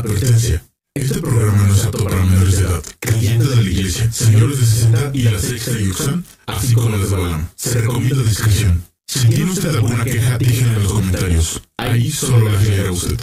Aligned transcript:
Advertencia. 0.00 0.64
Este 0.94 1.20
programa 1.20 1.62
no 1.66 1.74
es 1.74 1.84
apto 1.84 2.02
para 2.02 2.24
menores 2.24 2.56
de 2.56 2.64
edad, 2.64 2.82
creyentes 3.00 3.50
de 3.50 3.56
la 3.56 3.62
iglesia, 3.62 4.10
señores 4.10 4.58
de 4.58 4.66
60 4.66 5.10
y 5.12 5.22
la 5.24 5.38
sexta 5.38 5.72
Yuxan, 5.78 6.24
así 6.46 6.74
como 6.74 6.88
las 6.88 7.10
de 7.10 7.16
Balam. 7.16 7.48
Se 7.54 7.82
recomienda 7.82 8.22
discreción. 8.22 8.82
Si 9.06 9.28
tiene 9.28 9.50
usted 9.50 9.74
alguna 9.74 10.02
queja, 10.04 10.38
déjenla 10.38 10.72
en 10.72 10.82
los 10.82 10.92
comentarios. 10.92 11.62
Ahí 11.76 12.10
solo 12.10 12.50
la 12.50 12.58
leerá 12.62 12.90
usted. 12.90 13.20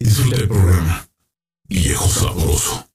Disfrute 0.00 0.36
el 0.36 0.48
programa. 0.48 1.06
Viejo 1.68 2.08
sabroso. 2.08 2.88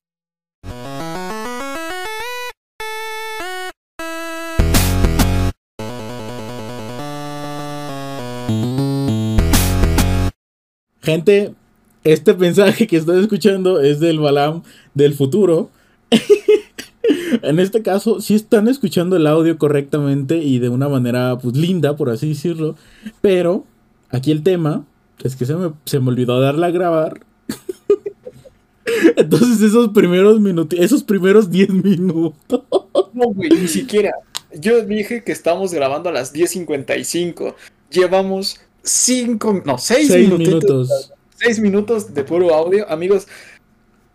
Gente, 11.02 11.56
este 12.04 12.34
mensaje 12.34 12.88
que 12.88 12.98
están 12.98 13.20
escuchando 13.20 13.82
es 13.82 14.00
del 14.00 14.20
Balam 14.20 14.64
del 14.94 15.14
futuro. 15.14 15.70
en 17.42 17.60
este 17.60 17.82
caso, 17.82 18.22
sí 18.22 18.36
están 18.36 18.68
escuchando 18.68 19.16
el 19.16 19.28
audio 19.28 19.58
correctamente 19.58 20.38
y 20.38 20.60
de 20.60 20.70
una 20.70 20.90
manera 20.90 21.38
pues 21.38 21.56
linda, 21.56 21.96
por 21.96 22.10
así 22.10 22.30
decirlo. 22.30 22.76
Pero 23.22 23.66
aquí 24.10 24.32
el 24.32 24.44
tema 24.44 24.86
es 25.24 25.36
que 25.36 25.46
se 25.46 25.56
me, 25.56 25.74
se 25.86 26.00
me 26.00 26.10
olvidó 26.10 26.40
darle 26.40 26.66
a 26.68 26.72
grabar. 26.72 27.22
Entonces 29.18 29.62
esos 29.62 29.90
primeros 29.90 30.40
minutos, 30.40 30.80
esos 30.80 31.04
primeros 31.04 31.50
10 31.50 31.70
minutos. 31.70 32.64
No, 33.12 33.26
güey, 33.34 33.50
ni 33.50 33.68
siquiera. 33.68 34.12
Yo 34.54 34.86
dije 34.86 35.24
que 35.24 35.32
estamos 35.32 35.74
grabando 35.74 36.10
a 36.10 36.12
las 36.14 36.34
10.55. 36.34 37.56
Llevamos 37.90 38.62
5, 38.84 39.64
no, 39.66 39.78
6 39.78 40.08
Seis 40.08 40.30
minutitos. 40.30 40.88
minutos. 40.88 41.14
6 41.40 41.60
minutos 41.60 42.14
de 42.14 42.24
puro 42.24 42.54
audio. 42.54 42.90
Amigos, 42.92 43.28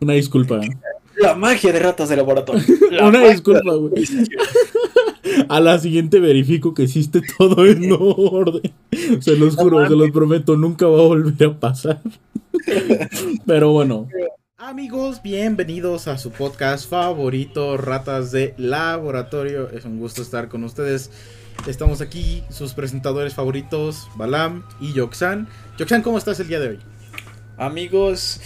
Una 0.01 0.13
disculpa. 0.15 0.61
la 1.17 1.35
magia 1.35 1.73
de 1.73 1.79
ratas 1.79 2.09
de 2.09 2.17
laboratorio. 2.17 2.63
La 2.91 3.07
Una 3.09 3.25
disculpa, 3.29 3.73
güey. 3.75 4.05
A 5.49 5.59
la 5.59 5.79
siguiente 5.79 6.21
verifico 6.21 6.75
que 6.75 6.83
hiciste 6.85 7.23
todo 7.39 7.67
en 7.67 7.91
orden. 7.99 8.73
Se 9.21 9.37
los 9.37 9.57
juro, 9.57 9.89
se 9.89 9.97
los 9.97 10.11
prometo, 10.11 10.57
nunca 10.57 10.87
va 10.87 10.99
a 11.01 11.07
volver 11.07 11.49
a 11.49 11.59
pasar. 11.61 12.01
Pero 13.47 13.73
bueno. 13.73 14.07
Amigos, 14.59 15.23
bienvenidos 15.23 16.09
a 16.09 16.19
su 16.19 16.31
podcast 16.31 16.89
favorito, 16.89 17.77
Ratas 17.77 18.31
de 18.33 18.55
Laboratorio. 18.59 19.71
Es 19.71 19.85
un 19.85 19.99
gusto 19.99 20.23
estar 20.23 20.49
con 20.49 20.63
ustedes. 20.63 21.11
Estamos 21.67 22.01
aquí, 22.01 22.43
sus 22.51 22.75
presentadores 22.75 23.35
favoritos, 23.35 24.09
Balam 24.17 24.63
y 24.81 24.93
Yoxan. 24.93 25.49
Yoxan, 25.79 26.03
¿cómo 26.03 26.19
estás 26.19 26.39
el 26.41 26.49
día 26.49 26.61
de 26.61 26.69
hoy? 26.69 26.79
Amigos, 27.57 28.41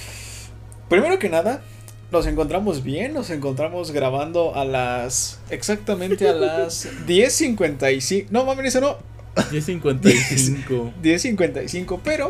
primero 0.89 1.19
que 1.19 1.29
nada, 1.29 1.63
nos 2.11 2.27
encontramos 2.27 2.83
bien, 2.83 3.15
nos 3.15 3.31
encontramos 3.31 3.91
grabando 3.91 4.55
a 4.55 4.65
las. 4.65 5.39
exactamente 5.51 6.29
a 6.29 6.33
las 6.33 6.87
10.55. 7.07 8.27
No 8.31 8.45
mames, 8.45 8.67
eso 8.75 8.81
no. 8.81 8.99
10.55. 9.37 10.93
10.55, 11.03 12.01
pero 12.05 12.29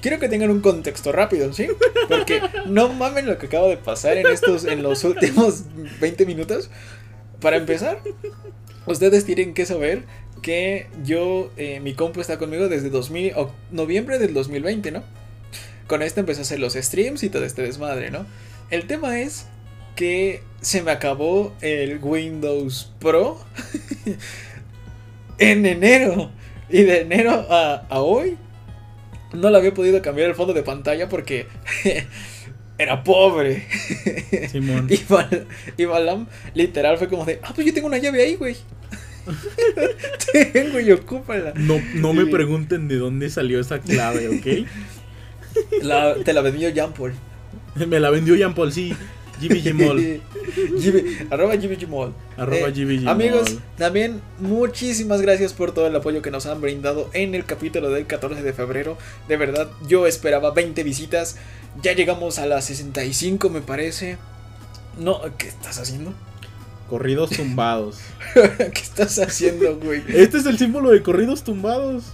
quiero 0.00 0.18
que 0.18 0.28
tengan 0.28 0.50
un 0.50 0.60
contexto 0.60 1.12
rápido, 1.12 1.52
¿sí? 1.52 1.68
Porque 2.08 2.40
no 2.66 2.92
mamen 2.92 3.26
lo 3.26 3.38
que 3.38 3.46
acaba 3.46 3.68
de 3.68 3.76
pasar 3.76 4.16
en 4.18 4.26
estos, 4.26 4.64
en 4.64 4.82
los 4.82 5.04
últimos 5.04 5.64
20 6.00 6.26
minutos. 6.26 6.70
Para 7.40 7.56
empezar, 7.56 8.00
ustedes 8.86 9.24
tienen 9.24 9.54
que 9.54 9.66
saber 9.66 10.04
que 10.42 10.88
yo, 11.04 11.50
eh, 11.56 11.80
mi 11.80 11.94
compu 11.94 12.20
está 12.20 12.38
conmigo 12.38 12.68
desde 12.68 12.90
2000, 12.90 13.32
o- 13.36 13.52
noviembre 13.70 14.18
del 14.18 14.34
2020, 14.34 14.90
¿no? 14.90 15.02
Con 15.92 16.00
esto 16.00 16.20
empecé 16.20 16.40
a 16.40 16.42
hacer 16.44 16.58
los 16.58 16.72
streams 16.72 17.22
y 17.22 17.28
todo 17.28 17.44
este 17.44 17.60
desmadre, 17.60 18.10
¿no? 18.10 18.24
El 18.70 18.86
tema 18.86 19.20
es 19.20 19.44
que 19.94 20.42
se 20.62 20.80
me 20.80 20.90
acabó 20.90 21.54
el 21.60 21.98
Windows 22.00 22.90
Pro 22.98 23.38
en 25.38 25.66
enero. 25.66 26.30
Y 26.70 26.84
de 26.84 27.02
enero 27.02 27.32
a, 27.50 27.84
a 27.90 28.00
hoy 28.00 28.38
no 29.34 29.50
le 29.50 29.58
había 29.58 29.74
podido 29.74 30.00
cambiar 30.00 30.30
el 30.30 30.34
fondo 30.34 30.54
de 30.54 30.62
pantalla 30.62 31.10
porque 31.10 31.46
era 32.78 33.04
pobre. 33.04 33.66
Simón. 34.50 34.86
Y, 34.90 34.96
Bal- 34.96 35.46
y 35.76 35.84
Balam 35.84 36.26
literal 36.54 36.96
fue 36.96 37.08
como 37.08 37.26
de, 37.26 37.38
ah, 37.42 37.52
pues 37.54 37.66
yo 37.66 37.74
tengo 37.74 37.88
una 37.88 37.98
llave 37.98 38.22
ahí, 38.22 38.36
güey. 38.36 38.56
tengo 40.54 40.80
y 40.80 40.90
ocúpala. 40.90 41.52
No, 41.54 41.78
no 41.96 42.14
me 42.14 42.24
pregunten 42.24 42.88
de 42.88 42.96
dónde 42.96 43.28
salió 43.28 43.60
esa 43.60 43.78
clave, 43.80 44.28
¿ok? 44.30 44.66
La- 45.82 46.14
te 46.16 46.32
la 46.32 46.40
vendió 46.40 46.68
Jean 46.70 46.92
Paul. 46.92 47.12
Me 47.74 47.98
la 48.00 48.10
vendió 48.10 48.34
Jean 48.36 48.54
Paul, 48.54 48.72
sí. 48.72 48.94
GBG 49.40 49.74
Mall. 49.74 50.20
GB 50.76 51.26
arroba 51.32 51.56
GBG 51.56 51.88
Mall. 51.88 52.12
Arroba 52.36 52.68
Eh, 52.68 52.72
GBG 52.72 53.08
Amigos, 53.08 53.56
también 53.76 54.20
muchísimas 54.38 55.20
gracias 55.20 55.52
por 55.52 55.72
todo 55.72 55.86
el 55.88 55.96
apoyo 55.96 56.22
que 56.22 56.30
nos 56.30 56.46
han 56.46 56.60
brindado 56.60 57.10
en 57.12 57.34
el 57.34 57.44
capítulo 57.44 57.90
del 57.90 58.06
14 58.06 58.42
de 58.42 58.52
febrero. 58.52 58.96
De 59.28 59.36
verdad, 59.36 59.68
yo 59.88 60.06
esperaba 60.06 60.52
20 60.52 60.84
visitas. 60.84 61.36
Ya 61.82 61.92
llegamos 61.92 62.38
a 62.38 62.46
las 62.46 62.66
65, 62.66 63.48
me 63.48 63.62
parece. 63.62 64.16
No, 65.00 65.20
¿qué 65.38 65.48
estás 65.48 65.78
haciendo? 65.78 66.12
Corridos 66.88 67.30
tumbados. 67.30 67.98
¿Qué 68.34 68.80
estás 68.80 69.18
haciendo, 69.18 69.76
güey? 69.78 70.02
Este 70.08 70.36
es 70.38 70.46
el 70.46 70.58
símbolo 70.58 70.90
de 70.90 71.02
corridos 71.02 71.42
tumbados. 71.42 72.04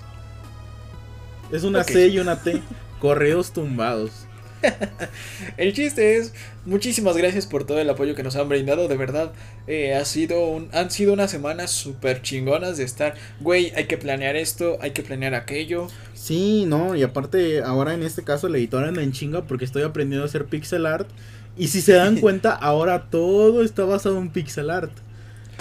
Es 1.53 1.65
una. 1.65 1.83
C 1.85 2.07
y 2.09 2.19
una 2.21 2.41
T. 2.43 2.63
Corridos 3.01 3.53
tumbados. 3.53 4.27
El 5.57 5.73
chiste 5.73 6.17
es, 6.17 6.35
muchísimas 6.65 7.17
gracias 7.17 7.47
por 7.47 7.65
todo 7.65 7.79
el 7.79 7.89
apoyo 7.89 8.17
que 8.17 8.25
nos 8.25 8.35
han 8.35 8.49
brindado, 8.49 8.89
de 8.89 8.97
verdad, 8.97 9.33
eh, 9.69 9.95
ha 9.95 10.05
sido 10.05 10.47
un, 10.47 10.69
han 10.73 10.91
sido 10.91 11.13
unas 11.13 11.31
semanas 11.31 11.71
súper 11.71 12.23
chingonas 12.23 12.77
de 12.77 12.83
estar, 12.83 13.15
güey, 13.39 13.73
hay 13.77 13.85
que 13.85 13.99
planear 13.99 14.35
esto, 14.35 14.77
hay 14.81 14.91
que 14.91 15.05
planear 15.05 15.35
aquello, 15.35 15.87
Sí, 16.29 16.67
no, 16.67 16.95
y 16.95 17.03
aparte 17.03 17.63
ahora 17.63 17.95
en 17.95 18.03
este 18.03 18.23
caso 18.23 18.49
el 18.49 18.57
editor 18.57 18.85
anda 18.85 19.03
en 19.03 19.13
chinga 19.13 19.47
porque 19.47 19.65
estoy 19.65 19.83
aprendiendo 19.83 20.25
a 20.25 20.27
hacer 20.27 20.45
pixel 20.45 20.85
art. 20.85 21.09
Y 21.57 21.69
si 21.69 21.81
se 21.81 21.95
dan 21.95 22.17
cuenta, 22.21 22.53
ahora 22.53 23.09
todo 23.09 23.63
está 23.63 23.85
basado 23.85 24.19
en 24.19 24.29
pixel 24.29 24.69
art. 24.69 24.93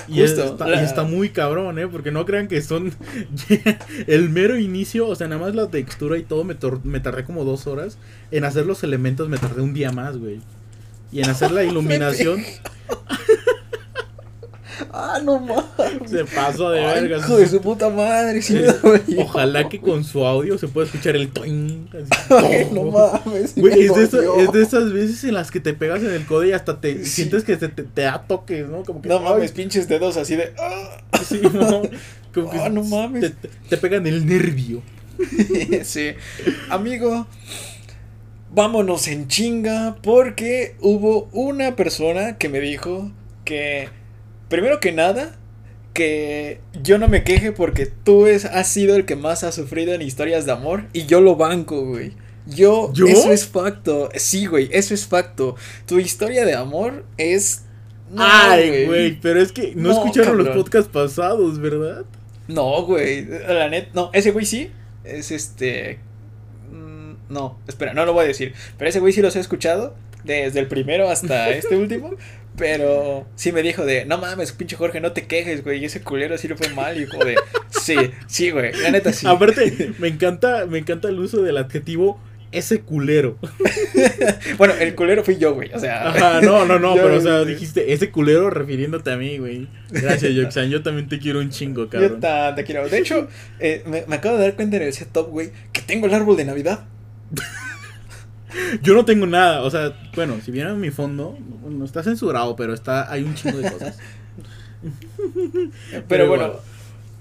Y, 0.07 0.21
Justo, 0.21 0.43
está, 0.43 0.67
la- 0.67 0.81
y 0.81 0.85
está 0.85 1.03
muy 1.03 1.29
cabrón, 1.29 1.79
¿eh? 1.79 1.87
Porque 1.87 2.11
no 2.11 2.25
crean 2.25 2.47
que 2.47 2.61
son 2.61 2.93
el 4.07 4.29
mero 4.29 4.57
inicio, 4.57 5.07
o 5.07 5.15
sea, 5.15 5.27
nada 5.27 5.41
más 5.41 5.55
la 5.55 5.67
textura 5.69 6.17
y 6.17 6.23
todo 6.23 6.43
me, 6.43 6.57
tor- 6.57 6.81
me 6.83 6.99
tardé 6.99 7.23
como 7.25 7.43
dos 7.43 7.67
horas. 7.67 7.97
En 8.31 8.43
hacer 8.45 8.65
los 8.65 8.83
elementos 8.83 9.27
me 9.29 9.37
tardé 9.37 9.61
un 9.61 9.73
día 9.73 9.91
más, 9.91 10.17
güey. 10.17 10.39
Y 11.11 11.21
en 11.21 11.29
hacer 11.29 11.51
la 11.51 11.63
iluminación 11.65 12.43
ah, 14.91 15.19
no 15.23 15.39
mames, 15.39 16.09
se 16.09 16.25
pasó 16.25 16.69
de 16.71 16.79
Ay, 16.85 17.01
vergas. 17.01 17.21
hijo 17.21 17.37
de 17.37 17.47
su 17.47 17.61
puta 17.61 17.89
madre, 17.89 18.41
sí 18.41 18.55
dolió. 18.83 19.21
Ojalá 19.21 19.67
que 19.69 19.79
con 19.79 20.03
su 20.03 20.25
audio 20.25 20.57
se 20.57 20.67
pueda 20.67 20.85
escuchar 20.87 21.15
el 21.15 21.29
toing. 21.29 21.87
así. 21.93 22.65
No 22.73 22.83
mames, 22.85 23.55
Güey, 23.55 23.85
es 23.85 23.95
de, 23.95 24.03
esa- 24.03 24.17
dolió. 24.17 24.39
es 24.45 24.51
de 24.51 24.61
esas 24.63 24.91
veces 24.93 25.23
en 25.23 25.33
las 25.33 25.51
que 25.51 25.59
te 25.59 25.73
pegas 25.73 26.01
en 26.03 26.11
el 26.11 26.25
codo 26.25 26.43
y 26.45 26.51
hasta 26.51 26.79
te 26.81 27.03
Sí. 27.03 27.05
sientes 27.05 27.43
que 27.43 27.57
te, 27.57 27.67
te 27.69 28.01
da 28.01 28.23
toques, 28.27 28.67
¿no? 28.67 28.83
Como 28.83 29.01
que 29.01 29.09
No 29.09 29.19
mames, 29.19 29.51
pinches 29.51 29.87
dedos 29.87 30.17
así 30.17 30.35
de, 30.35 30.53
ah. 30.59 30.97
sí, 31.27 31.41
no, 31.41 31.81
como 32.33 32.49
que 32.51 32.57
Ah, 32.59 32.69
no 32.69 32.83
mames. 32.83 33.33
Te 33.69 33.77
pegan 33.77 34.05
el 34.07 34.25
nervio. 34.25 34.81
sí. 35.83 36.11
Amigo, 36.69 37.25
vámonos 38.53 39.07
en 39.07 39.27
chinga 39.27 39.97
porque 40.01 40.75
hubo 40.81 41.27
una 41.31 41.75
persona 41.75 42.37
que 42.37 42.49
me 42.49 42.59
dijo 42.59 43.11
que, 43.45 43.89
primero 44.49 44.79
que 44.79 44.91
nada, 44.91 45.35
que 45.93 46.59
yo 46.83 46.97
no 46.97 47.07
me 47.07 47.23
queje 47.23 47.51
porque 47.51 47.85
tú 47.87 48.27
es, 48.27 48.45
has 48.45 48.67
sido 48.67 48.95
el 48.95 49.05
que 49.05 49.15
más 49.15 49.43
ha 49.43 49.51
sufrido 49.51 49.93
en 49.93 50.01
historias 50.01 50.45
de 50.45 50.51
amor 50.51 50.85
y 50.93 51.05
yo 51.05 51.21
lo 51.21 51.35
banco, 51.35 51.85
güey. 51.85 52.13
Yo, 52.45 52.91
¿Yo? 52.93 53.07
eso 53.07 53.31
es 53.31 53.47
facto. 53.47 54.09
Sí, 54.15 54.45
güey, 54.45 54.69
eso 54.71 54.93
es 54.93 55.05
facto. 55.05 55.55
Tu 55.85 55.99
historia 55.99 56.45
de 56.45 56.55
amor 56.55 57.03
es... 57.17 57.63
No, 58.09 58.23
Ay, 58.23 58.85
güey, 58.85 59.19
pero 59.19 59.41
es 59.41 59.51
que 59.51 59.73
no, 59.75 59.89
No, 59.89 59.91
escucharon 59.91 60.37
los 60.37 60.49
podcasts 60.49 60.89
pasados, 60.89 61.59
¿verdad? 61.59 62.05
No, 62.47 62.83
güey. 62.83 63.25
La 63.25 63.67
net, 63.67 63.89
no, 63.93 64.09
ese 64.13 64.31
güey 64.31 64.45
sí. 64.45 64.71
Es 65.03 65.31
este. 65.31 65.99
mm, 66.71 67.13
No, 67.27 67.59
espera, 67.67 67.93
no 67.93 68.05
lo 68.05 68.13
voy 68.13 68.23
a 68.23 68.27
decir. 68.27 68.53
Pero 68.77 68.87
ese 68.89 69.01
güey 69.01 69.11
sí 69.11 69.21
los 69.21 69.35
he 69.35 69.39
escuchado. 69.39 69.95
Desde 70.23 70.59
el 70.59 70.67
primero 70.67 71.09
hasta 71.09 71.49
este 71.49 71.75
último. 71.77 72.11
Pero 72.57 73.27
sí 73.35 73.51
me 73.51 73.61
dijo 73.61 73.85
de, 73.85 74.05
no 74.05 74.17
mames, 74.17 74.51
pinche 74.51 74.75
Jorge, 74.75 74.99
no 74.99 75.11
te 75.11 75.27
quejes, 75.27 75.63
güey. 75.63 75.79
Y 75.81 75.85
ese 75.85 76.01
culero 76.01 76.37
sí 76.37 76.47
le 76.47 76.55
fue 76.55 76.69
mal. 76.69 76.97
Y 76.97 77.01
yo 77.05 77.09
como 77.09 77.23
de, 77.25 77.35
sí, 77.69 77.95
sí, 78.27 78.49
güey. 78.51 78.73
La 78.73 78.89
neta 78.91 79.13
sí. 79.13 79.27
Aparte, 79.27 79.91
me 79.99 80.07
encanta, 80.07 80.65
me 80.65 80.79
encanta 80.79 81.07
el 81.07 81.19
uso 81.19 81.41
del 81.43 81.57
adjetivo 81.57 82.19
ese 82.51 82.81
culero. 82.81 83.37
Bueno, 84.57 84.73
el 84.79 84.95
culero 84.95 85.23
fui 85.23 85.37
yo, 85.37 85.53
güey. 85.53 85.71
O 85.73 85.79
sea. 85.79 86.09
Ajá, 86.09 86.41
no, 86.41 86.65
no, 86.65 86.79
no, 86.79 86.95
yo- 86.95 87.03
pero 87.03 87.17
o 87.17 87.21
sea, 87.21 87.45
dijiste 87.45 87.93
ese 87.93 88.09
culero 88.09 88.49
refiriéndote 88.49 89.11
a 89.11 89.17
mí, 89.17 89.37
güey. 89.37 89.67
Gracias, 89.91 90.33
Yoxan, 90.33 90.69
yo 90.69 90.81
también 90.81 91.07
te 91.07 91.19
quiero 91.19 91.39
un 91.39 91.49
chingo, 91.51 91.83
Yo 91.83 91.89
cabrón. 91.89 92.19
ta- 92.19 92.55
te 92.55 92.63
quiero. 92.63 92.87
De 92.89 92.97
hecho, 92.97 93.27
eh, 93.59 93.83
me, 93.85 94.03
me 94.07 94.15
acabo 94.15 94.37
de 94.37 94.43
dar 94.45 94.55
cuenta 94.55 94.77
en 94.77 94.83
el 94.83 94.93
setup, 94.93 95.27
güey, 95.29 95.51
que 95.73 95.81
tengo 95.81 96.07
el 96.07 96.13
árbol 96.15 96.37
de 96.37 96.45
Navidad. 96.45 96.85
Yo 98.81 98.93
no 98.93 99.03
tengo 99.05 99.25
nada, 99.25 99.61
o 99.63 99.69
sea, 99.69 99.93
bueno, 100.15 100.37
si 100.43 100.51
vieran 100.51 100.79
mi 100.79 100.89
fondo, 100.89 101.37
no 101.69 101.83
está 101.85 102.01
censurado, 102.03 102.55
pero 102.55 102.73
está 102.73 103.11
hay 103.11 103.23
un 103.23 103.35
chingo 103.35 103.57
de 103.57 103.71
cosas. 103.71 103.97
pero, 105.91 106.03
pero 106.07 106.27
bueno, 106.27 106.53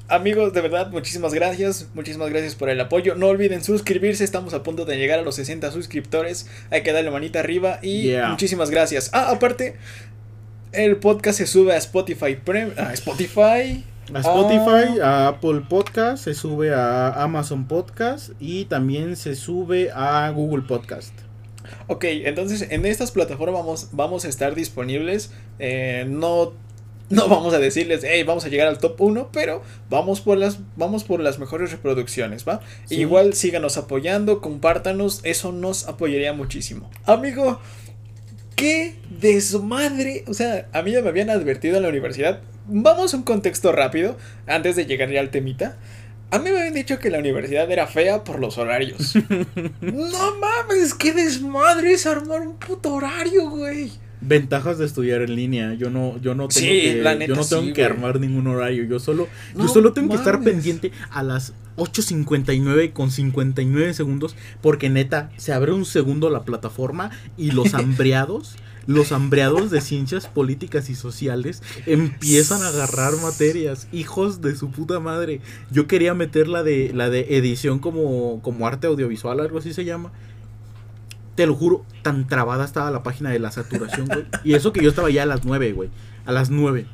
amigos, 0.08 0.52
de 0.52 0.61
verdad, 0.61 0.90
muchísimas 0.90 1.34
gracias. 1.34 1.88
Muchísimas 1.94 2.31
gracias 2.31 2.55
por 2.55 2.69
el 2.69 2.81
apoyo. 2.81 3.14
No 3.17 3.26
olviden 3.28 3.62
suscribirse. 3.64 4.25
Estamos 4.25 4.55
a 4.55 4.62
punto 4.62 4.84
de 4.84 4.96
llegar 4.99 5.19
a 5.19 5.23
los 5.23 5.34
60 5.37 5.73
suscriptores. 5.73 6.49
Hay 6.70 6.82
que 6.82 6.93
darle 6.93 7.11
manita 7.11 7.40
arriba. 7.40 7.78
Y 7.82 8.02
Yeah. 8.02 8.28
muchísimas 8.28 8.70
gracias. 8.70 9.11
Ah, 9.12 9.31
aparte, 9.31 9.76
el 10.73 10.96
podcast 10.96 11.38
se 11.38 11.46
sube 11.46 11.73
a 11.73 11.76
Spotify. 11.78 12.37
Prem- 12.44 12.76
a 12.78 12.93
Spotify. 12.93 13.84
A 14.14 14.20
Spotify, 14.20 15.00
a 15.00 15.29
Apple 15.29 15.62
Podcast, 15.69 16.25
se 16.25 16.35
sube 16.35 16.73
a 16.73 17.23
Amazon 17.23 17.67
Podcast 17.67 18.31
y 18.38 18.67
también 18.67 19.17
se 19.17 19.35
sube 19.35 19.91
a 19.93 20.31
Google 20.31 20.62
Podcast. 20.62 21.12
Ok, 21.88 22.05
entonces 22.05 22.69
en 22.70 22.87
estas 22.87 23.11
plataformas 23.11 23.61
vamos, 23.61 23.88
vamos 23.93 24.25
a 24.25 24.29
estar 24.29 24.55
disponibles. 24.55 25.32
eh, 25.58 26.05
no, 26.08 26.53
no 27.08 27.29
vamos 27.29 27.55
a 27.55 27.58
decirles, 27.58 28.05
hey, 28.05 28.23
vamos 28.23 28.44
a 28.44 28.49
llegar 28.49 28.69
al 28.69 28.79
top 28.79 29.00
1, 29.00 29.31
pero 29.32 29.62
vamos 29.91 30.20
por 30.20 30.38
las, 30.38 30.59
vamos 30.76 31.05
por 31.05 31.20
las 31.20 31.38
mejores 31.38 31.73
reproducciones, 31.73 32.47
¿va? 32.47 32.61
Sí. 32.85 32.97
Igual 32.97 33.35
síganos 33.35 33.76
apoyando, 33.76 34.41
compártanos, 34.41 35.20
eso 35.25 35.52
nos 35.52 35.88
apoyaría 35.88 36.32
muchísimo. 36.32 36.91
Amigo, 37.05 37.61
qué 38.55 38.97
desmadre. 39.20 40.25
O 40.29 40.35
sea, 40.35 40.69
a 40.73 40.82
mí 40.82 40.93
ya 40.93 41.02
me 41.02 41.09
habían 41.09 41.31
advertido 41.31 41.76
en 41.76 41.82
la 41.82 41.88
universidad. 41.88 42.41
Vamos 42.68 43.14
a 43.14 43.16
un 43.16 43.22
contexto 43.22 43.72
rápido, 43.72 44.16
antes 44.46 44.76
de 44.76 44.86
llegar 44.86 45.10
ya 45.10 45.20
al 45.20 45.30
temita. 45.30 45.76
A 46.30 46.38
mí 46.40 46.50
me 46.50 46.58
habían 46.58 46.74
dicho 46.74 46.98
que 46.98 47.08
la 47.10 47.20
universidad 47.20 47.70
era 47.70 47.86
fea 47.86 48.24
por 48.24 48.40
los 48.40 48.58
horarios. 48.58 49.14
no 49.80 50.36
mames, 50.40 50.92
qué 50.94 51.12
desmadre 51.12 51.92
es 51.92 52.06
armar 52.06 52.40
un 52.40 52.56
puto 52.56 52.94
horario, 52.94 53.48
güey. 53.48 53.92
Ventajas 54.20 54.78
de 54.78 54.86
estudiar 54.86 55.22
en 55.22 55.36
línea. 55.36 55.74
Yo 55.74 55.88
no, 55.90 56.20
yo 56.20 56.34
no 56.34 56.48
tengo 56.48 56.66
Sí, 56.68 56.80
que, 56.82 57.00
la 57.02 57.14
neta 57.14 57.28
yo 57.28 57.36
no 57.36 57.44
tengo 57.46 57.62
sí, 57.62 57.72
que 57.72 57.82
güey. 57.82 57.92
armar 57.92 58.18
ningún 58.18 58.48
horario. 58.48 58.84
Yo 58.84 58.98
solo, 58.98 59.28
yo 59.56 59.68
solo 59.68 59.92
tengo 59.92 60.08
que 60.08 60.16
estar 60.16 60.42
pendiente 60.42 60.90
a 61.10 61.22
las 61.22 61.52
8.59 61.76 62.92
con 62.92 63.12
59 63.12 63.94
segundos. 63.94 64.34
Porque 64.62 64.88
neta, 64.90 65.30
se 65.36 65.52
abre 65.52 65.72
un 65.72 65.84
segundo 65.84 66.28
la 66.30 66.42
plataforma 66.42 67.10
y 67.36 67.52
los 67.52 67.72
hambreados, 67.74 68.56
los 68.87 69.12
hambreados 69.12 69.71
de 69.71 69.81
ciencias 69.81 70.27
políticas 70.27 70.88
y 70.91 70.94
sociales 70.94 71.62
empiezan 71.87 72.62
a 72.62 72.69
agarrar 72.69 73.17
materias. 73.21 73.88
Hijos 73.93 74.41
de 74.41 74.55
su 74.55 74.71
puta 74.71 75.00
madre. 75.00 75.41
Yo 75.71 75.87
quería 75.87 76.15
meter 76.15 76.49
la 76.49 76.62
de, 76.62 76.93
la 76.94 77.11
de 77.11 77.37
edición 77.37 77.79
como, 77.79 78.41
como 78.43 78.67
arte 78.67 78.87
audiovisual, 78.87 79.41
algo 79.41 79.59
así 79.59 79.73
se 79.73 79.85
llama. 79.85 80.12
Te 81.35 81.47
lo 81.47 81.55
juro, 81.55 81.85
tan 82.03 82.27
trabada 82.27 82.65
estaba 82.65 82.91
la 82.91 83.03
página 83.03 83.31
de 83.31 83.38
la 83.38 83.50
saturación, 83.50 84.06
güey. 84.06 84.25
Y 84.43 84.55
eso 84.55 84.73
que 84.73 84.83
yo 84.83 84.88
estaba 84.88 85.11
ya 85.11 85.25
a 85.25 85.27
las 85.27 85.44
9, 85.44 85.73
güey. 85.73 85.91
A 86.25 86.33
las 86.33 86.49
9. 86.49 86.87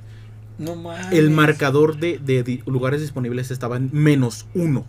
No 0.58 0.74
mames. 0.74 1.12
El 1.12 1.30
marcador 1.30 1.98
de, 1.98 2.18
de 2.18 2.62
lugares 2.66 3.00
disponibles 3.00 3.50
estaba 3.50 3.76
en 3.76 3.90
menos 3.92 4.46
uno. 4.54 4.84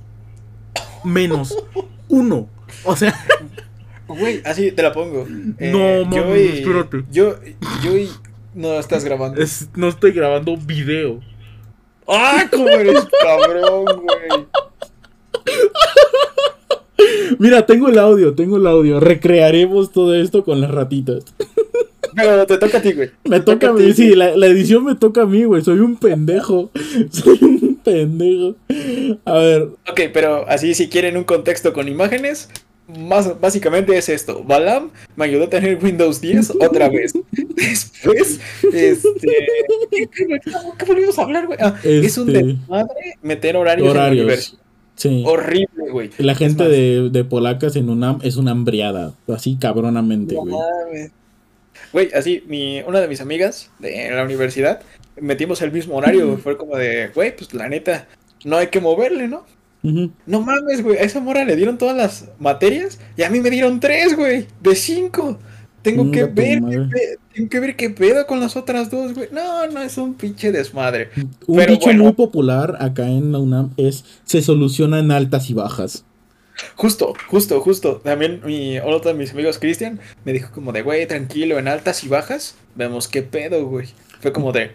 Menos 1.04 1.56
uno. 2.08 2.48
O 2.84 2.96
sea, 2.96 3.14
Güey, 4.19 4.42
así 4.45 4.71
te 4.71 4.81
la 4.83 4.92
pongo. 4.94 5.27
Eh, 5.60 5.71
No, 5.71 6.10
yo 6.15 6.25
mames, 6.25 6.42
y- 6.56 6.57
espérate. 6.60 7.04
Yo, 7.12 7.36
yo 7.83 7.98
y. 7.98 8.10
No 8.56 8.77
estás 8.80 9.04
grabando. 9.04 9.42
es- 9.42 9.69
no 9.75 9.88
estoy 9.88 10.12
grabando 10.12 10.56
video. 10.57 11.19
¡Ah, 12.07 12.48
cómo 12.51 12.68
eres 12.69 13.06
cabrón, 13.21 13.86
güey! 13.86 14.45
Mira, 17.39 17.65
tengo 17.65 17.89
el 17.89 17.98
audio, 17.98 18.33
tengo 18.33 18.57
el 18.57 18.68
audio. 18.68 19.00
Recrearemos 19.00 19.92
todo 19.92 20.13
esto 20.16 20.44
con 20.44 20.62
las 20.62 20.71
ratitas. 20.71 21.24
Pero 22.16 22.45
te 22.45 22.57
toca 22.57 22.77
a 22.77 22.81
ti, 22.81 22.94
güey. 22.94 23.09
Me 23.25 23.39
toca 23.39 23.69
a 23.69 23.74
mí, 23.74 23.92
sí, 23.94 24.13
la, 24.16 24.36
la 24.38 24.45
edición 24.48 24.86
me 24.86 24.95
toca 24.95 25.24
a 25.24 25.25
mí, 25.25 25.44
güey. 25.45 25.63
Soy 25.63 25.80
un 25.80 25.95
pendejo. 25.98 26.69
Soy 27.09 27.39
un 27.42 27.75
pendejo. 27.83 28.56
A 29.25 29.33
ver, 29.33 29.63
Ok, 29.89 30.01
pero 30.13 30.48
así 30.48 30.75
si 30.75 30.89
quieren 30.89 31.18
un 31.18 31.24
contexto 31.24 31.74
con 31.74 31.88
imágenes, 31.88 32.50
más 33.00 33.40
básicamente 33.40 33.98
es 33.98 34.10
esto. 34.10 34.44
Balam 34.44 34.92
me 35.16 35.25
ayudó 35.25 35.45
a 35.45 35.50
tener 35.50 35.78
Windows 35.84 36.19
10 36.22 36.51
otra 36.62 36.90
vez. 36.90 37.13
Después, 37.56 38.40
este... 38.74 39.48
¿Qué, 39.92 40.07
qué, 40.07 40.40
qué 40.78 40.86
volvimos 40.86 41.18
a 41.19 41.24
hablar, 41.24 41.45
güey? 41.48 41.57
Ah, 41.62 41.75
Es 41.84 42.18
un 42.18 42.30
Este- 42.30 42.44
desmadre 42.44 43.16
meter 43.22 43.56
horarios, 43.57 43.86
en 43.88 43.92
Horarios. 43.92 44.18
el 44.19 44.25
universo. 44.25 44.57
sí. 44.95 45.24
Horrible, 45.25 45.90
güey. 45.92 46.10
La 46.18 46.36
gente 46.36 46.63
de, 46.68 47.10
de 47.10 47.24
polacas 47.24 47.75
en 47.75 47.90
UNAM 47.90 48.19
es 48.24 48.36
una 48.38 48.51
hambriada. 48.51 49.13
Así 49.28 49.57
cabronamente, 49.60 50.36
güey. 50.36 52.10
así, 52.13 52.44
mi, 52.48 52.81
una 52.81 53.01
de 53.01 53.07
mis 53.07 53.22
amigas 53.22 53.69
de 53.80 54.10
la 54.12 54.24
universidad, 54.24 54.81
metimos 55.19 55.62
el 55.62 55.72
mismo 55.72 55.95
horario. 55.95 56.38
Fue 56.38 56.57
como 56.57 56.75
de, 56.75 57.10
güey, 57.13 57.36
pues 57.36 57.54
la 57.54 57.69
neta, 57.69 58.07
no 58.45 58.57
hay 58.57 58.68
que 58.68 58.80
moverle, 58.81 59.28
¿no? 59.28 59.45
No 59.83 60.41
mames, 60.41 60.81
güey. 60.81 60.97
A 60.97 61.01
esa 61.01 61.19
mora 61.19 61.44
le 61.44 61.56
dieron 61.56 61.77
todas 61.77 61.95
las 61.95 62.30
materias 62.39 63.00
y 63.18 63.24
a 63.24 63.30
mí 63.30 63.41
me 63.41 63.50
dieron 63.50 63.80
tres, 63.80 64.15
güey. 64.15 64.47
De 64.62 64.75
cinco. 64.75 65.38
Tengo 65.81 66.09
que 66.12 66.24
ver, 66.24 66.62
qué 66.62 67.18
tengo 67.33 67.50
que 67.50 67.59
ver 67.59 67.75
qué 67.75 67.89
pedo 67.89 68.25
con 68.25 68.39
las 68.39 68.56
otras 68.56 68.89
dos, 68.89 69.13
güey. 69.13 69.27
No, 69.33 69.68
no, 69.68 69.81
es 69.81 69.97
un 69.97 70.13
pinche 70.13 70.53
desmadre. 70.53 71.09
Un 71.45 71.57
Pero 71.57 71.74
dicho 71.74 71.85
bueno. 71.88 72.06
muy 72.06 72.13
popular 72.13 72.77
acá 72.80 73.06
en 73.06 73.33
la 73.33 73.39
UNAM 73.39 73.74
es 73.75 74.06
se 74.24 74.41
soluciona 74.41 75.00
en 75.00 75.12
altas 75.12 75.50
y 75.50 75.53
bajas. 75.53 76.06
Justo, 76.75 77.13
justo, 77.27 77.59
justo. 77.59 77.97
También 77.97 78.41
mi, 78.45 78.80
otro 78.80 79.12
de 79.12 79.18
mis 79.18 79.31
amigos, 79.31 79.59
Cristian, 79.59 80.00
me 80.24 80.31
dijo 80.31 80.51
como 80.53 80.71
de, 80.71 80.83
güey, 80.83 81.06
tranquilo, 81.06 81.59
en 81.59 81.68
altas 81.68 82.03
y 82.06 82.07
bajas, 82.07 82.56
vemos 82.75 83.09
qué 83.09 83.21
pedo, 83.21 83.65
güey. 83.65 83.88
Fue 84.21 84.31
como 84.31 84.53
de, 84.53 84.71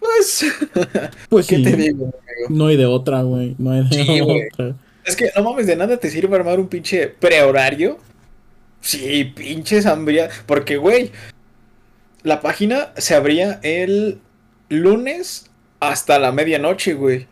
pues, 0.00 0.46
Pues 1.28 1.46
¿qué 1.46 1.56
sí, 1.56 1.62
te 1.64 1.76
digo, 1.76 2.04
amigo? 2.06 2.48
no 2.48 2.66
hay 2.66 2.76
de 2.76 2.86
otra, 2.86 3.22
güey. 3.22 3.54
No 3.58 3.72
hay 3.72 3.88
de 3.88 4.04
Sí, 4.04 4.20
otra. 4.20 4.74
Es 5.04 5.16
que 5.16 5.30
no 5.36 5.44
mames, 5.44 5.66
de 5.66 5.76
nada 5.76 5.96
te 5.96 6.10
sirve 6.10 6.34
armar 6.36 6.58
un 6.58 6.68
pinche 6.68 7.06
prehorario. 7.08 7.98
Sí, 8.80 9.24
pinches 9.24 9.86
hambría. 9.86 10.28
Porque, 10.46 10.76
güey, 10.76 11.12
la 12.22 12.40
página 12.40 12.92
se 12.96 13.14
abría 13.14 13.60
el 13.62 14.20
lunes 14.68 15.50
hasta 15.80 16.18
la 16.18 16.32
medianoche, 16.32 16.94
güey. 16.94 17.26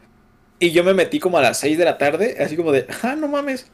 Y 0.60 0.70
yo 0.70 0.84
me 0.84 0.94
metí 0.94 1.18
como 1.18 1.38
a 1.38 1.42
las 1.42 1.58
6 1.58 1.76
de 1.78 1.84
la 1.84 1.98
tarde, 1.98 2.36
así 2.38 2.56
como 2.56 2.72
de, 2.72 2.86
ah, 3.02 3.16
no 3.16 3.28
mames. 3.28 3.66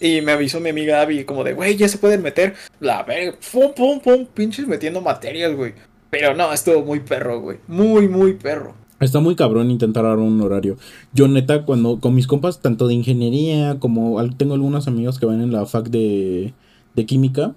Y 0.00 0.20
me 0.20 0.32
avisó 0.32 0.60
mi 0.60 0.70
amiga 0.70 1.00
Abby, 1.00 1.24
como 1.24 1.42
de, 1.42 1.52
güey, 1.54 1.76
ya 1.76 1.88
se 1.88 1.98
pueden 1.98 2.22
meter. 2.22 2.54
La 2.78 3.02
verga, 3.02 3.36
pum, 3.52 3.72
pum, 3.74 4.00
pum, 4.00 4.26
pinches 4.26 4.66
metiendo 4.68 5.00
materias, 5.00 5.52
güey. 5.54 5.74
Pero 6.10 6.34
no, 6.34 6.52
estuvo 6.52 6.84
muy 6.84 7.00
perro, 7.00 7.40
güey. 7.40 7.58
Muy, 7.66 8.08
muy 8.08 8.34
perro. 8.34 8.74
Está 9.00 9.20
muy 9.20 9.36
cabrón 9.36 9.70
intentar 9.70 10.04
dar 10.04 10.18
un 10.18 10.40
horario. 10.40 10.76
Yo 11.12 11.28
neta, 11.28 11.64
cuando 11.64 12.00
con 12.00 12.14
mis 12.14 12.26
compas, 12.26 12.60
tanto 12.60 12.88
de 12.88 12.94
ingeniería 12.94 13.78
como 13.78 14.18
tengo 14.36 14.54
algunos 14.54 14.88
amigos 14.88 15.18
que 15.18 15.26
van 15.26 15.40
en 15.40 15.52
la 15.52 15.66
fac 15.66 15.88
de, 15.88 16.52
de 16.96 17.06
química 17.06 17.54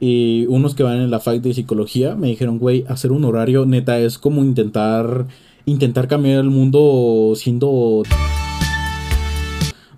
y 0.00 0.46
unos 0.48 0.74
que 0.74 0.82
van 0.82 1.00
en 1.00 1.10
la 1.10 1.20
fac 1.20 1.40
de 1.40 1.54
psicología, 1.54 2.16
me 2.16 2.26
dijeron, 2.28 2.58
güey, 2.58 2.84
hacer 2.88 3.12
un 3.12 3.24
horario 3.24 3.64
neta 3.64 4.00
es 4.00 4.18
como 4.18 4.42
intentar 4.42 5.26
intentar 5.64 6.08
cambiar 6.08 6.40
el 6.40 6.50
mundo 6.50 7.34
siendo... 7.36 8.02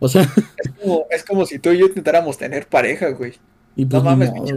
O 0.00 0.08
sea, 0.08 0.22
Es 0.58 0.70
como, 0.82 1.06
es 1.10 1.24
como 1.24 1.46
si 1.46 1.58
tú 1.58 1.70
y 1.70 1.78
yo 1.78 1.86
intentáramos 1.86 2.36
tener 2.36 2.68
pareja, 2.68 3.10
güey. 3.10 3.34
Y 3.76 3.84
No 3.84 3.88
pues 3.90 4.02
mames, 4.04 4.28
no, 4.28 4.34
pinche 4.44 4.54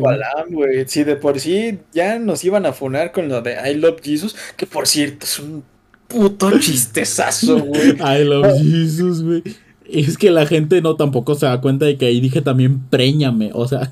güey. 0.50 0.88
Si 0.88 1.04
de 1.04 1.16
por 1.16 1.40
sí 1.40 1.80
ya 1.94 2.20
nos 2.20 2.44
iban 2.44 2.66
a 2.66 2.74
funar 2.74 3.12
con 3.12 3.28
lo 3.30 3.42
de 3.42 3.56
I 3.70 3.76
Love 3.76 4.02
Jesus, 4.04 4.36
que 4.56 4.66
por 4.68 4.88
cierto 4.88 5.26
es 5.26 5.40
un 5.40 5.64
puto 6.08 6.52
chistezazo, 6.60 7.60
güey. 7.60 7.92
I 8.00 8.24
love 8.24 8.58
Jesus, 8.62 9.24
güey. 9.24 9.44
Es 9.90 10.18
que 10.18 10.30
la 10.32 10.46
gente 10.46 10.82
no 10.82 10.96
tampoco 10.98 11.36
se 11.36 11.46
da 11.46 11.62
cuenta 11.62 11.86
de 11.86 11.98
que 11.98 12.06
ahí 12.08 12.20
dije 12.20 12.42
también 12.42 12.82
préñame, 12.90 13.52
o 13.54 13.68
sea, 13.68 13.92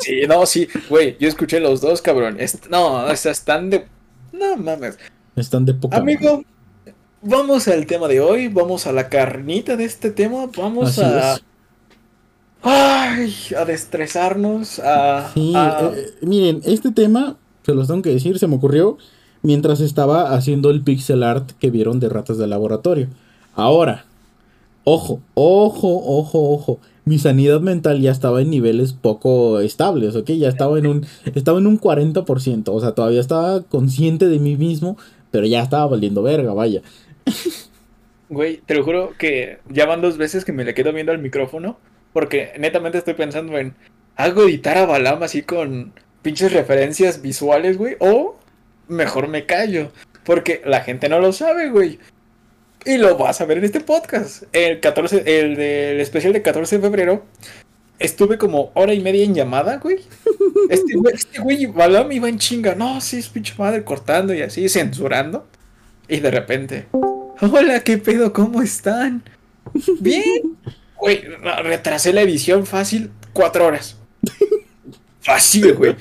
Sí, 0.00 0.22
no, 0.28 0.46
sí, 0.46 0.66
güey. 0.88 1.16
Yo 1.20 1.28
escuché 1.28 1.60
los 1.60 1.80
dos, 1.80 2.02
cabrón. 2.02 2.40
Est- 2.40 2.66
no, 2.70 3.04
o 3.06 3.16
sea, 3.16 3.30
están 3.32 3.70
de. 3.70 3.84
No 4.32 4.56
mames. 4.56 4.98
están 5.36 5.64
de 5.64 5.74
poca 5.74 5.96
Amigo, 5.98 6.42
vamos 7.20 7.68
al 7.68 7.86
tema 7.86 8.08
de 8.08 8.18
hoy. 8.20 8.48
Vamos 8.48 8.86
a 8.88 8.92
la 8.92 9.08
carnita 9.08 9.76
de 9.76 9.84
este 9.84 10.10
tema. 10.10 10.48
Vamos 10.56 10.98
Así 10.98 11.02
a. 11.02 11.34
es. 11.34 11.44
Ay, 12.62 13.34
a 13.56 13.64
destresarnos. 13.64 14.78
A. 14.78 15.30
Sí, 15.34 15.52
a- 15.56 15.90
eh, 15.94 16.06
miren, 16.22 16.60
este 16.64 16.92
tema, 16.92 17.36
se 17.64 17.74
los 17.74 17.88
tengo 17.88 18.02
que 18.02 18.10
decir, 18.10 18.38
se 18.38 18.46
me 18.46 18.56
ocurrió 18.56 18.98
mientras 19.42 19.80
estaba 19.80 20.34
haciendo 20.34 20.70
el 20.70 20.82
pixel 20.82 21.22
art 21.22 21.50
que 21.58 21.70
vieron 21.70 21.98
de 22.00 22.08
ratas 22.08 22.38
de 22.38 22.46
laboratorio. 22.46 23.08
Ahora, 23.54 24.04
ojo, 24.84 25.20
ojo, 25.34 25.88
ojo, 26.04 26.50
ojo. 26.52 26.78
Mi 27.04 27.18
sanidad 27.18 27.60
mental 27.60 28.00
ya 28.00 28.12
estaba 28.12 28.40
en 28.42 28.50
niveles 28.50 28.92
poco 28.92 29.58
estables, 29.58 30.14
¿ok? 30.14 30.30
Ya 30.30 30.48
estaba 30.48 30.78
en 30.78 30.86
un, 30.86 31.06
estaba 31.34 31.58
en 31.58 31.66
un 31.66 31.76
40%, 31.80 32.72
o 32.72 32.80
sea, 32.80 32.92
todavía 32.92 33.20
estaba 33.20 33.62
consciente 33.62 34.28
de 34.28 34.38
mí 34.38 34.56
mismo, 34.56 34.96
pero 35.32 35.44
ya 35.46 35.62
estaba 35.62 35.86
valiendo 35.86 36.22
verga, 36.22 36.52
vaya. 36.54 36.82
Güey, 38.28 38.62
te 38.64 38.74
lo 38.74 38.82
juro 38.82 39.10
que 39.18 39.58
ya 39.68 39.84
van 39.84 40.00
dos 40.00 40.16
veces 40.16 40.44
que 40.46 40.52
me 40.54 40.64
le 40.64 40.72
quedo 40.72 40.92
viendo 40.94 41.12
al 41.12 41.18
micrófono. 41.18 41.76
Porque 42.12 42.52
netamente 42.58 42.98
estoy 42.98 43.14
pensando 43.14 43.58
en. 43.58 43.74
hago 44.16 44.44
editar 44.44 44.78
a 44.78 44.86
Balam 44.86 45.22
así 45.22 45.42
con 45.42 45.92
pinches 46.22 46.52
referencias 46.52 47.20
visuales, 47.22 47.76
güey, 47.76 47.96
o 47.98 48.36
mejor 48.88 49.28
me 49.28 49.46
callo, 49.46 49.90
porque 50.24 50.62
la 50.64 50.80
gente 50.82 51.08
no 51.08 51.18
lo 51.20 51.32
sabe, 51.32 51.70
güey. 51.70 51.98
Y 52.84 52.98
lo 52.98 53.16
vas 53.16 53.40
a 53.40 53.44
ver 53.44 53.58
en 53.58 53.64
este 53.64 53.80
podcast. 53.80 54.44
El 54.52 54.80
14, 54.80 55.22
el 55.26 55.56
del 55.56 56.00
especial 56.00 56.32
de 56.32 56.42
14 56.42 56.76
de 56.76 56.82
febrero, 56.82 57.24
estuve 57.98 58.38
como 58.38 58.72
hora 58.74 58.92
y 58.92 59.00
media 59.00 59.24
en 59.24 59.34
llamada, 59.34 59.78
güey. 59.78 59.98
Este 60.68 60.94
güey, 60.94 61.14
este 61.14 61.40
güey 61.40 61.66
Balam 61.66 62.10
iba 62.12 62.28
en 62.28 62.38
chinga. 62.38 62.74
No, 62.74 63.00
sí, 63.00 63.18
es 63.18 63.28
pinche 63.28 63.54
madre, 63.58 63.84
cortando 63.84 64.32
y 64.32 64.42
así, 64.42 64.68
censurando. 64.68 65.46
Y 66.08 66.20
de 66.20 66.30
repente, 66.30 66.86
hola, 67.40 67.80
¿qué 67.80 67.98
pedo? 67.98 68.32
¿Cómo 68.32 68.62
están? 68.62 69.22
Bien. 70.00 70.56
Güey, 71.02 71.20
retrasé 71.64 72.12
la 72.12 72.22
edición 72.22 72.64
fácil 72.64 73.10
cuatro 73.32 73.66
horas. 73.66 73.96
Fácil, 75.20 75.74
güey. 75.74 75.96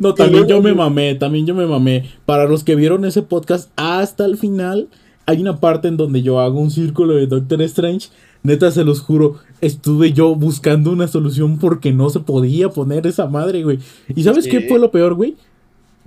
No, 0.00 0.12
también 0.12 0.48
yo 0.48 0.60
me 0.60 0.74
mamé, 0.74 1.14
también 1.14 1.46
yo 1.46 1.54
me 1.54 1.64
mamé. 1.64 2.10
Para 2.26 2.46
los 2.46 2.64
que 2.64 2.74
vieron 2.74 3.04
ese 3.04 3.22
podcast 3.22 3.70
hasta 3.76 4.24
el 4.24 4.38
final, 4.38 4.88
hay 5.24 5.40
una 5.40 5.60
parte 5.60 5.86
en 5.86 5.96
donde 5.96 6.22
yo 6.22 6.40
hago 6.40 6.58
un 6.58 6.72
círculo 6.72 7.14
de 7.14 7.28
Doctor 7.28 7.62
Strange. 7.62 8.08
Neta, 8.42 8.72
se 8.72 8.82
los 8.82 9.00
juro, 9.00 9.36
estuve 9.60 10.12
yo 10.12 10.34
buscando 10.34 10.90
una 10.90 11.06
solución 11.06 11.60
porque 11.60 11.92
no 11.92 12.10
se 12.10 12.18
podía 12.18 12.70
poner 12.70 13.06
esa 13.06 13.28
madre, 13.28 13.62
güey. 13.62 13.78
¿Y 14.16 14.24
sabes 14.24 14.48
qué 14.48 14.62
fue 14.62 14.80
lo 14.80 14.90
peor, 14.90 15.14
güey? 15.14 15.36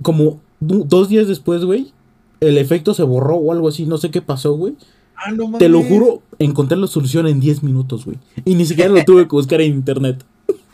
Como 0.02 0.42
dos 0.60 1.08
días 1.08 1.28
después, 1.28 1.64
güey, 1.64 1.94
el 2.40 2.58
efecto 2.58 2.92
se 2.92 3.04
borró 3.04 3.36
o 3.36 3.52
algo 3.52 3.68
así, 3.68 3.86
no 3.86 3.96
sé 3.96 4.10
qué 4.10 4.20
pasó, 4.20 4.52
güey. 4.52 4.74
Ah, 5.16 5.30
no 5.32 5.56
Te 5.58 5.68
lo 5.68 5.82
juro, 5.82 6.22
encontré 6.38 6.76
la 6.76 6.86
solución 6.86 7.26
en 7.26 7.40
10 7.40 7.62
minutos, 7.62 8.04
güey. 8.04 8.18
Y 8.44 8.54
ni 8.54 8.66
siquiera 8.66 8.90
lo 8.90 9.04
tuve 9.04 9.22
que 9.22 9.34
buscar 9.34 9.60
en 9.60 9.72
internet. 9.72 10.22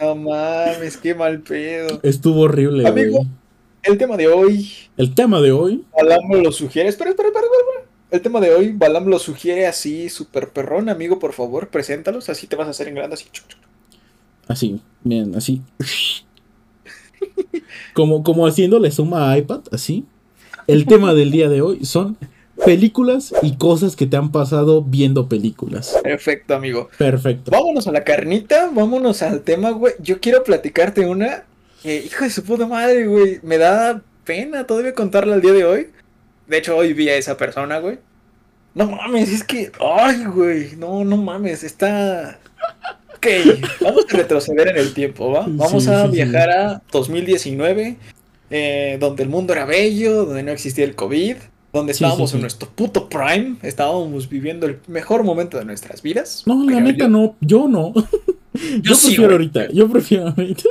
No 0.01 0.17
mames, 0.17 0.97
qué 0.97 1.15
mal 1.15 1.41
pedo. 1.41 2.01
Estuvo 2.03 2.41
horrible, 2.41 2.87
Amigo, 2.87 3.19
güey. 3.19 3.29
el 3.85 3.99
tema 3.99 4.17
de 4.17 4.27
hoy. 4.29 4.71
El 4.97 5.15
tema 5.15 5.41
de 5.41 5.53
hoy. 5.53 5.85
Balam 5.97 6.43
lo 6.43 6.51
sugiere. 6.53 6.89
Espera, 6.89 7.11
espera, 7.11 7.29
espera, 7.29 7.47
espera. 7.47 7.89
El 8.11 8.21
tema 8.21 8.41
de 8.41 8.53
hoy, 8.53 8.73
Balam 8.73 9.07
lo 9.07 9.19
sugiere 9.19 9.67
así, 9.67 10.11
súper 10.11 10.51
perrón, 10.51 10.91
amigo, 10.91 11.19
por 11.19 11.33
favor, 11.33 11.69
preséntalos, 11.69 12.29
así 12.29 12.47
te 12.47 12.57
vas 12.57 12.67
a 12.67 12.71
hacer 12.71 12.89
en 12.89 12.97
grande, 12.97 13.15
así. 13.15 13.27
Así, 14.49 14.81
bien, 15.03 15.35
así. 15.35 15.63
Como, 17.95 18.23
como 18.23 18.47
haciéndole 18.47 18.91
suma 18.91 19.31
a 19.31 19.39
iPad, 19.39 19.61
así. 19.71 20.05
El 20.67 20.87
tema 20.87 21.15
del 21.15 21.31
día 21.31 21.49
de 21.49 21.63
hoy 21.63 21.85
son 21.85 22.17
películas 22.65 23.35
y 23.43 23.57
cosas 23.57 23.97
que 23.97 24.07
te 24.07 24.17
han 24.17 24.33
pasado 24.33 24.83
viendo 24.83 25.29
películas. 25.29 25.99
Perfecto, 26.03 26.55
amigo. 26.55 26.89
Perfecto. 26.99 27.51
Vámonos 27.51 27.87
a 27.87 27.93
la 27.93 28.05
carnita, 28.05 28.71
vámonos 28.73 29.23
al 29.23 29.43
tema, 29.43 29.71
güey. 29.71 29.95
Yo 30.01 30.21
quiero 30.21 30.43
platicarte 30.45 31.07
una. 31.07 31.45
hijo 31.85 32.25
de 32.25 32.31
su 32.31 32.43
puta 32.45 32.67
madre, 32.67 33.07
güey. 33.07 33.41
Me 33.43 33.59
da 33.59 34.03
pena 34.25 34.67
todavía 34.67 34.95
contarla 34.95 35.35
al 35.35 35.41
día 35.41 35.53
de 35.53 35.65
hoy. 35.65 35.89
De 36.47 36.59
hecho, 36.59 36.77
hoy 36.77 36.93
vi 36.93 37.09
a 37.09 37.17
esa 37.17 37.37
persona, 37.37 37.79
güey. 37.79 37.99
No 38.75 38.87
mames, 38.91 39.31
es 39.33 39.45
que. 39.45 39.71
Ay, 39.81 40.25
güey. 40.25 40.77
No, 40.77 41.05
no 41.05 41.17
mames. 41.17 41.63
Está. 41.65 42.39
Ok, 43.17 43.27
vamos 43.81 44.05
a 44.13 44.17
retroceder 44.17 44.69
en 44.69 44.77
el 44.79 44.95
tiempo, 44.95 45.31
¿va? 45.31 45.45
Vamos 45.49 45.85
Sí, 45.85 45.91
a 45.91 46.03
sí, 46.03 46.09
sí. 46.09 46.13
viajar 46.17 46.51
a 46.51 46.83
2019, 46.91 47.97
eh, 48.51 48.97
donde 48.99 49.23
el 49.23 49.29
mundo 49.29 49.53
era 49.53 49.65
bello, 49.65 50.25
donde 50.25 50.43
no 50.43 50.51
existía 50.51 50.85
el 50.85 50.95
COVID, 50.97 51.37
donde 51.73 51.93
estábamos 51.93 52.31
sí, 52.31 52.33
sí. 52.33 52.37
en 52.37 52.41
nuestro 52.43 52.69
puto 52.69 53.09
prime, 53.09 53.57
estábamos 53.63 54.29
viviendo 54.29 54.67
el 54.67 54.79
mejor 54.87 55.25
momento 55.25 55.59
de 55.59 55.65
nuestras 55.65 56.03
vidas. 56.03 56.43
No, 56.47 56.69
la 56.69 56.81
neta 56.81 57.05
yo. 57.05 57.09
no, 57.09 57.37
yo 57.41 57.69
no. 57.69 57.93
Yo, 58.83 58.95
prefiero 58.95 59.33
ahorita, 59.33 59.71
yo 59.73 59.89
prefiero 59.89 60.29
ahorita. 60.29 60.65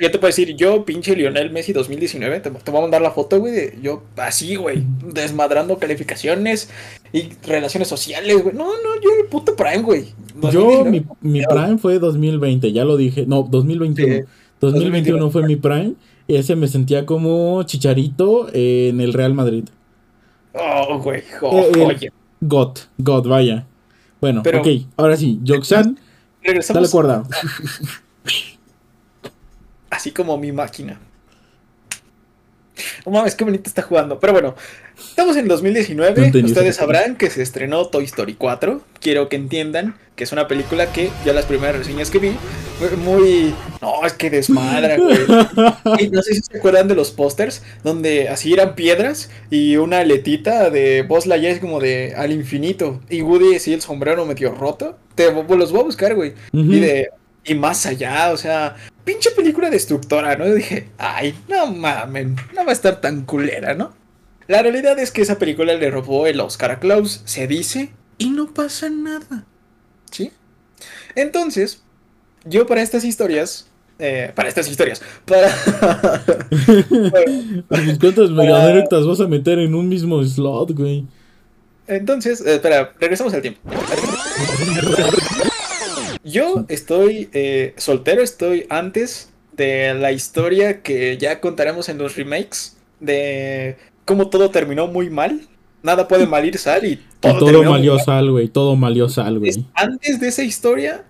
Yo 0.00 0.10
te 0.10 0.18
puedo 0.18 0.28
decir, 0.28 0.56
yo, 0.56 0.86
pinche 0.86 1.14
Lionel 1.14 1.50
Messi 1.50 1.74
2019, 1.74 2.40
te, 2.40 2.50
te 2.50 2.70
voy 2.70 2.78
a 2.78 2.82
mandar 2.82 3.02
la 3.02 3.10
foto, 3.10 3.38
güey, 3.38 3.52
de 3.52 3.78
yo 3.82 4.04
así, 4.16 4.56
güey, 4.56 4.82
desmadrando 5.12 5.78
calificaciones 5.78 6.70
y 7.12 7.28
relaciones 7.46 7.88
sociales, 7.88 8.42
güey. 8.42 8.54
No, 8.54 8.64
no, 8.64 9.00
yo 9.02 9.10
el 9.20 9.26
puto 9.28 9.54
prime, 9.54 9.82
güey. 9.82 10.06
Yo, 10.50 10.84
2019, 10.84 10.90
mi, 10.90 11.40
mi 11.40 11.44
prime 11.44 11.76
fue 11.76 11.98
2020, 11.98 12.72
ya 12.72 12.84
lo 12.86 12.96
dije. 12.96 13.26
No, 13.26 13.42
2021. 13.42 14.14
Sí, 14.14 14.22
2021 14.60 15.30
fue 15.30 15.46
mi 15.46 15.56
prime. 15.56 15.92
Y 16.26 16.36
ese 16.36 16.56
me 16.56 16.68
sentía 16.68 17.04
como 17.06 17.62
chicharito 17.64 18.48
en 18.52 19.00
el 19.00 19.12
Real 19.12 19.34
Madrid. 19.34 19.64
Oh, 20.54 20.98
güey, 20.98 21.22
jo- 21.40 21.50
Eh. 21.74 22.10
God, 22.40 22.78
God, 22.98 23.26
vaya. 23.26 23.66
Bueno, 24.20 24.42
Pero- 24.42 24.60
ok, 24.60 24.66
ahora 24.96 25.16
sí, 25.16 25.40
Joxan, 25.46 25.94
dale 25.94 25.98
Regresamos 26.42 26.90
cuerda. 26.90 27.22
así 29.90 30.12
como 30.12 30.36
mi 30.38 30.52
máquina. 30.52 30.98
No 33.06 33.12
mames, 33.12 33.34
qué 33.34 33.44
bonito 33.44 33.68
está 33.68 33.82
jugando. 33.82 34.18
Pero 34.18 34.32
bueno, 34.32 34.54
estamos 34.98 35.36
en 35.36 35.46
No 35.46 35.48
2019. 35.48 36.26
entendí 36.26 36.50
Ustedes 36.50 36.76
sabrán 36.76 37.16
que 37.16 37.30
se 37.30 37.42
estrenó 37.42 37.86
Toy 37.86 38.04
Story 38.04 38.34
4. 38.34 38.80
Quiero 39.00 39.28
que 39.28 39.36
entiendan 39.36 39.96
que 40.16 40.24
es 40.24 40.32
una 40.32 40.48
película 40.48 40.92
que 40.92 41.10
yo 41.24 41.32
las 41.32 41.46
primeras 41.46 41.76
reseñas 41.76 42.10
que 42.10 42.18
vi 42.18 42.32
fue 42.78 42.90
muy. 42.96 43.54
No, 43.80 44.04
es 44.04 44.12
que 44.12 44.28
desmadra, 44.28 44.96
güey. 44.98 45.18
Y 45.98 46.10
no 46.10 46.22
sé 46.22 46.34
si 46.34 46.40
se 46.42 46.58
acuerdan 46.58 46.88
de 46.88 46.94
los 46.94 47.10
pósters 47.10 47.62
donde 47.82 48.28
así 48.28 48.52
eran 48.52 48.74
piedras 48.74 49.30
y 49.50 49.76
una 49.76 50.00
aletita 50.00 50.68
de 50.68 51.02
Buzz 51.02 51.26
Lightyear 51.26 51.54
es 51.54 51.60
como 51.60 51.80
de 51.80 52.14
al 52.16 52.32
infinito. 52.32 53.00
Y 53.08 53.22
Woody 53.22 53.54
así 53.56 53.72
el 53.72 53.80
sombrero 53.80 54.26
medio 54.26 54.52
roto. 54.54 54.98
Te 55.14 55.32
los 55.32 55.72
voy 55.72 55.80
a 55.80 55.84
buscar, 55.84 56.14
güey. 56.14 56.34
Y 56.52 56.80
de. 56.80 57.08
Y 57.44 57.54
más 57.54 57.86
allá, 57.86 58.32
o 58.32 58.36
sea, 58.36 58.76
pinche 59.04 59.30
película 59.30 59.70
destructora, 59.70 60.36
¿no? 60.36 60.46
Yo 60.46 60.54
dije, 60.54 60.90
ay, 60.98 61.34
no 61.48 61.66
mamen, 61.66 62.36
no 62.54 62.64
va 62.64 62.70
a 62.70 62.74
estar 62.74 63.00
tan 63.00 63.22
culera, 63.22 63.74
¿no? 63.74 63.94
La 64.46 64.62
realidad 64.62 64.98
es 64.98 65.10
que 65.10 65.22
esa 65.22 65.38
película 65.38 65.74
le 65.74 65.90
robó 65.90 66.26
el 66.26 66.40
Oscar 66.40 66.72
a 66.72 66.80
Klaus, 66.80 67.22
se 67.24 67.46
dice, 67.46 67.92
y 68.18 68.30
no 68.30 68.52
pasa 68.52 68.90
nada. 68.90 69.44
¿Sí? 70.10 70.32
Entonces, 71.14 71.82
yo 72.44 72.66
para 72.66 72.82
estas 72.82 73.04
historias, 73.04 73.68
eh, 73.98 74.32
para 74.34 74.48
estas 74.48 74.68
historias, 74.68 75.02
para... 75.24 75.50
¿Cuántas 78.00 78.30
meganetas 78.30 79.06
vas 79.06 79.20
a 79.20 79.26
meter 79.26 79.58
en 79.58 79.74
un 79.74 79.88
mismo 79.88 80.22
slot, 80.22 80.72
güey? 80.72 81.06
Entonces, 81.86 82.44
eh, 82.44 82.56
espera, 82.56 82.92
regresamos 82.98 83.32
al 83.34 83.42
tiempo. 83.42 83.60
Yo 86.24 86.66
estoy 86.68 87.28
eh, 87.32 87.74
soltero, 87.76 88.22
estoy 88.22 88.66
antes 88.68 89.32
de 89.52 89.94
la 89.94 90.12
historia 90.12 90.82
que 90.82 91.16
ya 91.18 91.40
contaremos 91.40 91.88
en 91.88 91.98
los 91.98 92.16
remakes 92.16 92.76
de 93.00 93.76
cómo 94.04 94.28
todo 94.28 94.50
terminó 94.50 94.86
muy 94.86 95.10
mal. 95.10 95.42
Nada 95.82 96.08
puede 96.08 96.26
malir 96.28 96.58
sal 96.58 96.84
y 96.84 96.92
Y 96.92 97.00
todo, 97.20 97.38
todo 97.38 97.46
terminó 97.46 97.70
muy 97.70 97.78
malió 97.78 97.94
mal. 97.94 98.04
sal, 98.04 98.30
güey. 98.30 98.48
Todo 98.48 98.76
malió 98.76 99.08
sal, 99.08 99.38
güey. 99.38 99.50
Es 99.50 99.60
antes 99.74 100.20
de 100.20 100.28
esa 100.28 100.42
historia 100.42 101.04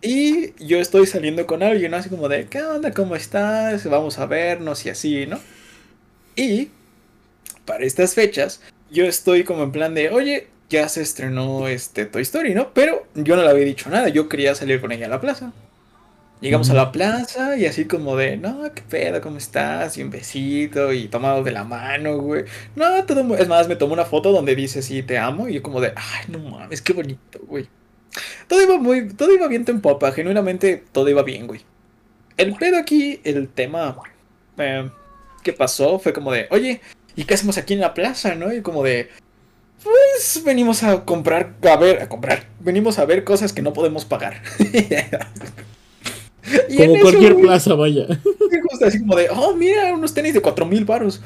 y 0.00 0.52
yo 0.64 0.78
estoy 0.78 1.06
saliendo 1.06 1.46
con 1.46 1.62
alguien, 1.62 1.90
¿no? 1.90 1.96
así 1.96 2.08
como 2.08 2.28
de, 2.28 2.46
¿qué 2.46 2.62
onda? 2.62 2.92
¿Cómo 2.92 3.16
estás? 3.16 3.84
Vamos 3.88 4.18
a 4.18 4.26
vernos 4.26 4.86
y 4.86 4.90
así, 4.90 5.26
¿no? 5.26 5.40
Y 6.36 6.68
para 7.64 7.84
estas 7.84 8.14
fechas, 8.14 8.60
yo 8.90 9.04
estoy 9.06 9.42
como 9.42 9.64
en 9.64 9.72
plan 9.72 9.94
de, 9.94 10.10
oye, 10.10 10.46
ya 10.68 10.88
se 10.88 11.02
estrenó 11.02 11.68
este 11.68 12.06
Toy 12.06 12.22
Story, 12.22 12.54
¿no? 12.54 12.72
Pero 12.74 13.06
yo 13.14 13.36
no 13.36 13.42
le 13.42 13.50
había 13.50 13.64
dicho 13.64 13.90
nada, 13.90 14.08
yo 14.08 14.28
quería 14.28 14.54
salir 14.54 14.80
con 14.80 14.92
ella 14.92 15.06
a 15.06 15.10
la 15.10 15.20
plaza. 15.20 15.52
Llegamos 16.40 16.70
a 16.70 16.74
la 16.74 16.92
plaza 16.92 17.56
y 17.56 17.66
así 17.66 17.86
como 17.86 18.16
de, 18.16 18.36
no, 18.36 18.72
qué 18.72 18.82
pedo, 18.82 19.20
¿cómo 19.20 19.38
estás? 19.38 19.98
Y 19.98 20.02
un 20.02 20.10
besito 20.10 20.92
y 20.92 21.08
tomado 21.08 21.42
de 21.42 21.50
la 21.50 21.64
mano, 21.64 22.18
güey. 22.18 22.44
No, 22.76 23.04
todo 23.06 23.24
muy... 23.24 23.38
Es 23.38 23.48
más, 23.48 23.66
me 23.66 23.74
tomó 23.74 23.92
una 23.92 24.04
foto 24.04 24.30
donde 24.30 24.54
dice, 24.54 24.80
sí, 24.80 25.02
te 25.02 25.18
amo. 25.18 25.48
Y 25.48 25.54
yo 25.54 25.62
como 25.64 25.80
de, 25.80 25.92
ay, 25.96 26.26
no 26.28 26.38
mames, 26.38 26.80
qué 26.80 26.92
bonito, 26.92 27.40
güey. 27.42 27.68
Todo 28.46 28.62
iba 28.62 28.78
muy, 28.78 29.08
todo 29.14 29.34
iba 29.34 29.48
viento 29.48 29.72
en 29.72 29.80
popa, 29.80 30.12
genuinamente 30.12 30.84
todo 30.92 31.08
iba 31.08 31.24
bien, 31.24 31.48
güey. 31.48 31.62
El 32.36 32.54
pedo 32.54 32.78
aquí, 32.78 33.20
el 33.24 33.48
tema 33.48 33.96
eh, 34.58 34.88
que 35.42 35.52
pasó 35.52 35.98
fue 35.98 36.12
como 36.12 36.30
de, 36.30 36.46
oye, 36.50 36.80
¿y 37.16 37.24
qué 37.24 37.34
hacemos 37.34 37.58
aquí 37.58 37.74
en 37.74 37.80
la 37.80 37.94
plaza, 37.94 38.36
no? 38.36 38.52
Y 38.52 38.62
como 38.62 38.84
de, 38.84 39.10
pues 39.88 40.44
venimos 40.44 40.82
a 40.82 41.04
comprar, 41.04 41.54
a 41.62 41.76
ver, 41.76 42.02
a 42.02 42.08
comprar, 42.08 42.46
venimos 42.60 42.98
a 42.98 43.04
ver 43.04 43.24
cosas 43.24 43.52
que 43.52 43.62
no 43.62 43.72
podemos 43.72 44.04
pagar. 44.04 44.42
Y 46.68 46.78
Como 46.78 47.00
cualquier 47.00 47.36
plaza, 47.36 47.74
vaya. 47.74 48.06
gusta 48.70 48.86
así 48.86 49.00
como 49.00 49.16
de, 49.16 49.28
oh, 49.28 49.54
mira, 49.54 49.92
unos 49.92 50.14
tenis 50.14 50.32
de 50.32 50.40
cuatro 50.40 50.64
mil 50.64 50.84
baros. 50.84 51.20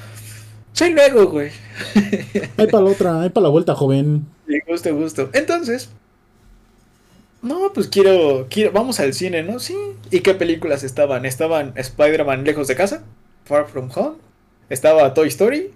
Soy 0.73 0.91
luego, 0.91 1.27
güey. 1.27 1.51
Hay 2.57 2.67
para 2.67 2.83
la 2.83 2.91
otra, 2.91 3.21
hay 3.21 3.31
para 3.31 3.45
la 3.45 3.51
vuelta, 3.51 3.75
joven. 3.75 4.27
Sí, 4.49 4.59
gusto, 4.67 4.97
gusto. 4.97 5.31
Entonces, 5.33 5.91
no, 7.43 7.73
pues 7.73 7.89
quiero, 7.89 8.47
quiero, 8.49 8.73
vamos 8.73 9.01
al 9.01 9.15
cine, 9.15 9.43
¿no? 9.43 9.59
Sí. 9.59 9.77
¿Y 10.11 10.21
qué 10.21 10.35
películas 10.35 10.83
estaban? 10.83 11.25
Estaban 11.27 11.73
Spider-Man 11.77 12.45
Lejos 12.45 12.69
de 12.69 12.77
Casa, 12.77 13.05
Far 13.45 13.69
From 13.69 13.91
Home, 13.95 14.17
estaba 14.71 15.13
Toy 15.15 15.29
Story 15.29 15.71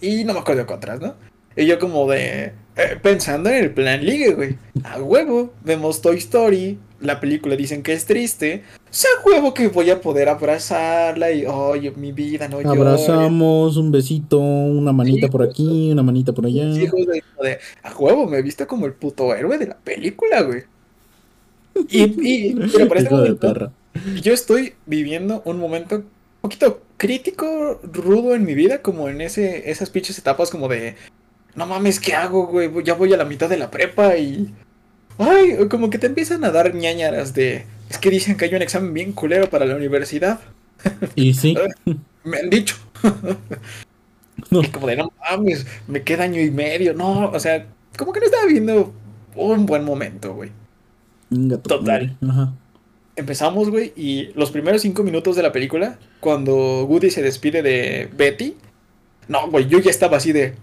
y 0.00 0.24
no 0.24 0.34
me 0.34 0.40
acuerdo 0.40 0.66
qué 0.66 0.74
otras, 0.74 1.00
¿no? 1.00 1.14
Y 1.56 1.66
yo 1.66 1.78
como 1.78 2.08
de, 2.10 2.52
eh, 2.76 2.98
pensando 3.02 3.50
en 3.50 3.56
el 3.56 3.70
plan 3.70 4.04
ligue, 4.04 4.32
güey. 4.34 4.56
A 4.84 5.00
huevo, 5.00 5.52
vemos 5.62 6.00
Toy 6.00 6.16
Story, 6.16 6.78
la 7.00 7.20
película 7.20 7.56
dicen 7.56 7.82
que 7.82 7.92
es 7.92 8.06
triste, 8.06 8.62
sea 8.90 9.10
huevo 9.26 9.52
que 9.52 9.68
voy 9.68 9.90
a 9.90 10.00
poder 10.00 10.28
abrazarla 10.28 11.32
y, 11.32 11.44
oye, 11.44 11.90
mi 11.92 12.12
vida, 12.12 12.48
no. 12.48 12.58
Abrazamos, 12.58 13.76
un 13.76 13.90
besito, 13.90 14.38
una 14.38 14.92
manita 14.92 15.26
Sí, 15.26 15.30
por 15.30 15.42
aquí, 15.42 15.90
una 15.92 16.02
manita 16.02 16.32
por 16.32 16.46
allá. 16.46 16.72
Sí, 16.74 16.88
como 16.88 17.04
de, 17.04 17.58
a 17.82 17.94
huevo, 17.94 18.26
me 18.26 18.40
viste 18.40 18.66
como 18.66 18.86
el 18.86 18.94
puto 18.94 19.34
héroe 19.34 19.58
de 19.58 19.66
la 19.66 19.76
película, 19.76 20.42
güey. 20.42 20.62
Y, 21.88 22.02
y 22.02 22.54
pero 22.72 22.88
por 22.88 22.96
este 22.98 23.08
de 23.08 23.16
momento, 23.16 23.72
yo 24.22 24.32
estoy 24.32 24.74
viviendo 24.86 25.42
un 25.44 25.58
momento 25.58 25.96
un 25.96 26.04
poquito 26.40 26.80
crítico, 26.96 27.80
rudo 27.82 28.34
en 28.34 28.44
mi 28.44 28.54
vida, 28.54 28.82
como 28.82 29.08
en 29.08 29.20
ese, 29.20 29.70
esas 29.70 29.90
pinches 29.90 30.18
etapas 30.18 30.50
como 30.50 30.68
de, 30.68 30.96
no 31.54 31.66
mames, 31.66 32.00
¿qué 32.00 32.14
hago, 32.14 32.46
güey? 32.46 32.70
Ya 32.84 32.94
voy 32.94 33.12
a 33.12 33.16
la 33.16 33.24
mitad 33.24 33.48
de 33.48 33.56
la 33.56 33.70
prepa 33.70 34.16
y... 34.16 34.52
Ay, 35.18 35.68
como 35.68 35.90
que 35.90 35.98
te 35.98 36.06
empiezan 36.06 36.44
a 36.44 36.50
dar 36.50 36.74
ñañaras 36.74 37.34
de... 37.34 37.66
Es 37.90 37.98
que 37.98 38.10
dicen 38.10 38.36
que 38.36 38.46
hay 38.46 38.54
un 38.54 38.62
examen 38.62 38.94
bien 38.94 39.12
culero 39.12 39.50
para 39.50 39.66
la 39.66 39.76
universidad. 39.76 40.40
Y 41.14 41.34
sí, 41.34 41.56
Me 42.24 42.38
han 42.38 42.50
dicho. 42.50 42.76
No. 44.50 44.62
Y 44.62 44.68
como 44.68 44.86
de, 44.86 44.96
no 44.96 45.12
mames, 45.20 45.66
me 45.86 46.02
queda 46.02 46.24
año 46.24 46.40
y 46.40 46.50
medio. 46.50 46.94
No, 46.94 47.30
o 47.30 47.40
sea, 47.40 47.66
como 47.96 48.12
que 48.12 48.20
no 48.20 48.26
estaba 48.26 48.46
viendo 48.46 48.92
un 49.36 49.66
buen 49.66 49.84
momento, 49.84 50.34
güey. 50.34 50.50
Total. 51.62 52.16
Ajá. 52.28 52.52
Empezamos, 53.14 53.70
güey, 53.70 53.92
y 53.94 54.32
los 54.34 54.50
primeros 54.50 54.82
cinco 54.82 55.02
minutos 55.02 55.36
de 55.36 55.42
la 55.42 55.52
película, 55.52 55.98
cuando 56.20 56.84
Woody 56.84 57.10
se 57.10 57.22
despide 57.22 57.62
de 57.62 58.08
Betty, 58.16 58.56
no, 59.28 59.50
güey, 59.50 59.68
yo 59.68 59.78
ya 59.78 59.90
estaba 59.90 60.16
así 60.16 60.32
de, 60.32 60.54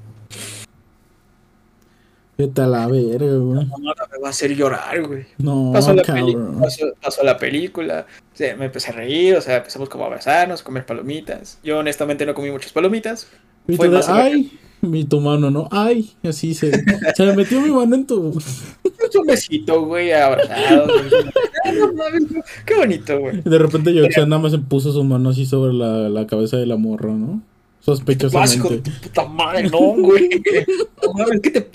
Vete 2.40 2.62
a 2.62 2.68
la 2.68 2.88
verga, 2.88 3.36
güey. 3.36 3.66
no, 3.66 3.78
no, 3.80 3.94
me 4.12 4.18
va 4.24 4.28
a 4.28 4.30
hacer 4.30 4.56
llorar, 4.56 5.06
güey. 5.06 5.26
No, 5.40 5.72
Pasó 5.74 5.94
la, 5.94 6.04
pasó, 6.04 6.86
pasó 7.02 7.22
la 7.22 7.38
película, 7.38 8.06
o 8.34 8.38
sea, 8.38 8.56
me 8.56 8.64
empecé 8.64 8.92
a 8.92 8.94
reír, 8.94 9.36
o 9.36 9.42
sea, 9.42 9.58
empezamos 9.58 9.90
como 9.90 10.06
a 10.06 10.08
abrazarnos, 10.08 10.62
a 10.62 10.64
comer 10.64 10.86
palomitas. 10.86 11.60
Yo 11.66 11.80
honestamente 11.80 12.26
no 12.26 12.34
comí 12.34 12.50
muchas 12.50 12.72
palomitas. 12.72 13.28
Y 13.68 13.76
Fue 13.76 13.90
de, 13.90 14.00
ay, 14.08 14.58
mi 14.80 15.04
tu 15.04 15.20
mano, 15.20 15.52
¿no? 15.52 15.68
Ay, 15.70 16.12
así 16.24 16.54
se, 16.54 16.72
se 17.14 17.26
me 17.26 17.36
metió 17.36 17.60
mi 17.60 17.72
mano 17.72 17.94
en 17.94 18.08
tu. 18.08 18.32
Un 19.20 19.26
besito, 19.28 19.86
güey, 19.86 20.14
abrazado. 20.14 20.88
güey. 20.88 21.94
Mames, 21.94 22.24
Qué 22.66 22.76
bonito, 22.76 23.20
güey. 23.20 23.42
De 23.42 23.58
repente 23.58 23.94
Yoxan 23.94 24.30
nada 24.30 24.42
más 24.42 24.54
se 24.54 24.60
puso 24.60 24.94
su 24.94 25.04
mano 25.04 25.32
así 25.32 25.46
sobre 25.46 25.74
la, 25.74 26.08
la 26.08 26.26
cabeza 26.26 26.56
de 26.56 26.68
la 26.68 26.78
morra, 26.78 27.12
¿no? 27.12 27.42
Sospechosamente. 27.82 28.78
tu 28.92 28.92
puta 29.02 29.26
madre, 29.26 29.70
no, 29.70 29.80
güey. 29.80 30.30
No 31.04 31.14
mames, 31.14 31.40
¿qué, 31.42 31.52
te, 31.52 31.70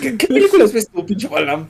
qué, 0.00 0.16
qué 0.16 0.26
películas 0.26 0.72
ves 0.72 0.88
tú, 0.88 1.04
pinche 1.04 1.28
Balam? 1.28 1.68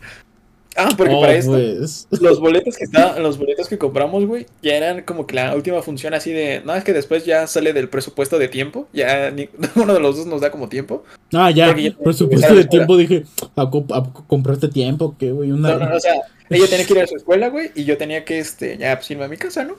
Ah, 0.76 0.88
porque 0.96 1.14
Oh, 1.14 1.20
para 1.20 1.34
esto, 1.34 1.52
pues. 1.52 2.08
los 2.20 2.40
boletos 2.40 2.76
que 2.76 2.82
está, 2.84 3.16
los 3.20 3.38
boletos 3.38 3.68
que 3.68 3.78
compramos, 3.78 4.26
güey, 4.26 4.46
ya 4.60 4.74
eran 4.74 5.02
como 5.02 5.24
que 5.24 5.36
la 5.36 5.54
última 5.54 5.80
función 5.82 6.14
así 6.14 6.32
de, 6.32 6.62
no, 6.64 6.74
es 6.74 6.82
que 6.82 6.92
después 6.92 7.24
ya 7.24 7.46
sale 7.46 7.72
del 7.72 7.88
presupuesto 7.88 8.40
de 8.40 8.48
tiempo, 8.48 8.88
ya 8.92 9.30
ni, 9.30 9.48
uno 9.76 9.94
de 9.94 10.00
los 10.00 10.16
dos 10.16 10.26
nos 10.26 10.40
da 10.40 10.50
como 10.50 10.68
tiempo. 10.68 11.04
Ah, 11.32 11.50
ya, 11.52 11.66
Porque 11.68 11.82
ya- 11.90 11.96
por 11.96 12.12
supuesto 12.14 12.54
de 12.54 12.64
tiempo 12.64 12.96
dije, 12.96 13.24
¿a, 13.54 13.70
co- 13.70 13.86
a 13.92 14.02
co- 14.02 14.24
compraste 14.26 14.66
tiempo? 14.68 15.14
¿Qué, 15.16 15.30
güey? 15.30 15.52
Una... 15.52 15.74
No, 15.74 15.78
no, 15.78 15.88
no, 15.90 15.96
o 15.96 16.00
sea, 16.00 16.14
ella 16.50 16.66
tenía 16.68 16.86
que 16.86 16.92
ir 16.94 17.00
a 17.00 17.06
su 17.06 17.16
escuela, 17.18 17.48
güey, 17.50 17.70
y 17.76 17.84
yo 17.84 17.96
tenía 17.96 18.24
que, 18.24 18.40
este, 18.40 18.76
ya, 18.76 18.96
pues 18.96 19.08
irme 19.12 19.24
a 19.24 19.28
mi 19.28 19.36
casa, 19.36 19.64
¿no? 19.64 19.74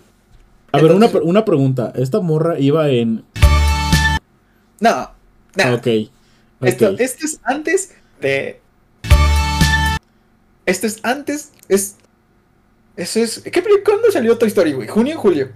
A 0.72 0.82
ver, 0.82 0.92
una, 0.92 1.08
una 1.24 1.46
pregunta. 1.46 1.94
Esta 1.96 2.20
morra 2.20 2.60
iba 2.60 2.90
en. 2.90 3.24
No, 4.80 5.12
no. 5.56 5.76
Ok. 5.76 5.88
Esto, 6.62 6.92
ok. 6.92 7.00
esto 7.00 7.26
es 7.26 7.40
antes 7.44 7.92
de. 8.22 8.60
Esto 10.66 10.88
es 10.88 11.00
antes. 11.04 11.52
Es. 11.70 11.96
Eso 12.96 13.20
es. 13.20 13.40
¿qué, 13.42 13.64
¿Cuándo 13.84 14.12
salió 14.12 14.38
Toy 14.38 14.48
Story, 14.48 14.74
güey? 14.74 14.88
¿Junio 14.88 15.16
o 15.18 15.20
julio? 15.20 15.50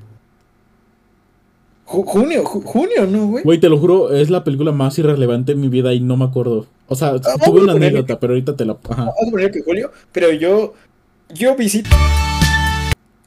Ju- 1.85 2.05
junio, 2.05 2.43
ju- 2.43 2.63
junio, 2.63 3.07
¿no, 3.07 3.27
güey? 3.27 3.43
Güey, 3.43 3.59
te 3.59 3.67
lo 3.67 3.77
juro, 3.79 4.13
es 4.13 4.29
la 4.29 4.43
película 4.43 4.71
más 4.71 4.99
irrelevante 4.99 5.53
en 5.53 5.61
mi 5.61 5.69
vida 5.69 5.91
y 5.93 5.99
no 5.99 6.17
me 6.17 6.25
acuerdo. 6.25 6.67
O 6.87 6.95
sea, 6.95 7.13
vamos 7.13 7.41
tuve 7.43 7.61
una 7.61 7.73
anécdota, 7.73 8.19
pero 8.19 8.33
ahorita 8.33 8.55
te 8.55 8.65
la. 8.65 8.73
Ajá. 8.73 9.05
Vamos 9.05 9.15
a 9.27 9.31
poner 9.31 9.51
que 9.51 9.61
julio, 9.63 9.91
pero 10.11 10.31
yo. 10.31 10.73
Yo 11.33 11.55
visito. 11.55 11.89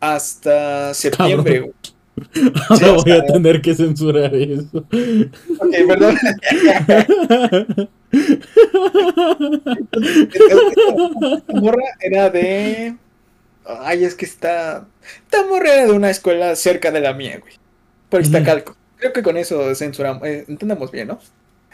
Hasta 0.01 0.93
septiembre, 0.95 1.55
Cabrón. 1.55 1.71
güey. 1.73 1.92
Ahora 2.69 2.93
voy 2.93 3.13
a 3.13 3.25
tener 3.25 3.63
que 3.63 3.75
censurar 3.75 4.35
eso. 4.35 4.79
Ok, 4.79 5.75
perdón. 5.89 6.17
Esta 10.33 11.53
morra 11.55 11.85
era 12.01 12.31
de. 12.31 12.97
Ay, 13.65 14.05
es 14.05 14.15
que 14.15 14.25
está. 14.27 14.87
Esta 15.25 15.47
morra 15.47 15.75
era 15.75 15.87
de 15.87 15.93
una 15.93 16.11
escuela 16.11 16.55
cerca 16.57 16.91
de 16.91 17.01
la 17.01 17.15
mía, 17.15 17.39
güey. 17.41 17.55
Por. 18.09 18.21
Iztacalco. 18.21 18.77
Creo 18.97 19.13
que 19.13 19.23
con 19.23 19.37
eso 19.37 19.75
censuramos. 19.75 20.23
eh, 20.27 20.45
entendamos 20.49 20.91
bien, 20.91 21.09
¿no? 21.09 21.19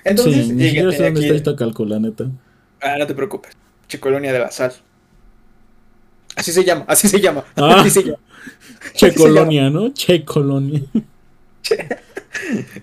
Entonces, 0.04 0.46
sí, 0.46 0.52
ni 0.52 0.70
sé 0.70 0.82
dónde 0.82 1.20
está 1.20 1.34
esta 1.34 1.56
calcula, 1.56 1.98
neta. 1.98 2.30
Ah, 2.80 2.96
no 2.98 3.06
te 3.06 3.14
preocupes. 3.14 3.52
Che 3.88 3.98
Colonia 3.98 4.32
de 4.32 4.38
la 4.38 4.50
Sal. 4.50 4.72
Así 6.36 6.52
se 6.52 6.64
llama, 6.64 6.84
así 6.86 7.08
se 7.08 7.20
llama. 7.20 7.44
Ah. 7.56 7.80
Así 7.80 7.90
se 7.90 8.04
llama. 8.04 8.18
Che. 8.94 9.14
Colonia, 9.14 9.70
¿no? 9.70 9.92
Che 9.92 10.24
Colonia. 10.24 10.82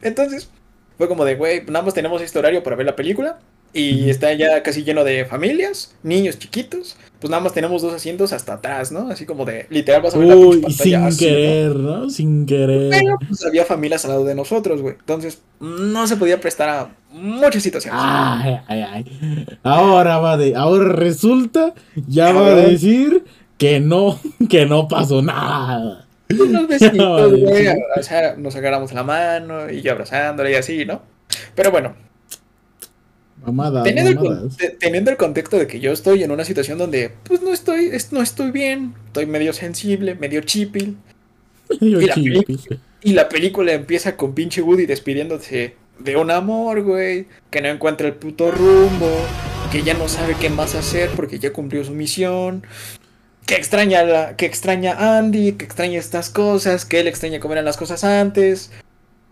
Entonces, 0.02 0.50
fue 0.98 1.08
como 1.08 1.26
de, 1.26 1.36
güey, 1.36 1.65
nada 1.65 1.84
más 1.84 1.94
tenemos 1.94 2.22
este 2.22 2.39
horario 2.39 2.63
para 2.63 2.76
ver 2.76 2.86
la 2.86 2.96
película. 2.96 3.39
Y 3.74 4.10
está 4.10 4.32
ya 4.32 4.63
casi 4.63 4.86
lleno 4.86 5.04
de 5.04 5.26
familias, 5.26 5.94
niños 6.02 6.39
chiquitos. 6.39 6.96
Pues 7.20 7.30
nada 7.30 7.44
más 7.44 7.54
tenemos 7.54 7.82
dos 7.82 7.94
asientos 7.94 8.32
hasta 8.32 8.54
atrás, 8.54 8.94
¿no? 8.94 9.10
Así 9.10 9.26
como 9.26 9.44
de, 9.44 9.65
literal, 9.70 10.02
vas 10.02 10.15
a 10.15 10.18
ver 10.18 10.30
la 10.30 10.36
Uy, 10.38 10.62
pinche 10.62 10.84
sin 10.84 11.18
querer, 11.18 11.76
¿no? 11.76 12.10
Sin 12.10 12.46
querer. 12.46 12.89
Pero 12.91 13.18
pues 13.28 13.46
había 13.46 13.65
familias 13.65 14.06
al 14.06 14.12
lado 14.12 14.24
de 14.24 14.34
nosotros, 14.34 14.82
güey. 14.82 14.96
Entonces, 14.98 15.41
no 15.60 16.08
se 16.08 16.15
podía 16.15 16.39
prestar 16.39 16.70
a 16.70 16.96
muchas 17.12 17.63
situaciones. 17.63 18.00
Ay, 18.02 18.60
ay, 18.68 18.82
ay. 18.82 19.46
Ahora 19.62 20.20
va 20.20 20.38
de. 20.38 20.56
Ahora 20.56 20.94
resulta, 20.94 21.74
ya 22.08 22.32
va 22.32 22.48
a 22.48 22.56
decir 22.56 23.26
que 23.58 23.80
no, 23.80 24.20
que 24.50 24.65
no 24.65 24.88
pasó 24.88 25.22
nada. 25.22 26.06
Unos 26.30 26.68
besitos, 26.68 27.32
güey. 27.39 27.68
sea, 28.02 28.36
nos 28.38 28.56
agarramos 28.56 28.91
la 28.94 29.04
mano 29.04 29.70
y 29.70 29.82
yo 29.82 29.91
abrazándola 29.91 30.50
y 30.50 30.56
así, 30.56 30.86
¿no? 30.86 31.02
Pero 31.56 31.72
bueno, 31.72 31.96
Mamadas, 33.46 33.84
Teniendo 33.84 34.32
el, 34.60 34.78
teniendo 34.80 35.12
el 35.12 35.18
contexto 35.18 35.58
de 35.60 35.68
que 35.68 35.80
yo 35.80 35.91
estoy 35.91 36.24
en 36.24 36.32
una 36.32 36.44
situación 36.46 36.78
donde 36.80 37.12
pues 37.26 37.41
no 37.44 37.54
estoy, 37.54 37.88
es- 37.91 38.12
no 38.12 38.22
estoy 38.22 38.50
bien, 38.52 38.96
estoy 39.08 39.28
medio 39.28 39.54
sensible, 39.54 40.15
medio 40.15 40.41
chipil, 40.41 40.98
Yo 41.80 42.02
y 42.02 42.06
la 42.08 42.15
y 43.04 43.13
la 43.13 43.30
película 43.30 43.74
empieza 43.74 44.15
con 44.18 44.34
pinche 44.34 44.62
Woody 44.63 44.88
despidiéndose 44.88 45.76
de 46.00 46.15
un 46.15 46.32
amor, 46.32 46.82
güey, 46.82 47.28
que 47.52 47.62
no 47.62 47.68
encuentra 47.68 48.08
el 48.08 48.15
puto 48.15 48.50
rumbo, 48.50 49.12
que 49.72 49.84
ya 49.84 49.94
no 49.94 50.08
sabe 50.08 50.36
qué 50.41 50.50
más 50.50 50.74
hacer 50.74 51.12
porque 51.15 51.38
ya 51.38 51.54
cumplió 51.54 51.84
su 51.84 51.91
misión, 51.94 52.63
que 53.45 53.55
extraña 53.55 54.03
la, 54.03 54.36
que 54.36 54.45
extraña 54.45 54.93
a 54.93 55.17
Andy, 55.19 55.53
que 55.53 55.65
extraña 55.65 55.99
estas 55.99 56.29
cosas, 56.29 56.86
que 56.86 56.99
él 56.99 57.08
extraña 57.08 57.39
cómo 57.39 57.53
eran 57.53 57.65
las 57.65 57.77
cosas 57.77 58.03
antes. 58.03 58.71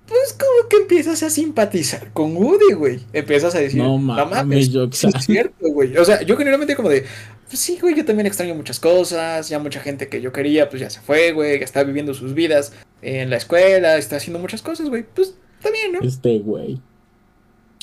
Pues 0.08 0.34
como 0.34 0.70
que 0.70 0.78
empiezas 0.78 1.24
a 1.24 1.30
simpatizar 1.30 2.12
con 2.12 2.36
Woody, 2.36 2.74
güey. 2.74 3.00
Empiezas 3.14 3.56
a 3.56 3.60
decir, 3.60 3.82
No 3.82 3.98
mames, 3.98 4.70
yo- 4.70 4.84
es 4.92 5.26
cierto, 5.26 5.70
güey. 5.70 5.98
O 5.98 6.06
sea, 6.06 6.22
yo 6.24 6.36
generalmente 6.38 6.76
como 6.76 6.90
de, 6.90 7.06
pues 7.48 7.60
sí, 7.60 7.78
güey, 7.82 7.96
yo 7.96 8.04
también 8.06 8.28
extraño 8.28 8.54
muchas 8.54 8.80
cosas, 8.80 9.48
ya 9.50 9.60
mucha 9.60 9.80
gente 9.80 10.10
que 10.10 10.22
yo 10.22 10.32
quería, 10.32 10.70
pues 10.70 10.82
ya 10.82 10.90
se 10.90 11.00
fue, 11.00 11.32
güey, 11.32 11.58
ya 11.60 11.66
está 11.66 11.84
viviendo 11.84 12.14
sus 12.14 12.34
vidas 12.34 12.74
en 13.02 13.30
la 13.30 13.38
escuela, 13.38 13.98
está 13.98 14.18
haciendo 14.18 14.40
muchas 14.40 14.62
cosas, 14.62 14.90
güey. 14.90 15.04
Pues 15.14 15.36
bien, 15.72 15.94
¿no? 15.94 16.00
Este 16.08 16.40
güey. 16.40 16.80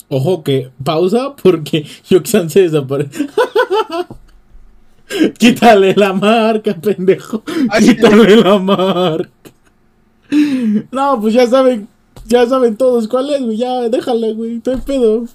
Ojo 0.08 0.42
que 0.44 0.70
pausa 0.84 1.34
porque 1.42 1.86
Yoxan 2.10 2.50
se 2.50 2.62
desaparece. 2.62 3.26
Quítale 5.38 5.94
la 5.94 6.12
marca, 6.12 6.74
pendejo. 6.74 7.42
Quítale 7.78 8.36
la 8.36 8.58
marca. 8.58 9.30
No, 10.90 11.20
pues 11.20 11.34
ya 11.34 11.46
saben, 11.46 11.88
ya 12.26 12.46
saben 12.46 12.76
todos 12.76 13.08
cuál 13.08 13.30
es, 13.30 13.42
güey. 13.42 13.56
Ya, 13.56 13.88
déjala, 13.88 14.28
güey. 14.32 14.56
Estoy 14.56 14.76
pedo. 14.78 15.26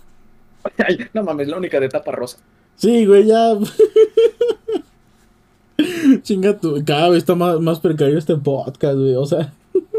Ay, 0.78 1.00
no 1.14 1.24
mames, 1.24 1.48
la 1.48 1.58
única 1.58 1.80
de 1.80 1.90
tapa 1.90 2.12
rosa. 2.12 2.38
Sí, 2.76 3.06
güey, 3.06 3.26
ya. 3.26 3.54
Chinga 6.24 6.58
tu. 6.58 6.84
Cada 6.86 7.10
vez 7.10 7.20
está 7.20 7.36
más, 7.36 7.60
más 7.60 7.80
precario 7.80 8.18
este 8.18 8.36
podcast, 8.36 8.96
güey. 8.96 9.16
O 9.16 9.26
sea. 9.26 9.54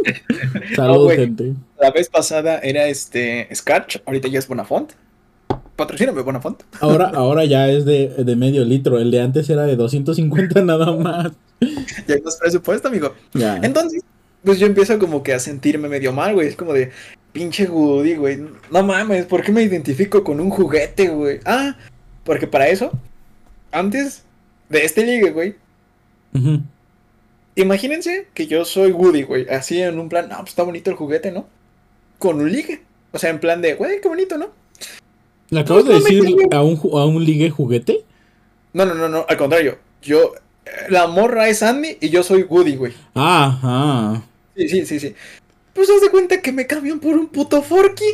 Saludos, 0.74 1.12
gente. 1.12 1.54
La 1.78 1.90
vez 1.90 2.08
pasada 2.08 2.58
era 2.60 2.86
este 2.86 3.48
Scratch, 3.54 3.98
ahorita 4.06 4.28
ya 4.28 4.38
es 4.38 4.48
Bonafont. 4.48 4.92
Patrocíname 5.76 6.22
Bonafont. 6.22 6.62
Ahora, 6.80 7.10
ahora 7.14 7.44
ya 7.44 7.68
es 7.68 7.84
de, 7.84 8.08
de 8.08 8.36
medio 8.36 8.64
litro. 8.64 8.98
El 8.98 9.10
de 9.10 9.20
antes 9.20 9.48
era 9.50 9.64
de 9.64 9.76
250 9.76 10.62
nada 10.62 10.96
más. 10.96 11.32
Ya 12.06 12.14
hay 12.14 12.22
más 12.22 12.36
presupuesto, 12.36 12.88
amigo. 12.88 13.14
Ya. 13.34 13.58
Entonces, 13.62 14.02
pues 14.44 14.58
yo 14.58 14.66
empiezo 14.66 14.98
como 14.98 15.22
que 15.22 15.34
a 15.34 15.38
sentirme 15.38 15.88
medio 15.88 16.12
mal, 16.12 16.34
güey. 16.34 16.48
Es 16.48 16.56
como 16.56 16.72
de, 16.72 16.90
pinche 17.36 17.68
Woody, 17.68 18.14
güey. 18.14 18.38
No 18.70 18.82
mames, 18.82 19.26
¿por 19.26 19.42
qué 19.42 19.52
me 19.52 19.62
identifico 19.62 20.24
con 20.24 20.40
un 20.40 20.48
juguete, 20.48 21.08
güey? 21.08 21.40
Ah, 21.44 21.76
porque 22.24 22.46
para 22.46 22.68
eso, 22.68 22.90
antes 23.72 24.24
de 24.70 24.84
este 24.84 25.04
ligue, 25.04 25.30
güey. 25.32 25.56
Imagínense 27.54 28.28
que 28.32 28.46
yo 28.46 28.64
soy 28.64 28.92
Woody, 28.92 29.22
güey. 29.24 29.46
Así 29.50 29.82
en 29.82 29.98
un 29.98 30.08
plan, 30.08 30.30
no, 30.30 30.38
pues 30.38 30.50
está 30.50 30.62
bonito 30.62 30.90
el 30.90 30.96
juguete, 30.96 31.30
¿no? 31.30 31.46
Con 32.18 32.40
un 32.40 32.50
ligue. 32.50 32.80
O 33.12 33.18
sea, 33.18 33.28
en 33.28 33.38
plan 33.38 33.60
de, 33.60 33.74
güey, 33.74 34.00
qué 34.00 34.08
bonito, 34.08 34.38
¿no? 34.38 34.48
¿Le 35.50 35.60
acabas 35.60 35.84
de 35.84 35.92
No, 35.94 36.00
decir 36.00 36.24
a 36.50 36.62
un, 36.62 36.80
a 36.92 37.04
un 37.04 37.24
ligue 37.24 37.50
juguete? 37.50 38.04
No, 38.72 38.84
no, 38.84 38.94
no, 38.94 39.08
no, 39.08 39.24
al 39.28 39.36
contrario. 39.36 39.78
Yo, 40.02 40.32
la 40.88 41.06
morra 41.06 41.48
es 41.48 41.62
Andy 41.62 41.98
y 42.00 42.10
yo 42.10 42.22
soy 42.22 42.42
Woody, 42.42 42.76
güey. 42.76 42.92
Ajá. 43.14 44.22
Sí, 44.56 44.68
sí, 44.68 44.86
sí, 44.86 45.00
sí. 45.00 45.14
Pues 45.72 45.88
haz 45.90 46.00
de 46.00 46.10
cuenta 46.10 46.40
que 46.40 46.52
me 46.52 46.66
cambian 46.66 47.00
por 47.00 47.16
un 47.16 47.28
puto 47.28 47.62
Forky. 47.62 48.04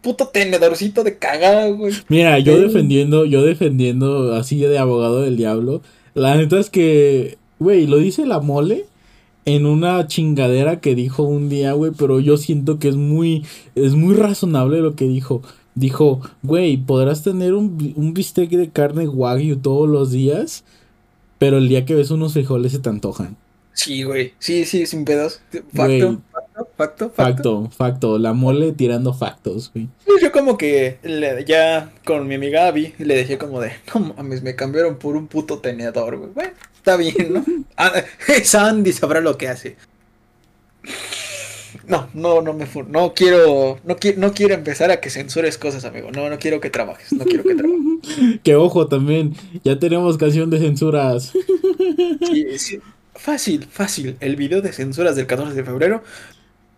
Puto 0.00 0.28
tenedorcito 0.28 1.04
de 1.04 1.18
cagada, 1.18 1.68
güey. 1.68 1.94
Mira, 2.08 2.38
yo 2.38 2.58
defendiendo, 2.60 3.24
yo 3.24 3.42
defendiendo 3.42 4.34
así 4.34 4.58
de 4.60 4.78
abogado 4.78 5.22
del 5.22 5.36
diablo. 5.36 5.80
La 6.14 6.34
neta 6.34 6.58
es 6.58 6.70
que, 6.70 7.38
güey, 7.58 7.86
lo 7.86 7.98
dice 7.98 8.26
la 8.26 8.40
mole 8.40 8.86
en 9.44 9.66
una 9.66 10.06
chingadera 10.06 10.80
que 10.80 10.94
dijo 10.94 11.24
un 11.24 11.48
día, 11.48 11.72
güey, 11.72 11.92
pero 11.96 12.20
yo 12.20 12.36
siento 12.36 12.78
que 12.78 12.88
es 12.88 12.96
muy, 12.96 13.44
es 13.74 13.94
muy 13.94 14.14
razonable 14.14 14.80
lo 14.80 14.94
que 14.94 15.06
dijo. 15.06 15.42
Dijo, 15.74 16.20
güey, 16.42 16.76
podrás 16.76 17.22
tener 17.22 17.54
un, 17.54 17.94
un 17.96 18.14
bistec 18.14 18.50
de 18.50 18.70
carne 18.70 19.08
wagyu 19.08 19.56
todos 19.56 19.88
los 19.88 20.10
días, 20.10 20.64
pero 21.38 21.58
el 21.58 21.68
día 21.68 21.84
que 21.84 21.94
ves 21.94 22.10
unos 22.10 22.34
frijoles 22.34 22.72
se 22.72 22.78
te 22.78 22.88
antojan. 22.90 23.36
Sí, 23.72 24.02
güey. 24.02 24.34
Sí, 24.38 24.64
sí, 24.64 24.86
sin 24.86 25.04
pedos. 25.04 25.40
Facto, 25.74 26.20
facto, 26.82 27.10
facto. 27.10 27.14
Facto, 27.14 27.70
facto, 27.76 28.18
la 28.18 28.32
mole 28.32 28.72
tirando 28.72 29.12
factos, 29.14 29.70
güey. 29.74 29.88
Yo 30.20 30.32
como 30.32 30.56
que 30.58 30.98
le- 31.02 31.44
ya 31.44 31.92
con 32.04 32.26
mi 32.26 32.34
amiga 32.36 32.66
Abby 32.66 32.94
le 32.98 33.16
dije 33.18 33.38
como 33.38 33.60
de, 33.60 33.72
no 33.94 34.14
mames, 34.16 34.42
me 34.42 34.54
cambiaron 34.54 34.96
por 34.96 35.16
un 35.16 35.26
puto 35.28 35.58
tenedor, 35.58 36.16
güey. 36.18 36.30
Bueno, 36.34 36.52
está 36.74 36.96
bien, 36.96 37.32
¿no? 37.32 37.44
Ah, 37.76 37.92
Sandy 38.44 38.92
sabrá 38.92 39.20
lo 39.20 39.36
que 39.38 39.48
hace. 39.48 39.76
No, 41.86 42.08
no, 42.14 42.42
no 42.42 42.52
me 42.52 42.66
no 42.88 43.14
quiero, 43.14 43.78
no 43.84 43.96
quiero, 43.96 44.20
no 44.20 44.32
quiero 44.32 44.54
empezar 44.54 44.90
a 44.90 45.00
que 45.00 45.10
censures 45.10 45.58
cosas, 45.58 45.84
amigo. 45.84 46.10
No, 46.12 46.28
no 46.28 46.38
quiero 46.38 46.60
que 46.60 46.70
trabajes, 46.70 47.12
no 47.12 47.24
quiero 47.24 47.42
que 47.44 47.54
trabajes. 47.54 48.40
Que 48.42 48.56
ojo 48.56 48.88
también, 48.88 49.34
ya 49.64 49.78
tenemos 49.78 50.18
canción 50.18 50.50
de 50.50 50.58
censuras. 50.58 51.32
Sí, 52.26 52.58
sí. 52.58 52.80
Fácil, 53.14 53.64
fácil. 53.70 54.16
El 54.20 54.36
video 54.36 54.60
de 54.62 54.72
censuras 54.72 55.14
del 55.16 55.26
14 55.26 55.54
de 55.54 55.64
febrero 55.64 56.02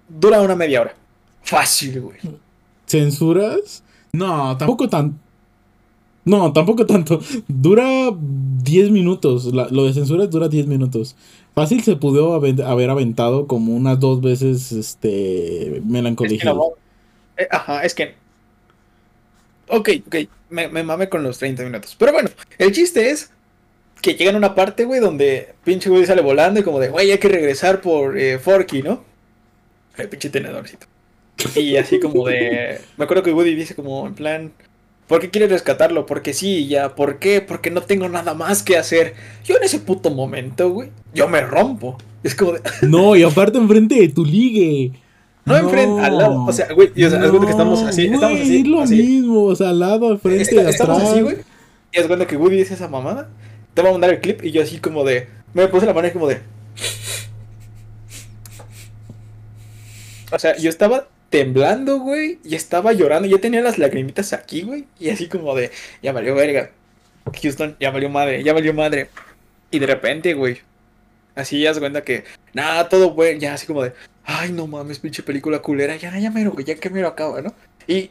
dura 0.09 0.41
una 0.41 0.55
media 0.57 0.81
hora. 0.83 0.95
Fácil, 1.43 2.01
güey. 2.01 2.19
¿Censuras? 2.87 3.83
No, 4.13 4.57
tampoco 4.57 4.89
tan. 4.89 5.19
No, 6.25 6.53
tampoco 6.53 6.87
tanto. 6.87 7.21
Dura 7.49 8.11
10 8.19 8.91
minutos. 8.91 9.47
La- 9.53 9.69
lo 9.69 9.85
de 9.85 9.93
censuras 9.93 10.31
dura 10.31 10.49
10 10.49 10.67
minutos. 10.67 11.17
Fácil 11.55 11.83
se 11.83 11.97
pudo 11.97 12.35
haber, 12.35 12.91
aventado 12.91 13.47
como 13.47 13.75
unas 13.75 14.01
dos 14.01 14.21
veces 14.21 14.73
este 14.73 15.83
Melancholy 15.85 16.37
Es 16.37 16.43
que 16.43 16.49
no, 16.49 16.55
Hill. 16.55 16.61
eh, 17.37 17.49
ajá, 17.51 17.85
es 17.85 17.95
que. 17.95 18.15
Ok, 19.69 19.91
ok. 20.07 20.17
Me, 20.51 20.69
me 20.69 20.83
mame 20.83 21.09
con 21.09 21.23
los 21.23 21.39
30 21.39 21.63
minutos. 21.65 21.95
Pero 21.99 22.13
bueno, 22.13 22.31
el 22.59 22.73
chiste 22.73 23.11
es 23.11 23.31
que 24.03 24.15
llegan 24.15 24.35
a 24.35 24.39
una 24.39 24.55
parte, 24.55 24.85
güey, 24.85 25.01
donde 25.01 25.55
pinche 25.65 25.91
Woody 25.91 26.07
sale 26.07 26.23
volando 26.23 26.61
y 26.61 26.63
como 26.63 26.79
de, 26.81 26.89
güey, 26.91 27.11
hay 27.11 27.19
que 27.19 27.29
regresar 27.29 27.81
por 27.81 28.19
eh, 28.19 28.39
Forky, 28.39 28.83
¿no? 28.83 29.03
El 29.97 30.09
pinche 30.09 30.31
tenedorcito. 30.31 30.87
Y 31.57 31.77
así 31.77 32.01
como 32.01 32.27
de. 32.27 32.81
Me 32.97 33.05
acuerdo 33.05 33.23
que 33.23 33.33
Woody 33.33 33.55
dice 33.55 33.75
como 33.75 34.07
en 34.07 34.15
plan. 34.15 34.53
¿Por 35.07 35.21
qué 35.21 35.29
quieres 35.31 35.51
rescatarlo? 35.51 36.07
Porque 36.07 36.33
sí, 36.33 36.67
ya. 36.67 36.95
¿Por 36.95 37.19
qué? 37.19 37.41
Porque 37.41 37.71
no 37.71 37.83
tengo 37.83 38.09
nada 38.09 38.35
más 38.35 38.63
que 38.63 38.77
hacer. 38.79 39.15
Yo 39.45 39.57
en 39.57 39.63
ese 39.65 39.79
puto 39.81 40.11
momento, 40.11 40.71
güey, 40.71 40.91
yo 41.13 41.29
me 41.29 41.41
rompo. 41.43 41.99
Es 42.23 42.35
como 42.35 42.53
de. 42.53 42.61
No, 42.89 43.15
y 43.17 43.23
aparte 43.23 43.59
enfrente 43.59 43.97
de 43.97 44.09
tu 44.09 44.25
ligue. 44.25 44.93
No, 45.45 45.57
enfrente, 45.57 46.01
al 46.01 46.17
lado. 46.17 46.45
O 46.47 46.53
sea, 46.53 46.73
güey, 46.73 46.91
y, 46.95 47.05
o 47.05 47.11
sea, 47.11 47.21
haz 47.21 47.29
cuenta 47.29 47.47
que 47.47 47.51
estamos 47.53 47.83
así, 47.83 48.09
No, 48.09 48.15
estamos 48.15 48.39
güey, 48.39 48.49
así. 48.49 48.61
es 48.61 48.67
lo 48.67 48.81
así. 48.81 48.97
mismo, 48.97 49.43
o 49.45 49.55
sea, 49.55 49.69
al 49.69 49.79
lado, 49.79 50.09
al 50.09 50.19
frente, 50.19 50.43
Está- 50.43 50.71
estamos 50.71 51.03
así, 51.03 51.21
güey. 51.21 51.37
Y 51.93 51.99
es 51.99 52.07
cuenta 52.07 52.27
que 52.27 52.37
Woody 52.39 52.57
dice 52.57 52.73
esa 52.75 52.89
mamada. 52.89 53.29
Te 53.75 53.83
voy 53.83 53.91
a 53.91 53.93
mandar 53.93 54.09
el 54.11 54.21
clip 54.21 54.43
y 54.43 54.53
yo 54.53 54.63
así 54.63 54.79
como 54.79 55.05
de. 55.05 55.29
Me 55.53 55.69
puse 55.69 55.85
la 55.85 55.93
mano 55.93 56.09
y 56.09 56.13
como 56.13 56.29
de. 56.29 56.41
O 60.35 60.39
sea, 60.39 60.57
yo 60.57 60.69
estaba 60.71 61.07
temblando, 61.31 61.99
güey. 62.01 62.39
Y 62.45 62.55
estaba 62.55 62.93
llorando. 62.93 63.29
Yo 63.29 63.41
tenía 63.41 63.61
las 63.61 63.79
lagrimitas 63.79 64.33
aquí, 64.33 64.63
güey. 64.63 64.85
Y 64.99 65.11
así 65.11 65.29
como 65.29 65.55
de. 65.55 65.71
Ya 66.03 66.13
valió 66.13 66.35
verga. 66.35 66.71
Houston, 67.43 67.77
ya 67.81 67.91
valió 67.91 68.11
madre, 68.11 68.43
ya 68.43 68.53
valió 68.53 68.75
madre. 68.75 69.09
Y 69.71 69.79
de 69.79 69.87
repente, 69.87 70.35
güey. 70.35 70.59
Así 71.35 71.61
ya 71.61 71.73
se 71.75 71.81
cuenta 71.81 72.03
que. 72.03 72.25
Nada, 72.53 72.89
todo 72.89 73.11
bueno. 73.13 73.39
Ya 73.39 73.55
así 73.55 73.67
como 73.67 73.83
de. 73.83 73.93
Ay, 74.25 74.53
no 74.53 74.67
mames, 74.67 74.99
pinche 74.99 75.23
película 75.23 75.61
culera. 75.61 75.97
Ya, 75.97 76.17
ya 76.19 76.31
mero, 76.31 76.53
güey. 76.53 76.65
Ya 76.65 76.75
que 76.75 76.91
mero 76.91 77.09
acaba, 77.09 77.43
¿no? 77.43 77.53
Y 77.87 78.11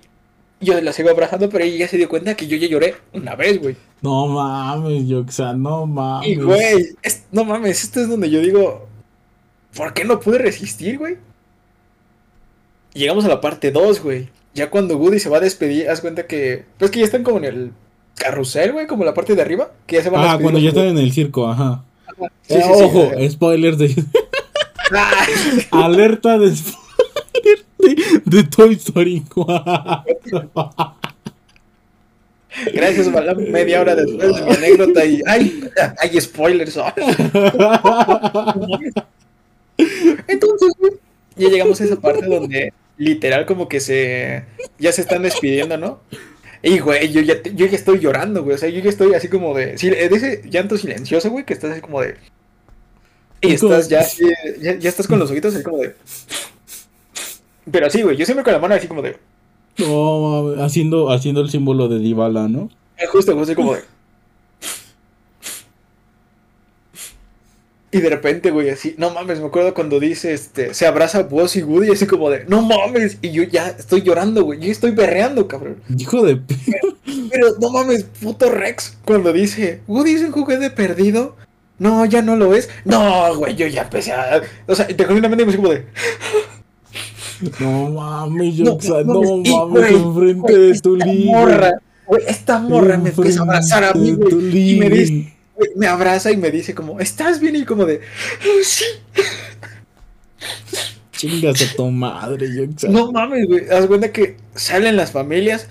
yo 0.62 0.80
la 0.80 0.94
sigo 0.94 1.10
abrazando, 1.10 1.50
pero 1.50 1.64
ella 1.64 1.78
ya 1.78 1.88
se 1.88 1.98
dio 1.98 2.08
cuenta 2.08 2.36
que 2.36 2.48
yo 2.48 2.56
ya 2.58 2.68
lloré 2.68 2.96
una 3.14 3.36
vez, 3.36 3.60
güey. 3.60 3.76
No 4.02 4.28
mames, 4.28 5.08
Yoxa, 5.08 5.54
no 5.54 5.86
mames. 5.86 6.28
Y, 6.30 6.36
güey, 6.36 6.96
es- 7.02 7.24
no 7.32 7.44
mames, 7.46 7.84
esto 7.84 8.00
es 8.02 8.10
donde 8.10 8.30
yo 8.30 8.40
digo, 8.42 8.88
¿por 9.76 9.94
qué 9.94 10.04
no 10.06 10.20
pude 10.20 10.38
resistir, 10.38 10.98
güey? 10.98 11.18
Llegamos 12.94 13.26
a 13.26 13.28
la 13.28 13.42
parte 13.42 13.72
2, 13.72 14.02
güey. 14.02 14.30
Ya 14.54 14.70
cuando 14.70 14.98
Woody 14.98 15.20
se 15.20 15.30
va 15.30 15.38
a 15.38 15.42
despedir, 15.42 15.90
haz 15.90 16.02
cuenta 16.02 16.28
que, 16.28 16.64
pues 16.78 16.92
que 16.92 17.00
ya 17.00 17.06
están 17.06 17.24
como 17.24 17.38
en 17.40 17.46
el 17.46 17.72
carrusel, 18.16 18.72
güey, 18.74 18.86
como 18.88 19.04
la 19.04 19.14
parte 19.16 19.34
de 19.36 19.42
arriba, 19.42 19.72
que 19.88 19.96
ya 19.96 20.04
se 20.04 20.10
van 20.10 20.22
a 20.22 20.24
Ah, 20.24 20.28
despedir 20.38 20.44
cuando 20.44 20.60
ya 20.60 20.70
están 20.70 20.86
en 20.86 20.98
el 21.00 21.12
circo, 21.12 21.48
ajá. 21.48 21.84
Sí, 22.48 22.54
Eh, 22.56 22.62
sí, 22.62 22.70
ojo, 22.84 23.12
eh. 23.16 23.30
spoilers 23.32 23.78
de. 23.80 23.96
Ah, 24.94 25.26
Alerta 25.86 26.38
de 26.38 26.56
spoiler 26.56 27.66
de, 27.80 27.96
de 28.26 28.44
Toy 28.44 28.74
Story 28.76 29.24
4. 29.34 30.04
Gracias, 32.72 33.12
Balam, 33.12 33.38
media 33.50 33.82
hora 33.82 33.96
después 33.96 34.36
de 34.36 34.42
mi 34.44 34.52
anécdota 34.52 35.04
y, 35.04 35.20
ay, 35.26 35.64
hay 35.98 36.22
spoilers. 36.22 36.78
Entonces, 40.28 40.72
güey, 40.80 40.94
ya 41.36 41.50
llegamos 41.50 41.82
a 41.82 41.86
esa 41.86 41.96
parte 41.96 42.26
donde 42.28 42.72
literal 43.04 43.46
como 43.46 43.68
que 43.68 43.80
se 43.80 44.44
ya 44.80 44.92
se 44.92 45.02
están 45.02 45.22
despidiendo, 45.24 45.78
¿no? 45.78 46.00
Y 46.62 46.80
güey, 46.80 47.12
yo 47.12 47.22
ya, 47.22 47.42
te- 47.42 47.54
yo 47.54 47.66
ya 47.66 47.76
estoy 47.76 48.00
llorando, 48.00 48.44
güey. 48.44 48.56
O 48.56 48.58
sea, 48.58 48.70
yo 48.70 48.80
ya 48.80 48.90
estoy 48.90 49.14
así 49.14 49.28
como 49.28 49.54
de. 49.54 49.78
sí, 49.78 49.90
de 49.90 50.06
ese 50.06 50.42
llanto 50.50 50.78
silencioso, 50.78 51.30
güey, 51.30 51.46
que 51.46 51.54
estás 51.54 51.72
así 51.72 51.82
como 51.82 52.02
de. 52.02 52.16
Y 53.42 53.54
estás 53.54 53.90
ya, 53.90 54.02
ya, 54.62 54.80
ya 54.80 54.90
estás 54.90 55.06
con 55.08 55.20
los 55.20 55.30
ojitos 55.30 55.54
así 55.54 55.64
como 55.64 55.80
de. 55.80 55.94
Pero 57.70 57.88
así, 57.88 58.02
güey, 58.02 58.16
yo 58.18 58.26
siempre 58.26 58.44
con 58.44 58.54
la 58.54 58.60
mano 58.60 58.76
así 58.76 58.88
como 58.88 59.02
de. 59.02 59.18
No, 59.78 60.54
haciendo, 60.64 61.12
haciendo 61.12 61.42
el 61.42 61.50
símbolo 61.50 61.88
de 61.88 62.00
Dybala, 62.00 62.48
¿no? 62.48 62.70
Justo, 63.12 63.36
justo 63.36 63.56
como 63.56 63.74
de. 63.76 63.82
Y 67.94 68.02
de 68.02 68.10
repente, 68.10 68.50
güey, 68.52 68.70
así, 68.72 68.96
no 68.98 69.12
mames, 69.12 69.40
me 69.40 69.46
acuerdo 69.46 69.74
cuando 69.74 70.00
dice, 70.00 70.34
este, 70.34 70.74
se 70.74 70.86
abraza 70.88 71.24
Buzz 71.24 71.56
y 71.56 71.64
Woody, 71.64 71.92
así 71.92 72.08
como 72.08 72.30
de, 72.30 72.44
no 72.46 72.62
mames, 72.64 73.20
y 73.22 73.32
yo 73.32 73.44
ya 73.44 73.68
estoy 73.70 74.02
llorando, 74.02 74.44
güey, 74.44 74.60
yo 74.60 74.72
estoy 74.72 74.92
berreando, 74.92 75.48
cabrón. 75.48 75.78
Hijo 75.98 76.24
de. 76.26 76.38
p- 76.38 76.56
Pero 77.32 77.48
no 77.62 77.70
mames, 77.70 78.04
puto 78.04 78.50
Rex, 78.50 78.98
cuando 79.06 79.32
dice, 79.32 79.82
Woody 79.88 80.14
es 80.16 80.22
un 80.24 80.32
juguete 80.32 80.70
perdido, 80.72 81.36
no, 81.80 82.04
ya 82.06 82.22
no 82.22 82.36
lo 82.36 82.56
es. 82.56 82.70
No, 82.86 83.36
güey, 83.36 83.56
yo 83.56 83.68
ya 83.68 83.84
empecé 83.84 84.12
a, 84.12 84.42
o 84.68 84.76
sea, 84.76 84.88
te 84.88 85.06
genuinamente 85.06 85.46
me 85.46 85.50
así 85.52 85.58
como 85.58 85.70
de, 85.72 85.86
No 87.60 87.90
mames, 87.90 88.60
No, 88.60 88.66
Yoxa, 88.74 89.04
no 89.04 89.14
no, 89.14 89.38
mames, 89.38 89.92
güey, 89.92 89.96
enfrente 89.96 90.54
güey, 90.54 90.72
de 90.72 90.80
tu 90.80 90.96
esta 90.96 91.06
liga. 91.06 91.32
morra, 91.32 91.72
güey, 92.08 92.24
esta 92.28 92.60
morra 92.60 92.98
me 92.98 93.10
empieza 93.10 93.40
a 93.42 93.44
abrazar 93.44 93.84
a 93.84 93.94
mí, 93.94 94.12
güey, 94.14 94.76
y 94.76 94.80
me 94.80 94.90
dice, 94.90 95.34
me 95.76 95.88
abraza 95.88 96.32
y 96.32 96.38
me 96.38 96.52
dice 96.52 96.74
como, 96.76 97.00
¿estás 97.00 97.40
bien? 97.40 97.56
Y 97.56 97.66
como 97.66 97.86
de, 97.86 98.02
"Oh, 98.42 98.64
sí. 98.64 98.86
Chingas 101.12 101.62
a 101.62 101.76
tu 101.76 101.90
madre, 101.90 102.48
Yoxa. 102.54 102.90
No 102.90 103.12
mames, 103.12 103.48
güey. 103.48 103.70
Haz 103.70 103.86
cuenta 103.88 104.12
que 104.12 104.38
salen 104.56 104.98
las 104.98 105.12
familias. 105.12 105.68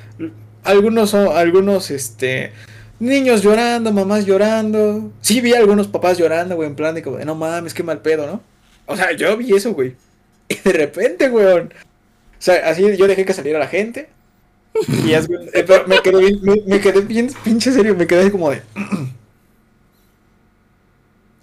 Algunos 0.65 1.11
son, 1.11 1.37
algunos, 1.37 1.91
este. 1.91 2.53
Niños 3.01 3.43
llorando, 3.43 3.93
mamás 3.93 4.25
llorando. 4.25 5.13
Sí, 5.21 5.41
vi 5.41 5.53
a 5.55 5.59
algunos 5.59 5.89
papás 5.89 6.19
llorando, 6.19 6.55
güey, 6.55 6.69
en 6.69 6.77
plan 6.77 6.95
de 6.95 7.03
como, 7.03 7.19
no 7.19 7.35
mames, 7.35 7.75
qué 7.75 7.83
mal 7.83 8.01
pedo, 8.01 8.27
¿no? 8.27 8.41
O 8.87 8.97
sea, 8.97 9.13
yo 9.13 9.37
vi 9.37 9.55
eso, 9.55 9.73
güey. 9.75 9.95
Y 10.49 10.55
de 10.57 10.73
repente, 10.73 11.29
güey. 11.29 11.47
O 11.47 11.69
sea, 12.39 12.69
así 12.69 12.83
yo 12.97 13.07
dejé 13.09 13.25
que 13.25 13.33
saliera 13.35 13.59
la 13.59 13.67
gente. 13.69 14.09
Y 15.07 15.13
haz 15.15 15.27
cuenta- 15.27 15.51
eh, 15.59 15.83
me 15.87 16.01
quedé 16.01 16.19
bien, 16.21 16.39
me, 16.43 16.55
me 16.67 16.81
quedé 16.81 17.01
bien 17.01 17.31
pinche 17.45 17.73
serio, 17.73 17.95
me 17.97 18.07
quedé 18.07 18.31
como 18.31 18.51
de. 18.51 18.63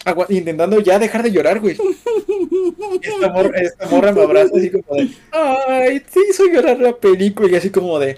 Agua- 0.06 0.28
intentando 0.30 0.80
ya 0.80 1.00
dejar 1.00 1.24
de 1.24 1.32
llorar, 1.32 1.60
güey. 1.60 1.78
Esta 3.02 3.30
morra, 3.30 3.60
esta 3.60 3.88
morra 3.88 4.12
me 4.12 4.22
abraza 4.22 4.56
así 4.56 4.70
como 4.72 5.00
de, 5.02 5.10
ay, 5.32 6.00
te 6.00 6.20
hizo 6.30 6.46
llorar 6.46 6.80
la 6.80 6.96
película 6.96 7.50
y 7.52 7.56
así 7.56 7.70
como 7.70 8.00
de. 8.00 8.18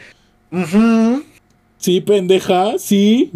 Sí, 1.77 2.01
pendeja, 2.01 2.77
sí. 2.77 3.31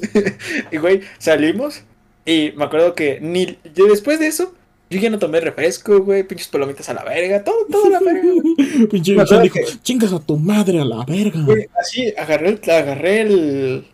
y 0.72 0.76
güey, 0.76 1.00
salimos 1.18 1.82
Y 2.26 2.52
me 2.56 2.64
acuerdo 2.64 2.94
que 2.94 3.20
ni 3.20 3.56
yo 3.74 3.86
después 3.86 4.18
de 4.20 4.26
eso, 4.26 4.52
yo 4.90 4.98
ya 5.00 5.08
no 5.08 5.18
tomé 5.18 5.40
refresco, 5.40 6.00
güey, 6.00 6.22
pinches 6.24 6.48
palomitas 6.48 6.88
a 6.88 6.94
la 6.94 7.04
verga, 7.04 7.42
todo, 7.42 7.64
todo 7.70 7.86
a 7.86 7.90
la 7.90 8.00
verga. 8.00 8.30
Pinche 8.90 9.12
dijo, 9.14 9.54
que- 9.54 9.64
chingas 9.82 10.12
a 10.12 10.20
tu 10.20 10.36
madre 10.36 10.80
a 10.80 10.84
la 10.84 11.04
verga. 11.04 11.40
Güey, 11.42 11.68
así 11.80 12.12
agarré 12.18 12.48
el, 12.50 12.70
agarré 12.70 13.20
el. 13.22 13.86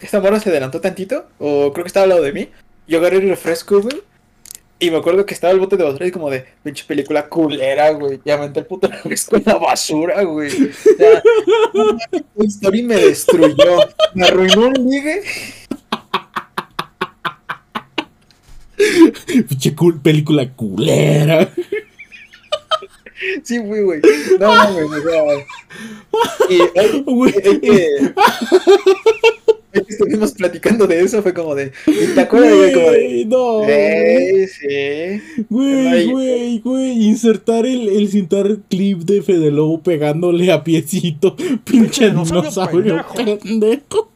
Esta 0.00 0.20
morra 0.20 0.40
se 0.40 0.48
adelantó 0.50 0.80
tantito, 0.80 1.26
o 1.38 1.72
creo 1.72 1.84
que 1.84 1.88
estaba 1.88 2.04
al 2.04 2.10
lado 2.10 2.22
de 2.22 2.32
mí. 2.32 2.48
Yo 2.88 2.98
agarré 2.98 3.18
el 3.18 3.28
refresco, 3.28 3.80
güey. 3.82 4.02
Y 4.80 4.90
me 4.92 4.96
acuerdo 4.98 5.26
que 5.26 5.34
estaba 5.34 5.52
el 5.52 5.58
bote 5.58 5.76
de 5.76 5.82
basura 5.84 6.06
y 6.06 6.12
como 6.12 6.30
de 6.30 6.44
pinche 6.62 6.84
película 6.86 7.28
culera, 7.28 7.90
güey. 7.90 8.20
Ya 8.24 8.34
aventé 8.34 8.60
el 8.60 8.66
puto 8.66 8.86
refresco 8.92 9.36
en 9.36 9.42
la 9.46 9.56
basura, 9.58 10.22
güey. 10.22 10.50
O 10.50 10.72
sea, 10.96 11.22
no 12.62 12.70
me 12.84 12.96
destruyó. 12.96 13.80
Me 14.14 14.26
arruinó 14.26 14.68
un 14.68 14.74
ligue. 14.88 15.22
Pinche 19.48 19.74
cul- 19.74 20.00
película 20.00 20.48
culera. 20.54 21.50
Sí, 23.42 23.58
fui, 23.58 23.80
güey. 23.80 24.00
No 24.38 24.54
mames, 24.54 24.84
o 24.84 25.02
sea. 25.02 25.22
Y 26.48 26.60
hoy, 26.60 27.02
Güey. 27.06 27.34
hoy 27.34 27.40
que, 27.42 27.48
hoy 27.48 27.60
que 27.60 28.12
estuvimos 29.88 30.32
platicando 30.32 30.86
de 30.86 31.00
eso, 31.00 31.22
fue 31.22 31.34
como 31.34 31.54
de. 31.54 31.72
¿y 31.86 32.14
¿Te 32.14 32.20
acuerdas, 32.20 32.54
güey? 32.54 32.72
Como 32.72 32.90
de. 32.90 33.06
Güey, 33.06 33.24
no. 33.26 33.68
Eh, 33.68 34.48
sí. 34.48 35.44
Güey, 35.48 36.10
güey, 36.10 36.58
güey. 36.60 37.04
Insertar 37.04 37.66
el, 37.66 37.88
el 37.88 38.08
cintar 38.08 38.58
clip 38.68 39.00
de 39.00 39.22
Fede 39.22 39.50
Lobo 39.50 39.82
pegándole 39.82 40.50
a 40.52 40.64
piecito. 40.64 41.36
Pinche 41.64 42.06
dinosaurio 42.10 43.04
pendejo. 43.14 44.10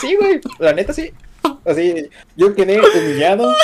Sí, 0.00 0.16
güey, 0.16 0.40
la 0.58 0.72
neta 0.72 0.92
sí. 0.92 1.12
Así, 1.64 1.94
yo 2.36 2.54
quedé 2.54 2.80
humillado, 2.80 3.54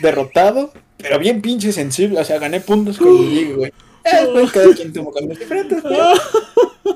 derrotado, 0.00 0.72
pero 0.96 1.18
bien 1.18 1.42
pinche 1.42 1.72
sensible. 1.72 2.20
O 2.20 2.24
sea, 2.24 2.38
gané 2.38 2.60
puntos 2.60 2.98
con 2.98 3.12
mi 3.12 3.44
güey. 3.52 3.72
Eh, 4.04 4.10
Después 4.22 4.52
cada 4.52 4.74
quien 4.74 4.92
tomó 4.92 5.12
caminos 5.12 5.38
diferentes. 5.38 5.82
Ah, 5.84 6.14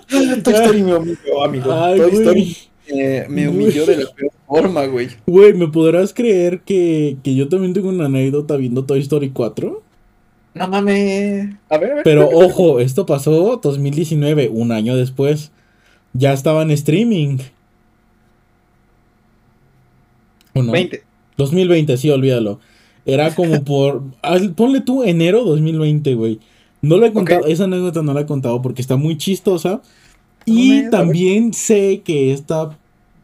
Toy 0.53 0.55
Story 0.55 0.83
me 0.83 0.95
humilló, 0.95 1.45
amigo. 1.45 1.73
Ay, 1.73 1.99
Toy. 1.99 2.15
Story 2.15 2.57
eh, 2.89 3.27
me 3.29 3.49
humilló 3.49 3.85
de 3.85 3.97
la 3.97 4.11
peor 4.11 4.33
forma, 4.47 4.87
güey. 4.87 5.09
Güey, 5.27 5.55
¿me 5.55 5.69
podrás 5.69 6.15
creer 6.15 6.61
que, 6.61 7.17
que 7.23 7.35
yo 7.35 7.49
también 7.49 7.75
tengo 7.75 7.89
una 7.89 8.07
anécdota 8.07 8.57
viendo 8.57 8.85
Toy 8.85 9.01
Story 9.01 9.31
4? 9.31 9.83
No 10.55 10.69
mames. 10.69 11.55
A 11.69 11.79
ver, 11.79 11.91
a 11.91 11.95
ver. 11.97 12.05
Pero 12.05 12.29
ojo, 12.29 12.81
esto 12.81 13.05
pasó 13.05 13.61
2019, 13.63 14.49
un 14.53 14.73
año 14.73 14.97
después. 14.97 15.51
Ya 16.13 16.33
estaba 16.33 16.63
en 16.63 16.71
streaming. 16.71 17.39
¿O 20.55 20.63
no? 20.63 20.73
20. 20.73 21.03
2020, 21.37 21.97
sí, 21.99 22.09
olvídalo. 22.09 22.61
Era 23.05 23.35
como 23.35 23.65
por. 23.65 24.03
Ponle 24.55 24.81
tú 24.81 25.03
enero 25.03 25.45
2020, 25.45 26.15
güey. 26.15 26.41
No 26.81 26.99
lo 26.99 27.07
he 27.07 27.13
contado, 27.13 27.47
esa 27.47 27.65
anécdota 27.65 28.03
no 28.03 28.15
la 28.15 28.21
he 28.23 28.27
contado 28.27 28.63
porque 28.63 28.81
está 28.81 28.97
muy 28.97 29.19
chistosa. 29.19 29.83
Y 30.47 30.89
también 30.91 31.53
sé 31.53 32.03
que 32.05 32.33
esta. 32.33 32.79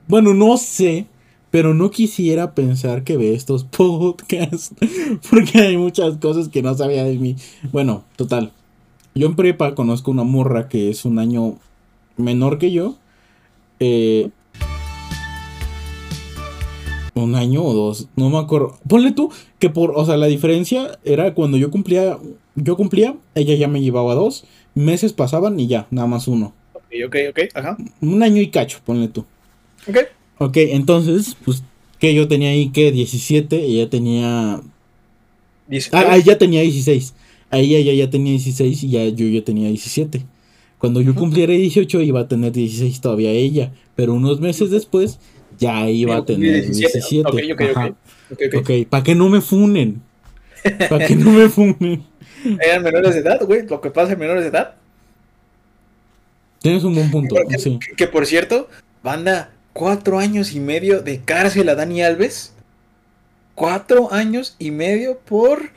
Bueno, 0.08 0.34
no 0.34 0.56
sé, 0.56 1.06
pero 1.50 1.72
no 1.72 1.90
quisiera 1.90 2.54
pensar 2.54 3.04
que 3.04 3.16
ve 3.16 3.32
estos 3.34 3.64
podcasts. 3.76 4.74
Porque 5.30 5.60
hay 5.60 5.76
muchas 5.76 6.18
cosas 6.18 6.48
que 6.48 6.62
no 6.62 6.74
sabía 6.74 7.04
de 7.04 7.16
mí. 7.16 7.36
Bueno, 7.72 8.04
total. 8.16 8.52
Yo 9.14 9.26
en 9.26 9.36
prepa 9.36 9.74
conozco 9.74 10.10
una 10.10 10.24
morra 10.24 10.68
que 10.68 10.90
es 10.90 11.04
un 11.04 11.18
año 11.18 11.58
menor 12.16 12.58
que 12.58 12.72
yo. 12.72 12.96
Eh, 13.78 14.30
un 17.14 17.34
año 17.34 17.62
o 17.62 17.74
dos, 17.74 18.08
no 18.16 18.30
me 18.30 18.38
acuerdo. 18.38 18.78
Ponle 18.88 19.12
tú 19.12 19.30
que 19.58 19.70
por, 19.70 19.92
o 19.94 20.04
sea, 20.04 20.16
la 20.16 20.26
diferencia 20.26 20.98
era 21.04 21.34
cuando 21.34 21.56
yo 21.56 21.70
cumplía, 21.70 22.18
yo 22.54 22.76
cumplía, 22.76 23.16
ella 23.34 23.54
ya 23.54 23.68
me 23.68 23.82
llevaba 23.82 24.14
dos, 24.14 24.44
meses 24.74 25.12
pasaban 25.12 25.60
y 25.60 25.66
ya, 25.66 25.86
nada 25.90 26.06
más 26.06 26.26
uno. 26.26 26.54
Ok, 27.06 27.16
ok. 27.30 27.38
Ajá. 27.54 27.76
Un 28.00 28.22
año 28.22 28.40
y 28.40 28.48
cacho, 28.48 28.80
ponle 28.84 29.08
tú. 29.08 29.24
Ok. 29.88 29.98
Ok, 30.38 30.56
entonces, 30.56 31.36
pues, 31.44 31.62
que 31.98 32.14
yo 32.14 32.28
tenía 32.28 32.50
ahí 32.50 32.70
que 32.70 32.92
17, 32.92 33.56
ella 33.56 33.88
tenía... 33.88 34.60
Ah, 35.92 36.06
ah, 36.08 36.18
ya 36.18 36.36
tenía 36.36 36.62
16. 36.62 37.14
Ahí 37.50 37.74
ella 37.76 37.92
ya 37.92 38.10
tenía 38.10 38.32
16 38.32 38.82
y 38.82 38.90
ya 38.90 39.04
yo, 39.08 39.26
yo 39.26 39.44
tenía 39.44 39.68
17. 39.68 40.24
Cuando 40.78 41.00
yo 41.00 41.14
cumpliera 41.14 41.52
18 41.52 42.00
iba 42.00 42.20
a 42.20 42.28
tener 42.28 42.50
16 42.50 43.00
todavía 43.00 43.30
ella, 43.30 43.72
pero 43.94 44.14
unos 44.14 44.40
meses 44.40 44.70
después 44.70 45.20
ya 45.58 45.88
iba 45.88 46.16
a 46.16 46.24
tener 46.24 46.64
17. 46.64 47.20
Ok, 47.20 47.34
ok, 47.52 47.60
Ajá. 47.76 47.86
ok. 47.86 47.96
Ok, 48.32 48.40
ok. 48.48 48.54
Ok, 48.58 48.88
para 48.88 49.04
que 49.04 49.14
no 49.14 49.28
me 49.28 49.40
funen. 49.40 50.02
Para 50.88 51.06
que 51.06 51.14
no 51.14 51.30
me 51.30 51.48
funen. 51.48 52.02
Eran 52.60 52.82
menores 52.82 53.14
de 53.14 53.20
edad, 53.20 53.40
güey. 53.46 53.66
Lo 53.66 53.80
que 53.80 53.90
pasa 53.90 54.14
en 54.14 54.18
menores 54.18 54.42
de 54.42 54.50
edad. 54.50 54.74
Tienes 56.62 56.84
un 56.84 56.94
buen 56.94 57.10
punto, 57.10 57.34
Porque- 57.34 57.58
sí. 57.58 57.78
que, 57.78 57.94
que, 57.96 58.06
por 58.06 58.26
cierto, 58.26 58.68
banda, 59.02 59.50
cuatro 59.72 60.18
años 60.18 60.52
y 60.52 60.60
medio 60.60 61.02
de 61.02 61.20
cárcel 61.20 61.68
a 61.68 61.74
Dani 61.74 62.02
Alves. 62.02 62.52
Cuatro 63.54 64.12
años 64.12 64.56
y 64.58 64.70
medio 64.70 65.18
por. 65.18 65.70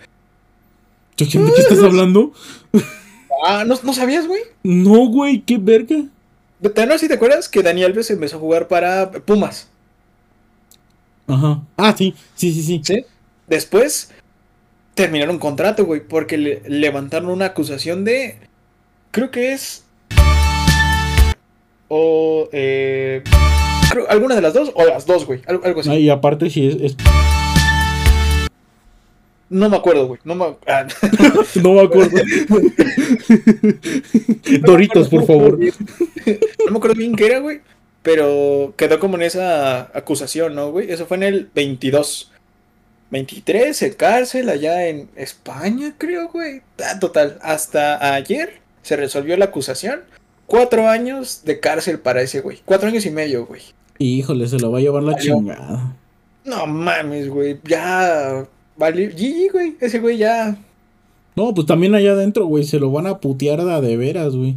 Chochen, 1.18 1.46
¿de 1.46 1.54
qué 1.54 1.62
estás 1.62 1.80
hablando? 1.84 2.32
Ah, 3.46 3.64
¿no, 3.66 3.76
no 3.84 3.94
sabías, 3.94 4.28
güey? 4.28 4.42
No, 4.64 5.08
güey, 5.08 5.42
qué 5.42 5.58
verga. 5.58 6.06
¿Te 6.74 6.86
no 6.86 6.98
si 6.98 7.08
te 7.08 7.16
acuerdas 7.16 7.50
que 7.50 7.62
Dani 7.62 7.84
Alves 7.84 8.10
empezó 8.10 8.38
a 8.38 8.40
jugar 8.40 8.68
para 8.68 9.12
Pumas? 9.12 9.68
Ajá. 11.28 11.62
Ah, 11.78 11.94
sí, 11.98 12.16
sí, 12.36 12.54
sí, 12.54 12.62
sí. 12.64 12.82
¿Sí? 12.84 13.06
Después 13.48 14.12
terminaron 14.94 15.38
contrato, 15.40 15.86
güey, 15.86 16.02
porque 16.02 16.38
le 16.38 16.62
levantaron 16.68 17.30
una 17.30 17.48
acusación 17.48 18.06
de. 18.06 18.38
Creo 19.12 19.32
que 19.32 19.54
es. 19.54 19.84
O. 21.88 22.50
Eh, 22.52 23.22
creo, 23.92 24.10
alguna 24.10 24.36
de 24.36 24.42
las 24.42 24.54
dos, 24.54 24.72
o 24.76 24.86
las 24.86 25.06
dos, 25.06 25.26
güey. 25.26 25.42
Algo, 25.48 25.66
algo 25.66 25.80
así. 25.82 25.90
Ah, 25.90 25.96
y 26.00 26.10
aparte 26.10 26.50
sí 26.50 26.68
es, 26.68 26.76
es- 26.82 26.96
No 29.50 29.70
me 29.70 29.78
acuerdo, 29.78 30.08
güey. 30.08 30.20
No 30.24 30.36
me. 30.36 30.46
ah, 30.68 30.88
No 31.62 31.74
me 31.74 31.82
acuerdo. 31.82 32.18
Doritos, 34.62 35.10
por 35.10 35.26
favor. 35.26 35.60
No 35.60 36.72
me 36.72 36.78
acuerdo 36.78 36.96
bien 36.96 37.16
qué 37.16 37.26
era, 37.28 37.40
güey. 37.40 37.62
Pero 38.02 38.74
quedó 38.78 39.00
como 39.00 39.16
en 39.16 39.24
esa 39.24 39.82
acusación, 39.98 40.54
¿no, 40.56 40.72
güey? 40.72 40.92
Eso 40.92 41.06
fue 41.08 41.18
en 41.18 41.24
el 41.24 41.50
22. 41.56 42.32
23, 43.12 43.82
en 43.84 43.94
cárcel 43.94 44.50
allá 44.50 44.88
en 44.88 45.10
España, 45.16 45.94
creo, 45.98 46.28
güey. 46.30 46.62
Ah, 46.84 47.00
total, 47.00 47.38
hasta 47.42 48.14
ayer 48.16 48.60
se 48.82 48.96
resolvió 48.96 49.38
la 49.38 49.46
acusación. 49.46 50.02
Cuatro 50.48 50.88
años 50.88 51.42
de 51.44 51.60
cárcel 51.60 52.00
para 52.00 52.22
ese 52.22 52.42
güey. 52.42 52.60
Cuatro 52.66 52.88
años 52.88 53.06
y 53.06 53.12
medio, 53.12 53.46
güey. 53.46 53.62
Híjole, 53.98 54.48
se 54.48 54.60
lo 54.60 54.72
va 54.72 54.78
a 54.80 54.82
llevar 54.82 55.04
la 55.04 55.16
chingada. 55.18 55.96
No 56.44 56.68
mames, 56.68 57.30
güey. 57.30 57.60
Ya. 57.64 58.46
Vale. 58.78 59.08
GG, 59.10 59.52
güey. 59.52 59.76
Ese 59.80 60.00
güey 60.00 60.18
ya. 60.18 60.58
No, 61.36 61.54
pues 61.54 61.68
también 61.68 61.96
allá 61.96 62.12
adentro, 62.12 62.46
güey, 62.46 62.64
se 62.64 62.80
lo 62.80 62.92
van 62.92 63.08
a 63.08 63.18
putear 63.18 63.62
de, 63.64 63.98
veras, 63.98 64.36
güey. 64.36 64.56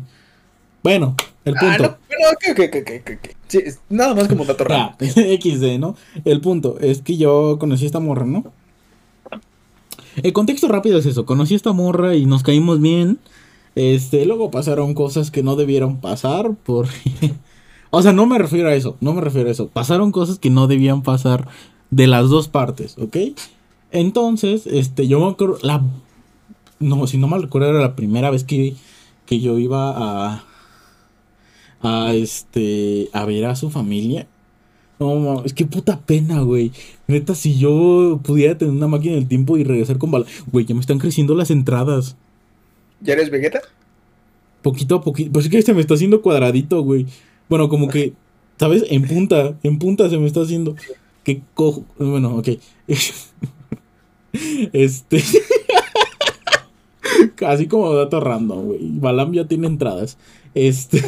Bueno, 0.82 1.16
el 1.44 1.54
Ah, 1.56 1.60
punto. 1.60 1.82
no, 2.10 2.52
ok, 2.52 2.58
ok, 2.60 2.76
ok. 3.00 3.30
Sí, 3.48 3.60
nada 3.88 4.14
más 4.14 4.28
como 4.28 4.44
dato 4.44 4.64
Ah, 4.68 4.94
raro. 5.00 5.38
XD, 5.40 5.78
¿no? 5.80 5.96
El 6.24 6.40
punto 6.40 6.78
es 6.80 7.02
que 7.02 7.16
yo 7.16 7.56
conocí 7.58 7.82
a 7.84 7.86
esta 7.86 7.98
morra, 7.98 8.26
¿no? 8.26 8.52
El 10.22 10.32
contexto 10.32 10.68
rápido 10.68 10.98
es 10.98 11.06
eso, 11.06 11.24
conocí 11.26 11.54
a 11.54 11.56
esta 11.56 11.72
morra 11.72 12.14
y 12.14 12.26
nos 12.26 12.42
caímos 12.42 12.80
bien. 12.80 13.18
Este, 13.78 14.26
luego 14.26 14.50
pasaron 14.50 14.92
cosas 14.92 15.30
que 15.30 15.44
no 15.44 15.54
debieron 15.54 16.00
pasar 16.00 16.56
por... 16.56 16.88
o 17.90 18.02
sea, 18.02 18.12
no 18.12 18.26
me 18.26 18.36
refiero 18.36 18.68
a 18.68 18.74
eso, 18.74 18.96
no 19.00 19.14
me 19.14 19.20
refiero 19.20 19.48
a 19.48 19.52
eso. 19.52 19.68
Pasaron 19.68 20.10
cosas 20.10 20.40
que 20.40 20.50
no 20.50 20.66
debían 20.66 21.02
pasar 21.02 21.46
de 21.92 22.08
las 22.08 22.28
dos 22.28 22.48
partes, 22.48 22.98
¿ok? 22.98 23.16
Entonces, 23.92 24.66
este, 24.66 25.06
yo 25.06 25.20
me 25.20 25.30
acuerdo, 25.30 25.58
la... 25.62 25.84
No, 26.80 27.06
si 27.06 27.18
no 27.18 27.28
mal 27.28 27.42
recuerdo, 27.42 27.68
era 27.68 27.78
la 27.78 27.94
primera 27.94 28.32
vez 28.32 28.42
que, 28.42 28.74
que 29.26 29.38
yo 29.38 29.56
iba 29.60 29.92
a... 29.96 30.44
A 31.80 32.14
este... 32.14 33.10
A 33.12 33.26
ver 33.26 33.44
a 33.44 33.54
su 33.54 33.70
familia. 33.70 34.26
No, 34.98 35.44
es 35.44 35.54
que 35.54 35.66
puta 35.66 36.00
pena, 36.00 36.40
güey. 36.40 36.72
Neta, 37.06 37.36
si 37.36 37.56
yo 37.56 38.18
pudiera 38.24 38.58
tener 38.58 38.74
una 38.74 38.88
máquina 38.88 39.14
del 39.14 39.28
tiempo 39.28 39.56
y 39.56 39.62
regresar 39.62 39.98
con 39.98 40.10
bala. 40.10 40.26
Güey, 40.50 40.66
ya 40.66 40.74
me 40.74 40.80
están 40.80 40.98
creciendo 40.98 41.36
las 41.36 41.52
entradas. 41.52 42.16
¿Ya 43.00 43.14
eres 43.14 43.30
Vegeta? 43.30 43.60
Poquito 44.62 44.96
a 44.96 45.00
poquito. 45.02 45.32
Pues 45.32 45.46
es 45.46 45.50
que 45.50 45.62
se 45.62 45.74
me 45.74 45.80
está 45.80 45.94
haciendo 45.94 46.22
cuadradito, 46.22 46.82
güey. 46.82 47.06
Bueno, 47.48 47.68
como 47.68 47.88
que, 47.88 48.12
¿sabes? 48.58 48.84
En 48.88 49.06
punta, 49.06 49.56
en 49.62 49.78
punta 49.78 50.10
se 50.10 50.18
me 50.18 50.26
está 50.26 50.42
haciendo. 50.42 50.74
Que 51.24 51.42
cojo. 51.54 51.84
Bueno, 51.98 52.36
ok. 52.36 52.48
Este. 54.72 55.22
Así 57.46 57.66
como 57.66 57.94
dato 57.94 58.20
random, 58.20 58.66
güey. 58.66 58.80
Balam 58.82 59.32
ya 59.32 59.46
tiene 59.46 59.66
entradas. 59.66 60.18
Este. 60.54 61.02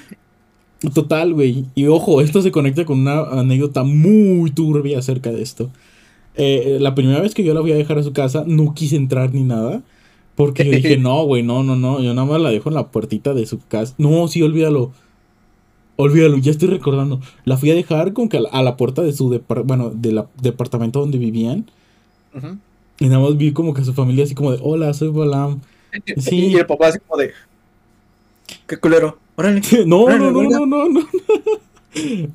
Total, 0.94 1.32
güey. 1.32 1.66
Y 1.74 1.86
ojo, 1.86 2.20
esto 2.20 2.42
se 2.42 2.50
conecta 2.50 2.84
con 2.84 3.00
una 3.00 3.20
anécdota 3.22 3.84
muy 3.84 4.50
turbia 4.50 4.98
acerca 4.98 5.30
de 5.30 5.42
esto. 5.42 5.70
Eh, 6.34 6.78
la 6.80 6.94
primera 6.94 7.20
vez 7.20 7.34
que 7.34 7.44
yo 7.44 7.54
la 7.54 7.60
voy 7.60 7.72
a 7.72 7.76
dejar 7.76 7.98
a 7.98 8.02
su 8.02 8.12
casa, 8.12 8.44
no 8.46 8.74
quise 8.74 8.96
entrar 8.96 9.32
ni 9.32 9.42
nada. 9.42 9.82
Porque 10.36 10.64
yo 10.64 10.70
dije, 10.70 10.96
no, 10.98 11.24
güey, 11.24 11.42
no, 11.42 11.64
no, 11.64 11.74
no. 11.74 12.00
Yo 12.00 12.14
nada 12.14 12.28
más 12.28 12.40
la 12.40 12.50
dejo 12.50 12.68
en 12.68 12.76
la 12.76 12.88
puertita 12.88 13.34
de 13.34 13.46
su 13.46 13.58
casa. 13.58 13.94
No, 13.98 14.28
sí, 14.28 14.42
olvídalo. 14.42 14.92
Olvídalo, 15.96 16.36
ya 16.36 16.50
estoy 16.50 16.68
recordando. 16.68 17.20
La 17.44 17.56
fui 17.56 17.70
a 17.70 17.74
dejar 17.74 18.12
con 18.12 18.28
que 18.28 18.36
a 18.36 18.62
la, 18.62 18.76
puerta 18.76 19.02
de 19.02 19.12
su 19.12 19.42
bueno, 19.64 19.90
del 19.90 20.22
departamento 20.40 21.00
donde 21.00 21.16
vivían. 21.18 21.64
Y 22.98 23.06
nada 23.06 23.20
más 23.20 23.36
vi 23.38 23.52
como 23.52 23.72
que 23.72 23.82
su 23.82 23.94
familia 23.94 24.24
así 24.24 24.34
como 24.34 24.52
de, 24.52 24.58
hola, 24.62 24.92
soy 24.92 25.08
Balam. 25.08 25.62
Sí. 26.18 26.48
Y 26.48 26.56
el 26.56 26.66
papá 26.66 26.88
así 26.88 26.98
como 26.98 27.18
de, 27.20 27.32
qué 28.66 28.76
culero. 28.76 29.18
Órale. 29.36 29.62
no, 29.86 30.06
no, 30.06 30.30
no, 30.30 30.42
no, 30.42 30.66
no, 30.66 30.88
no. 30.88 31.00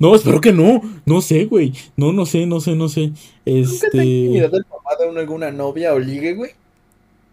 No, 0.00 0.16
espero 0.16 0.40
que 0.40 0.52
no. 0.52 0.82
No 1.06 1.20
sé, 1.20 1.44
güey. 1.44 1.72
No, 1.96 2.12
no 2.12 2.26
sé, 2.26 2.46
no 2.46 2.60
sé, 2.60 2.74
no 2.74 2.88
sé. 2.88 3.12
Este. 3.44 3.96
¿Nunca 3.96 4.50
te 4.50 4.56
el 4.56 4.64
papá 4.64 4.96
de 4.98 5.20
alguna 5.20 5.52
novia 5.52 5.94
o 5.94 6.00
ligue, 6.00 6.34
güey? 6.34 6.50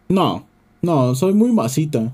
No, 0.10 0.46
no, 0.82 1.16
soy 1.16 1.34
muy 1.34 1.52
masita. 1.52 2.14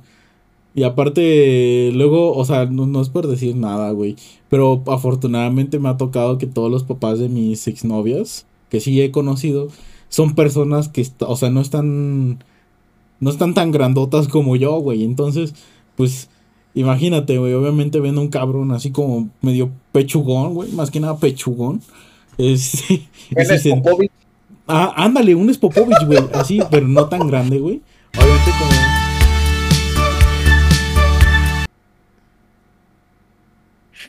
Y 0.73 0.83
aparte, 0.83 1.91
luego, 1.93 2.35
o 2.35 2.43
sea, 2.43 2.65
no, 2.65 3.01
es 3.01 3.09
por 3.09 3.27
decir 3.27 3.55
nada, 3.55 3.91
güey. 3.91 4.17
Pero 4.49 4.83
afortunadamente 4.87 5.79
me 5.79 5.89
ha 5.89 5.97
tocado 5.97 6.37
que 6.37 6.47
todos 6.47 6.69
los 6.69 6.83
papás 6.83 7.17
de 7.19 7.29
mis 7.29 7.67
exnovias, 7.67 8.45
que 8.69 8.81
sí 8.81 9.01
he 9.01 9.11
conocido, 9.11 9.69
son 10.09 10.35
personas 10.35 10.89
que, 10.89 11.07
o 11.19 11.35
sea, 11.37 11.49
no 11.49 11.61
están, 11.61 12.43
no 13.21 13.29
están 13.29 13.53
tan 13.53 13.71
grandotas 13.71 14.27
como 14.27 14.57
yo, 14.57 14.77
güey. 14.79 15.05
Entonces, 15.05 15.55
pues, 15.95 16.29
imagínate, 16.73 17.37
güey, 17.37 17.53
obviamente 17.53 18.01
ven 18.01 18.17
un 18.17 18.27
cabrón 18.27 18.71
así 18.71 18.91
como 18.91 19.29
medio 19.41 19.71
pechugón, 19.93 20.53
güey, 20.55 20.71
más 20.73 20.91
que 20.91 20.99
nada 20.99 21.17
pechugón. 21.17 21.81
Es, 22.37 22.83
es 23.31 23.63
Ah, 24.67 24.93
ándale, 24.97 25.35
un 25.35 25.53
Spopovich, 25.53 26.05
güey, 26.05 26.19
así, 26.33 26.59
pero 26.69 26.85
no 26.85 27.07
tan 27.07 27.27
grande, 27.27 27.59
güey. 27.59 27.81
Obviamente 28.17 28.51
como 28.59 28.95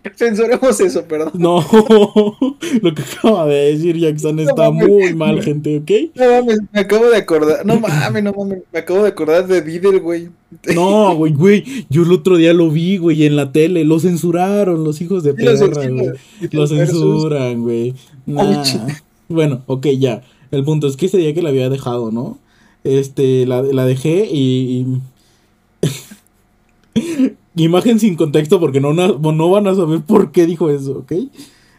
Censuremos 0.17 0.81
eso, 0.81 1.05
perdón. 1.05 1.33
No, 1.35 1.65
lo 2.83 2.95
que 2.95 3.03
acaba 3.03 3.47
de 3.47 3.73
decir 3.73 3.97
Jackson 3.97 4.39
está 4.39 4.71
muy 4.71 5.15
mal, 5.15 5.43
gente, 5.43 5.79
¿ok? 5.79 6.15
No 6.15 6.31
mames, 6.31 6.59
me 6.73 6.81
acabo 6.81 7.11
de 7.11 7.17
acordar. 7.17 7.67
No 7.67 7.81
mames, 7.81 8.23
no 8.23 8.33
mames, 8.33 8.63
me 8.73 8.79
acabo 8.79 9.03
de 9.03 9.09
acordar 9.09 9.47
de 9.47 9.63
Diddle, 9.63 9.99
güey. 9.99 10.29
No, 10.75 11.15
güey, 11.17 11.33
güey. 11.33 11.87
Yo 11.91 12.03
el 12.03 12.13
otro 12.13 12.37
día 12.37 12.53
lo 12.53 12.71
vi, 12.71 12.99
güey, 12.99 13.27
en 13.27 13.37
la 13.37 13.53
tele. 13.53 13.85
Lo 13.85 13.99
censuraron 13.99 14.85
los 14.85 15.01
hijos 15.01 15.23
de 15.23 15.35
perra, 15.35 15.67
güey. 15.89 16.13
Lo 16.53 16.67
censuran, 16.67 17.63
güey. 17.63 17.95
Bueno, 19.29 19.63
ok, 19.67 19.87
ya. 19.99 20.23
El 20.51 20.65
punto 20.65 20.87
es 20.87 20.97
que 20.97 21.07
ese 21.07 21.19
día 21.19 21.35
que 21.35 21.43
la 21.43 21.49
había 21.49 21.69
dejado, 21.69 22.13
¿no? 22.13 22.39
Este, 22.87 23.47
la, 23.47 23.63
la 23.63 23.85
dejé 23.85 24.29
y... 24.31 24.87
Imagen 27.57 27.99
sin 27.99 28.17
contexto 28.17 28.61
porque 28.61 28.81
no, 28.81 28.93
no 28.93 29.51
van 29.51 29.67
a 29.67 29.75
saber 29.75 30.03
por 30.03 30.31
qué 30.31 30.47
dijo 30.47 30.69
eso, 30.69 30.99
¿ok? 30.99 31.13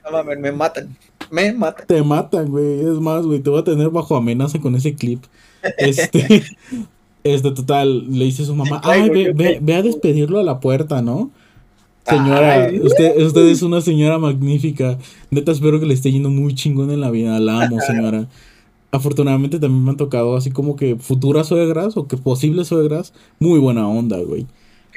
No 0.04 0.12
mames, 0.12 0.40
me 0.40 0.52
matan. 0.52 0.96
Me 1.30 1.54
matan. 1.54 1.86
Te 1.86 2.02
matan, 2.02 2.50
güey. 2.50 2.80
Es 2.80 3.00
más, 3.00 3.26
güey, 3.26 3.40
te 3.40 3.50
voy 3.50 3.60
a 3.60 3.64
tener 3.64 3.90
bajo 3.90 4.16
amenaza 4.16 4.60
con 4.60 4.76
ese 4.76 4.96
clip. 4.96 5.24
Este, 5.78 6.44
este 7.24 7.52
total, 7.52 8.06
le 8.10 8.26
dice 8.26 8.44
a 8.44 8.46
su 8.46 8.56
mamá, 8.56 8.80
ay, 8.86 9.10
ve, 9.10 9.34
ve, 9.34 9.60
ve, 9.62 9.76
a 9.76 9.82
despedirlo 9.82 10.40
a 10.40 10.44
la 10.44 10.60
puerta, 10.60 11.02
¿no? 11.02 11.32
Señora, 12.08 12.70
usted, 12.82 13.22
usted 13.22 13.48
es 13.48 13.62
una 13.64 13.82
señora 13.82 14.18
magnífica. 14.18 14.98
Neta, 15.30 15.52
espero 15.52 15.80
que 15.80 15.86
le 15.86 15.94
esté 15.94 16.12
yendo 16.12 16.30
muy 16.30 16.56
chingón 16.56 16.90
en 16.92 17.02
la 17.02 17.12
vida. 17.12 17.38
La 17.40 17.66
amo, 17.66 17.82
señora. 17.86 18.28
Afortunadamente 18.92 19.60
también 19.60 19.84
me 19.84 19.92
han 19.92 19.98
tocado 19.98 20.36
así 20.38 20.52
como 20.52 20.76
que 20.76 20.96
futuras 20.96 21.48
suegras 21.48 21.98
o 21.98 22.08
que 22.08 22.18
posibles 22.18 22.68
suegras. 22.68 23.14
Muy 23.40 23.60
buena 23.60 23.88
onda, 23.88 24.18
güey. 24.20 24.48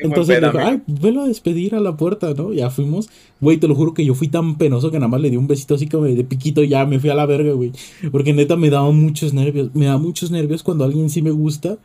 Entonces 0.02 0.40
dijo, 0.40 0.58
ay, 0.58 0.82
velo 0.86 1.22
a 1.22 1.26
despedir 1.26 1.74
a 1.74 1.80
la 1.80 1.96
puerta, 1.96 2.32
¿no? 2.34 2.52
Ya 2.52 2.70
fuimos. 2.70 3.10
Güey, 3.40 3.58
te 3.58 3.68
lo 3.68 3.74
juro 3.74 3.94
que 3.94 4.04
yo 4.04 4.14
fui 4.14 4.28
tan 4.28 4.56
penoso 4.56 4.90
que 4.90 4.98
nada 4.98 5.08
más 5.08 5.20
le 5.20 5.30
di 5.30 5.36
un 5.36 5.46
besito 5.46 5.74
así 5.74 5.88
como 5.88 6.04
de 6.04 6.24
piquito 6.24 6.62
ya 6.62 6.86
me 6.86 6.98
fui 6.98 7.10
a 7.10 7.14
la 7.14 7.26
verga, 7.26 7.52
güey. 7.52 7.72
Porque 8.10 8.32
neta 8.32 8.56
me 8.56 8.70
daba 8.70 8.90
muchos 8.92 9.34
nervios. 9.34 9.70
Me 9.74 9.86
da 9.86 9.98
muchos 9.98 10.30
nervios 10.30 10.62
cuando 10.62 10.84
alguien 10.84 11.10
sí 11.10 11.22
me 11.22 11.30
gusta. 11.30 11.76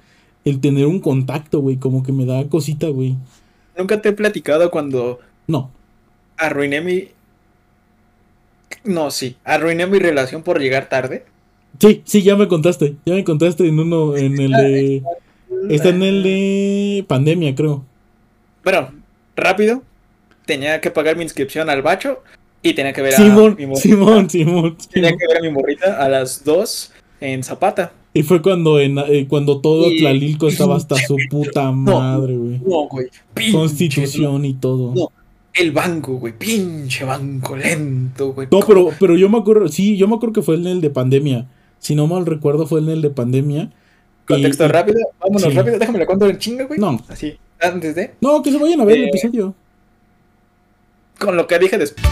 El 0.46 0.60
tener 0.62 0.86
un 0.86 1.00
contacto, 1.00 1.60
güey. 1.60 1.78
Como 1.78 2.04
que 2.04 2.14
me 2.14 2.26
da 2.26 2.48
cosita, 2.48 2.88
güey. 2.88 3.16
Nunca 3.78 4.02
te 4.02 4.10
he 4.10 4.14
platicado 4.14 4.72
cuando. 4.72 5.20
No. 5.48 5.72
Arruiné 6.38 6.82
mi. 6.82 7.10
No, 8.84 9.12
sí. 9.12 9.36
Arruiné 9.44 9.88
mi 9.88 10.00
relación 10.00 10.44
por 10.44 10.60
llegar 10.60 10.88
tarde. 10.88 11.26
Sí, 11.80 12.02
sí, 12.06 12.22
ya 12.22 12.36
me 12.36 12.48
contaste. 12.48 12.96
Ya 13.06 13.14
me 13.14 13.24
contaste 13.24 13.68
en 13.68 13.80
uno, 13.80 14.16
en 14.16 14.40
el 14.40 14.52
de. 14.52 15.04
Está 15.70 15.90
en 15.90 16.04
el 16.04 16.24
de 16.24 17.06
pandemia, 17.08 17.56
creo. 17.56 17.84
Bueno, 18.64 18.90
rápido. 19.36 19.84
Tenía 20.46 20.80
que 20.80 20.92
pagar 20.92 21.16
mi 21.16 21.24
inscripción 21.24 21.70
al 21.70 21.82
bacho 21.82 22.22
y 22.62 22.74
tenía 22.74 22.94
que 22.94 23.02
ver 23.02 23.16
a 23.16 23.20
mi 23.20 23.30
morrita. 23.30 23.76
Simón, 23.76 24.30
Simón, 24.30 24.78
Tenía 24.92 25.12
que 25.12 25.28
ver 25.28 25.38
a 25.38 25.42
mi 25.42 25.50
morrita 25.50 26.04
a 26.04 26.10
las 26.10 26.44
2 26.44 26.92
en 27.22 27.44
Zapata. 27.44 27.94
Y 28.14 28.24
fue 28.24 28.42
cuando 28.42 28.80
en, 28.80 28.98
eh, 28.98 29.28
cuando 29.28 29.60
todo 29.60 29.90
Tlalilco 29.90 30.48
estaba 30.48 30.76
hasta 30.78 30.96
su 30.96 31.18
puta 31.30 31.72
madre, 31.72 32.36
güey. 32.36 32.60
No, 32.60 32.88
güey. 32.88 33.08
Constitución 33.52 34.46
y 34.46 34.54
todo. 34.54 34.94
No, 34.96 35.12
el 35.54 35.72
banco, 35.72 36.14
güey. 36.16 36.34
Pinche 36.38 37.04
banco 37.06 37.56
lento, 37.56 38.34
güey. 38.34 38.48
No, 38.52 38.60
pero, 38.62 38.90
pero 39.00 39.18
yo 39.18 39.30
me 39.30 39.38
acuerdo, 39.38 39.68
sí, 39.68 39.98
yo 39.98 40.08
me 40.08 40.16
acuerdo 40.16 40.34
que 40.34 40.42
fue 40.42 40.56
en 40.56 40.68
el 40.68 40.82
de 40.82 40.90
pandemia. 40.90 41.48
Si 41.80 41.96
no 41.96 42.08
mal 42.08 42.26
recuerdo, 42.26 42.66
fue 42.66 42.80
en 42.80 42.90
el 42.90 43.02
de 43.02 43.10
pandemia. 43.10 43.72
Contexto 44.28 44.68
rápido, 44.68 45.00
vámonos 45.20 45.54
rápido, 45.54 45.78
déjame 45.78 46.00
le 46.00 46.06
cuento 46.06 46.28
en 46.28 46.38
chinga, 46.40 46.66
güey. 46.66 46.80
No. 46.80 47.04
Así. 47.08 47.38
Antes 47.62 47.96
de. 47.96 48.14
No, 48.22 48.42
que 48.42 48.52
se 48.52 48.58
vayan 48.58 48.82
a 48.82 48.86
ver 48.86 48.98
el 48.98 49.10
episodio. 49.10 49.54
Con 51.20 51.38
lo 51.38 51.48
que 51.48 51.60
dije 51.60 51.78
después. 51.78 52.06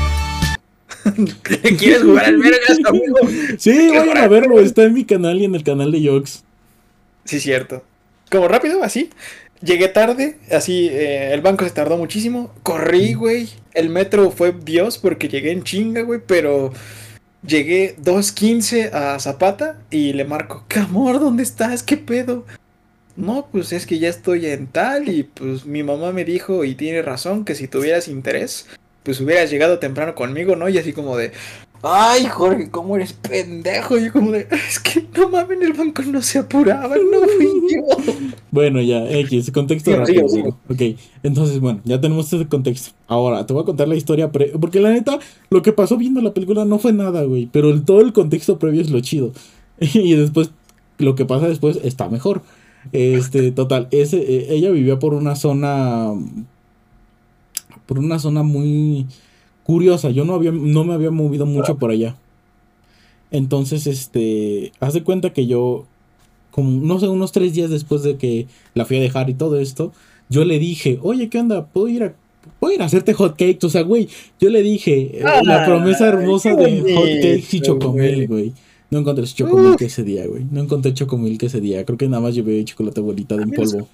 ¿Quieres 1.77 2.03
jugar 2.03 2.25
al 2.25 2.37
vergas, 2.37 2.79
amigo? 2.85 3.17
Sí, 3.57 3.89
vayan 3.89 4.17
a 4.17 4.27
verlo. 4.27 4.59
Está 4.59 4.83
en 4.83 4.93
mi 4.93 5.05
canal 5.05 5.41
y 5.41 5.45
en 5.45 5.55
el 5.55 5.63
canal 5.63 5.91
de 5.91 6.07
Jox. 6.07 6.43
Sí, 7.25 7.39
cierto. 7.39 7.83
Como 8.31 8.47
rápido, 8.47 8.83
así. 8.83 9.09
Llegué 9.61 9.87
tarde, 9.87 10.39
así, 10.51 10.89
eh, 10.91 11.33
el 11.33 11.39
banco 11.39 11.63
se 11.63 11.71
tardó 11.71 11.97
muchísimo. 11.97 12.53
Corrí, 12.63 13.13
güey. 13.13 13.49
El 13.73 13.89
metro 13.89 14.29
fue 14.29 14.51
Dios 14.51 14.97
porque 14.97 15.29
llegué 15.29 15.51
en 15.51 15.63
chinga, 15.63 16.01
güey, 16.01 16.19
pero 16.25 16.73
llegué 17.45 17.95
2.15 17.97 18.93
a 18.93 19.19
Zapata 19.19 19.79
y 19.89 20.13
le 20.13 20.25
marco, 20.25 20.65
¿qué 20.67 20.79
amor? 20.79 21.19
¿Dónde 21.19 21.43
estás? 21.43 21.83
¿Qué 21.83 21.97
pedo? 21.97 22.45
no, 23.15 23.47
pues 23.51 23.71
es 23.73 23.85
que 23.85 23.99
ya 23.99 24.09
estoy 24.09 24.47
en 24.47 24.67
tal 24.67 25.09
y 25.09 25.23
pues 25.23 25.65
mi 25.65 25.83
mamá 25.83 26.11
me 26.11 26.25
dijo 26.25 26.63
y 26.63 26.75
tiene 26.75 27.01
razón 27.01 27.45
que 27.45 27.55
si 27.55 27.67
tuvieras 27.67 28.07
interés, 28.07 28.67
pues 29.03 29.19
hubieras 29.21 29.51
llegado 29.51 29.79
temprano 29.79 30.15
conmigo, 30.15 30.55
¿no? 30.55 30.69
Y 30.69 30.77
así 30.77 30.93
como 30.93 31.15
de, 31.17 31.31
ay 31.83 32.25
Jorge, 32.25 32.69
¿cómo 32.71 32.95
eres 32.95 33.13
pendejo? 33.13 33.97
Y 33.97 34.05
yo 34.05 34.13
como 34.13 34.31
de, 34.31 34.47
es 34.51 34.79
que 34.79 35.05
no 35.17 35.29
mames, 35.29 35.61
el 35.61 35.73
banco 35.73 36.01
no 36.03 36.21
se 36.21 36.39
apuraba, 36.39 36.95
no 36.95 37.27
fui 37.35 37.51
yo. 37.69 38.13
Bueno, 38.51 38.81
ya, 38.81 39.09
X, 39.09 39.51
contexto 39.51 39.95
rápido. 39.95 40.25
Ok, 40.69 40.81
entonces 41.23 41.59
bueno, 41.59 41.81
ya 41.83 41.99
tenemos 41.99 42.31
ese 42.31 42.47
contexto. 42.47 42.91
Ahora, 43.07 43.45
te 43.45 43.53
voy 43.53 43.63
a 43.63 43.65
contar 43.65 43.87
la 43.87 43.95
historia, 43.95 44.31
porque 44.31 44.79
la 44.79 44.91
neta, 44.91 45.19
lo 45.49 45.61
que 45.61 45.73
pasó 45.73 45.97
viendo 45.97 46.21
la 46.21 46.33
película 46.33 46.63
no 46.63 46.79
fue 46.79 46.93
nada, 46.93 47.23
güey, 47.23 47.49
pero 47.51 47.69
el, 47.69 47.83
todo 47.83 48.01
el 48.01 48.13
contexto 48.13 48.57
previo 48.59 48.81
es 48.81 48.89
lo 48.89 49.01
chido. 49.01 49.33
y 49.79 50.15
después, 50.15 50.51
lo 50.99 51.15
que 51.15 51.25
pasa 51.25 51.47
después 51.47 51.79
está 51.83 52.07
mejor. 52.09 52.41
Este, 52.91 53.51
total, 53.51 53.87
ese, 53.91 54.17
eh, 54.17 54.47
ella 54.49 54.69
vivía 54.69 54.99
por 54.99 55.13
una 55.13 55.35
zona, 55.35 56.11
por 57.85 57.99
una 57.99 58.19
zona 58.19 58.43
muy 58.43 59.07
curiosa. 59.63 60.09
Yo 60.09 60.25
no, 60.25 60.33
había, 60.33 60.51
no 60.51 60.83
me 60.83 60.93
había 60.93 61.11
movido 61.11 61.45
mucho 61.45 61.77
por 61.77 61.91
allá. 61.91 62.15
Entonces, 63.31 63.87
este, 63.87 64.71
haz 64.79 64.93
de 64.93 65.03
cuenta 65.03 65.33
que 65.33 65.47
yo, 65.47 65.85
como, 66.51 66.85
no 66.85 66.99
sé, 66.99 67.07
unos 67.07 67.31
tres 67.31 67.53
días 67.53 67.69
después 67.69 68.03
de 68.03 68.17
que 68.17 68.47
la 68.75 68.85
fui 68.85 68.97
a 68.97 69.01
dejar 69.01 69.29
y 69.29 69.33
todo 69.33 69.59
esto, 69.59 69.91
yo 70.29 70.45
le 70.45 70.59
dije, 70.59 70.99
oye, 71.01 71.29
¿qué 71.29 71.39
onda? 71.39 71.65
¿Puedo 71.65 71.87
ir 71.87 72.03
a, 72.03 72.13
¿puedo 72.59 72.75
ir 72.75 72.81
a 72.81 72.85
hacerte 72.85 73.13
hot 73.13 73.31
cakes? 73.31 73.65
O 73.65 73.69
sea, 73.69 73.81
güey, 73.81 74.07
yo 74.39 74.49
le 74.49 74.61
dije, 74.61 75.19
eh, 75.19 75.23
la 75.43 75.65
promesa 75.65 76.07
hermosa 76.07 76.55
de 76.55 76.81
hot 76.93 77.05
cakes 77.05 77.57
y 77.57 77.61
chocomel, 77.61 78.27
güey. 78.27 78.53
No 78.91 78.99
encontré 78.99 79.25
chocomilk 79.25 79.81
ese 79.81 80.03
día, 80.03 80.27
güey. 80.27 80.45
No 80.51 80.61
encontré 80.61 80.93
chocomilk 80.93 81.41
ese 81.41 81.59
día. 81.59 81.83
Creo 81.83 81.97
que 81.97 82.07
nada 82.07 82.21
más 82.21 82.35
llevé 82.35 82.63
chocolate 82.63 83.01
bolita 83.01 83.35
de 83.35 83.47
polvo. 83.47 83.89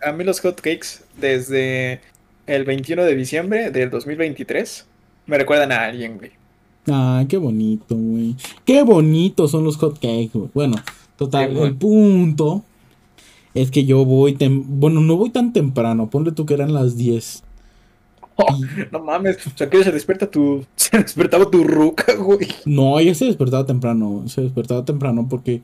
a 0.00 0.12
mí 0.12 0.22
los 0.22 0.38
hotcakes 0.40 1.00
desde 1.20 1.98
el 2.46 2.64
21 2.64 3.02
de 3.02 3.16
diciembre 3.16 3.72
del 3.72 3.90
2023 3.90 4.86
me 5.26 5.38
recuerdan 5.38 5.72
a 5.72 5.84
alguien, 5.84 6.18
güey. 6.18 6.32
Ah, 6.88 7.24
qué 7.28 7.36
bonito, 7.36 7.96
güey. 7.96 8.36
Qué 8.64 8.82
bonitos 8.82 9.50
son 9.50 9.64
los 9.64 9.76
hotcakes, 9.78 10.30
güey. 10.34 10.50
Bueno, 10.54 10.76
total, 11.16 11.56
el 11.56 11.76
punto 11.76 12.62
es 13.54 13.70
que 13.70 13.84
yo 13.84 14.04
voy, 14.04 14.36
bueno, 14.66 15.00
no 15.00 15.16
voy 15.16 15.30
tan 15.30 15.52
temprano. 15.52 16.10
Ponle 16.10 16.32
tú 16.32 16.44
que 16.44 16.54
eran 16.54 16.74
las 16.74 16.96
10. 16.96 17.42
no 18.92 18.98
mames, 19.00 19.46
o 19.46 19.50
sea, 19.56 19.70
que 19.70 19.82
se 19.84 19.92
despierta 19.92 20.30
tu. 20.30 20.64
Se 20.76 20.98
despertaba 20.98 21.50
tu 21.50 21.64
ruca, 21.64 22.14
güey. 22.16 22.48
No, 22.66 22.98
ella 22.98 23.14
se 23.14 23.24
despertaba 23.26 23.64
temprano. 23.66 24.24
Se 24.26 24.42
despertaba 24.42 24.84
temprano 24.84 25.26
porque. 25.28 25.62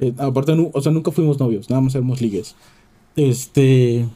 eh, 0.00 0.12
aparte, 0.18 0.52
o 0.72 0.80
sea, 0.80 0.92
nunca 0.92 1.10
fuimos 1.10 1.38
novios, 1.38 1.68
nada 1.70 1.82
más 1.82 1.94
éramos 1.94 2.20
ligues. 2.20 2.54
Este. 3.16 4.06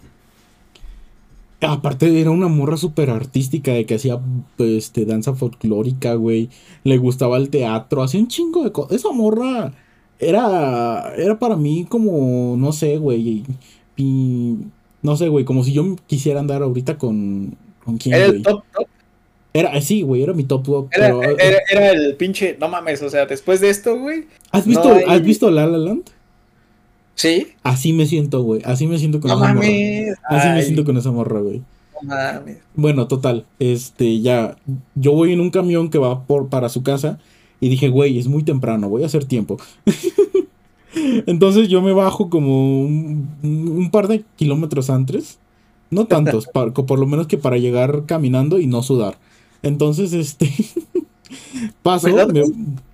Aparte, 1.61 2.20
era 2.20 2.30
una 2.30 2.46
morra 2.46 2.76
súper 2.76 3.11
artística 3.11 3.72
de 3.72 3.84
que 3.84 3.96
hacía 3.96 4.20
este, 4.59 5.04
danza 5.04 5.34
folclórica, 5.34 6.14
güey. 6.14 6.50
Le 6.84 6.98
gustaba 6.98 7.36
el 7.36 7.50
teatro, 7.50 8.02
hacía 8.02 8.20
un 8.20 8.28
chingo 8.28 8.62
de 8.62 8.70
cosas. 8.70 8.92
Esa 8.96 9.11
morra 9.11 9.72
era. 10.20 11.14
Era 11.16 11.38
para 11.38 11.56
mí 11.56 11.84
como. 11.88 12.56
No 12.56 12.70
sé, 12.72 12.98
güey. 12.98 13.42
no 15.02 15.16
sé, 15.16 15.28
güey. 15.28 15.44
Como 15.44 15.64
si 15.64 15.72
yo 15.72 15.96
quisiera 16.06 16.38
andar 16.40 16.62
ahorita 16.62 16.96
con. 16.96 17.56
¿Con 17.84 17.96
quién, 17.98 18.14
Era 18.14 18.26
güey? 18.26 18.36
el 18.36 18.42
top, 18.44 18.62
top. 18.72 18.86
Era, 19.54 19.80
sí, 19.80 20.02
güey, 20.02 20.22
era 20.22 20.34
mi 20.34 20.44
top 20.44 20.62
top. 20.64 20.88
Era, 20.92 21.18
pero, 21.18 21.38
era, 21.38 21.59
era 21.72 21.90
el 21.90 22.14
pinche. 22.16 22.56
No 22.61 22.68
mames, 22.68 23.02
o 23.02 23.11
sea, 23.11 23.26
después 23.26 23.61
de 23.61 23.70
esto, 23.70 23.98
güey. 23.98 24.26
¿Has 24.52 24.66
visto, 24.66 24.88
no 24.88 24.94
hay- 24.94 25.04
¿Has 25.09 25.22
visto 25.22 25.50
La 25.50 25.66
La 25.66 25.78
Land? 25.78 26.04
Sí. 27.19 27.49
Así 27.64 27.93
me 27.93 28.07
siento, 28.07 28.43
güey. 28.43 28.62
Así 28.64 28.87
me 28.87 28.97
siento 28.97 29.19
con 29.21 29.29
No 29.31 29.37
esa 29.37 29.53
morra. 29.53 29.66
Así 30.29 30.49
me 30.51 30.62
siento 30.62 30.85
con 30.85 30.97
esa 30.97 31.11
morra, 31.11 31.41
güey. 31.41 31.62
No 32.01 32.09
mames. 32.09 32.59
Bueno, 32.77 33.09
total. 33.09 33.45
Este, 33.59 34.21
ya. 34.21 34.57
Yo 34.95 35.12
voy 35.12 35.33
en 35.33 35.41
un 35.41 35.51
camión 35.51 35.91
que 35.91 35.99
va 35.99 36.23
por, 36.25 36.49
para 36.49 36.69
su 36.69 36.85
casa. 36.85 37.19
Y 37.61 37.69
dije, 37.71 37.89
güey, 37.89 38.21
es 38.21 38.29
muy 38.29 38.45
temprano, 38.45 38.89
voy 38.89 39.03
a 39.03 39.07
hacer 39.07 39.25
tiempo. 39.25 39.59
Entonces 41.27 41.69
yo 41.69 41.83
me 41.83 41.93
bajo 41.93 42.31
como 42.31 42.83
un, 42.83 43.29
un 43.43 43.91
par 43.91 44.07
de 44.07 44.25
kilómetros 44.37 44.91
antes. 44.91 45.39
No 45.91 46.07
tantos, 46.07 46.47
par- 46.55 46.73
por 46.73 46.99
lo 47.01 47.07
menos 47.07 47.27
que 47.27 47.37
para 47.39 47.59
llegar 47.59 48.05
caminando 48.07 48.61
y 48.61 48.69
no 48.69 48.83
sudar. 48.85 49.19
Entonces, 49.62 50.12
este. 50.12 50.53
paso. 51.83 52.07
¿Verdad, 52.07 52.29
me- 52.29 52.43
güey? 52.43 52.53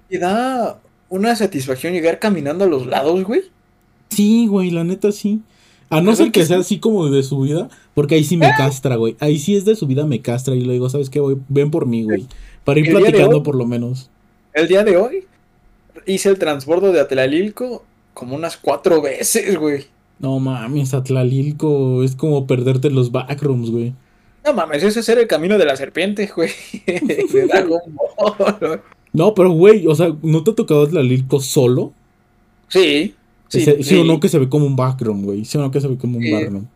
Te 0.09 0.19
da 0.19 0.81
una 1.11 1.37
satisfacción 1.37 1.93
llegar 1.93 2.19
caminando 2.19 2.65
a 2.65 2.69
los 2.69 2.87
lados, 2.87 3.23
güey. 3.25 3.43
Sí, 4.15 4.47
güey, 4.47 4.71
la 4.71 4.85
neta 4.85 5.13
sí. 5.13 5.41
A 5.91 5.97
no 6.01 6.07
¿Verdad 6.11 6.17
ser 6.25 6.33
que 6.33 6.47
sea 6.47 6.57
sí? 6.57 6.61
así 6.63 6.79
como 6.79 7.09
de 7.09 7.23
subida, 7.23 7.69
porque 7.95 8.15
ahí 8.17 8.25
sí 8.25 8.37
me 8.37 8.49
castra, 8.57 8.97
güey. 8.97 9.17
Ahí 9.21 9.39
sí 9.39 9.55
es 9.55 9.65
de 9.65 9.77
subida, 9.77 10.07
me 10.07 10.21
castra. 10.21 10.55
Y 10.55 10.63
le 10.63 10.73
digo, 10.73 10.89
¿sabes 10.89 11.11
qué, 11.11 11.21
güey? 11.21 11.37
Ven 11.49 11.71
por 11.71 11.87
mí, 11.87 12.03
güey. 12.05 12.27
Para 12.65 12.81
ir 12.81 12.91
platicando 12.91 13.37
hoy- 13.39 13.43
por 13.43 13.55
lo 13.55 13.67
menos. 13.67 14.11
El 14.55 14.67
día 14.69 14.83
de 14.85 14.97
hoy 14.97 15.25
hice 16.07 16.29
el 16.31 16.39
transbordo 16.39 16.93
de 16.93 17.01
Atlalilco 17.01 17.85
como 18.15 18.35
unas 18.35 18.57
cuatro 18.57 19.03
veces, 19.03 19.59
güey. 19.59 19.85
No 20.21 20.39
mames, 20.39 20.95
Atlalilco 20.95 22.03
es 22.03 22.15
como 22.17 22.47
perderte 22.47 22.89
los 22.91 23.11
backrooms, 23.13 23.71
güey. 23.71 23.93
No 24.45 24.53
mames, 24.55 24.83
ese 24.83 25.01
es 25.01 25.07
ser 25.07 25.19
el 25.19 25.27
camino 25.27 25.59
de 25.59 25.65
la 25.65 25.77
serpiente, 25.77 26.31
güey. 26.35 26.51
De 26.87 27.47
Dragon 27.47 27.81
Ball, 27.89 28.57
güey. 28.61 28.79
No, 29.13 29.35
pero 29.35 29.51
güey, 29.51 29.87
o 29.87 29.95
sea, 29.95 30.15
¿no 30.23 30.43
te 30.45 30.51
ha 30.53 30.55
tocado 30.55 30.85
Atlalilco 30.85 31.41
solo? 31.41 31.93
Sí. 32.69 33.15
Sí, 33.61 33.97
o 33.97 34.05
no 34.05 34.21
que 34.21 34.29
se 34.29 34.39
ve 34.39 34.49
como 34.49 34.67
un 34.67 34.77
backroom, 34.77 35.23
güey. 35.23 35.45
Sí 35.45 35.59
o 35.59 35.61
no 35.61 35.71
que 35.71 35.81
se 35.81 35.89
ve 35.89 35.97
como 35.97 36.19
un 36.19 36.31
backroom. 36.31 36.67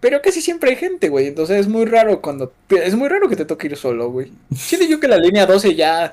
Pero 0.00 0.22
casi 0.22 0.40
siempre 0.40 0.70
hay 0.70 0.76
gente, 0.76 1.08
güey. 1.08 1.26
Entonces 1.26 1.58
es 1.58 1.68
muy 1.68 1.84
raro 1.84 2.20
cuando. 2.22 2.52
Es 2.68 2.94
muy 2.94 3.08
raro 3.08 3.28
que 3.28 3.36
te 3.36 3.44
toque 3.44 3.66
ir 3.66 3.76
solo, 3.76 4.10
güey. 4.10 4.32
Siento 4.54 4.86
yo 4.86 4.98
que 4.98 5.08
la 5.08 5.18
línea 5.18 5.46
12 5.46 5.74
ya. 5.74 6.12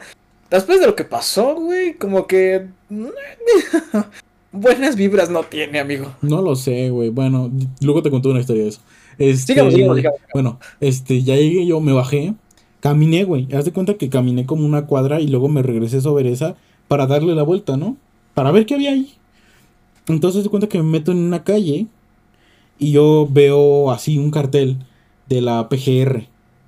Después 0.52 0.80
de 0.80 0.88
lo 0.88 0.96
que 0.96 1.04
pasó, 1.04 1.56
güey, 1.56 1.94
como 1.94 2.28
que. 2.28 2.68
Buenas 4.52 4.96
vibras 4.96 5.30
no 5.30 5.44
tiene, 5.44 5.80
amigo. 5.80 6.14
No 6.22 6.42
lo 6.42 6.56
sé, 6.56 6.90
güey. 6.90 7.10
Bueno, 7.10 7.52
luego 7.82 8.02
te 8.02 8.10
conté 8.10 8.30
una 8.30 8.40
historia 8.40 8.64
de 8.64 8.70
eso. 8.70 8.82
Este, 9.18 9.54
Sigamos, 9.54 9.74
sigamos, 9.74 9.98
sigamos. 9.98 10.20
Bueno, 10.34 10.60
este, 10.80 11.22
ya 11.22 11.36
llegué 11.36 11.66
yo, 11.66 11.80
me 11.80 11.92
bajé, 11.92 12.34
caminé, 12.80 13.24
güey. 13.24 13.48
Haz 13.54 13.66
de 13.66 13.74
cuenta 13.74 13.96
que 13.96 14.10
caminé 14.10 14.46
como 14.46 14.66
una 14.66 14.86
cuadra 14.86 15.20
y 15.20 15.28
luego 15.28 15.50
me 15.50 15.64
regresé 15.64 16.02
sobre 16.02 16.32
esa 16.32 16.56
para 16.88 17.08
darle 17.08 17.36
la 17.36 17.44
vuelta, 17.44 17.78
¿no? 17.78 17.98
Para 18.34 18.52
ver 18.52 18.66
qué 18.66 18.76
había 18.76 18.92
ahí. 18.92 19.14
Entonces 20.08 20.44
de 20.44 20.50
cuenta 20.50 20.68
que 20.68 20.78
me 20.78 20.84
meto 20.84 21.12
en 21.12 21.18
una 21.20 21.44
calle 21.44 21.88
y 22.80 22.92
yo 22.92 23.28
veo 23.30 23.92
así 23.92 24.18
un 24.18 24.32
cartel 24.32 24.78
de 25.28 25.42
la 25.42 25.68
PGR. 25.70 26.28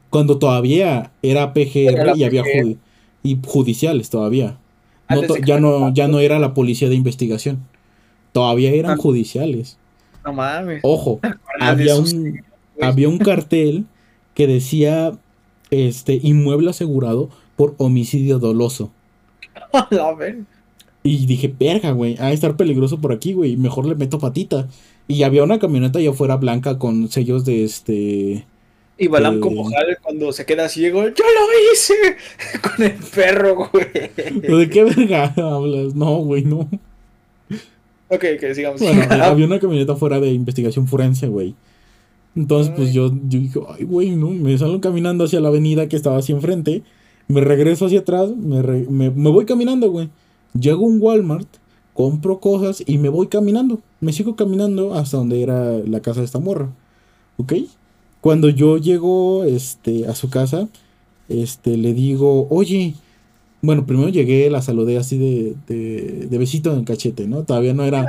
Cuando 0.09 0.37
todavía 0.39 1.11
era 1.21 1.53
PGR 1.53 2.01
Era 2.01 2.17
y 2.17 2.23
había 2.23 2.43
PGR. 2.43 2.75
y 3.23 3.37
judiciales 3.45 4.09
todavía. 4.09 4.57
No 5.09 5.21
to- 5.23 5.37
ya 5.37 5.59
no, 5.59 5.93
ya 5.93 6.07
no 6.07 6.19
era 6.19 6.39
la 6.39 6.53
policía 6.53 6.89
de 6.89 6.95
investigación. 6.95 7.59
Todavía 8.33 8.71
eran 8.71 8.91
Ah. 8.93 8.97
judiciales. 9.01 9.77
No 10.25 10.33
mames. 10.33 10.81
Ojo, 10.83 11.19
había 11.59 11.95
un, 11.95 12.41
había 12.81 13.07
un 13.09 13.17
cartel 13.19 13.85
que 14.35 14.47
decía 14.47 15.13
este 15.71 16.19
inmueble 16.21 16.69
asegurado 16.71 17.29
por 17.55 17.75
homicidio 17.77 18.39
doloso. 18.39 18.91
Y 21.11 21.25
dije, 21.25 21.51
verga, 21.59 21.91
güey, 21.91 22.15
a 22.19 22.31
estar 22.31 22.55
peligroso 22.55 22.99
por 22.99 23.11
aquí, 23.11 23.33
güey, 23.33 23.57
mejor 23.57 23.85
le 23.87 23.95
meto 23.95 24.19
patita. 24.19 24.67
Y 25.07 25.23
había 25.23 25.43
una 25.43 25.57
camioneta 25.57 25.97
allá 25.99 26.11
afuera 26.11 26.35
blanca 26.37 26.77
con 26.77 27.09
sellos 27.09 27.45
de 27.45 27.63
este... 27.63 28.45
Y 28.97 29.07
Balam 29.07 29.37
Eh. 29.37 29.39
como 29.39 29.67
Hal 29.69 29.97
cuando 30.01 30.31
se 30.33 30.45
queda 30.45 30.67
ciego. 30.69 31.01
¡Yo 31.03 31.23
lo 31.23 31.73
hice! 31.73 31.93
Con 32.61 32.85
el 32.85 32.93
perro, 33.15 33.55
güey. 33.71 33.87
¿De 34.57 34.69
qué 34.69 34.83
verga 34.83 35.33
hablas? 35.37 35.95
No, 35.95 36.17
güey, 36.17 36.43
no. 36.43 36.69
Ok, 38.09 38.25
que 38.39 38.53
sigamos. 38.55 38.81
Bueno, 38.81 39.01
había 39.23 39.45
una 39.45 39.59
camioneta 39.59 39.95
fuera 39.95 40.19
de 40.19 40.31
investigación 40.33 40.87
forense, 40.87 41.27
güey. 41.27 41.55
Entonces, 42.35 42.73
pues 42.75 42.93
yo, 42.93 43.07
yo 43.27 43.39
dije, 43.39 43.59
ay, 43.69 43.85
güey, 43.85 44.11
no, 44.11 44.29
me 44.29 44.57
salgo 44.57 44.81
caminando 44.81 45.23
hacia 45.23 45.39
la 45.39 45.47
avenida 45.47 45.87
que 45.87 45.95
estaba 45.95 46.17
así 46.17 46.31
enfrente, 46.31 46.83
me 47.27 47.41
regreso 47.41 47.85
hacia 47.85 47.99
atrás, 48.01 48.29
me, 48.35 48.61
re- 48.61 48.85
me, 48.89 49.09
me 49.09 49.29
voy 49.29 49.45
caminando, 49.45 49.89
güey. 49.91 50.09
Llego 50.53 50.85
a 50.85 50.89
un 50.89 51.01
Walmart, 51.01 51.47
compro 51.93 52.39
cosas 52.39 52.83
y 52.85 52.97
me 52.97 53.09
voy 53.09 53.27
caminando. 53.27 53.81
Me 53.99 54.13
sigo 54.13 54.35
caminando 54.35 54.93
hasta 54.93 55.17
donde 55.17 55.41
era 55.41 55.77
la 55.79 55.99
casa 55.99 56.21
de 56.21 56.25
esta 56.25 56.39
morra. 56.39 56.69
¿Ok? 57.37 57.53
Cuando 58.21 58.49
yo 58.49 58.77
llego 58.77 59.43
este, 59.45 60.07
a 60.07 60.15
su 60.15 60.29
casa, 60.29 60.67
este, 61.29 61.77
le 61.77 61.93
digo, 61.93 62.47
oye, 62.49 62.95
bueno, 63.61 63.85
primero 63.85 64.09
llegué, 64.09 64.49
la 64.49 64.61
saludé 64.61 64.97
así 64.97 65.17
de, 65.17 65.55
de, 65.67 66.27
de 66.29 66.37
besito 66.37 66.71
en 66.71 66.79
el 66.79 66.85
cachete, 66.85 67.27
¿no? 67.27 67.43
Todavía 67.43 67.73
no 67.73 67.83
era... 67.83 68.05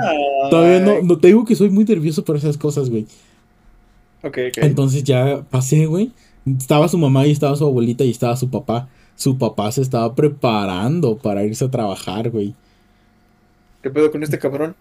Todavía 0.51 1.03
no, 1.03 1.18
te 1.18 1.28
digo 1.28 1.45
que 1.45 1.55
soy 1.55 1.70
muy 1.70 1.84
nervioso 1.84 2.24
por 2.24 2.36
esas 2.36 2.57
cosas, 2.57 2.88
güey. 2.88 3.07
Ok, 4.22 4.38
ok. 4.49 4.59
Entonces 4.62 5.05
ya 5.05 5.45
pasé, 5.51 5.86
güey. 5.86 6.12
Estaba 6.47 6.88
su 6.88 6.99
mamá 6.99 7.26
y 7.26 7.32
estaba 7.32 7.57
su 7.57 7.64
abuelita 7.64 8.05
y 8.05 8.11
estaba 8.11 8.36
su 8.36 8.49
papá. 8.49 8.88
Su 9.21 9.37
papá 9.37 9.71
se 9.71 9.83
estaba 9.83 10.14
preparando 10.14 11.18
para 11.18 11.45
irse 11.45 11.66
a 11.66 11.71
trabajar, 11.71 12.31
güey. 12.31 12.55
¿Qué 13.83 13.91
pedo 13.91 14.11
con 14.11 14.23
este 14.23 14.39
cabrón? 14.39 14.75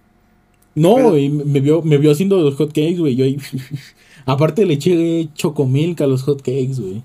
No, 0.76 1.10
güey, 1.10 1.28
me 1.28 1.60
vio, 1.60 1.82
me 1.82 1.98
vio 1.98 2.10
haciendo 2.10 2.40
los 2.40 2.56
hot 2.56 2.70
cakes, 2.70 3.00
güey. 3.00 3.18
Yo 3.18 3.26
ahí. 3.26 3.36
Aparte 4.26 4.66
le 4.66 4.76
eché 4.76 5.28
chocomilk 5.34 6.00
a 6.00 6.08
los 6.08 6.22
hot 6.22 6.38
cakes, 6.38 6.80
güey. 6.80 7.04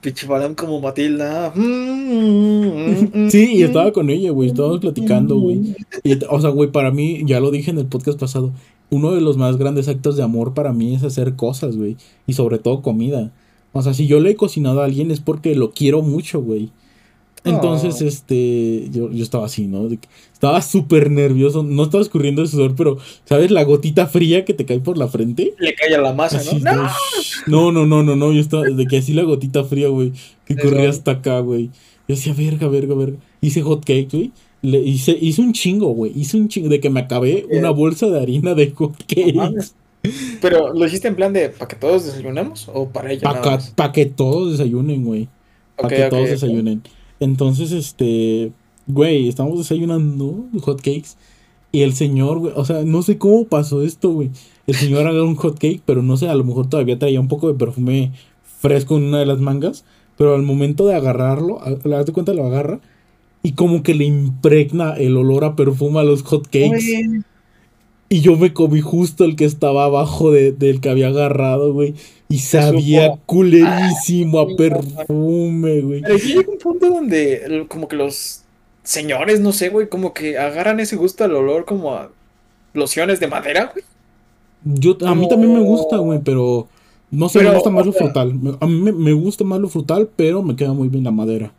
Pinche 0.00 0.26
Balam 0.26 0.56
como 0.56 0.80
Matilda. 0.80 1.52
Sí, 1.54 3.52
y 3.54 3.62
estaba 3.62 3.92
con 3.92 4.10
ella, 4.10 4.32
güey. 4.32 4.48
Estábamos 4.48 4.80
platicando, 4.80 5.38
güey. 5.38 5.76
O 6.30 6.40
sea, 6.40 6.50
güey, 6.50 6.72
para 6.72 6.90
mí, 6.90 7.22
ya 7.26 7.38
lo 7.38 7.52
dije 7.52 7.70
en 7.70 7.78
el 7.78 7.86
podcast 7.86 8.18
pasado, 8.18 8.52
uno 8.90 9.12
de 9.12 9.20
los 9.20 9.36
más 9.36 9.56
grandes 9.56 9.86
actos 9.86 10.16
de 10.16 10.24
amor 10.24 10.52
para 10.52 10.72
mí 10.72 10.96
es 10.96 11.04
hacer 11.04 11.36
cosas, 11.36 11.76
güey. 11.76 11.96
Y 12.26 12.32
sobre 12.32 12.58
todo 12.58 12.82
comida. 12.82 13.30
O 13.72 13.82
sea, 13.82 13.94
si 13.94 14.06
yo 14.06 14.20
le 14.20 14.30
he 14.30 14.36
cocinado 14.36 14.80
a 14.80 14.84
alguien 14.84 15.10
es 15.10 15.20
porque 15.20 15.54
lo 15.54 15.70
quiero 15.72 16.02
mucho, 16.02 16.40
güey. 16.42 16.70
Entonces, 17.44 18.00
Oh. 18.00 18.06
este, 18.06 18.88
yo, 18.92 19.10
yo 19.10 19.22
estaba 19.24 19.46
así, 19.46 19.66
¿no? 19.66 19.88
Estaba 20.32 20.62
súper 20.62 21.10
nervioso, 21.10 21.64
no 21.64 21.82
estaba 21.82 22.00
escurriendo 22.02 22.40
el 22.40 22.46
sudor, 22.48 22.74
pero, 22.76 22.98
¿sabes? 23.24 23.50
La 23.50 23.64
gotita 23.64 24.06
fría 24.06 24.44
que 24.44 24.54
te 24.54 24.64
cae 24.64 24.78
por 24.78 24.96
la 24.96 25.08
frente. 25.08 25.52
Le 25.58 25.74
cae 25.74 25.92
a 25.94 26.00
la 26.00 26.12
masa, 26.12 26.36
Así, 26.38 26.60
¿no? 26.60 26.72
¿no? 27.48 27.72
¡No! 27.72 27.84
No, 27.86 28.02
no, 28.04 28.14
no, 28.14 28.32
yo 28.32 28.40
estaba, 28.40 28.62
de 28.62 28.86
que 28.86 28.98
así 28.98 29.12
la 29.12 29.24
gotita 29.24 29.64
fría, 29.64 29.88
güey, 29.88 30.12
que 30.46 30.54
Eso. 30.54 30.62
corría 30.62 30.88
hasta 30.88 31.10
acá, 31.12 31.40
güey. 31.40 31.66
Yo 32.06 32.14
decía, 32.14 32.32
verga, 32.32 32.68
verga, 32.68 32.94
verga. 32.94 33.16
Hice 33.40 33.62
hot 33.62 33.84
cake, 33.84 34.08
güey. 34.12 34.30
Le 34.62 34.78
hice, 34.78 35.16
hice 35.20 35.42
un 35.42 35.52
chingo, 35.52 35.88
güey. 35.88 36.12
Hice 36.14 36.36
un 36.36 36.46
chingo 36.46 36.68
de 36.68 36.78
que 36.78 36.90
me 36.90 37.00
acabé 37.00 37.46
una 37.50 37.70
bolsa 37.70 38.06
de 38.08 38.20
harina 38.20 38.54
de 38.54 38.70
hot 38.70 38.92
No 38.92 39.04
cake. 39.08 39.34
mames. 39.34 39.74
Pero, 40.40 40.72
¿lo 40.72 40.84
hiciste 40.86 41.08
en 41.08 41.16
plan 41.16 41.32
de 41.32 41.48
para 41.48 41.68
que 41.68 41.76
todos 41.76 42.04
desayunemos 42.04 42.68
o 42.72 42.88
para 42.88 43.12
ella 43.12 43.22
Para 43.76 43.92
que 43.92 44.06
todos 44.06 44.52
desayunen, 44.52 45.04
güey. 45.04 45.28
Para 45.76 45.88
que 45.88 46.02
todos 46.04 46.28
desayunen. 46.28 46.82
Entonces, 47.20 47.72
este, 47.72 48.52
güey, 48.86 49.28
estamos 49.28 49.58
desayunando 49.58 50.46
hot 50.62 50.78
cakes. 50.78 51.16
Y 51.70 51.82
el 51.82 51.94
señor, 51.94 52.38
güey, 52.38 52.52
o 52.56 52.64
sea, 52.64 52.82
no 52.84 53.02
sé 53.02 53.16
cómo 53.16 53.46
pasó 53.46 53.82
esto, 53.82 54.10
güey. 54.10 54.30
El 54.66 54.74
señor 54.74 55.06
agarró 55.06 55.26
un 55.26 55.36
hot 55.36 55.58
cake, 55.58 55.82
pero 55.86 56.02
no 56.02 56.16
sé, 56.16 56.28
a 56.28 56.34
lo 56.34 56.44
mejor 56.44 56.68
todavía 56.68 56.98
traía 56.98 57.20
un 57.20 57.28
poco 57.28 57.48
de 57.48 57.54
perfume 57.54 58.12
fresco 58.60 58.96
en 58.96 59.04
una 59.04 59.20
de 59.20 59.26
las 59.26 59.38
mangas. 59.38 59.84
Pero 60.18 60.34
al 60.34 60.42
momento 60.42 60.86
de 60.86 60.94
agarrarlo, 60.94 61.60
¿le 61.84 61.90
das 61.90 62.06
de 62.06 62.12
cuenta? 62.12 62.34
Lo 62.34 62.46
agarra. 62.46 62.80
Y 63.42 63.52
como 63.52 63.82
que 63.82 63.94
le 63.94 64.04
impregna 64.04 64.94
el 64.94 65.16
olor 65.16 65.44
a 65.44 65.56
perfume 65.56 66.00
a 66.00 66.04
los 66.04 66.22
hot 66.22 66.44
cakes. 66.44 66.68
Güey, 66.68 67.22
Y 68.12 68.20
yo 68.20 68.36
me 68.36 68.52
comí 68.52 68.82
justo 68.82 69.24
el 69.24 69.36
que 69.36 69.46
estaba 69.46 69.84
abajo 69.86 70.30
de- 70.30 70.52
del 70.52 70.82
que 70.82 70.90
había 70.90 71.08
agarrado, 71.08 71.72
güey. 71.72 71.94
Y 72.28 72.40
sabía 72.40 73.14
culerísimo 73.24 74.38
a 74.38 74.46
perfume, 74.54 75.80
güey. 75.80 76.02
Pero 76.02 76.18
llega 76.18 76.52
un 76.52 76.58
punto 76.58 76.90
donde 76.90 77.64
como 77.68 77.88
que 77.88 77.96
los 77.96 78.42
señores, 78.82 79.40
no 79.40 79.52
sé, 79.52 79.70
güey, 79.70 79.88
como 79.88 80.12
que 80.12 80.36
agarran 80.36 80.78
ese 80.78 80.96
gusto 80.96 81.24
al 81.24 81.34
olor 81.34 81.64
como 81.64 81.94
a 81.94 82.10
lociones 82.74 83.18
de 83.18 83.28
madera, 83.28 83.70
güey. 83.72 83.84
Yo, 84.64 84.96
a 85.06 85.14
mí 85.14 85.26
también 85.26 85.54
me 85.54 85.60
gusta, 85.60 85.96
güey, 85.96 86.20
pero 86.22 86.68
no 87.10 87.30
sé, 87.30 87.42
me 87.42 87.54
gusta 87.54 87.70
más 87.70 87.86
lo 87.86 87.92
frutal. 87.94 88.38
A 88.60 88.66
mí 88.66 88.74
me, 88.78 88.92
me 88.92 89.12
gusta 89.14 89.42
más 89.42 89.58
lo 89.58 89.70
frutal, 89.70 90.10
pero 90.14 90.42
me 90.42 90.54
queda 90.54 90.74
muy 90.74 90.88
bien 90.88 91.04
la 91.04 91.10
madera. 91.12 91.50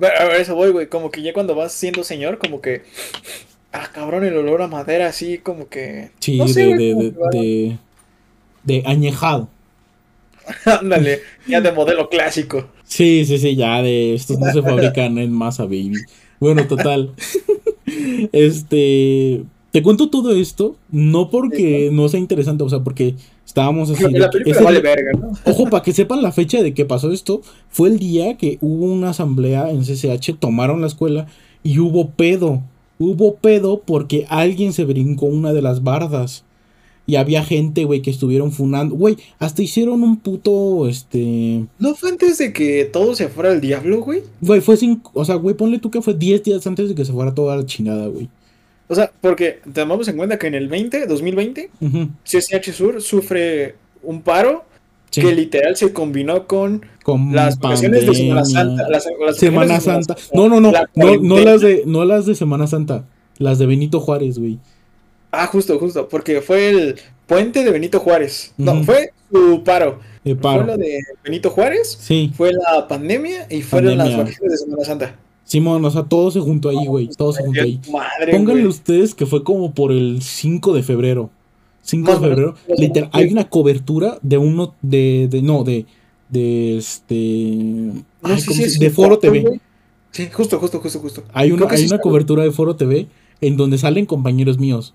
A 0.00 0.36
eso 0.36 0.54
voy, 0.54 0.70
güey, 0.70 0.88
como 0.88 1.10
que 1.10 1.20
ya 1.20 1.32
cuando 1.32 1.56
vas 1.56 1.72
siendo 1.72 2.04
señor, 2.04 2.38
como 2.38 2.60
que... 2.60 2.82
Ah, 3.76 3.90
cabrón, 3.92 4.24
el 4.24 4.36
olor 4.36 4.62
a 4.62 4.68
madera 4.68 5.08
así, 5.08 5.38
como 5.38 5.68
que... 5.68 6.10
Sí, 6.20 6.38
no 6.38 6.46
sé, 6.46 6.64
de, 6.76 7.12
de, 7.32 7.76
que 8.66 8.82
añejado. 8.86 9.48
Ándale, 10.64 11.22
ya 11.48 11.60
de 11.60 11.72
modelo 11.72 12.08
clásico. 12.08 12.68
Sí, 12.84 13.24
sí, 13.26 13.36
sí, 13.36 13.56
ya 13.56 13.82
de 13.82 14.14
estos 14.14 14.38
no 14.38 14.52
se 14.52 14.62
fabrican 14.62 15.18
en 15.18 15.32
masa, 15.32 15.64
baby. 15.64 15.96
Bueno, 16.40 16.66
total. 16.66 17.12
Este, 18.32 19.44
te 19.70 19.82
cuento 19.82 20.08
todo 20.08 20.34
esto, 20.34 20.76
no 20.90 21.30
porque 21.30 21.90
no 21.92 22.08
sea 22.08 22.18
interesante, 22.18 22.64
o 22.64 22.68
sea, 22.68 22.80
porque 22.80 23.14
estábamos 23.44 23.90
así. 23.90 24.04
De 24.04 24.18
la 24.18 24.30
película 24.30 24.60
vale 24.62 24.80
verga, 24.80 25.12
¿no? 25.12 25.32
Ojo, 25.50 25.68
para 25.68 25.82
que 25.82 25.92
sepan 25.92 26.22
la 26.22 26.32
fecha 26.32 26.62
de 26.62 26.74
que 26.74 26.84
pasó 26.84 27.12
esto, 27.12 27.42
fue 27.68 27.88
el 27.88 27.98
día 27.98 28.36
que 28.36 28.58
hubo 28.60 28.86
una 28.86 29.10
asamblea 29.10 29.70
en 29.70 29.82
CCH, 29.82 30.38
tomaron 30.38 30.80
la 30.80 30.86
escuela 30.86 31.26
y 31.62 31.78
hubo 31.78 32.10
pedo. 32.10 32.62
Hubo 32.98 33.36
pedo 33.36 33.82
porque 33.84 34.26
alguien 34.28 34.72
se 34.72 34.84
brincó 34.84 35.26
una 35.26 35.52
de 35.52 35.62
las 35.62 35.82
bardas. 35.82 36.44
Y 37.06 37.16
había 37.16 37.44
gente, 37.44 37.84
güey, 37.84 38.00
que 38.00 38.10
estuvieron 38.10 38.50
funando. 38.50 38.94
Güey, 38.96 39.18
hasta 39.38 39.62
hicieron 39.62 40.02
un 40.02 40.18
puto, 40.18 40.88
este... 40.88 41.66
¿No 41.78 41.94
fue 41.94 42.08
antes 42.08 42.38
de 42.38 42.52
que 42.54 42.86
todo 42.86 43.14
se 43.14 43.28
fuera 43.28 43.50
al 43.50 43.60
diablo, 43.60 44.00
güey? 44.00 44.22
Güey, 44.40 44.62
fue 44.62 44.78
cinco... 44.78 45.10
O 45.12 45.22
sea, 45.24 45.34
güey, 45.34 45.54
ponle 45.54 45.78
tú 45.78 45.90
que 45.90 46.00
fue 46.00 46.14
10 46.14 46.42
días 46.42 46.66
antes 46.66 46.88
de 46.88 46.94
que 46.94 47.04
se 47.04 47.12
fuera 47.12 47.34
toda 47.34 47.56
la 47.56 47.66
chingada, 47.66 48.06
güey. 48.06 48.30
O 48.88 48.94
sea, 48.94 49.12
porque 49.20 49.60
tomamos 49.72 50.08
en 50.08 50.16
cuenta 50.16 50.38
que 50.38 50.46
en 50.46 50.54
el 50.54 50.68
20, 50.68 51.06
2020, 51.06 51.70
Ujú, 51.80 52.08
CSH 52.24 52.72
Sur 52.72 53.02
sufre 53.02 53.74
un 54.02 54.22
paro 54.22 54.64
sí. 55.14 55.20
que 55.22 55.34
literal 55.34 55.76
se 55.76 55.92
combinó 55.92 56.46
con 56.46 56.84
Con 57.02 57.34
las 57.34 57.58
vacaciones 57.58 58.06
de 58.06 58.14
Semana. 58.14 58.44
Santa. 58.44 58.88
Las, 58.88 59.06
las 59.26 59.36
Semana 59.36 59.80
Santa. 59.80 60.16
No, 60.32 60.48
no, 60.48 60.60
no. 60.60 60.72
la 60.72 60.88
No, 60.94 61.16
no 61.16 61.38
las 61.38 61.60
de, 61.60 61.82
no 61.86 62.04
las 62.04 62.26
de 62.26 62.34
Semana 62.34 62.66
Santa. 62.66 63.04
Las 63.38 63.58
de 63.58 63.66
Benito 63.66 64.00
Juárez, 64.00 64.38
güey. 64.38 64.58
Ah, 65.32 65.46
justo, 65.48 65.78
justo, 65.80 66.08
porque 66.08 66.40
fue 66.40 66.68
el 66.70 66.94
puente 67.26 67.64
de 67.64 67.70
Benito 67.72 67.98
Juárez. 67.98 68.52
No, 68.56 68.84
fue 68.84 69.10
su 69.32 69.62
paro. 69.64 69.98
Fue 70.22 70.36
paro. 70.36 70.64
lo 70.64 70.76
de 70.76 71.00
Benito 71.24 71.50
Juárez, 71.50 71.98
Sí. 72.00 72.30
fue 72.36 72.52
la 72.52 72.86
pandemia 72.86 73.46
y 73.50 73.60
fueron 73.62 73.90
Pandemia. 73.98 74.16
las 74.16 74.26
vacaciones 74.26 74.52
de 74.52 74.58
Semana 74.58 74.84
Santa. 74.84 75.16
Simón, 75.42 75.84
o 75.84 75.90
sea, 75.90 76.04
todo 76.04 76.30
se 76.30 76.40
juntó 76.40 76.70
ahí, 76.70 76.86
güey. 76.86 77.08
Todo 77.08 77.32
se 77.32 77.42
juntó 77.44 77.60
ahí. 77.62 77.78
Madre, 77.92 78.32
Pónganle 78.32 78.62
güey. 78.62 78.66
ustedes 78.66 79.14
que 79.14 79.26
fue 79.26 79.42
como 79.44 79.74
por 79.74 79.90
el 79.92 80.22
5 80.22 80.72
de 80.72 80.82
febrero. 80.82 81.30
5 81.84 82.10
Más 82.10 82.20
de 82.20 82.28
febrero. 82.28 82.54
Literal, 82.78 83.10
hay 83.12 83.30
una 83.32 83.48
cobertura 83.48 84.18
de 84.22 84.38
uno, 84.38 84.74
de, 84.82 85.28
de 85.30 85.42
no, 85.42 85.64
de, 85.64 85.86
de 86.30 86.78
este, 86.78 87.14
No 87.14 88.02
ay, 88.22 88.40
sé 88.40 88.46
¿cómo 88.46 88.56
si 88.56 88.62
se- 88.62 88.64
es 88.66 88.78
de 88.78 88.90
Foro 88.90 89.18
TV. 89.18 89.60
Sí, 90.10 90.28
justo, 90.32 90.58
justo, 90.58 90.80
justo, 90.80 90.98
justo. 91.00 91.22
Hay 91.32 91.52
una, 91.52 91.66
hay 91.68 91.78
sí 91.78 91.86
una 91.86 91.98
cobertura 91.98 92.42
de 92.42 92.50
Foro 92.52 92.76
TV 92.76 93.06
en 93.40 93.56
donde 93.56 93.78
salen 93.78 94.06
compañeros 94.06 94.58
míos 94.58 94.94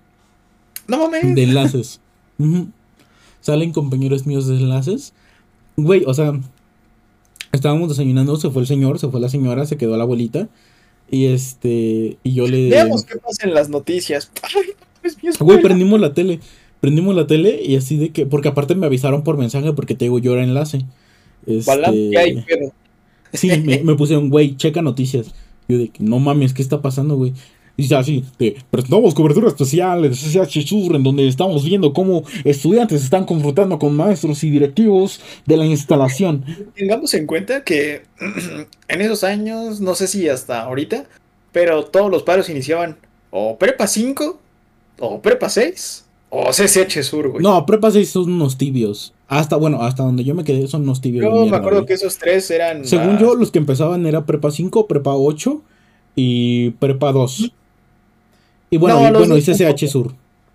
No 0.88 0.98
mames. 0.98 1.34
de 1.34 1.42
enlaces. 1.44 2.00
Salen 3.42 3.72
compañeros 3.72 4.26
míos 4.26 4.46
de 4.46 4.56
enlaces. 4.56 5.14
Güey, 5.76 6.04
o 6.06 6.12
sea, 6.12 6.38
estábamos 7.52 7.88
desayunando, 7.88 8.36
se 8.36 8.50
fue 8.50 8.62
el 8.62 8.68
señor, 8.68 8.98
se 8.98 9.08
fue 9.08 9.18
la 9.20 9.28
señora, 9.30 9.64
se 9.66 9.76
quedó 9.78 9.96
la 9.96 10.02
abuelita. 10.04 10.48
Y 11.10 11.26
este, 11.26 12.18
y 12.22 12.34
yo 12.34 12.46
le... 12.46 12.68
Veamos 12.68 13.04
qué 13.04 13.16
pasa 13.18 13.46
en 13.46 13.54
las 13.54 13.68
noticias. 13.70 14.30
Ay, 14.42 14.70
es 15.02 15.22
mi 15.22 15.30
Güey, 15.38 15.62
prendimos 15.62 15.98
la 16.00 16.12
tele. 16.12 16.40
Prendimos 16.80 17.14
la 17.14 17.26
tele 17.26 17.60
y 17.62 17.76
así 17.76 17.96
de 17.96 18.10
que. 18.10 18.26
Porque 18.26 18.48
aparte 18.48 18.74
me 18.74 18.86
avisaron 18.86 19.22
por 19.22 19.36
mensaje 19.36 19.72
porque 19.72 19.94
te 19.94 20.06
digo, 20.06 20.18
yo 20.18 20.32
era 20.32 20.44
enlace. 20.44 20.84
Este, 21.46 22.10
¿qué 22.10 22.18
hay, 22.18 22.42
pedo? 22.42 22.72
sí, 23.32 23.50
me, 23.58 23.82
me 23.82 23.94
pusieron, 23.96 24.30
güey, 24.30 24.56
checa 24.56 24.82
noticias. 24.82 25.34
Yo 25.68 25.78
de 25.78 25.88
que 25.88 26.02
no 26.02 26.18
mames, 26.18 26.52
¿qué 26.52 26.62
está 26.62 26.82
pasando, 26.82 27.16
güey? 27.16 27.32
Y 27.76 27.84
dice 27.84 27.94
así, 27.96 28.24
de, 28.38 28.56
presentamos 28.70 29.14
cobertura 29.14 29.48
especial 29.48 30.02
de 30.02 30.10
CCH 30.10 30.66
Sur, 30.66 30.96
en 30.96 31.02
donde 31.02 31.26
estamos 31.26 31.64
viendo 31.64 31.92
cómo 31.92 32.24
estudiantes 32.44 33.02
están 33.02 33.24
confrontando 33.24 33.78
con 33.78 33.96
maestros 33.96 34.44
y 34.44 34.50
directivos 34.50 35.20
de 35.46 35.56
la 35.56 35.64
instalación. 35.64 36.44
Tengamos 36.74 37.14
en 37.14 37.26
cuenta 37.26 37.64
que 37.64 38.02
en 38.88 39.00
esos 39.00 39.24
años, 39.24 39.80
no 39.80 39.94
sé 39.94 40.08
si 40.08 40.28
hasta 40.28 40.62
ahorita, 40.62 41.06
pero 41.52 41.84
todos 41.84 42.10
los 42.10 42.22
paros 42.22 42.50
iniciaban 42.50 42.98
o 43.30 43.56
Prepa 43.56 43.86
5, 43.86 44.38
o 44.98 45.22
Prepa 45.22 45.48
6, 45.48 46.04
o 46.30 46.50
CCH 46.50 47.02
Sur, 47.02 47.28
güey. 47.28 47.42
No, 47.42 47.66
prepa 47.66 47.90
6 47.90 48.08
son 48.08 48.32
unos 48.32 48.56
tibios. 48.56 49.12
Hasta, 49.28 49.56
bueno, 49.56 49.82
hasta 49.82 50.02
donde 50.04 50.24
yo 50.24 50.34
me 50.34 50.44
quedé 50.44 50.66
son 50.68 50.82
unos 50.82 51.00
tibios. 51.00 51.24
Yo 51.24 51.46
me 51.46 51.56
acuerdo 51.56 51.80
güey. 51.80 51.86
que 51.86 51.94
esos 51.94 52.16
tres 52.18 52.50
eran. 52.50 52.84
Según 52.84 53.18
yo, 53.18 53.34
los 53.34 53.50
que 53.50 53.58
empezaban 53.58 54.06
era 54.06 54.24
prepa 54.26 54.50
5, 54.50 54.86
prepa 54.86 55.14
8 55.14 55.60
y 56.16 56.70
prepa 56.70 57.12
2. 57.12 57.52
Y 58.70 58.76
bueno, 58.76 59.00
No, 59.00 59.08
y, 59.08 59.12
bueno, 59.12 59.36
y 59.36 59.42
CCH. 59.42 59.88
Sur. 59.88 60.12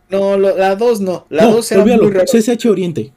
No, 0.09 0.37
lo- 0.37 0.55
la 0.57 0.75
2 0.75 1.01
no. 1.01 1.25
La 1.29 1.43
no, 1.45 1.55
2 1.57 1.71
era 1.73 1.85
muy 1.85 2.09
raro. 2.11 2.25
CCH 2.25 2.65
Oriente. 2.69 3.11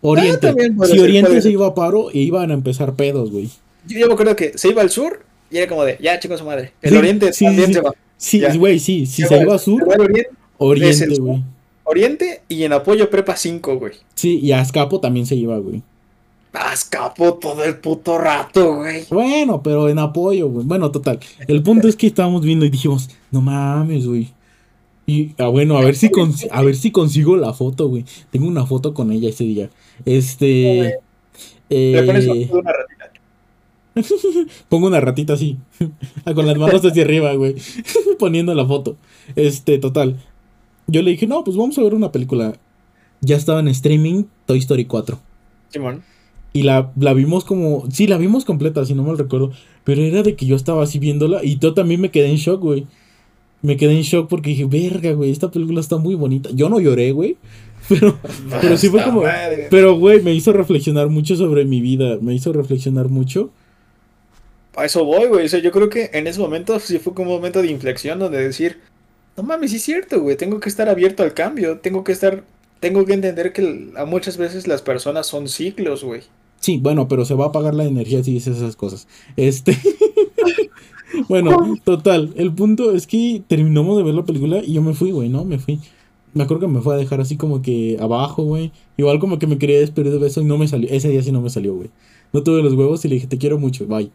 Oriente. 0.00 0.48
Ah, 0.48 0.52
puede 0.76 0.90
si 0.92 0.96
ser, 0.98 1.02
Oriente 1.08 1.42
se 1.42 1.50
iba 1.50 1.66
a 1.66 1.74
paro, 1.74 2.08
iban 2.12 2.50
a 2.50 2.54
empezar 2.54 2.94
pedos, 2.94 3.30
güey. 3.30 3.48
Yo, 3.86 3.98
yo 3.98 4.06
me 4.06 4.12
acuerdo 4.14 4.36
que 4.36 4.56
se 4.56 4.68
iba 4.68 4.82
al 4.82 4.90
sur 4.90 5.20
y 5.50 5.58
era 5.58 5.66
como 5.68 5.84
de, 5.84 5.98
ya, 6.00 6.18
chicos, 6.20 6.38
su 6.38 6.44
madre. 6.46 6.72
El 6.82 6.90
Sí, 6.92 6.96
Oriente 6.96 7.32
sí, 7.32 7.44
también 7.44 7.66
sí, 7.68 7.74
se 7.74 7.80
va. 7.80 7.92
Sí, 8.16 8.58
güey, 8.58 8.78
sí. 8.78 9.06
Si 9.06 9.22
Se 9.22 9.28
se 9.28 9.38
iba 9.40 9.54
a 9.54 9.58
se 9.58 9.64
sur, 9.64 9.88
va 9.88 9.94
al 9.94 10.00
Oriente, 10.02 10.30
Oriente, 10.58 11.18
güey. 11.18 11.42
Oriente 11.84 12.42
y 12.48 12.64
en 12.64 12.72
apoyo 12.74 13.08
Prepa 13.08 13.36
5, 13.36 13.76
güey. 13.76 13.94
Sí, 14.14 14.40
y 14.40 14.52
a 14.52 14.60
Azcapo 14.60 15.00
también 15.00 15.24
se 15.24 15.34
iba, 15.34 15.56
güey. 15.58 15.82
Escapó 16.72 17.34
todo 17.34 17.64
el 17.64 17.76
puto 17.76 18.18
rato, 18.18 18.76
güey. 18.76 19.04
Bueno, 19.10 19.62
pero 19.62 19.88
en 19.88 19.98
apoyo, 19.98 20.48
güey. 20.48 20.66
Bueno, 20.66 20.90
total. 20.90 21.20
El 21.46 21.62
punto 21.62 21.88
es 21.88 21.96
que 21.96 22.06
estábamos 22.06 22.42
viendo 22.42 22.64
y 22.64 22.70
dijimos, 22.70 23.10
no 23.30 23.40
mames, 23.40 24.06
güey. 24.06 24.28
Y 25.06 25.34
ah, 25.38 25.48
bueno, 25.48 25.78
a 25.78 25.80
ver 25.80 25.94
si 25.94 26.10
a 26.50 26.62
ver 26.62 26.76
si 26.76 26.90
consigo 26.90 27.36
la 27.36 27.52
foto, 27.52 27.88
güey. 27.88 28.04
Tengo 28.30 28.46
una 28.46 28.66
foto 28.66 28.92
con 28.92 29.10
ella 29.12 29.28
ese 29.28 29.44
día. 29.44 29.70
Este. 30.04 30.98
Le 31.70 32.02
pones 32.02 32.26
eh, 32.26 32.46
de 32.46 32.50
una 32.52 32.72
ratita. 32.72 33.12
pongo 34.68 34.86
una 34.86 35.00
ratita 35.00 35.32
así. 35.34 35.56
con 36.34 36.46
las 36.46 36.58
manos 36.58 36.84
hacia 36.84 37.02
arriba, 37.02 37.32
güey. 37.34 37.54
Poniendo 38.18 38.54
la 38.54 38.66
foto. 38.66 38.96
Este, 39.34 39.78
total. 39.78 40.16
Yo 40.88 41.02
le 41.02 41.10
dije, 41.10 41.26
no, 41.26 41.44
pues 41.44 41.56
vamos 41.56 41.78
a 41.78 41.82
ver 41.82 41.94
una 41.94 42.10
película. 42.10 42.54
Ya 43.20 43.36
estaba 43.36 43.60
en 43.60 43.68
streaming 43.68 44.24
Toy 44.46 44.58
Story 44.58 44.86
4. 44.86 45.18
Simón. 45.68 46.02
Y 46.54 46.62
la, 46.62 46.92
la 46.98 47.12
vimos 47.12 47.44
como. 47.44 47.84
Sí, 47.90 48.06
la 48.06 48.16
vimos 48.16 48.44
completa, 48.44 48.84
si 48.84 48.94
no 48.94 49.02
mal 49.02 49.18
recuerdo. 49.18 49.52
Pero 49.84 50.02
era 50.02 50.22
de 50.22 50.34
que 50.34 50.46
yo 50.46 50.56
estaba 50.56 50.82
así 50.82 50.98
viéndola. 50.98 51.44
Y 51.44 51.58
yo 51.58 51.74
también 51.74 52.00
me 52.00 52.10
quedé 52.10 52.30
en 52.30 52.36
shock, 52.36 52.62
güey. 52.62 52.86
Me 53.60 53.76
quedé 53.76 53.92
en 53.92 54.02
shock 54.02 54.28
porque 54.28 54.50
dije, 54.50 54.64
verga, 54.64 55.12
güey, 55.12 55.30
esta 55.30 55.50
película 55.50 55.80
está 55.80 55.98
muy 55.98 56.14
bonita. 56.14 56.48
Yo 56.54 56.68
no 56.68 56.80
lloré, 56.80 57.12
güey. 57.12 57.36
Pero, 57.88 58.18
pero 58.60 58.76
sí 58.76 58.88
fue 58.88 59.02
como. 59.02 59.22
madre. 59.22 59.68
Pero, 59.70 59.96
güey, 59.98 60.20
me 60.20 60.34
hizo 60.34 60.52
reflexionar 60.52 61.08
mucho 61.08 61.36
sobre 61.36 61.64
mi 61.64 61.80
vida. 61.80 62.18
Me 62.20 62.34
hizo 62.34 62.52
reflexionar 62.52 63.08
mucho. 63.08 63.50
A 64.76 64.84
eso 64.84 65.04
voy, 65.04 65.26
güey. 65.28 65.46
O 65.46 65.48
sea, 65.48 65.60
yo 65.60 65.72
creo 65.72 65.88
que 65.88 66.10
en 66.12 66.26
ese 66.26 66.38
momento 66.38 66.78
sí 66.80 66.98
fue 66.98 67.14
como 67.14 67.30
un 67.30 67.36
momento 67.36 67.62
de 67.62 67.70
inflexión 67.70 68.18
donde 68.18 68.38
decir, 68.38 68.78
no 69.38 69.44
mames, 69.44 69.70
sí 69.70 69.76
es 69.76 69.84
cierto, 69.84 70.20
güey. 70.20 70.36
Tengo 70.36 70.58
que 70.58 70.68
estar 70.68 70.88
abierto 70.88 71.22
al 71.22 71.32
cambio. 71.32 71.78
Tengo 71.78 72.02
que 72.02 72.10
estar. 72.10 72.42
Tengo 72.80 73.04
que 73.04 73.12
entender 73.12 73.52
que 73.52 73.92
a 73.96 74.04
muchas 74.04 74.36
veces 74.36 74.66
las 74.66 74.82
personas 74.82 75.28
son 75.28 75.48
ciclos, 75.48 76.02
güey. 76.02 76.22
Sí, 76.58 76.78
bueno, 76.78 77.06
pero 77.06 77.24
se 77.24 77.34
va 77.34 77.44
a 77.44 77.48
apagar 77.48 77.72
la 77.72 77.84
energía 77.84 78.22
si 78.24 78.32
dices 78.32 78.56
esas 78.56 78.74
cosas. 78.74 79.06
Este. 79.36 79.78
bueno, 81.28 81.76
total. 81.84 82.34
El 82.36 82.52
punto 82.52 82.92
es 82.92 83.06
que 83.06 83.40
terminamos 83.46 83.96
de 83.96 84.02
ver 84.02 84.14
la 84.14 84.24
película 84.24 84.58
y 84.58 84.72
yo 84.72 84.82
me 84.82 84.92
fui, 84.92 85.12
güey, 85.12 85.28
¿no? 85.28 85.44
Me 85.44 85.58
fui. 85.60 85.78
Me 86.34 86.42
acuerdo 86.42 86.66
que 86.66 86.72
me 86.72 86.80
fue 86.80 86.94
a 86.94 86.98
dejar 86.98 87.20
así 87.20 87.36
como 87.36 87.62
que 87.62 87.96
abajo, 88.00 88.42
güey. 88.42 88.72
Igual 88.96 89.20
como 89.20 89.38
que 89.38 89.46
me 89.46 89.58
quería 89.58 89.78
despedir 89.78 90.10
de 90.10 90.18
beso 90.18 90.40
y 90.40 90.46
no 90.46 90.58
me 90.58 90.66
salió. 90.66 90.88
Ese 90.90 91.10
día 91.10 91.22
sí 91.22 91.30
no 91.30 91.40
me 91.40 91.50
salió, 91.50 91.76
güey. 91.76 91.90
No 92.32 92.42
tuve 92.42 92.60
los 92.60 92.74
huevos 92.74 93.04
y 93.04 93.08
le 93.08 93.14
dije, 93.14 93.28
te 93.28 93.38
quiero 93.38 93.56
mucho, 93.56 93.86
bye. 93.86 94.10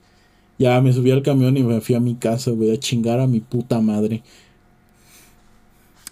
Ya 0.59 0.81
me 0.81 0.91
subí 0.91 1.11
al 1.11 1.23
camión 1.23 1.55
y 1.55 1.63
me 1.63 1.79
fui 1.79 1.95
a 1.95 2.01
mi 2.01 2.15
casa, 2.15 2.51
güey, 2.51 2.71
a 2.71 2.77
chingar 2.77 3.21
a 3.21 3.27
mi 3.27 3.39
puta 3.39 3.79
madre. 3.79 4.21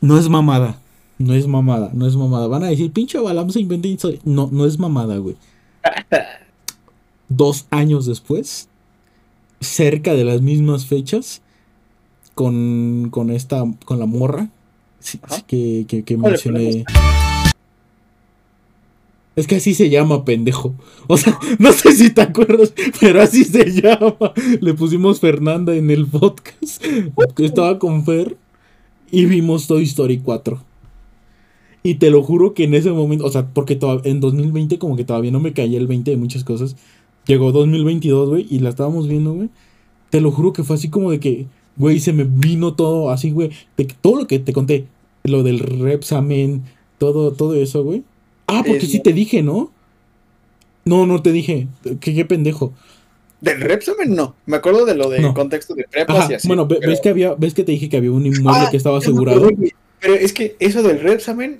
No 0.02 0.18
es 0.18 0.28
mamada. 0.28 0.78
No 1.20 1.36
es 1.36 1.46
mamada, 1.48 1.92
no 1.94 2.08
es 2.08 2.16
mamada. 2.16 2.48
Van 2.48 2.64
a 2.64 2.68
decir, 2.68 2.92
pinche 2.92 3.20
Balam 3.20 3.52
se 3.52 3.62
historia. 3.62 4.20
No, 4.26 4.50
no 4.52 4.66
es 4.66 4.80
mamada, 4.80 5.18
güey. 5.18 5.36
Dos 7.30 7.68
años 7.70 8.08
después, 8.08 8.68
cerca 9.60 10.16
de 10.16 10.26
las 10.26 10.42
mismas 10.42 10.88
fechas, 10.88 11.42
con, 12.34 13.10
con 13.12 13.30
esta, 13.30 13.64
con 13.86 14.00
la 14.00 14.06
morra 14.06 14.50
sí, 15.00 15.20
Ajá. 15.22 15.36
sí, 15.36 15.44
que, 15.46 15.86
que, 15.88 16.04
que 16.04 16.18
mencioné. 16.18 16.86
Es 19.36 19.48
que 19.48 19.56
así 19.58 19.74
se 19.74 19.90
llama, 19.90 20.26
pendejo. 20.26 20.74
O 21.08 21.18
sea, 21.18 21.38
no 21.60 21.72
sé 21.72 21.94
si 21.94 22.10
te 22.10 22.22
acuerdas, 22.22 22.74
pero 23.00 23.22
así 23.22 23.44
se 23.44 23.72
llama. 23.72 24.34
Le 24.60 24.74
pusimos 24.74 25.20
Fernanda 25.20 25.76
en 25.76 25.90
el 25.92 26.08
podcast. 26.08 26.84
Estaba 27.38 27.78
con 27.80 28.04
Fer 28.06 28.36
y 29.12 29.26
vimos 29.26 29.68
Toy 29.68 29.84
Story 29.84 30.20
4. 30.20 30.62
Y 31.84 31.96
te 31.96 32.10
lo 32.10 32.24
juro 32.24 32.54
que 32.54 32.64
en 32.64 32.74
ese 32.74 32.92
momento, 32.92 33.26
o 33.26 33.32
sea, 33.32 33.48
porque 33.48 33.78
en 34.04 34.20
2020 34.20 34.78
como 34.78 34.96
que 34.96 35.04
todavía 35.04 35.32
no 35.32 35.40
me 35.40 35.54
caía 35.54 35.78
el 35.78 35.88
20 35.88 36.12
de 36.12 36.18
muchas 36.18 36.44
cosas. 36.44 36.76
Llegó 37.26 37.52
2022, 37.52 38.30
güey, 38.30 38.48
y 38.50 38.60
la 38.60 38.70
estábamos 38.70 39.08
viendo, 39.08 39.34
güey. 39.34 39.50
Te 40.10 40.22
lo 40.22 40.32
juro 40.32 40.54
que 40.54 40.64
fue 40.64 40.76
así 40.76 40.90
como 40.90 41.12
de 41.12 41.20
que, 41.20 41.48
güey, 41.78 42.00
se 42.00 42.14
me 42.14 42.24
vino 42.24 42.74
todo 42.74 43.10
así, 43.10 43.32
güey. 43.32 43.52
De 43.78 43.86
todo 43.86 44.18
lo 44.18 44.28
que 44.28 44.40
te 44.40 44.54
conté, 44.54 44.88
lo 45.24 45.44
del 45.44 45.60
Repsamen, 45.60 46.64
todo, 46.98 47.32
todo 47.32 47.56
eso, 47.56 47.84
güey. 47.84 48.04
Ah, 48.48 48.64
porque 48.66 48.86
sí 48.86 49.00
te 49.00 49.14
dije, 49.14 49.42
¿no? 49.42 49.72
No, 50.86 51.06
no 51.06 51.22
te 51.22 51.32
dije. 51.32 51.68
¿Qué, 52.00 52.14
qué 52.14 52.26
pendejo? 52.26 52.74
Del 53.42 53.60
Repsamen 53.60 54.16
no. 54.16 54.36
Me 54.46 54.58
acuerdo 54.58 54.86
de 54.86 54.96
lo 54.96 55.10
del 55.10 55.34
contexto 55.34 55.74
de 55.74 55.86
prepas 55.90 56.30
y 56.30 56.36
así. 56.36 56.48
Bueno, 56.48 56.68
ves 56.68 57.02
que 57.02 57.10
había, 57.10 57.34
ves 57.34 57.54
que 57.54 57.64
te 57.64 57.72
dije 57.72 57.90
que 57.90 57.98
había 57.98 58.12
un 58.12 58.26
inmueble 58.26 58.68
que 58.70 58.78
estaba 58.78 59.00
asegurado. 59.00 59.50
pero 60.00 60.14
es 60.14 60.32
que 60.32 60.56
eso 60.60 60.84
del 60.84 61.00
Repsamen 61.00 61.60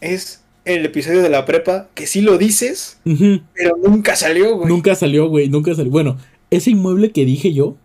es 0.00 0.42
el 0.64 0.84
episodio 0.84 1.22
de 1.22 1.28
la 1.28 1.44
prepa 1.44 1.88
que 1.94 2.06
sí 2.06 2.20
lo 2.20 2.38
dices, 2.38 2.98
pero 3.04 3.76
nunca 3.82 4.14
salió, 4.14 4.56
güey. 4.56 4.68
Nunca 4.68 4.94
salió, 4.94 5.28
güey, 5.28 5.48
nunca 5.48 5.74
salió. 5.74 5.90
Bueno, 5.90 6.18
ese 6.50 6.70
inmueble 6.70 7.10
que 7.10 7.24
dije 7.24 7.52
yo, 7.52 7.76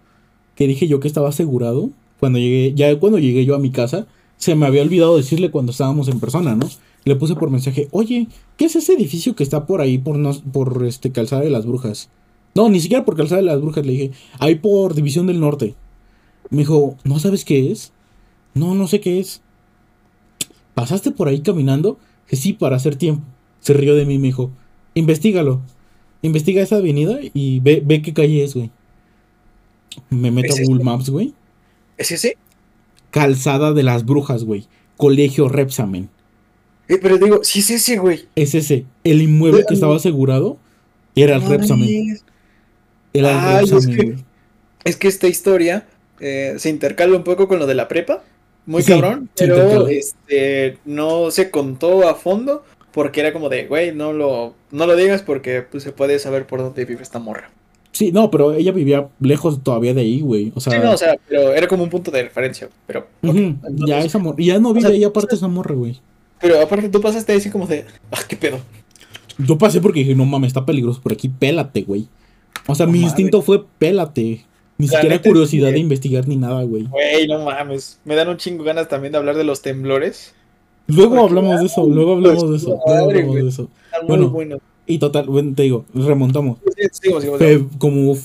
que 0.56 0.68
dije 0.68 0.88
yo 0.88 1.00
que 1.00 1.08
estaba 1.08 1.30
asegurado, 1.30 1.90
cuando 2.20 2.40
llegué, 2.40 2.74
ya 2.76 2.98
cuando 3.00 3.20
llegué 3.20 3.46
yo 3.46 3.56
a 3.56 3.60
mi 3.60 3.72
casa, 3.72 4.08
se 4.38 4.56
me 4.56 4.66
había 4.66 4.82
olvidado 4.82 5.18
decirle 5.18 5.52
cuando 5.52 5.72
estábamos 5.72 6.08
en 6.08 6.20
persona, 6.20 6.56
¿no? 6.56 6.70
Le 7.06 7.16
puse 7.16 7.36
por 7.36 7.50
mensaje, 7.50 7.88
oye, 7.92 8.28
¿qué 8.58 8.66
es 8.66 8.76
ese 8.76 8.94
edificio 8.94 9.36
que 9.36 9.44
está 9.44 9.66
por 9.66 9.82
ahí, 9.82 9.98
por, 9.98 10.18
no, 10.18 10.34
por 10.52 10.84
este 10.86 11.12
Calzada 11.12 11.44
de 11.44 11.50
las 11.50 11.66
Brujas? 11.66 12.10
No, 12.58 12.70
ni 12.70 12.80
siquiera 12.80 13.06
por 13.06 13.16
Calzada 13.16 13.40
de 13.40 13.46
las 13.46 13.62
Brujas, 13.62 13.86
le 13.86 13.92
dije, 13.92 14.12
ahí 14.40 14.56
por 14.56 14.96
División 14.96 15.28
del 15.28 15.40
Norte. 15.40 15.76
Me 16.50 16.60
dijo, 16.60 16.98
¿no 17.04 17.20
sabes 17.20 17.46
qué 17.46 17.72
es? 17.72 17.94
No, 18.56 18.74
no 18.74 18.88
sé 18.88 19.00
qué 19.00 19.20
es. 19.20 19.44
¿Pasaste 20.74 21.12
por 21.12 21.28
ahí 21.28 21.42
caminando? 21.42 22.00
Que 22.26 22.36
sí, 22.36 22.54
para 22.54 22.76
hacer 22.76 22.96
tiempo. 22.96 23.24
Se 23.60 23.74
rió 23.74 23.94
de 23.94 24.08
mí 24.08 24.18
me 24.18 24.30
dijo, 24.30 24.50
investigalo. 24.96 25.62
Investiga 26.24 26.64
esa 26.64 26.78
avenida 26.78 27.20
y 27.32 27.60
ve, 27.60 27.84
ve 27.86 28.02
qué 28.02 28.12
calle 28.12 28.44
es, 28.44 28.56
güey. 28.56 28.72
Me 30.10 30.32
meto 30.32 30.56
a 30.56 30.58
Google 30.64 30.84
Maps, 30.84 31.12
güey. 31.12 31.36
¿Es 31.96 32.12
ese? 32.12 32.38
Calzada 33.12 33.74
de 33.74 33.84
las 33.84 34.04
Brujas, 34.04 34.46
güey. 34.46 34.66
Colegio 34.98 35.48
Repsamen. 35.48 36.10
Eh, 36.88 36.98
pero 37.00 37.20
digo, 37.20 37.44
sí 37.44 37.60
es 37.60 37.70
ese, 37.70 38.00
güey. 38.00 38.26
Es 38.36 38.56
ese. 38.56 38.86
El 39.04 39.22
inmueble 39.22 39.64
que 39.68 39.76
estaba 39.76 39.98
asegurado 39.98 40.58
era 41.14 41.36
el 41.36 41.44
Repsamen. 41.44 42.18
Era 43.20 43.60
el 43.60 43.70
Repsamen, 43.70 43.78
es, 43.78 43.88
que, 43.88 44.16
es 44.84 44.96
que 44.98 45.08
esta 45.08 45.28
historia 45.28 45.88
eh, 46.20 46.56
se 46.58 46.70
intercala 46.70 47.16
un 47.16 47.24
poco 47.24 47.48
con 47.48 47.60
lo 47.60 47.68
de 47.68 47.76
la 47.76 47.88
prepa 47.88 48.24
muy 48.68 48.84
cabrón, 48.84 49.30
pero 49.36 49.88
este 49.88 50.78
no 50.84 51.32
se 51.32 51.50
contó 51.50 52.08
a 52.08 52.16
fondo 52.16 52.64
porque 52.92 53.22
era 53.22 53.32
como 53.32 53.48
de, 53.48 53.66
güey, 53.66 53.96
no 53.96 54.12
lo, 54.12 54.56
no 54.72 54.86
lo 54.86 54.96
digas 54.96 55.22
porque 55.22 55.62
pues, 55.62 55.84
se 55.84 55.94
puede 55.94 56.20
saber 56.20 56.46
por 56.46 56.60
dónde 56.60 56.84
vive 56.84 57.02
esta 57.02 57.20
morra. 57.20 57.50
Sí, 57.94 58.12
no, 58.12 58.30
pero 58.30 58.54
ella 58.54 58.72
vivía 58.74 59.08
lejos 59.20 59.64
todavía 59.64 59.94
de 59.94 60.02
ahí, 60.02 60.20
güey. 60.20 60.52
O 60.54 60.60
sea, 60.60 60.74
sí, 60.74 60.80
no, 60.84 60.92
o 60.92 60.98
sea, 60.98 61.16
pero 61.28 61.54
era 61.54 61.68
como 61.68 61.84
un 61.84 61.90
punto 61.90 62.12
de 62.12 62.24
referencia. 62.24 62.70
Pero 62.86 63.08
ya 63.88 64.00
esa 64.00 64.20
morra, 64.20 64.36
ya 64.40 64.60
no 64.60 64.74
vive 64.74 64.90
ahí 64.90 65.04
aparte 65.04 65.36
esa 65.36 65.48
morra, 65.48 65.74
güey. 65.74 66.00
Pero 66.42 66.62
aparte 66.62 66.90
tú 66.90 67.00
pasaste 67.00 67.34
así 67.34 67.50
como 67.50 67.66
de, 67.66 67.86
ah, 68.12 68.20
qué 68.28 68.36
pedo. 68.36 68.60
Yo 69.38 69.58
pasé 69.58 69.80
porque 69.80 70.02
dije, 70.02 70.14
no 70.14 70.26
mames, 70.26 70.48
está 70.48 70.66
peligroso 70.66 71.02
por 71.02 71.14
aquí, 71.14 71.30
pélate, 71.30 71.84
güey. 71.84 72.08
O 72.68 72.76
sea, 72.76 72.86
mi 72.86 73.02
instinto 73.02 73.42
fue 73.42 73.66
pélate. 73.80 74.46
Ni 74.78 74.88
siquiera 74.88 75.20
curiosidad 75.22 75.72
de 75.72 75.80
investigar 75.80 76.28
ni 76.28 76.36
nada, 76.36 76.62
güey. 76.64 76.84
Güey, 76.84 77.28
no 77.28 77.44
mames. 77.44 78.00
Me 78.06 78.16
dan 78.16 78.30
un 78.30 78.38
chingo 78.38 78.64
ganas 78.64 78.88
también 78.88 79.12
de 79.12 79.18
hablar 79.18 79.36
de 79.36 79.44
los 79.44 79.62
temblores. 79.64 80.36
Luego 80.86 81.20
hablamos 81.20 81.60
de 81.60 81.66
eso, 81.66 81.86
luego 81.86 82.14
hablamos 82.14 82.50
de 82.50 82.58
eso. 82.58 82.80
Luego 82.86 83.10
hablamos 83.10 83.36
de 83.36 83.48
eso. 83.48 83.70
Bueno, 84.08 84.30
bueno, 84.30 84.58
y 84.86 85.00
total, 85.00 85.26
bueno, 85.26 85.54
te 85.56 85.64
digo, 85.64 85.86
remontamos. 85.94 86.60
Sí, 86.92 87.12
como 87.78 88.16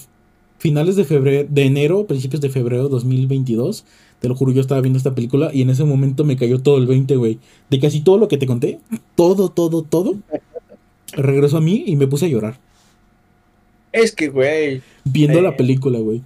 finales 0.59 0.95
de 0.95 1.05
febrero, 1.05 1.49
de 1.51 1.64
enero, 1.64 2.07
principios 2.07 2.40
de 2.40 2.51
febrero 2.51 2.88
2022, 2.88 3.84
te 4.20 4.28
lo 4.28 4.36
juro, 4.36 4.53
yo 4.53 4.61
estaba 4.61 4.80
viendo 4.80 4.97
esta 4.97 5.12
película 5.12 5.51
y 5.53 5.62
en 5.62 5.70
ese 5.70 5.82
momento 5.82 6.22
me 6.22 6.36
cayó 6.36 6.61
todo 6.61 6.78
el 6.78 6.86
20, 6.86 7.16
güey. 7.16 7.40
De 7.68 7.80
casi 7.80 8.03
todo 8.03 8.18
lo 8.18 8.28
que 8.28 8.38
te 8.38 8.47
conté, 8.47 8.78
todo, 9.16 9.49
todo, 9.49 9.82
todo, 9.82 10.14
regresó 11.14 11.57
a 11.57 11.61
mí 11.61 11.82
y 11.84 11.97
me 11.97 12.07
puse 12.07 12.26
a 12.26 12.28
llorar. 12.28 12.61
Es 13.93 14.12
que, 14.12 14.28
güey. 14.28 14.82
Viendo 15.05 15.40
la 15.40 15.57
película, 15.57 15.99
güey 15.99 16.22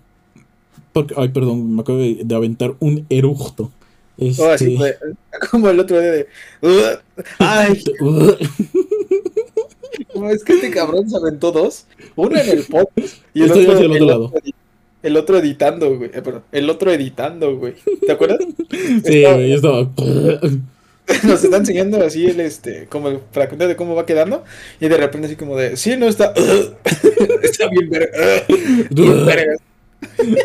ay, 1.17 1.29
perdón, 1.29 1.75
me 1.75 1.83
acabo 1.83 1.99
de, 1.99 2.35
aventar 2.35 2.75
un 2.81 3.07
eructo. 3.09 3.71
Oh, 4.19 4.53
este... 4.53 4.97
como 5.51 5.69
el 5.69 5.81
otro 5.81 6.01
día 6.01 6.13
de. 6.13 6.27
¡Ay! 7.39 7.73
es 10.33 10.45
que 10.45 10.53
este 10.55 10.71
cabrón 10.71 11.09
se 11.09 11.17
aventó 11.17 11.53
dos. 11.53 11.87
Uno 12.15 12.39
en 12.39 12.49
el 12.49 12.65
pop 12.65 12.91
y 13.35 13.43
el, 13.43 13.51
otro, 13.51 13.79
el 13.79 13.93
otro, 13.93 14.07
lado. 14.07 14.33
El 15.03 15.17
otro 15.17 15.39
editando, 15.39 15.97
güey. 15.97 16.11
Eh, 16.15 16.23
perdón, 16.23 16.45
el 16.53 16.71
otro 16.71 16.91
editando, 16.93 17.57
güey. 17.57 17.75
¿Te 18.07 18.13
acuerdas? 18.13 18.39
Sí, 19.05 19.23
güey, 19.23 19.51
yo 19.51 19.57
estaba. 19.57 19.91
Nos 21.25 21.45
está 21.45 21.59
enseñando 21.59 22.03
así 22.03 22.27
el 22.27 22.41
este, 22.41 22.87
como 22.89 23.09
el 23.09 23.21
fragmento 23.31 23.69
de 23.69 23.77
cómo 23.77 23.95
va 23.95 24.07
quedando. 24.07 24.45
Y 24.81 24.89
de 24.89 24.97
repente 24.97 25.27
así 25.27 25.37
como 25.37 25.57
de, 25.57 25.77
sí, 25.77 25.97
no 25.97 26.09
está. 26.09 26.33
está 27.43 27.69
bien 27.69 27.91
verga. 27.91 28.09
bien 28.91 29.27
verga. 29.27 29.57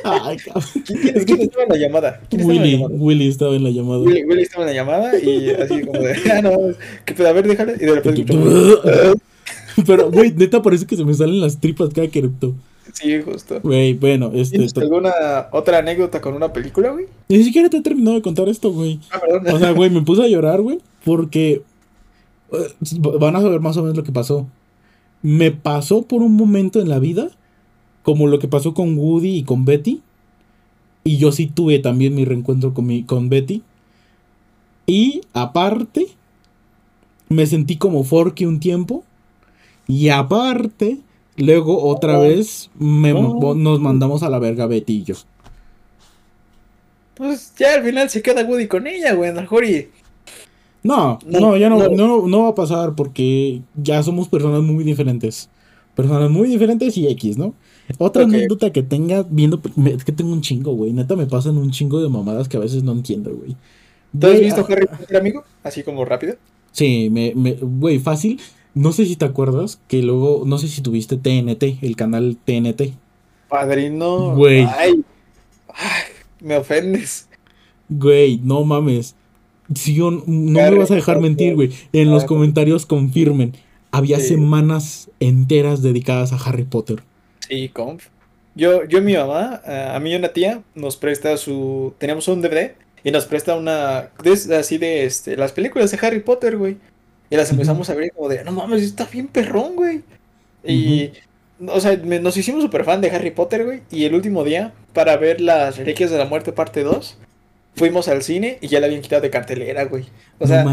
Ay, 0.04 0.38
¿Quién, 0.86 1.26
¿Quién, 1.26 1.42
estaba 1.42 1.64
en 1.64 1.70
la 1.70 1.78
llamada? 1.78 2.22
Willy, 2.32 2.84
Willy 2.90 3.28
estaba 3.28 3.56
en 3.56 3.64
la 3.64 3.70
llamada. 3.70 4.00
Willy, 4.00 4.42
estaba 4.42 4.64
en 4.64 4.70
la 4.70 4.74
llamada 4.74 5.20
y 5.20 5.50
así 5.50 5.82
como 5.82 6.00
de, 6.00 6.16
ah, 6.32 6.42
no, 6.42 6.58
que 7.06 7.14
puede 7.14 7.30
haber, 7.30 7.48
déjale. 7.48 7.74
Y 7.76 7.86
de 7.86 7.96
repente. 7.96 8.34
Pero, 9.86 10.12
güey, 10.12 10.32
neta 10.32 10.62
parece 10.62 10.86
que 10.86 10.96
se 10.96 11.04
me 11.04 11.14
salen 11.14 11.42
las 11.42 11.60
tripas 11.60 11.90
cada 11.94 12.08
que. 12.08 12.30
Sí, 12.94 13.22
justo. 13.22 13.60
Güey, 13.62 13.94
bueno, 13.94 14.32
este. 14.34 14.58
¿Tienes 14.58 14.78
alguna 14.78 15.12
otra 15.52 15.80
anécdota 15.80 16.20
con 16.20 16.34
una 16.34 16.52
película, 16.52 16.90
güey? 16.90 17.06
Ni 17.30 17.44
siquiera 17.44 17.70
te 17.70 17.78
he 17.78 17.82
terminado 17.82 18.16
de 18.16 18.22
contar 18.22 18.50
esto, 18.50 18.72
güey. 18.72 19.00
Ah, 19.12 19.20
perdón. 19.20 19.56
O 19.56 19.60
sea, 19.60 19.72
güey, 19.72 19.90
me 19.90 20.02
puse 20.02 20.24
a 20.24 20.28
llorar, 20.28 20.62
güey, 20.62 20.80
porque. 21.06 21.64
Eh, 22.52 22.76
van 23.20 23.36
a 23.36 23.42
saber 23.42 23.60
más 23.62 23.78
o 23.78 23.82
menos 23.82 23.98
lo 23.98 24.04
que 24.04 24.12
pasó. 24.12 24.48
Me 25.22 25.52
pasó 25.52 26.02
por 26.04 26.22
un 26.22 26.36
momento 26.36 26.82
en 26.82 26.90
la 26.90 27.00
vida 27.00 27.30
como 28.04 28.28
lo 28.28 28.40
que 28.40 28.48
pasó 28.48 28.74
con 28.74 28.98
Woody 28.98 29.38
y 29.38 29.44
con 29.44 29.66
Betty. 29.66 30.02
Y 31.04 31.18
yo 31.18 31.32
sí 31.32 31.48
tuve 31.48 31.80
también 31.80 32.16
mi 32.16 32.26
reencuentro 32.26 32.74
con, 32.74 32.86
mi, 32.86 33.04
con 33.04 33.30
Betty. 33.30 33.64
Y 34.86 35.22
aparte, 35.34 36.08
me 37.30 37.46
sentí 37.46 37.78
como 37.78 38.04
Forky 38.04 38.46
un 38.46 38.60
tiempo. 38.60 39.04
Y 39.88 40.10
aparte, 40.10 41.00
luego 41.38 41.84
otra 41.84 42.20
oh. 42.20 42.22
vez 42.22 42.70
oh. 42.80 43.54
nos 43.56 43.80
mandamos 43.80 44.24
a 44.24 44.30
la 44.30 44.40
verga 44.40 44.68
Betty 44.68 44.94
y 44.94 45.04
yo. 45.04 45.16
Pues 47.16 47.54
ya 47.58 47.76
al 47.76 47.84
final 47.84 48.10
se 48.10 48.22
queda 48.22 48.44
Woody 48.44 48.68
con 48.68 48.88
ella, 48.88 49.14
güey, 49.14 49.32
mejor 49.32 49.66
y... 49.66 49.90
No, 50.84 51.20
no, 51.26 51.56
ya 51.58 51.70
no, 51.70 51.90
no, 51.90 52.28
no 52.28 52.44
va 52.44 52.50
a 52.50 52.56
pasar 52.56 52.96
porque 52.96 53.62
ya 53.76 54.02
somos 54.02 54.28
personas 54.28 54.64
muy 54.64 54.84
diferentes. 54.84 55.48
Personas 55.96 56.32
muy 56.32 56.48
diferentes 56.50 56.98
y 56.98 57.08
X, 57.08 57.38
¿no? 57.38 57.54
Otra 58.00 58.24
anécdota 58.24 58.72
que 58.72 58.82
tenga 58.82 59.24
viendo. 59.30 59.62
Es 59.86 60.04
que 60.04 60.12
tengo 60.12 60.32
un 60.32 60.42
chingo, 60.42 60.74
güey. 60.74 60.94
Neta 60.94 61.16
me 61.16 61.28
pasan 61.28 61.58
un 61.58 61.70
chingo 61.70 62.02
de 62.02 62.10
mamadas 62.10 62.48
que 62.48 62.58
a 62.58 62.62
veces 62.62 62.82
no 62.84 62.94
entiendo, 62.94 63.36
güey. 63.36 63.56
¿Tú 64.18 64.28
has 64.28 64.40
visto 64.40 64.66
Harry 64.68 64.88
Potter, 64.88 65.18
amigo? 65.18 65.44
Así 65.64 65.84
como 65.84 66.04
rápido. 66.04 66.36
Sí, 66.72 67.10
me, 67.12 67.34
me, 67.36 67.54
güey, 67.54 68.00
fácil. 68.00 68.40
No 68.74 68.92
sé 68.94 69.06
si 69.06 69.16
te 69.16 69.26
acuerdas 69.26 69.82
que 69.88 70.02
luego, 70.02 70.44
no 70.46 70.58
sé 70.58 70.68
si 70.68 70.82
tuviste 70.82 71.18
TNT, 71.18 71.84
el 71.84 71.96
canal 71.96 72.38
TNT. 72.44 72.94
Padrino. 73.50 74.36
Güey. 74.36 74.66
Ay, 74.66 75.04
me 76.40 76.58
ofendes. 76.58 77.28
Güey, 77.90 78.40
no 78.44 78.64
mames. 78.64 79.16
Si 79.76 79.94
yo, 79.94 80.12
no 80.12 80.22
me 80.26 80.78
vas 80.78 80.92
a 80.92 80.96
dejar 80.96 81.20
mentir, 81.20 81.56
güey. 81.56 81.72
En 81.92 82.10
los 82.10 82.26
comentarios 82.26 82.86
confirmen. 82.86 83.54
Había 83.92 84.20
semanas 84.20 85.10
enteras 85.20 85.82
dedicadas 85.82 86.32
a 86.32 86.38
Harry 86.38 86.64
Potter. 86.64 87.04
Sí, 87.48 87.68
conf. 87.70 88.08
Yo, 88.56 88.86
yo 88.86 89.00
y 89.00 89.02
mi 89.02 89.16
mamá, 89.16 89.62
a 89.66 90.00
mí 90.00 90.12
y 90.12 90.16
una 90.16 90.30
tía, 90.30 90.62
nos 90.76 90.98
presta 90.98 91.36
su. 91.38 91.94
Teníamos 91.98 92.28
un 92.28 92.42
DVD 92.42 92.72
y 93.04 93.12
nos 93.12 93.26
presta 93.26 93.56
una. 93.56 94.10
así 94.58 94.78
de 94.78 95.06
este, 95.06 95.36
las 95.36 95.52
películas 95.52 95.92
de 95.92 96.06
Harry 96.06 96.22
Potter, 96.22 96.58
güey. 96.58 96.78
Y 97.32 97.38
las 97.38 97.50
empezamos 97.50 97.90
a 97.90 97.96
ver 97.96 98.12
como 98.12 98.28
de, 98.28 98.44
no 98.44 98.52
mames, 98.52 98.84
está 98.84 99.06
bien 99.06 99.28
perrón, 99.28 99.76
güey. 99.76 100.02
Y. 100.66 101.12
O 101.66 101.80
sea, 101.80 101.96
nos 101.96 102.36
hicimos 102.36 102.62
súper 102.62 102.84
fan 102.84 103.02
de 103.02 103.10
Harry 103.10 103.32
Potter, 103.32 103.64
güey. 103.64 103.82
Y 103.90 104.04
el 104.06 104.16
último 104.16 104.44
día, 104.44 104.74
para 104.94 105.16
ver 105.16 105.40
las 105.40 105.78
Reliquias 105.78 106.12
de 106.12 106.18
la 106.18 106.26
Muerte, 106.26 106.52
parte 106.52 106.84
2, 106.84 107.18
fuimos 107.76 108.10
al 108.10 108.22
cine 108.24 108.58
y 108.62 108.68
ya 108.68 108.80
la 108.80 108.88
habían 108.88 109.02
quitado 109.02 109.22
de 109.22 109.30
cartelera, 109.30 109.86
güey. 109.86 110.08
O 110.40 110.48
sea, 110.48 110.66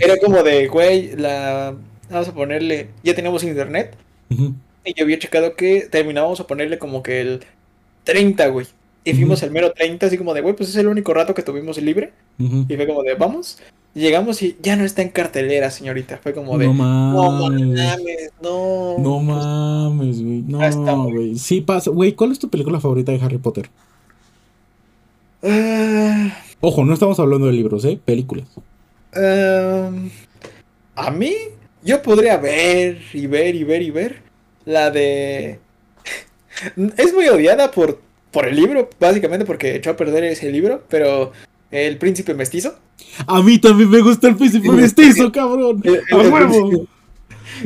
era, 0.00 0.16
como 0.16 0.42
de, 0.42 0.68
güey, 0.68 1.16
la 1.16 1.74
vamos 2.08 2.28
a 2.28 2.34
ponerle, 2.34 2.88
ya 3.02 3.14
teníamos 3.14 3.44
internet. 3.44 3.94
Y 4.30 4.94
yo 4.94 5.04
había 5.04 5.18
checado 5.18 5.54
que 5.54 5.82
terminábamos 5.90 6.40
a 6.40 6.46
ponerle 6.46 6.78
como 6.78 7.02
que 7.02 7.20
el 7.20 7.44
30, 8.04 8.46
güey. 8.46 8.66
Y 9.04 9.14
fuimos 9.14 9.38
Ujú. 9.38 9.46
el 9.46 9.52
mero 9.52 9.72
30, 9.72 10.06
así 10.06 10.18
como 10.18 10.34
de, 10.34 10.42
güey, 10.42 10.54
pues 10.54 10.68
es 10.68 10.76
el 10.76 10.86
único 10.86 11.14
rato 11.14 11.34
que 11.34 11.42
tuvimos 11.42 11.78
libre. 11.80 12.12
Y 12.38 12.76
fue 12.76 12.86
como 12.86 13.02
de, 13.02 13.14
vamos. 13.14 13.58
Llegamos 13.94 14.40
y 14.42 14.56
ya 14.62 14.76
no 14.76 14.84
está 14.84 15.02
en 15.02 15.08
cartelera, 15.08 15.70
señorita. 15.70 16.18
Fue 16.22 16.32
como 16.32 16.56
de, 16.58 16.66
No 16.66 16.74
no 16.74 17.32
mames. 17.40 18.30
no. 18.42 18.96
No 18.98 19.18
mames, 19.20 20.22
güey. 20.22 20.44
Ah, 20.60 20.70
No, 20.70 20.96
muy 20.96 21.12
güey. 21.12 21.38
Sí 21.38 21.60
pasa. 21.60 21.90
Güey, 21.90 22.12
¿cuál 22.12 22.30
es 22.32 22.38
tu 22.38 22.48
película 22.50 22.78
favorita 22.78 23.10
de 23.10 23.20
Harry 23.20 23.38
Potter? 23.38 23.68
Ah, 25.42 26.36
Ojo, 26.60 26.84
no 26.84 26.92
estamos 26.92 27.18
hablando 27.18 27.46
de 27.46 27.52
libros, 27.54 27.84
¿eh? 27.86 27.98
Películas. 28.04 28.46
A 30.94 31.10
mí, 31.10 31.34
yo 31.82 32.02
podría 32.02 32.36
ver 32.36 33.00
y 33.14 33.26
ver 33.26 33.54
y 33.54 33.64
ver 33.64 33.82
y 33.82 33.90
ver 33.90 34.22
la 34.66 34.90
de... 34.90 35.58
Es 36.98 37.14
muy 37.14 37.26
odiada 37.28 37.70
por, 37.70 38.00
por 38.30 38.46
el 38.46 38.56
libro, 38.56 38.88
básicamente 39.00 39.44
porque 39.44 39.74
echó 39.76 39.90
a 39.90 39.96
perder 39.96 40.24
ese 40.24 40.50
libro, 40.52 40.82
pero 40.88 41.32
El 41.70 41.96
Príncipe 41.98 42.34
Mestizo. 42.34 42.74
A 43.26 43.42
mí 43.42 43.58
también 43.58 43.90
me 43.90 44.00
gusta 44.00 44.28
el 44.28 44.36
príncipe 44.36 44.66
Sí, 44.68 44.72
mestizo, 44.74 45.32
cabrón. 45.32 45.80
El- 45.84 45.96
A 45.96 46.22
el 46.22 46.30
huevo. 46.32 46.68
príncipe- 46.68 46.86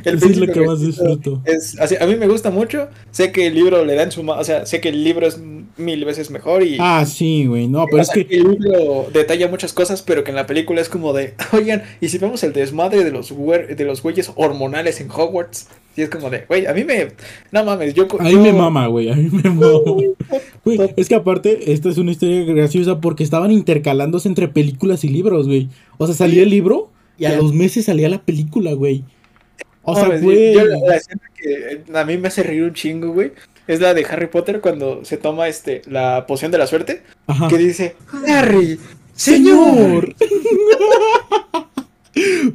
El 0.04 0.16
Eso 0.16 0.26
es 0.26 0.36
lo 0.38 0.52
que 0.52 0.60
más 0.62 0.80
disfruto. 0.80 1.42
Es, 1.44 1.78
así, 1.78 1.94
a 2.00 2.06
mí 2.06 2.16
me 2.16 2.26
gusta 2.26 2.50
mucho, 2.50 2.88
sé 3.12 3.30
que 3.30 3.46
el 3.46 3.54
libro 3.54 3.84
le 3.84 3.94
dan 3.94 4.10
su... 4.10 4.28
O 4.28 4.44
sea, 4.44 4.66
sé 4.66 4.80
que 4.80 4.88
el 4.88 5.04
libro 5.04 5.26
es 5.26 5.38
mil 5.76 6.04
veces 6.04 6.30
mejor 6.30 6.62
y... 6.64 6.78
Ah, 6.80 7.04
sí, 7.06 7.46
güey. 7.46 7.68
No, 7.68 7.86
pero 7.88 8.02
es 8.02 8.10
que. 8.10 8.26
el 8.30 8.42
libro 8.58 9.08
detalla 9.12 9.46
muchas 9.48 9.72
cosas, 9.72 10.02
pero 10.02 10.24
que 10.24 10.30
en 10.30 10.36
la 10.36 10.46
película 10.46 10.80
es 10.80 10.88
como 10.88 11.12
de, 11.12 11.34
oigan, 11.52 11.82
y 12.00 12.08
si 12.08 12.18
vemos 12.18 12.42
el 12.42 12.52
desmadre 12.52 13.04
de 13.04 13.10
los 13.12 13.28
de 13.28 13.84
los 13.84 14.02
güeyes 14.02 14.32
hormonales 14.34 15.00
en 15.00 15.10
Hogwarts, 15.10 15.68
y 15.96 16.02
es 16.02 16.08
como 16.10 16.28
de, 16.30 16.44
güey, 16.48 16.66
a 16.66 16.72
mí 16.72 16.84
me, 16.84 17.08
no 17.52 17.64
mames, 17.64 17.94
yo, 17.94 18.06
A 18.18 18.22
mí 18.24 18.32
yo- 18.32 18.40
me 18.40 18.52
mama, 18.52 18.86
güey. 18.88 19.10
A 19.10 19.14
mí 19.14 19.28
me 19.30 19.48
mama. 19.50 19.78
Güey, 20.64 20.80
es 20.96 21.08
que 21.08 21.14
aparte, 21.14 21.72
esta 21.72 21.90
es 21.90 21.98
una 21.98 22.10
historia 22.12 22.42
graciosa 22.44 23.00
porque 23.00 23.22
estaban 23.22 23.50
intercalándose 23.50 24.28
entre 24.28 24.48
películas 24.48 25.04
y 25.04 25.08
libros, 25.08 25.46
güey. 25.46 25.68
O 25.98 26.06
sea, 26.06 26.14
salía 26.14 26.42
el 26.42 26.50
libro 26.50 26.90
y 27.18 27.26
a 27.26 27.36
los 27.36 27.52
meses 27.52 27.84
salía 27.84 28.08
la 28.08 28.22
película, 28.22 28.72
güey. 28.72 29.04
O 29.82 29.94
sea, 29.94 30.08
güey. 30.18 30.54
yo 30.54 30.64
la, 30.64 30.78
la 30.78 30.96
escena 30.96 31.20
que 31.36 31.82
a 31.94 32.04
mí 32.06 32.16
me 32.16 32.28
hace 32.28 32.42
reír 32.42 32.62
un 32.62 32.72
chingo, 32.72 33.12
güey, 33.12 33.32
es 33.66 33.80
la 33.80 33.92
de 33.92 34.06
Harry 34.06 34.28
Potter 34.28 34.60
cuando 34.62 35.04
se 35.04 35.18
toma 35.18 35.46
este 35.48 35.82
la 35.86 36.26
poción 36.26 36.50
de 36.50 36.56
la 36.58 36.66
suerte, 36.66 37.02
Ajá. 37.26 37.48
que 37.48 37.58
dice, 37.58 37.94
Harry, 38.26 38.78
señor. 39.14 40.14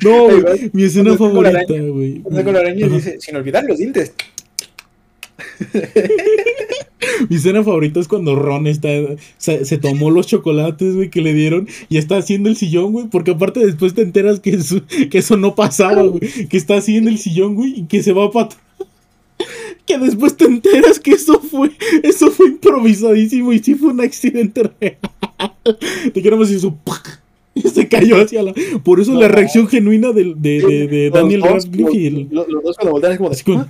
no, 0.04 0.24
güey. 0.26 0.70
Mi 0.74 0.84
escena 0.84 1.18
favorita, 1.18 1.74
güey. 1.74 2.20
Cuando 2.22 2.44
con 2.44 2.54
la 2.54 2.60
araña 2.60 2.88
dice, 2.88 3.18
sin 3.20 3.36
olvidar 3.36 3.64
los 3.66 3.78
dientes. 3.78 4.14
Mi 7.30 7.36
escena 7.36 7.64
favorita 7.64 8.00
es 8.00 8.08
cuando 8.08 8.36
Ron 8.36 8.68
está, 8.68 8.90
se, 9.38 9.66
se 9.66 9.78
tomó 9.78 10.12
los 10.12 10.28
chocolates, 10.28 10.96
güey, 10.96 11.10
que 11.10 11.22
le 11.22 11.34
dieron 11.34 11.68
y 11.90 11.98
está 11.98 12.18
haciendo 12.18 12.50
el 12.50 12.56
sillón, 12.58 12.92
güey, 12.92 13.08
porque 13.08 13.32
aparte 13.32 13.66
después 13.66 13.94
te 13.94 14.02
enteras 14.02 14.40
que 14.40 14.52
eso, 14.52 14.82
que 15.10 15.18
eso 15.18 15.38
no 15.38 15.56
pasaba, 15.56 16.04
güey, 16.04 16.48
que 16.48 16.58
está 16.58 16.78
así 16.78 16.98
en 16.98 17.08
el 17.08 17.18
sillón, 17.18 17.56
güey, 17.56 17.80
y 17.80 17.84
que 17.86 18.04
se 18.04 18.14
va 18.14 18.32
para. 18.32 18.50
Que 19.86 19.98
después 19.98 20.38
te 20.38 20.46
enteras 20.46 21.00
que 21.00 21.12
eso 21.12 21.40
fue, 21.40 21.72
eso 22.04 22.30
fue 22.30 22.48
improvisadísimo 22.48 23.52
y 23.54 23.60
sí 23.60 23.74
fue 23.74 23.90
un 23.90 24.02
accidente 24.02 24.70
real. 24.80 24.98
Te 26.14 26.22
queremos 26.22 26.50
decir 26.50 26.62
su. 26.62 26.78
Y 27.64 27.70
se 27.74 27.88
cayó 27.88 28.22
hacia 28.22 28.44
la. 28.44 28.54
Por 28.84 29.00
eso 29.00 29.12
No. 29.14 29.20
la 29.22 29.28
reacción 29.28 29.68
genuina 29.68 30.12
de, 30.12 30.34
de, 30.36 30.60
de, 30.62 30.88
de 30.88 31.10
Los 31.10 31.14
Daniel 31.14 31.42
dos, 31.42 31.52
Radcliffe 31.66 31.98
y 31.98 32.08
el. 32.08 32.28
los, 32.32 32.48
los 32.48 32.64
dos 32.64 32.76
cuando 32.78 32.92
voltean 32.94 33.12
es 33.14 33.18
como 33.18 33.30
de, 33.30 33.44
como, 33.44 33.60
"Ah". 33.62 33.68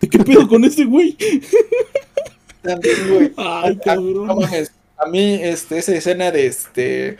¿Qué 0.00 0.18
pedo 0.20 0.46
con 0.48 0.64
este 0.64 0.84
güey? 0.84 1.16
También, 2.62 2.96
güey. 3.10 3.32
Ay, 3.36 3.78
cabrón. 3.84 4.28
A 5.00 5.06
mí, 5.06 5.38
este, 5.42 5.78
esa 5.78 5.94
escena 5.94 6.30
de 6.30 6.46
este. 6.46 7.16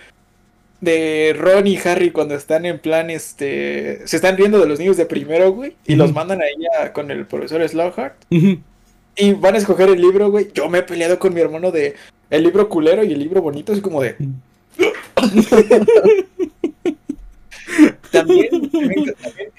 De 0.80 1.34
Ron 1.36 1.66
y 1.66 1.76
Harry 1.78 2.10
cuando 2.12 2.34
están 2.34 2.64
en 2.66 2.78
plan, 2.78 3.10
este. 3.10 4.00
Se 4.06 4.16
están 4.16 4.36
riendo 4.36 4.58
de 4.60 4.66
los 4.68 4.78
niños 4.78 4.96
de 4.96 5.06
primero, 5.06 5.52
güey. 5.52 5.74
Y 5.86 5.96
los 5.96 6.12
mandan 6.12 6.40
ahí 6.40 6.54
a- 6.80 6.92
con 6.92 7.10
el 7.10 7.26
profesor 7.26 7.66
Slughart. 7.68 8.14
Y 8.30 9.32
van 9.32 9.54
a 9.56 9.58
escoger 9.58 9.88
el 9.88 10.00
libro, 10.00 10.30
güey. 10.30 10.48
Yo 10.54 10.68
me 10.68 10.78
he 10.78 10.82
peleado 10.82 11.18
con 11.18 11.34
mi 11.34 11.40
hermano 11.40 11.70
de. 11.72 11.94
El 12.30 12.42
libro 12.44 12.68
culero 12.68 13.02
y 13.04 13.12
el 13.12 13.18
libro 13.18 13.42
bonito. 13.42 13.72
Es 13.72 13.80
como 13.80 14.02
de. 14.02 14.14
También, 18.10 18.48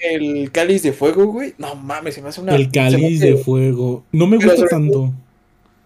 el 0.00 0.50
cáliz 0.50 0.82
de 0.82 0.92
fuego, 0.92 1.26
güey. 1.26 1.54
No 1.58 1.74
mames, 1.74 2.14
se 2.14 2.22
me 2.22 2.28
hace 2.28 2.40
una. 2.40 2.54
El 2.56 2.70
cáliz 2.70 3.18
hace- 3.20 3.32
de 3.32 3.36
fuego. 3.36 4.04
No 4.12 4.26
me 4.26 4.36
gusta 4.36 4.66
tanto. 4.66 5.12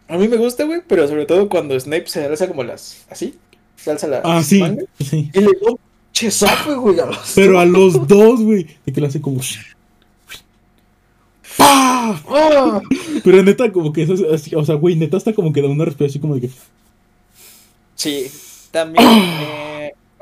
A 0.08 0.16
mí 0.16 0.28
me 0.28 0.36
gusta, 0.36 0.64
güey, 0.64 0.80
pero 0.86 1.06
sobre 1.08 1.26
todo 1.26 1.48
cuando 1.48 1.78
Snape 1.78 2.06
se 2.06 2.24
alza 2.24 2.46
como 2.48 2.62
las. 2.62 3.04
Así. 3.10 3.34
Se 3.76 3.90
alza 3.90 4.06
la. 4.06 4.20
Ah, 4.24 4.42
sí. 4.42 4.62
Y 4.98 5.40
le 5.40 5.48
chesape, 6.12 6.74
güey. 6.74 6.98
a 7.00 7.06
los 7.06 7.32
Pero 7.34 7.58
a 7.58 7.64
los 7.64 8.06
dos, 8.08 8.40
güey. 8.42 8.66
De 8.86 8.92
que 8.92 9.00
lo 9.00 9.06
hace 9.08 9.20
como. 9.20 9.40
¡Pah! 11.56 12.20
¡Ah! 12.28 12.80
Pero 13.22 13.42
neta, 13.42 13.70
como 13.72 13.92
que 13.92 14.02
eso 14.02 14.14
es 14.14 14.22
así. 14.32 14.54
O 14.54 14.64
sea, 14.64 14.74
güey, 14.74 14.96
neta 14.96 15.16
está 15.16 15.32
como 15.32 15.52
que 15.52 15.62
da 15.62 15.68
una 15.68 15.84
respiración 15.84 16.20
como 16.22 16.34
de 16.34 16.42
que. 16.42 16.50
Sí, 17.94 18.26
también. 18.70 19.04
eh, 19.06 19.10
o 19.10 19.16
sea, 19.16 19.63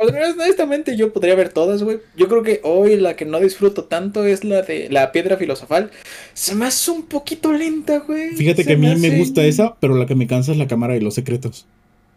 honestamente, 0.08 0.96
yo 0.96 1.12
podría 1.12 1.34
ver 1.34 1.50
todas, 1.50 1.82
güey. 1.82 1.98
Yo 2.16 2.28
creo 2.28 2.42
que 2.42 2.60
hoy 2.64 2.96
la 2.96 3.16
que 3.16 3.24
no 3.24 3.40
disfruto 3.40 3.84
tanto 3.84 4.24
es 4.24 4.44
la 4.44 4.62
de 4.62 4.88
la 4.90 5.12
piedra 5.12 5.36
filosofal. 5.36 5.90
Se 6.34 6.54
me 6.54 6.66
hace 6.66 6.90
un 6.90 7.02
poquito 7.02 7.52
lenta, 7.52 7.98
güey. 8.00 8.30
Fíjate 8.36 8.62
Se 8.62 8.68
que 8.68 8.74
a 8.74 8.76
mí 8.78 8.86
me 8.86 8.92
hace- 9.08 9.18
gusta 9.18 9.44
esa, 9.44 9.76
pero 9.80 9.94
la 9.96 10.06
que 10.06 10.14
me 10.14 10.26
cansa 10.26 10.52
es 10.52 10.58
la 10.58 10.66
cámara 10.68 10.94
de 10.94 11.00
los 11.02 11.14
secretos. 11.14 11.66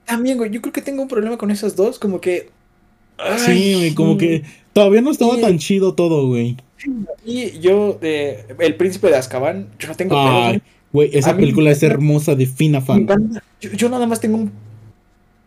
También, 0.06 0.38
güey. 0.38 0.52
Yo 0.52 0.62
creo 0.62 0.74
que 0.74 0.82
tengo 0.82 1.02
un 1.02 1.08
problema 1.08 1.38
con 1.38 1.52
esas 1.52 1.76
dos. 1.76 2.00
Como 2.00 2.22
que. 2.22 2.50
Sí, 3.38 3.76
güey, 3.76 3.94
como 3.96 4.18
que 4.18 4.44
todavía 4.74 5.02
no 5.02 5.10
estaba 5.12 5.40
tan 5.40 5.58
chido 5.58 5.94
todo, 5.94 6.28
güey. 6.28 6.58
Y 7.26 7.60
yo, 7.60 7.98
de 8.00 8.46
El 8.60 8.76
Príncipe 8.76 9.08
de 9.08 9.16
Azkaban, 9.16 9.70
yo 9.80 9.88
no 9.88 9.96
tengo 9.96 10.16
Ay, 10.20 10.62
güey, 10.92 11.10
esa 11.14 11.32
A 11.32 11.36
película 11.38 11.72
es 11.72 11.82
hermosa 11.82 12.36
de 12.36 12.46
fin 12.46 12.76
a 12.76 12.82
Me 12.82 12.86
fan. 12.86 13.42
yo 13.76 13.90
nada 13.90 14.06
más 14.06 14.20
tengo 14.20 14.36
un 14.38 14.52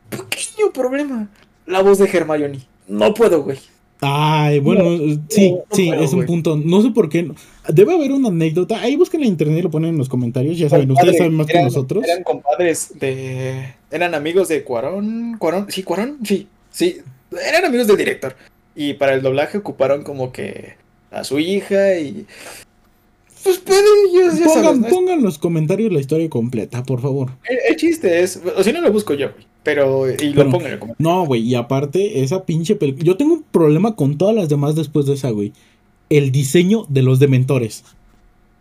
pequeño 0.09 0.73
problema. 0.73 1.29
La 1.69 1.83
voz 1.83 1.99
de 1.99 2.07
Hermione. 2.07 2.61
No 2.89 3.13
puedo, 3.13 3.43
güey. 3.43 3.59
Ay, 4.01 4.61
bueno, 4.61 4.97
sí, 5.29 5.53
no 5.53 5.65
sí, 5.71 5.89
puedo, 5.89 6.03
es 6.03 6.13
un 6.13 6.25
punto. 6.25 6.57
No 6.57 6.83
sé 6.83 6.91
por 6.91 7.09
qué. 7.09 7.31
Debe 7.69 7.95
haber 7.95 8.13
una 8.13 8.29
anécdota. 8.29 8.81
Ahí 8.81 8.97
busquen 8.97 9.23
en 9.23 9.29
internet 9.29 9.59
y 9.59 9.63
lo 9.63 9.71
ponen 9.71 9.91
en 9.91 9.99
los 9.99 10.09
comentarios. 10.09 10.57
Ya 10.57 10.69
saben, 10.69 10.91
ustedes 10.91 11.19
saben 11.19 11.35
más 11.35 11.47
que 11.47 11.63
nosotros. 11.63 12.05
Eran 12.05 12.23
compadres 12.23 12.93
de. 12.99 13.75
Eran 13.91 14.15
amigos 14.15 14.49
de 14.49 14.65
Cuarón. 14.65 15.37
Cuarón, 15.39 15.67
sí, 15.69 15.83
Cuarón, 15.83 16.19
sí. 16.25 16.47
Sí. 16.71 16.99
Eran 17.47 17.65
amigos 17.67 17.87
del 17.89 17.97
director. 17.97 18.35
Y 18.75 18.95
para 18.95 19.15
el 19.15 19.23
doblaje 19.23 19.59
ocuparon 19.59 20.05
como 20.05 20.33
que 20.33 20.75
a 21.11 21.25
su 21.25 21.39
hija 21.39 21.99
y. 21.99 22.25
Pues 23.43 23.59
pero 23.59 23.87
ellos 24.09 24.39
ya 24.39 24.47
Pongan, 24.47 24.83
sabes, 24.83 25.23
los 25.23 25.39
comentarios 25.39 25.93
la 25.93 26.01
historia 26.01 26.29
completa, 26.31 26.83
por 26.83 27.01
favor. 27.01 27.33
el, 27.49 27.59
el 27.69 27.77
chiste 27.77 28.23
es. 28.23 28.41
O 28.57 28.63
si 28.63 28.73
no 28.73 28.81
lo 28.81 28.93
busco 28.93 29.15
yo, 29.15 29.33
güey. 29.33 29.48
Pero. 29.69 30.11
Y 30.11 30.33
lo 30.33 30.45
pongo 30.51 30.65
en 30.67 30.73
el 30.73 30.79
comentario. 30.79 30.95
No, 30.99 31.27
güey, 31.27 31.43
y 31.43 31.55
aparte, 31.55 32.23
esa 32.23 32.45
pinche 32.47 32.75
película. 32.75 33.05
Yo 33.05 33.17
tengo 33.19 33.35
un 33.35 33.43
problema 33.43 33.95
con 33.97 34.17
todas 34.17 34.35
las 34.35 34.49
demás 34.49 34.75
después 34.75 35.05
de 35.05 35.13
esa, 35.13 35.29
güey. 35.31 35.53
El 36.09 36.33
diseño 36.33 36.87
de 36.89 37.03
los 37.03 37.19
dementores. 37.19 37.85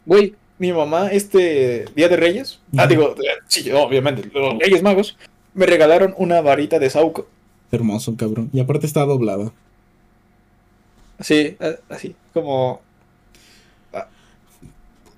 Güey, 0.06 0.34
mi 0.60 0.74
mamá, 0.74 1.08
este 1.14 1.86
Día 1.96 2.10
de 2.10 2.18
Reyes. 2.18 2.60
Ah, 2.76 2.88
digo, 2.88 3.16
eh, 3.20 3.40
sí, 3.48 3.72
obviamente, 3.72 4.30
los 4.34 4.60
Reyes 4.60 4.84
Magos. 4.84 5.18
Me 5.54 5.66
regalaron 5.66 6.14
una 6.18 6.42
varita 6.42 6.78
de 6.78 6.90
Sauco. 6.90 7.26
Hermoso, 7.72 8.16
cabrón. 8.18 8.50
Y 8.52 8.60
aparte 8.60 8.86
está 8.86 9.06
doblada. 9.06 9.54
Así, 11.18 11.56
a- 11.62 11.78
así, 11.94 12.16
como. 12.34 12.82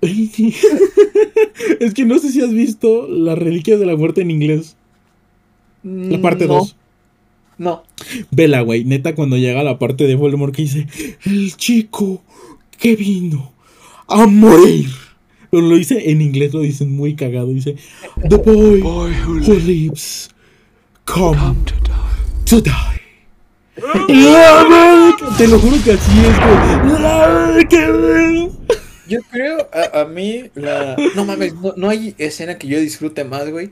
es 1.80 1.94
que 1.94 2.04
no 2.04 2.18
sé 2.18 2.30
si 2.30 2.40
has 2.40 2.52
visto 2.52 3.06
Las 3.08 3.38
Reliquias 3.38 3.78
de 3.80 3.86
la 3.86 3.96
Muerte 3.96 4.20
en 4.22 4.30
inglés. 4.30 4.76
La 5.82 6.20
parte 6.20 6.44
Mm, 6.44 6.48
no, 6.48 6.54
2. 6.54 6.76
No. 7.58 7.82
Vela, 8.30 8.62
güey. 8.62 8.84
Neta, 8.84 9.14
cuando 9.14 9.36
llega 9.36 9.62
la 9.62 9.78
parte 9.78 10.06
de 10.06 10.14
Voldemort 10.14 10.54
que 10.54 10.62
dice: 10.62 10.86
El 11.24 11.54
chico 11.56 12.22
que 12.78 12.96
vino 12.96 13.52
a 14.08 14.26
morir. 14.26 14.88
Pero 15.50 15.62
lo 15.64 15.76
dice 15.76 16.10
en 16.10 16.22
inglés, 16.22 16.54
lo 16.54 16.60
dicen 16.60 16.90
muy 16.94 17.14
cagado. 17.16 17.48
Dice: 17.48 17.76
The 18.28 18.36
boy 18.36 18.80
Boy 18.80 19.12
who 19.26 19.54
lives 19.54 20.30
come 21.04 21.36
come 21.36 21.56
to 21.64 21.74
die. 21.74 21.92
to 22.46 22.60
die. 22.62 23.00
Te 25.38 25.48
lo 25.48 25.58
juro 25.58 25.76
que 25.84 25.92
así 25.92 26.10
es. 26.20 26.36
Yo 29.08 29.18
creo, 29.30 29.68
a, 29.72 30.00
a 30.00 30.04
mí, 30.04 30.44
la. 30.54 30.96
No 31.16 31.24
mames, 31.24 31.54
no, 31.54 31.74
no 31.76 31.88
hay 31.88 32.14
escena 32.18 32.58
que 32.58 32.68
yo 32.68 32.78
disfrute 32.78 33.24
más, 33.24 33.50
güey. 33.50 33.70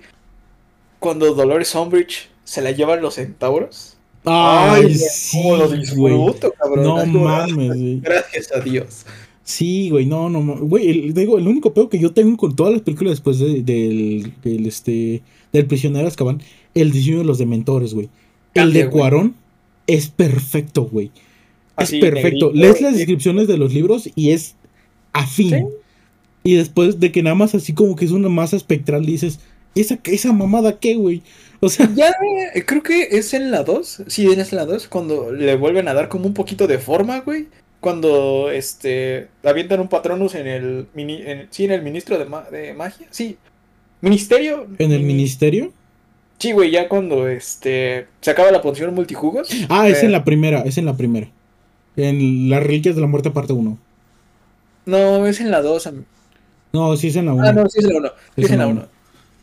Cuando 0.99 1.35
Dolores 1.35 1.75
Umbridge 1.75 2.29
se 2.45 2.63
la 2.63 2.71
llevan 2.73 3.01
los 3.03 3.15
centauros. 3.15 3.97
Ay, 4.25 4.95
sí, 4.95 5.39
lo 5.43 5.69
güey. 5.69 5.81
disfruto, 5.81 6.53
cabrón. 6.53 6.85
No 6.85 7.21
mames, 7.21 7.69
güey. 7.69 8.01
Gracias 8.01 8.53
a 8.53 8.61
Dios. 8.61 9.07
Sí, 9.45 9.89
güey, 9.91 10.05
no, 10.07 10.29
no. 10.29 10.41
Güey, 10.59 10.89
el, 10.91 11.15
digo, 11.15 11.39
el 11.39 11.49
único 11.49 11.73
peor 11.73 11.89
que 11.89 11.99
yo 11.99 12.13
tengo 12.13 12.37
con 12.37 12.55
todas 12.55 12.73
las 12.75 12.83
películas 12.83 13.13
después 13.13 13.39
de- 13.39 13.63
del, 13.63 14.33
del, 14.43 14.67
este, 14.67 15.23
del 15.53 15.67
prisionero 15.67 16.03
de 16.03 16.09
Azkaban, 16.09 16.43
el 16.75 16.91
diseño 16.93 17.19
de 17.19 17.25
los 17.25 17.39
dementores, 17.39 17.95
güey. 17.95 18.11
El 18.55 18.73
de. 18.75 18.91
Cuarón 18.91 19.35
es 19.87 20.09
perfecto, 20.09 20.83
güey. 20.85 21.07
Es 21.07 21.85
Así, 21.85 22.01
perfecto. 22.01 22.47
negrito, 22.49 22.53
Lees 22.53 22.81
las 22.83 22.97
descripciones 22.97 23.47
de 23.49 23.57
los 23.57 23.73
libros 23.73 24.11
y 24.15 24.33
es 24.33 24.57
afín. 25.13 25.51
Sí. 25.51 25.65
Y 26.45 26.55
después 26.57 27.01
de 27.01 27.11
que 27.13 27.23
nada 27.23 27.35
más 27.37 27.55
así 27.55 27.73
como 27.73 27.97
que 27.97 28.05
es 28.05 28.11
una 28.11 28.29
masa 28.29 28.57
espectral, 28.57 29.07
dices, 29.07 29.41
¿esa, 29.81 29.99
esa 30.05 30.33
mamada 30.33 30.79
qué, 30.79 30.95
güey? 30.97 31.23
O 31.61 31.69
sea, 31.69 31.89
Ya, 31.95 32.11
eh, 32.55 32.65
creo 32.65 32.83
que 32.83 33.09
es 33.13 33.35
en 33.35 33.51
la 33.51 33.63
2. 33.65 34.05
Sí, 34.07 34.27
es 34.31 34.53
en 34.53 34.57
la 34.59 34.65
2. 34.65 34.89
Cuando 34.89 35.33
le 35.33 35.57
vuelven 35.57 35.89
a 35.89 35.95
dar 35.95 36.09
como 36.09 36.27
un 36.27 36.35
poquito 36.35 36.67
de 36.67 36.79
forma, 36.79 37.21
güey. 37.21 37.47
Cuando 37.81 38.51
este 38.51 39.29
avientan 39.45 39.81
un 39.81 39.89
patronus 39.89 40.35
en 40.35 40.47
el 40.49 40.87
mini, 40.95 41.23
en- 41.25 41.47
sí, 41.51 41.65
en 41.65 41.73
el 41.73 41.83
ministro 41.83 42.19
de, 42.19 42.25
ma- 42.25 42.47
de 42.51 42.75
magia. 42.75 43.07
Sí. 43.11 43.37
Ministerio. 44.01 44.67
en 44.79 44.93
el 44.93 45.03
ministerio. 45.03 45.73
Sí, 46.39 46.53
güey, 46.53 46.71
ya 46.71 46.89
cuando 46.89 47.27
este 47.29 48.07
se 48.21 48.31
acaba 48.31 48.51
la 48.53 48.63
poción 48.63 48.95
multijugos. 48.95 49.49
Ah, 49.69 49.89
es 49.89 50.03
eh, 50.03 50.07
en 50.07 50.13
la 50.13 50.23
primera, 50.25 50.61
es 50.61 50.79
en 50.79 50.87
la 50.87 50.97
primera. 50.97 51.29
En 51.97 52.49
Las 52.49 52.63
Reliquias 52.63 52.95
de 52.95 53.01
la 53.01 53.09
Muerte, 53.09 53.31
parte 53.33 53.53
1. 53.53 53.77
No, 54.87 55.27
es 55.27 55.41
en 55.41 55.51
la 55.51 55.61
2. 55.63 55.87
am- 55.89 56.05
No, 56.73 56.97
sí 56.97 57.09
es 57.09 57.17
en 57.17 57.27
la 57.27 57.33
1. 57.33 57.45
Ah, 57.49 57.53
no, 57.53 57.69
sí 57.69 57.79
es 57.81 57.85
en 57.87 57.93
la 57.93 57.99
1. 57.99 58.09
Sí 58.37 58.43
es 58.45 58.51
en 58.51 58.59
la 58.59 58.67
1. 58.69 58.87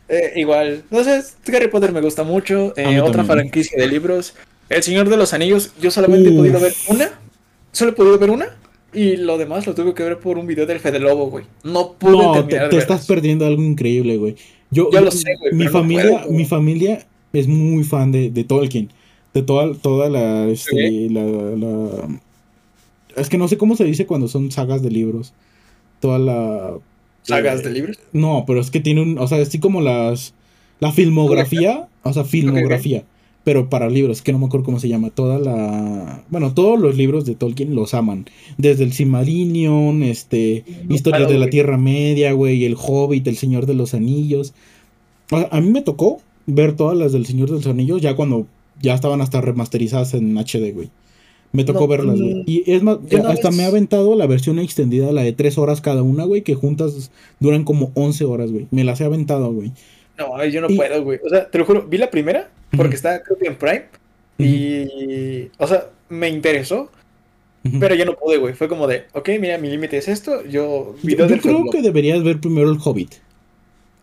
Eh, 0.08 0.32
igual, 0.36 0.84
no 0.90 1.02
sé, 1.02 1.22
Harry 1.54 1.68
Potter 1.68 1.92
me 1.92 2.00
gusta 2.00 2.22
mucho. 2.22 2.72
eh, 2.76 3.00
otra 3.00 3.22
también. 3.24 3.26
franquicia 3.50 3.78
de 3.80 3.88
libros. 3.88 4.34
El 4.68 4.82
Señor 4.82 5.08
de 5.08 5.16
los 5.16 5.32
Anillos, 5.32 5.72
yo 5.80 5.90
solamente 5.90 6.28
he 6.30 6.32
podido 6.32 6.60
ver 6.60 6.72
una. 6.88 7.10
Solo 7.72 7.90
he 7.90 7.94
podido 7.94 8.18
ver 8.18 8.30
una. 8.30 8.48
Y 8.94 9.16
lo 9.16 9.36
demás 9.36 9.66
lo 9.66 9.74
tuve 9.74 9.92
que 9.94 10.02
ver 10.02 10.18
por 10.18 10.38
un 10.38 10.46
video 10.46 10.64
del 10.64 10.80
Fede 10.80 10.98
Lobo, 11.00 11.28
güey. 11.28 11.44
No 11.64 11.92
pude 11.92 12.12
No, 12.12 12.32
te, 12.32 12.38
terminar 12.44 12.70
te 12.70 12.76
de 12.76 12.82
estás 12.82 13.06
perdiendo 13.06 13.44
algo 13.46 13.62
increíble, 13.62 14.16
güey. 14.16 14.36
Yo, 14.70 14.88
lo 14.90 15.10
sé, 15.10 15.34
güey, 15.38 15.52
Mi 15.52 15.64
no 15.66 15.70
familia, 15.70 16.24
mi 16.30 16.44
familia 16.44 17.06
es 17.32 17.46
muy 17.46 17.84
fan 17.84 18.10
de, 18.12 18.30
de 18.30 18.44
Tolkien. 18.44 18.90
De 19.34 19.42
toda, 19.42 19.74
toda 19.74 20.08
la, 20.08 20.46
este, 20.48 21.08
la, 21.10 21.22
la- 21.24 22.20
Es 23.16 23.28
que 23.28 23.36
no 23.38 23.48
sé 23.48 23.58
cómo 23.58 23.76
se 23.76 23.84
dice 23.84 24.06
cuando 24.06 24.28
son 24.28 24.50
sagas 24.50 24.82
de 24.82 24.90
libros. 24.90 25.34
Toda 26.00 26.18
la. 26.18 26.74
¿Sagas 27.26 27.60
eh, 27.60 27.64
de 27.64 27.70
libros? 27.70 27.98
No, 28.12 28.44
pero 28.46 28.60
es 28.60 28.70
que 28.70 28.80
tiene 28.80 29.02
un. 29.02 29.18
O 29.18 29.26
sea, 29.26 29.38
así 29.38 29.58
como 29.58 29.80
las. 29.80 30.34
La 30.80 30.92
filmografía. 30.92 31.88
O 32.02 32.12
sea, 32.12 32.24
filmografía. 32.24 33.04
Pero 33.44 33.70
para 33.70 33.88
libros, 33.88 34.22
que 34.22 34.32
no 34.32 34.38
me 34.38 34.46
acuerdo 34.46 34.64
cómo 34.64 34.80
se 34.80 34.88
llama. 34.88 35.10
Toda 35.10 35.38
la. 35.38 36.24
Bueno, 36.28 36.54
todos 36.54 36.78
los 36.78 36.96
libros 36.96 37.24
de 37.24 37.34
Tolkien 37.34 37.74
los 37.74 37.94
aman. 37.94 38.26
Desde 38.58 38.84
el 38.84 38.92
Silmarillion, 38.92 40.02
este. 40.02 40.64
Historia 40.88 41.26
paro, 41.26 41.32
de 41.32 41.38
la. 41.38 41.50
Tierra 41.50 41.78
Media, 41.78 42.32
güey. 42.32 42.64
El 42.64 42.76
Hobbit, 42.78 43.26
El 43.26 43.36
Señor 43.36 43.66
de 43.66 43.74
los 43.74 43.94
Anillos. 43.94 44.54
A, 45.30 45.48
a 45.56 45.60
mí 45.60 45.70
me 45.70 45.82
tocó 45.82 46.20
ver 46.46 46.74
todas 46.76 46.96
las 46.96 47.12
del 47.12 47.26
Señor 47.26 47.48
de 47.48 47.56
los 47.56 47.66
Anillos 47.66 48.00
ya 48.00 48.14
cuando 48.14 48.46
ya 48.80 48.94
estaban 48.94 49.20
hasta 49.20 49.40
remasterizadas 49.40 50.14
en 50.14 50.36
HD, 50.36 50.72
güey. 50.72 50.90
Me 51.52 51.64
tocó 51.64 51.80
No, 51.80 51.86
verlas, 51.88 52.20
güey. 52.20 52.42
Y 52.46 52.70
es 52.70 52.82
más, 52.82 52.98
hasta 53.26 53.48
vez- 53.48 53.56
me 53.56 53.64
ha 53.64 53.68
aventado 53.68 54.14
la 54.16 54.26
versión 54.26 54.58
extendida, 54.58 55.10
la 55.12 55.22
de 55.22 55.32
3 55.32 55.56
horas 55.58 55.80
cada 55.80 56.02
una, 56.02 56.24
güey, 56.24 56.42
que 56.42 56.54
juntas 56.54 57.10
duran 57.40 57.64
como 57.64 57.92
11 57.94 58.24
horas, 58.24 58.50
güey. 58.52 58.66
Me 58.70 58.84
las 58.84 59.00
he 59.00 59.04
aventado, 59.04 59.52
güey. 59.52 59.72
No, 60.18 60.44
yo 60.44 60.60
no 60.60 60.68
Y- 60.70 60.76
puedo, 60.76 61.02
güey. 61.04 61.18
O 61.24 61.28
sea, 61.28 61.48
te 61.50 61.58
lo 61.58 61.64
juro, 61.64 61.86
vi 61.88 61.98
la 61.98 62.10
primera 62.10 62.50
porque 62.70 62.88
Ujú. 62.88 62.94
está, 62.96 63.22
creo 63.22 63.38
que 63.38 63.46
en 63.46 63.56
Prime. 63.56 63.84
Y. 64.38 65.48
O 65.58 65.66
sea, 65.66 65.86
me 66.08 66.28
interesó, 66.28 66.90
pero 67.80 67.94
ya 67.94 68.04
no 68.04 68.14
pude, 68.14 68.36
güey. 68.38 68.54
Fue 68.54 68.68
como 68.68 68.86
de, 68.86 69.04
ok, 69.12 69.30
mira, 69.40 69.58
mi 69.58 69.68
límite 69.70 69.96
es 69.96 70.08
esto. 70.08 70.44
Yo. 70.44 70.94
Yo, 71.02 71.26
yo 71.26 71.38
creo 71.38 71.64
que 71.70 71.82
deberías 71.82 72.22
ver 72.22 72.38
primero 72.40 72.70
el 72.70 72.78
Hobbit. 72.82 73.14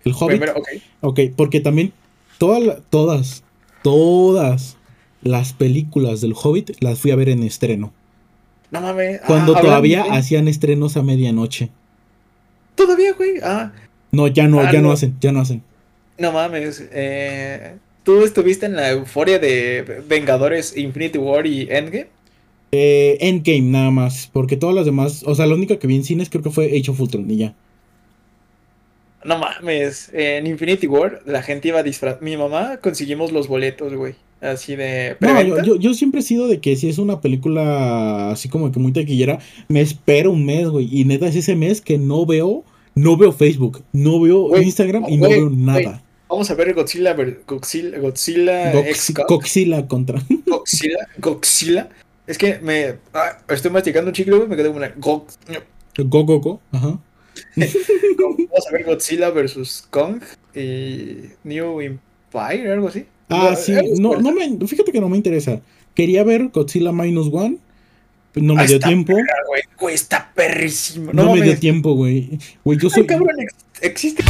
El 0.05 0.13
Hobbit. 0.13 0.39
Primero, 0.39 0.53
ok. 0.57 0.67
Ok, 1.01 1.19
porque 1.35 1.59
también 1.59 1.93
toda 2.37 2.59
la- 2.59 2.79
todas, 2.89 3.43
todas 3.83 4.77
las 5.23 5.53
películas 5.53 6.21
del 6.21 6.33
Hobbit 6.35 6.71
las 6.81 6.99
fui 6.99 7.11
a 7.11 7.15
ver 7.15 7.29
en 7.29 7.43
estreno. 7.43 7.91
No 8.71 8.81
mames. 8.81 9.19
ah, 9.23 9.27
Cuando 9.27 9.53
todavía 9.55 10.03
hacían 10.11 10.47
estrenos 10.47 10.97
a 10.97 11.03
medianoche. 11.03 11.69
Todavía, 12.75 13.13
güey. 13.13 13.33
Ah, 13.43 13.71
No, 14.11 14.27
ya 14.27 14.47
no, 14.47 14.59
Ah, 14.59 14.71
ya 14.71 14.81
no. 14.81 14.87
no. 14.89 14.93
hacen, 14.93 15.15
ya 15.21 15.31
no 15.31 15.41
hacen. 15.41 15.61
no 16.17 16.31
mames. 16.31 16.83
Eh, 16.91 17.75
¿Tú 18.03 18.23
estuviste 18.23 18.65
en 18.65 18.75
la 18.75 18.89
euforia 18.91 19.39
de 19.39 20.03
Vengadores 20.07 20.75
Infinity 20.75 21.17
War 21.17 21.45
y 21.47 21.61
Endgame? 21.69 22.07
Eh, 22.71 23.17
Endgame 23.21 23.61
nada 23.61 23.91
más, 23.91 24.29
porque 24.33 24.57
todas 24.57 24.75
las 24.75 24.85
demás, 24.85 25.23
o 25.25 25.35
sea, 25.35 25.45
la 25.45 25.53
única 25.55 25.77
que 25.77 25.87
vi 25.87 25.95
en 25.95 26.03
cines 26.03 26.29
creo 26.29 26.41
que 26.43 26.49
fue 26.49 26.65
Age 26.77 26.89
of 26.91 26.99
Ultron 26.99 27.29
y 27.29 27.37
ya. 27.37 27.53
No 29.23 29.37
mames. 29.37 30.09
En 30.13 30.47
Infinity 30.47 30.87
War 30.87 31.21
la 31.25 31.41
gente 31.43 31.69
iba 31.69 31.79
a 31.79 31.83
disfrazar. 31.83 32.21
Mi 32.21 32.35
mamá 32.35 32.77
conseguimos 32.77 33.31
los 33.31 33.47
boletos, 33.47 33.93
güey. 33.93 34.15
Así 34.43 34.75
de. 34.75 35.15
No, 35.21 35.41
yo, 35.41 35.63
yo, 35.63 35.75
yo 35.77 35.93
siempre 35.93 36.19
he 36.19 36.23
sido 36.23 36.47
de 36.47 36.59
que 36.59 36.75
si 36.75 36.89
es 36.89 36.97
una 36.97 37.21
película 37.21 38.31
así 38.31 38.49
como 38.49 38.71
que 38.71 38.79
muy 38.79 38.91
taquillera, 38.91 39.39
me 39.69 39.79
espero 39.81 40.31
un 40.31 40.45
mes, 40.45 40.67
güey. 40.67 40.89
Y 40.91 41.05
neta 41.05 41.27
es 41.27 41.35
ese 41.35 41.55
mes 41.55 41.79
que 41.79 41.97
no 41.97 42.25
veo, 42.25 42.65
no 42.93 43.15
veo 43.15 43.31
Facebook, 43.31 43.83
no 43.93 44.19
veo 44.19 44.61
Instagram 44.61 45.05
y 45.07 45.17
no 45.17 45.29
veo 45.29 45.49
nada. 45.49 46.03
Vamos 46.29 46.49
a 46.49 46.55
ver 46.55 46.73
Godzilla, 46.73 47.13
Godzilla, 47.47 47.99
Godzilla 47.99 48.73
Gox-. 48.73 49.25
Godzilla 49.27 49.87
contra. 49.87 50.21
Godzilla, 50.47 51.07
Godzilla. 51.19 51.89
Es 52.25 52.37
que 52.37 52.57
me. 52.59 52.95
ah, 53.13 53.37
estoy 53.49 53.71
masticando 53.71 54.09
un 54.09 54.13
chicle. 54.13 54.47
Me 54.47 54.55
quedé 54.55 54.67
como 54.67 54.77
una. 54.77 54.89
Go- 54.97 55.25
Go, 55.97 56.23
go, 56.25 56.39
go. 56.39 56.61
Ajá. 56.71 56.99
Vamos 57.55 58.67
a 58.67 58.71
ver 58.71 58.83
Godzilla 58.85 59.29
versus 59.29 59.85
Kong 59.89 60.21
y 60.55 61.29
New 61.43 61.81
Empire, 61.81 62.71
algo 62.71 62.87
así. 62.87 63.05
Ah, 63.29 63.55
sí. 63.55 63.73
No, 63.99 64.19
no 64.19 64.31
me, 64.31 64.57
fíjate 64.67 64.91
que 64.91 65.01
no 65.01 65.09
me 65.09 65.17
interesa. 65.17 65.61
Quería 65.95 66.23
ver 66.23 66.49
Godzilla 66.53 66.91
Minus 66.91 67.29
One. 67.31 67.57
No 68.35 68.55
me 68.55 68.61
Ah, 68.63 68.65
dio 68.65 68.79
tiempo. 68.79 69.13
perra, 69.13 69.27
güey. 69.47 69.61
Güey, 69.79 69.95
está 69.95 70.31
perrísimo. 70.35 71.11
No, 71.13 71.25
No, 71.25 71.35
me 71.35 71.41
dio 71.41 71.57
tiempo, 71.59 71.93
güey. 71.93 72.39
Güey, 72.63 72.79
yo 72.79 72.87
Ay, 72.87 72.93
soy. 72.95 73.05
cabrón, 73.05 73.29
ex- 73.39 73.55
existe. 73.81 74.23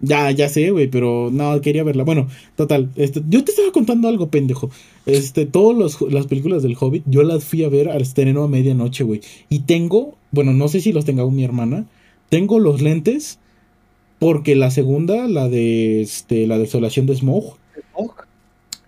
Ya, 0.00 0.30
ya 0.32 0.50
sé, 0.50 0.70
güey, 0.70 0.86
pero 0.88 1.30
no, 1.32 1.58
quería 1.62 1.82
verla. 1.82 2.04
Bueno, 2.04 2.28
total, 2.56 2.90
este, 2.96 3.22
yo 3.30 3.42
te 3.42 3.52
estaba 3.52 3.72
contando 3.72 4.06
algo, 4.08 4.28
pendejo. 4.28 4.70
Este, 5.06 5.46
todas 5.46 5.98
las 6.10 6.26
películas 6.26 6.62
del 6.62 6.76
Hobbit, 6.78 7.04
yo 7.06 7.22
las 7.22 7.44
fui 7.44 7.64
a 7.64 7.70
ver 7.70 7.88
al 7.88 8.02
estreno 8.02 8.42
a 8.44 8.48
medianoche, 8.48 9.02
güey. 9.02 9.22
Y 9.48 9.60
tengo, 9.60 10.14
bueno, 10.30 10.52
no 10.52 10.68
sé 10.68 10.82
si 10.82 10.92
los 10.92 11.06
tenga 11.06 11.22
aún 11.22 11.36
mi 11.36 11.44
hermana, 11.44 11.86
tengo 12.28 12.58
los 12.58 12.82
lentes 12.82 13.38
porque 14.18 14.56
la 14.56 14.70
segunda, 14.70 15.26
la 15.26 15.48
de, 15.48 16.02
este, 16.02 16.46
la 16.46 16.58
desolación 16.58 17.06
de 17.06 17.16
Smog, 17.16 17.56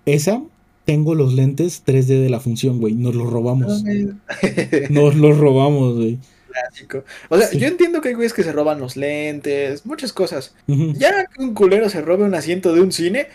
esa, 0.05 0.43
tengo 0.85 1.15
los 1.15 1.35
lentes 1.35 1.83
3D 1.85 2.21
de 2.23 2.29
la 2.31 2.41
función, 2.41 2.79
güey. 2.81 2.95
Nos 2.95 3.15
los 3.15 3.29
robamos. 3.31 3.83
Nos 4.91 5.15
los 5.17 5.37
robamos, 5.39 5.97
güey. 5.97 6.19
Clásico. 6.51 7.05
O 7.29 7.37
sea, 7.37 7.49
Sí. 7.49 7.59
yo 7.59 7.67
entiendo 7.67 8.01
que 8.01 8.09
hay 8.11 8.15
güeyes 8.15 8.33
que 8.33 8.43
se 8.43 8.53
roban 8.53 8.81
los 8.81 8.97
lentes, 8.97 9.85
muchas 9.85 10.13
cosas. 10.13 10.55
Ujú. 10.69 10.93
Ya 10.99 11.27
que 11.27 11.43
un 11.43 11.55
culero 11.55 11.89
se 11.91 12.01
robe 12.01 12.25
un 12.25 12.35
asiento 12.35 12.73
de 12.75 12.81
un 12.81 12.93
cine, 12.93 13.27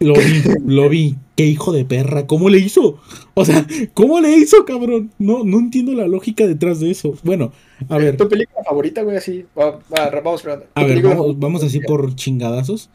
Lo 0.00 0.14
vi, 0.14 0.42
lo 0.66 0.88
vi. 0.88 1.16
Qué 1.36 1.44
hijo 1.46 1.72
de 1.72 1.84
perra. 1.84 2.26
¿Cómo 2.26 2.48
le 2.48 2.58
hizo? 2.58 3.00
O 3.34 3.44
sea, 3.44 3.66
¿cómo 3.94 4.20
le 4.20 4.36
hizo, 4.36 4.64
cabrón? 4.64 5.10
No, 5.18 5.44
no 5.44 5.58
entiendo 5.58 5.92
la 5.92 6.06
lógica 6.08 6.46
detrás 6.46 6.80
de 6.80 6.90
eso. 6.90 7.16
Bueno, 7.22 7.52
a 7.88 7.98
ver, 7.98 8.16
¿Tu 8.16 8.28
película 8.28 8.62
favorita, 8.64 9.02
güey? 9.02 9.16
Así. 9.16 9.44
Va- 9.58 9.78
va, 9.96 10.10
vamos 10.22 10.42
probando. 10.42 10.66
a 10.74 10.80
¿Tu 10.80 10.86
ver, 10.86 10.96
película 10.96 11.14
vamos, 11.16 11.38
vamos 11.38 11.64
así 11.64 11.80
por 11.80 12.14
chingadazos. 12.16 12.88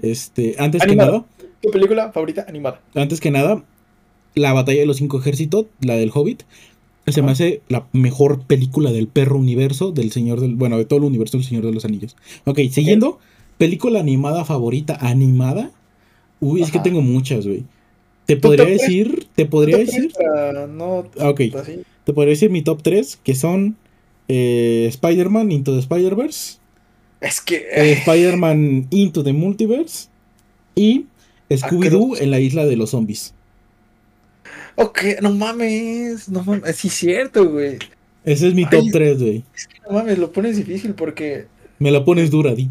Este, 0.00 0.56
antes 0.58 0.82
que 0.84 0.96
nada, 0.96 1.24
¿Tu 1.62 1.70
película 1.70 2.12
favorita 2.12 2.44
animada? 2.48 2.80
antes 2.94 3.20
que 3.20 3.30
nada, 3.30 3.64
la 4.34 4.52
batalla 4.52 4.80
de 4.80 4.86
los 4.86 4.98
cinco 4.98 5.18
ejércitos, 5.18 5.66
la 5.80 5.94
del 5.94 6.10
Hobbit, 6.12 6.42
se 7.06 7.22
me 7.22 7.30
hace 7.32 7.62
la 7.68 7.86
mejor 7.92 8.42
película 8.42 8.90
del 8.92 9.06
perro 9.08 9.38
universo 9.38 9.92
del 9.92 10.10
Señor 10.12 10.40
del, 10.40 10.56
bueno, 10.56 10.76
de 10.76 10.84
todo 10.84 10.98
el 10.98 11.04
universo 11.04 11.36
del 11.38 11.46
Señor 11.46 11.64
de 11.64 11.72
los 11.72 11.84
Anillos. 11.84 12.16
Ok, 12.44 12.58
siguiendo, 12.70 13.18
película 13.58 14.00
animada 14.00 14.44
favorita, 14.44 14.96
animada. 15.00 15.70
Uy, 16.40 16.62
es 16.62 16.70
que 16.70 16.80
tengo 16.80 17.00
muchas, 17.02 17.46
güey. 17.46 17.64
Te 18.26 18.34
¿Tu 18.34 18.40
podría 18.42 18.66
decir, 18.66 19.28
te 19.36 19.46
podría 19.46 19.78
¿Tu 19.78 19.84
top 19.86 19.94
decir, 19.94 20.12
no 20.70 21.04
Ah, 21.20 21.30
ok, 21.30 21.40
así? 21.60 21.82
te 22.04 22.12
podría 22.12 22.30
decir 22.32 22.50
mi 22.50 22.62
top 22.62 22.82
3, 22.82 23.20
que 23.22 23.34
son 23.36 23.76
eh, 24.28 24.86
Spider-Man 24.88 25.52
Into 25.52 25.72
the 25.72 25.78
Spider-Verse, 25.78 26.58
Es 27.20 27.40
que. 27.40 27.56
eh, 27.56 27.66
eh, 27.74 27.92
Spider-Man 27.92 28.86
Into 28.90 29.22
the 29.24 29.32
Multiverse 29.32 30.08
y 30.74 31.06
Scooby-Doo 31.50 32.08
cruz. 32.08 32.20
en 32.20 32.30
la 32.30 32.40
isla 32.40 32.66
de 32.66 32.76
los 32.76 32.90
zombies. 32.90 33.32
ok, 34.76 35.00
no 35.22 35.30
mames. 35.32 36.28
No 36.28 36.42
mames. 36.44 36.76
Sí, 36.76 36.88
es 36.88 36.94
cierto, 36.94 37.48
güey. 37.50 37.78
Ese 38.24 38.48
es 38.48 38.54
mi 38.54 38.64
Ay. 38.64 38.68
top 38.70 38.84
3, 38.92 39.18
güey. 39.20 39.44
Es 39.54 39.66
que 39.68 39.78
no 39.86 39.94
mames, 39.94 40.18
lo 40.18 40.32
pones 40.32 40.56
difícil 40.56 40.94
porque. 40.94 41.46
Me 41.78 41.90
la 41.90 42.04
pones 42.04 42.30
dura, 42.30 42.54
di. 42.54 42.68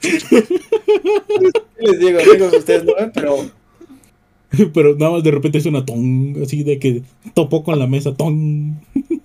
¿qué 0.00 0.18
les 1.80 1.98
digo, 1.98 2.18
amigos? 2.20 2.52
Ustedes 2.52 2.84
no 2.84 2.94
ven, 2.94 3.10
pero. 3.12 3.36
Pero 4.72 4.96
nada 4.96 5.12
más 5.12 5.22
de 5.22 5.30
repente 5.30 5.58
es 5.58 5.66
una 5.66 5.84
ton, 5.84 6.34
así 6.42 6.62
de 6.62 6.78
que 6.78 7.02
topó 7.34 7.62
con 7.62 7.78
la 7.78 7.86
mesa, 7.86 8.14
ton. 8.14 8.80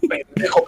pendejo. 0.09 0.67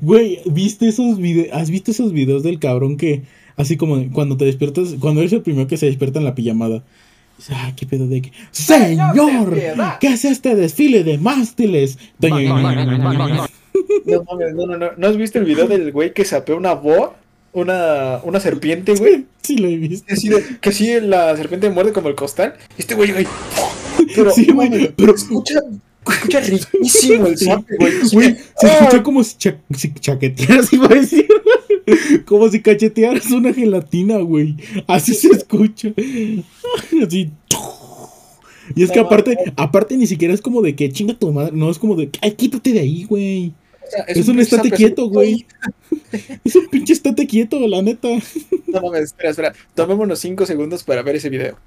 Güey, 0.00 0.40
¿viste 0.46 0.88
esos 0.88 1.18
videos? 1.18 1.48
¿Has 1.52 1.70
visto 1.70 1.90
esos 1.90 2.12
videos 2.12 2.42
del 2.42 2.58
cabrón 2.58 2.96
que, 2.96 3.22
así 3.56 3.76
como 3.76 4.10
cuando 4.12 4.36
te 4.36 4.44
despiertas, 4.44 4.94
cuando 5.00 5.20
eres 5.20 5.32
el 5.32 5.42
primero 5.42 5.66
que 5.68 5.76
se 5.76 5.86
despierta 5.86 6.18
en 6.18 6.24
la 6.24 6.34
pijamada? 6.34 6.82
Dice, 7.36 7.52
ah, 7.56 7.72
qué 7.76 7.86
pedo 7.86 8.06
de 8.06 8.22
que. 8.22 8.32
¡Señor! 8.52 9.58
¿Qué 10.00 10.06
es 10.08 10.24
este 10.24 10.54
desfile 10.54 11.02
de 11.04 11.18
mástiles? 11.18 11.98
No 12.20 12.28
no, 14.54 14.66
no, 14.66 14.76
no. 14.76 14.86
¿No 14.96 15.06
has 15.08 15.16
visto 15.16 15.38
el 15.38 15.44
video 15.44 15.66
del 15.66 15.90
güey 15.92 16.12
que 16.12 16.24
sapeó 16.24 16.56
una 16.56 16.74
boa? 16.74 17.16
Una, 17.52 18.18
una 18.24 18.40
serpiente, 18.40 18.94
güey. 18.94 19.26
Sí, 19.42 19.56
lo 19.58 19.68
he 19.68 19.76
visto. 19.76 20.06
Que 20.60 20.70
así 20.70 21.00
la 21.00 21.36
serpiente 21.36 21.70
muerde 21.70 21.92
como 21.92 22.08
el 22.08 22.14
costal. 22.16 22.54
Este 22.76 22.94
güey, 22.94 23.12
güey. 23.12 23.26
Pero, 24.14 24.30
Sí, 24.30 24.46
pero- 24.96 25.14
escucha, 25.14 25.60
escucha 26.08 26.40
riquísimo 26.72 27.26
el 27.26 27.38
sape, 27.38 27.76
güey. 27.78 27.92
Güey, 28.12 28.36
se 28.56 28.66
escucha 28.66 29.02
como 29.02 29.24
si, 29.24 29.36
cha- 29.36 29.60
si 29.76 29.92
chaquetearas, 29.94 30.72
iba 30.72 30.86
a 30.86 30.94
decir. 30.94 31.26
Como 32.24 32.48
si 32.48 32.60
cachetearas 32.62 33.30
una 33.30 33.52
gelatina, 33.52 34.18
güey. 34.18 34.56
Así 34.86 35.14
se 35.14 35.28
escucha. 35.28 35.92
Así. 37.02 37.30
Y 38.74 38.82
es 38.82 38.90
que 38.90 38.98
aparte, 38.98 39.36
aparte 39.56 39.96
ni 39.96 40.06
siquiera 40.06 40.32
es 40.32 40.40
como 40.40 40.62
de 40.62 40.74
que 40.74 40.90
chinga 40.90 41.14
tu 41.14 41.30
madre. 41.32 41.52
No, 41.54 41.70
es 41.70 41.78
como 41.78 41.94
de, 41.96 42.08
ay, 42.22 42.32
quítate 42.32 42.72
de 42.72 42.80
ahí, 42.80 43.04
güey. 43.04 43.52
O 43.86 43.90
sea, 43.90 44.04
Es 44.04 44.26
un 44.28 44.36
pinche 44.36 44.42
estate 44.56 44.70
quieto, 44.70 45.08
güey. 45.08 45.46
Es 46.44 46.56
un 46.56 46.68
pinche 46.68 46.92
estate 46.94 47.26
quieto, 47.26 47.58
la 47.68 47.82
neta. 47.82 48.08
No 48.68 48.80
mames, 48.80 49.02
espera, 49.02 49.30
espera. 49.30 49.52
Tomémonos 49.74 50.18
5 50.20 50.46
segundos 50.46 50.82
para 50.84 51.02
ver 51.02 51.16
ese 51.16 51.28
video. 51.28 51.58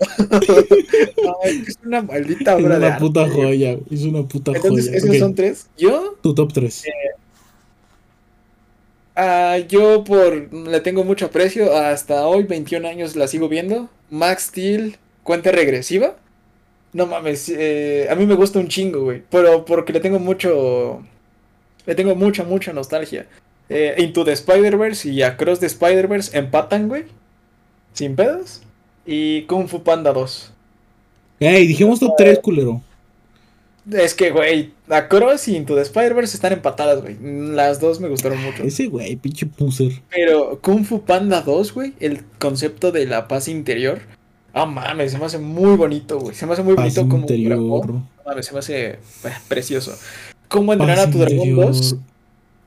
Es 1.44 1.78
una 1.84 2.02
maldita 2.02 2.56
Es 2.58 2.64
obra 2.64 2.78
de 2.78 2.86
una 2.86 2.98
puta 2.98 3.28
joya. 3.28 3.78
Es 3.90 4.02
una 4.04 4.22
puta 4.26 4.52
Entonces, 4.52 4.86
joya. 4.86 4.98
esos 4.98 5.16
son 5.18 5.34
tres. 5.34 5.66
Yo, 5.76 6.16
Tu 6.22 6.34
top 6.34 6.52
3. 6.52 6.84
ah, 9.16 9.58
yo 9.68 10.04
por 10.04 10.52
le 10.52 10.80
tengo 10.80 11.04
mucho 11.04 11.26
aprecio. 11.26 11.76
Hasta 11.76 12.26
hoy, 12.26 12.44
21 12.44 12.86
años, 12.88 13.16
la 13.16 13.26
sigo 13.28 13.48
viendo. 13.48 13.88
Max 14.10 14.44
Steel, 14.44 14.96
cuenta 15.22 15.52
regresiva. 15.52 16.16
No 16.92 17.06
mames, 17.06 17.48
eh, 17.48 18.08
a 18.10 18.14
mí 18.16 18.26
me 18.26 18.34
gusta 18.34 18.58
un 18.58 18.68
chingo, 18.68 19.02
güey. 19.04 19.22
Pero 19.30 19.64
porque 19.64 19.92
le 19.92 20.00
tengo 20.00 20.18
mucho. 20.18 21.02
Le 21.86 21.94
tengo 21.94 22.14
mucha, 22.14 22.44
mucha 22.44 22.72
nostalgia. 22.72 23.26
Eh, 23.68 23.94
Into 23.98 24.24
the 24.24 24.32
Spider-Verse 24.32 25.08
y 25.08 25.22
Across 25.22 25.60
the 25.60 25.66
Spider-Verse 25.66 26.36
empatan, 26.36 26.88
güey. 26.88 27.04
Sin 27.92 28.16
pedos. 28.16 28.62
Y 29.12 29.42
Kung 29.42 29.66
Fu 29.66 29.82
Panda 29.82 30.12
2. 30.12 30.52
Ey, 31.40 31.66
dijimos 31.66 31.98
top 31.98 32.14
3, 32.16 32.38
culero. 32.38 32.80
Es 33.90 34.14
que, 34.14 34.30
güey, 34.30 34.70
Across 34.88 35.48
y 35.48 35.56
Into 35.56 35.74
the 35.74 35.80
Spider-Verse 35.82 36.36
están 36.36 36.52
empatadas, 36.52 37.00
güey. 37.02 37.16
Las 37.20 37.80
dos 37.80 37.98
me 37.98 38.08
gustaron 38.08 38.40
mucho. 38.40 38.62
Ese 38.62 38.86
güey, 38.86 39.16
pinche 39.16 39.46
puser. 39.46 40.00
Pero 40.10 40.60
Kung 40.60 40.84
Fu 40.84 41.02
Panda 41.02 41.40
2, 41.40 41.74
güey, 41.74 41.94
el 41.98 42.22
concepto 42.38 42.92
de 42.92 43.06
la 43.06 43.26
paz 43.26 43.48
interior. 43.48 43.98
Ah, 44.52 44.66
mames, 44.66 45.10
se 45.12 45.18
me 45.18 45.24
hace 45.24 45.38
muy 45.38 45.76
bonito, 45.76 46.20
güey. 46.20 46.36
Se 46.36 46.46
me 46.46 46.52
hace 46.52 46.62
muy 46.62 46.74
Paz 46.74 46.84
bonito 46.94 47.08
como 47.08 47.22
interior. 47.22 47.50
dragón. 47.56 47.86
No 47.88 48.06
mames, 48.26 48.46
se 48.46 48.52
me 48.52 48.58
hace 48.60 48.86
eh, 48.90 48.98
precioso. 49.48 49.92
¿Cómo 50.48 50.72
entrenar 50.72 50.96
Paz 50.98 51.06
a 51.08 51.10
tu 51.10 51.18
dragón 51.18 51.36
interior. 51.38 51.66
2? 51.66 51.96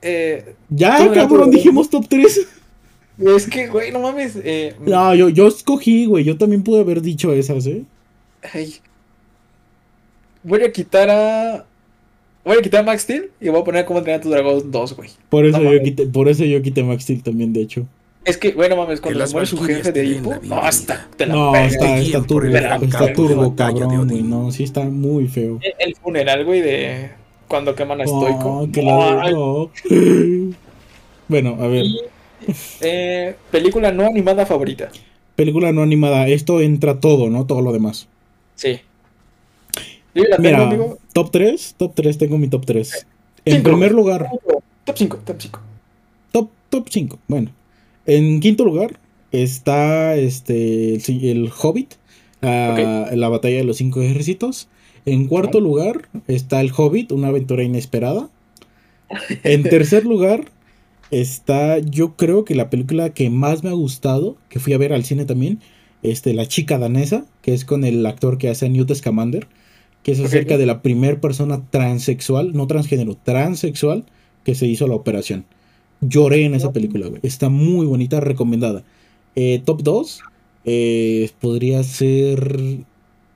Eh, 0.02 0.54
Ya, 0.68 0.96
¿Cómo 0.98 1.12
era 1.12 1.12
tu 1.12 1.14
cabrón, 1.20 1.36
dragón? 1.38 1.50
dijimos 1.52 1.88
top 1.88 2.06
3. 2.08 2.46
Es 3.18 3.48
que, 3.48 3.68
güey, 3.68 3.92
no 3.92 4.00
mames. 4.00 4.36
Eh, 4.42 4.74
No, 4.80 5.14
yo, 5.14 5.28
yo 5.28 5.48
escogí, 5.48 6.06
güey. 6.06 6.24
Yo 6.24 6.36
también 6.36 6.62
pude 6.62 6.80
haber 6.80 7.00
dicho 7.02 7.32
esas, 7.32 7.66
¿eh? 7.66 7.82
ay. 8.52 8.74
Voy 10.42 10.62
a 10.62 10.72
quitar 10.72 11.08
a. 11.10 11.64
Voy 12.44 12.58
a 12.58 12.62
quitar 12.62 12.80
a 12.80 12.84
Max 12.84 13.02
Steel 13.02 13.30
y 13.40 13.48
voy 13.48 13.60
a 13.60 13.64
poner 13.64 13.86
cómo 13.86 14.00
entrenar 14.00 14.20
a 14.20 14.22
tu 14.22 14.28
dragón 14.28 14.70
2, 14.70 14.96
güey. 14.96 15.10
Por 15.30 15.46
eso, 15.46 15.58
No 15.58 15.72
yo 15.72 15.82
quité, 15.82 16.06
por 16.06 16.28
eso 16.28 16.44
yo 16.44 16.60
quité 16.60 16.82
Max 16.82 17.04
Steel 17.04 17.22
también, 17.22 17.54
de 17.54 17.62
hecho. 17.62 17.86
Es 18.24 18.36
que, 18.38 18.52
güey, 18.52 18.68
no 18.70 18.76
mames, 18.76 19.00
cuando 19.00 19.26
muere 19.28 19.46
su 19.46 19.58
jefe 19.58 19.92
de 19.92 20.04
la 20.04 20.40
no, 20.42 20.56
hasta 20.58 21.08
te 21.16 21.26
la 21.26 21.34
No, 21.34 21.54
está, 21.56 21.98
está 21.98 22.22
turbo, 22.22 22.46
el 22.46 22.56
está 22.56 23.12
turbo, 23.12 23.54
cabrón, 23.54 24.08
güey. 24.08 24.22
No, 24.22 24.50
sí 24.50 24.64
está 24.64 24.80
muy 24.84 25.28
feo. 25.28 25.60
El 25.78 25.94
funeral, 25.96 26.44
güey, 26.44 26.60
de 26.60 27.10
cuando 27.48 27.74
queman 27.74 28.00
a 28.00 28.06
Stoico. 28.06 28.60
Oh, 28.60 28.70
que 28.70 28.82
la. 28.82 29.30
Bueno, 31.26 31.56
a 31.58 31.66
ver. 31.68 31.84
Eh, 32.80 33.36
película 33.50 33.92
no 33.92 34.04
animada 34.06 34.46
favorita. 34.46 34.90
Película 35.36 35.72
no 35.72 35.82
animada. 35.82 36.28
Esto 36.28 36.60
entra 36.60 37.00
todo, 37.00 37.28
¿no? 37.30 37.46
Todo 37.46 37.60
lo 37.62 37.72
demás. 37.72 38.08
Sí. 38.54 38.80
La 40.14 40.36
tengo, 40.36 40.42
Mira, 40.42 40.62
amigo. 40.68 40.98
top 41.12 41.30
3. 41.32 41.74
Top 41.76 41.92
3, 41.94 42.18
tengo 42.18 42.38
mi 42.38 42.48
top 42.48 42.64
3. 42.66 43.06
En 43.46 43.52
Cinco. 43.56 43.70
primer 43.70 43.92
lugar, 43.92 44.28
Top 44.84 44.96
5, 44.96 45.16
top 45.24 45.36
5. 45.40 45.60
top, 46.32 46.50
top 46.70 46.86
5. 46.88 47.18
Bueno. 47.26 47.50
En 48.06 48.40
quinto 48.40 48.64
lugar 48.64 48.98
está 49.32 50.14
este 50.16 50.94
el, 50.96 51.24
el 51.24 51.50
Hobbit. 51.60 51.94
ah, 52.42 53.08
La 53.12 53.28
batalla 53.28 53.56
de 53.56 53.64
los 53.64 53.78
cinco 53.78 54.00
ejércitos. 54.02 54.68
En 55.06 55.26
cuarto 55.26 55.60
lugar 55.60 56.08
está 56.28 56.60
el 56.60 56.70
Hobbit, 56.74 57.12
una 57.12 57.28
aventura 57.28 57.62
inesperada. 57.62 58.28
En 59.42 59.62
tercer 59.64 60.04
lugar 60.06 60.44
está, 61.20 61.78
yo 61.78 62.16
creo 62.16 62.44
que 62.44 62.54
la 62.54 62.70
película 62.70 63.10
que 63.10 63.30
más 63.30 63.62
me 63.62 63.70
ha 63.70 63.74
gustado, 63.74 64.36
que 64.48 64.60
fui 64.60 64.72
a 64.72 64.78
ver 64.78 64.92
al 64.92 65.04
cine 65.04 65.24
también, 65.24 65.60
este, 66.02 66.34
La 66.34 66.46
chica 66.46 66.78
danesa, 66.78 67.24
que 67.40 67.54
es 67.54 67.64
con 67.64 67.84
el 67.84 68.04
actor 68.04 68.36
que 68.36 68.50
hace 68.50 68.66
a 68.66 68.68
Newt 68.68 68.92
Scamander, 68.94 69.46
que 70.02 70.12
es 70.12 70.20
acerca 70.20 70.58
de 70.58 70.66
la 70.66 70.82
primera 70.82 71.18
persona 71.20 71.62
transexual, 71.70 72.52
no 72.52 72.66
transgénero, 72.66 73.16
transexual, 73.16 74.04
que 74.44 74.54
se 74.54 74.66
hizo 74.66 74.86
la 74.86 74.94
operación. 74.94 75.46
Lloré 76.02 76.44
en 76.44 76.54
esa 76.54 76.72
película, 76.72 77.06
güey. 77.06 77.20
Está 77.22 77.48
muy 77.48 77.86
bonita, 77.86 78.20
recomendada. 78.20 78.84
Eh, 79.34 79.62
top 79.64 79.82
2, 79.82 80.20
podría 81.40 81.82
ser... 81.82 82.84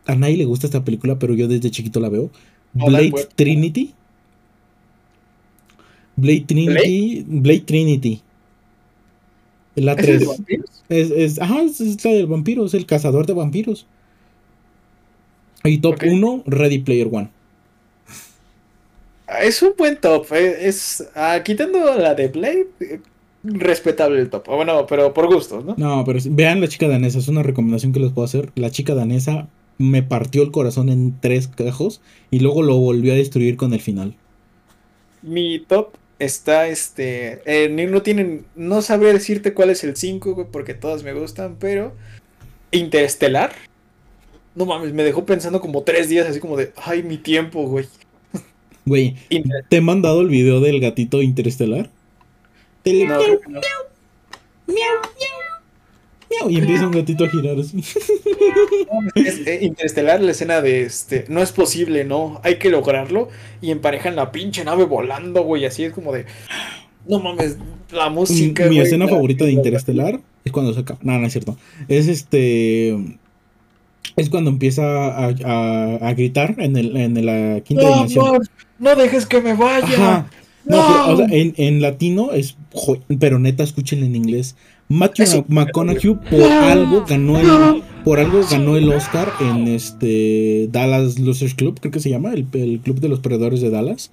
A 0.04 0.14
nadie 0.14 0.36
le 0.36 0.44
gusta 0.44 0.66
esta 0.66 0.84
película, 0.84 1.18
pero 1.18 1.34
yo 1.34 1.48
desde 1.48 1.70
chiquito 1.70 2.00
la 2.00 2.10
veo. 2.10 2.30
Blade. 2.74 3.12
Trinity. 3.34 3.94
Blade 6.18 6.44
Trinity. 6.46 7.24
Blade 7.26 7.64
Trinity. 7.66 8.22
La 9.76 9.96
¿Ese 9.96 10.12
es 10.12 10.18
de 10.18 10.26
3. 10.26 10.26
vampiros? 10.26 10.84
Es, 10.88 11.10
es, 11.10 11.40
ajá, 11.40 11.62
es, 11.62 11.80
es 11.80 12.04
la 12.04 12.12
del 12.12 12.26
vampiro, 12.26 12.64
es 12.66 12.74
el 12.74 12.86
cazador 12.86 13.26
de 13.26 13.32
vampiros. 13.34 13.88
Y 15.62 15.78
top 15.80 16.00
Ok. 16.00 16.04
1, 16.04 16.42
Ready 16.46 16.80
Player 16.80 17.08
One. 17.12 17.30
Ah, 19.26 19.42
Es 19.44 19.62
un 19.62 19.74
buen 19.76 20.00
top. 20.00 20.26
eh, 20.32 20.66
Es, 20.68 21.10
ah, 21.14 21.42
quitando 21.44 21.78
la 21.96 22.14
de 22.14 22.28
Blade, 22.28 22.68
eh, 22.80 23.02
respetable 23.42 24.20
el 24.20 24.30
top. 24.30 24.48
Ah, 24.48 24.54
Bueno, 24.56 24.86
pero 24.86 25.12
por 25.14 25.26
gustos, 25.26 25.64
¿no? 25.64 25.76
No, 25.76 26.04
pero 26.04 26.18
vean 26.30 26.60
La 26.60 26.68
chica 26.68 26.88
danesa, 26.88 27.18
es 27.18 27.28
una 27.28 27.42
recomendación 27.42 27.92
que 27.92 28.00
les 28.00 28.12
puedo 28.12 28.26
hacer. 28.26 28.52
La 28.54 28.70
chica 28.70 28.94
danesa 28.94 29.48
me 29.78 30.02
partió 30.02 30.42
el 30.42 30.50
corazón 30.50 30.88
en 30.90 31.18
tres 31.20 31.48
cajos 31.48 32.02
y 32.30 32.40
luego 32.40 32.62
lo 32.62 32.76
volvió 32.78 33.12
a 33.14 33.16
destruir 33.16 33.56
con 33.56 33.72
el 33.72 33.80
final. 33.80 34.18
Mi 35.22 35.44
top 35.68 35.96
está, 36.18 36.66
este, 36.68 37.40
eh, 37.46 37.68
ni- 37.68 37.86
no 37.86 38.02
tienen, 38.02 38.44
no 38.56 38.82
sabré 38.82 39.12
decirte 39.12 39.54
cuál 39.54 39.70
es 39.70 39.84
el 39.84 39.96
5, 39.96 40.34
güey, 40.34 40.46
porque 40.50 40.74
todas 40.74 41.02
me 41.02 41.12
gustan, 41.12 41.56
pero 41.58 41.94
Interestelar, 42.70 43.52
no 44.54 44.66
mames, 44.66 44.92
me 44.92 45.02
dejó 45.02 45.24
pensando 45.24 45.60
como 45.60 45.82
tres 45.84 46.08
días, 46.08 46.26
así 46.26 46.38
como 46.40 46.56
de, 46.56 46.72
ay, 46.76 47.02
mi 47.02 47.16
tiempo, 47.16 47.62
güey. 47.66 47.86
Güey, 48.84 49.16
¿te 49.68 49.76
he 49.76 49.80
mandado 49.80 50.20
el 50.22 50.28
video 50.28 50.60
del 50.60 50.80
gatito 50.80 51.22
interestelar? 51.22 51.88
Te- 52.82 53.04
No, 53.06 53.18
que 53.18 53.38
no. 53.48 53.60
miau, 54.66 54.96
y 56.48 56.58
empieza 56.58 56.86
un 56.86 56.92
gatito 56.92 57.24
a 57.24 57.28
girar 57.28 57.58
así. 57.58 57.82
Es, 59.14 59.46
eh, 59.46 59.58
Interestelar, 59.62 60.20
la 60.20 60.30
escena 60.32 60.60
de 60.60 60.82
este, 60.82 61.24
no 61.28 61.42
es 61.42 61.52
posible, 61.52 62.04
no, 62.04 62.40
hay 62.42 62.56
que 62.58 62.70
lograrlo, 62.70 63.28
y 63.60 63.70
emparejan 63.70 64.16
la 64.16 64.32
pinche 64.32 64.64
nave 64.64 64.84
volando, 64.84 65.42
güey, 65.42 65.64
así 65.66 65.84
es 65.84 65.92
como 65.92 66.12
de, 66.12 66.24
no 67.06 67.18
mames, 67.20 67.56
la 67.92 68.08
música. 68.10 68.64
mi 68.64 68.76
güey, 68.76 68.80
escena 68.80 69.04
la- 69.06 69.12
favorita 69.12 69.44
de 69.44 69.52
Interestelar 69.52 70.20
es 70.44 70.52
cuando 70.52 70.72
saca. 70.74 70.98
No, 71.02 71.18
no 71.18 71.26
es 71.26 71.32
cierto. 71.32 71.56
Es 71.88 72.06
este. 72.08 72.96
Es 74.16 74.30
cuando 74.30 74.50
empieza 74.50 74.82
a, 74.82 75.26
a- 75.44 75.96
a 76.08 76.14
gritar 76.14 76.54
en, 76.58 76.76
el, 76.76 76.96
en 76.96 77.24
la 77.26 77.60
quinta 77.60 77.82
No, 77.84 77.92
dimensión. 77.94 78.24
no, 78.78 78.90
no 78.90 78.96
dejes 78.96 79.26
que 79.26 79.40
me 79.40 79.54
vaya. 79.54 79.86
Ajá. 79.86 80.30
No, 80.64 80.76
No. 80.76 80.86
pero, 80.88 81.12
o 81.14 81.16
sea, 81.16 81.26
en, 81.38 81.54
en 81.56 81.80
latino 81.82 82.32
es. 82.32 82.56
Pero 83.18 83.38
neta, 83.38 83.62
escúchenlo 83.62 84.06
en 84.06 84.16
inglés. 84.16 84.56
Matthew. 84.88 85.44
McConaughey 85.48 86.14
por 86.30 86.42
algo 86.50 87.04
ganó 87.06 87.38
el. 87.38 87.82
Por 88.04 88.20
algo 88.20 88.40
ganó 88.50 88.76
el 88.76 88.88
Oscar 88.90 89.30
en 89.40 89.68
este. 89.68 90.68
Dallas 90.70 91.18
Losers 91.18 91.54
Club, 91.54 91.78
creo 91.80 91.92
que 91.92 92.00
se 92.00 92.10
llama. 92.10 92.32
El, 92.32 92.46
el 92.54 92.80
Club 92.80 93.00
de 93.00 93.08
los 93.08 93.20
Perdedores 93.20 93.60
de 93.60 93.70
Dallas. 93.70 94.10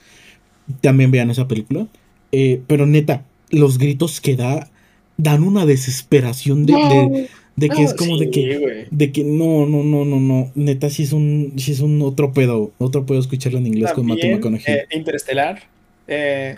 También 0.81 1.11
vean 1.11 1.29
esa 1.29 1.47
película. 1.47 1.87
Eh, 2.31 2.61
pero 2.67 2.85
neta, 2.85 3.23
los 3.51 3.77
gritos 3.77 4.19
que 4.21 4.35
da. 4.35 4.69
Dan 5.17 5.43
una 5.43 5.65
desesperación 5.65 6.65
de, 6.65 6.73
de, 6.73 7.29
De 7.55 7.69
que 7.69 7.83
es 7.83 7.93
como 7.93 8.17
de 8.17 8.29
que. 8.31 8.87
De 8.91 9.11
que 9.13 9.23
no, 9.23 9.65
no, 9.65 9.81
no, 9.81 10.03
no, 10.03 10.19
no. 10.19 10.51
Neta, 10.55 10.89
sí 10.89 11.03
es 11.03 11.13
un, 11.13 11.53
sí 11.55 11.71
es 11.71 11.79
un 11.79 12.01
otro 12.01 12.33
pedo. 12.33 12.73
Otro 12.79 13.05
pedo 13.05 13.19
escucharlo 13.19 13.59
en 13.59 13.67
inglés 13.67 13.93
con 13.93 14.07
Matthew 14.07 14.31
McConaughey. 14.31 14.75
eh, 14.75 14.87
Interestelar. 14.91 15.63
eh, 16.07 16.57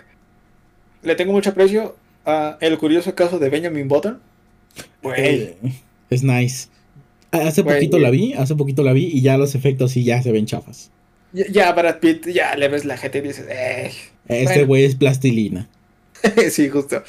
le 1.04 1.14
tengo 1.14 1.32
mucho 1.32 1.50
aprecio 1.50 1.94
a 2.28 2.58
el 2.60 2.78
curioso 2.78 3.14
caso 3.14 3.38
de 3.38 3.48
Benjamin 3.48 3.88
Button. 3.88 4.20
Güey, 5.02 5.20
Eh, 5.20 5.56
es 6.10 6.22
nice. 6.22 6.68
Hace 7.30 7.62
Güey. 7.62 7.76
poquito 7.76 7.98
la 7.98 8.10
vi, 8.10 8.32
hace 8.34 8.54
poquito 8.54 8.82
la 8.82 8.92
vi 8.92 9.06
y 9.06 9.20
ya 9.22 9.36
los 9.36 9.54
efectos 9.54 9.92
sí 9.92 10.04
ya 10.04 10.22
se 10.22 10.32
ven 10.32 10.46
chafas. 10.46 10.90
ya, 11.32 11.44
ya 11.50 11.72
Brad 11.72 11.98
Pitt, 11.98 12.26
ya 12.28 12.54
le 12.56 12.68
ves 12.68 12.84
la 12.84 12.96
gente 12.96 13.18
y 13.18 13.20
dices, 13.22 13.46
eh. 13.50 13.90
Este 14.28 14.44
Bueno. 14.54 14.66
güey 14.66 14.84
es 14.84 14.94
plastilina. 14.94 15.68
sí, 16.50 16.68
justo. 16.68 17.02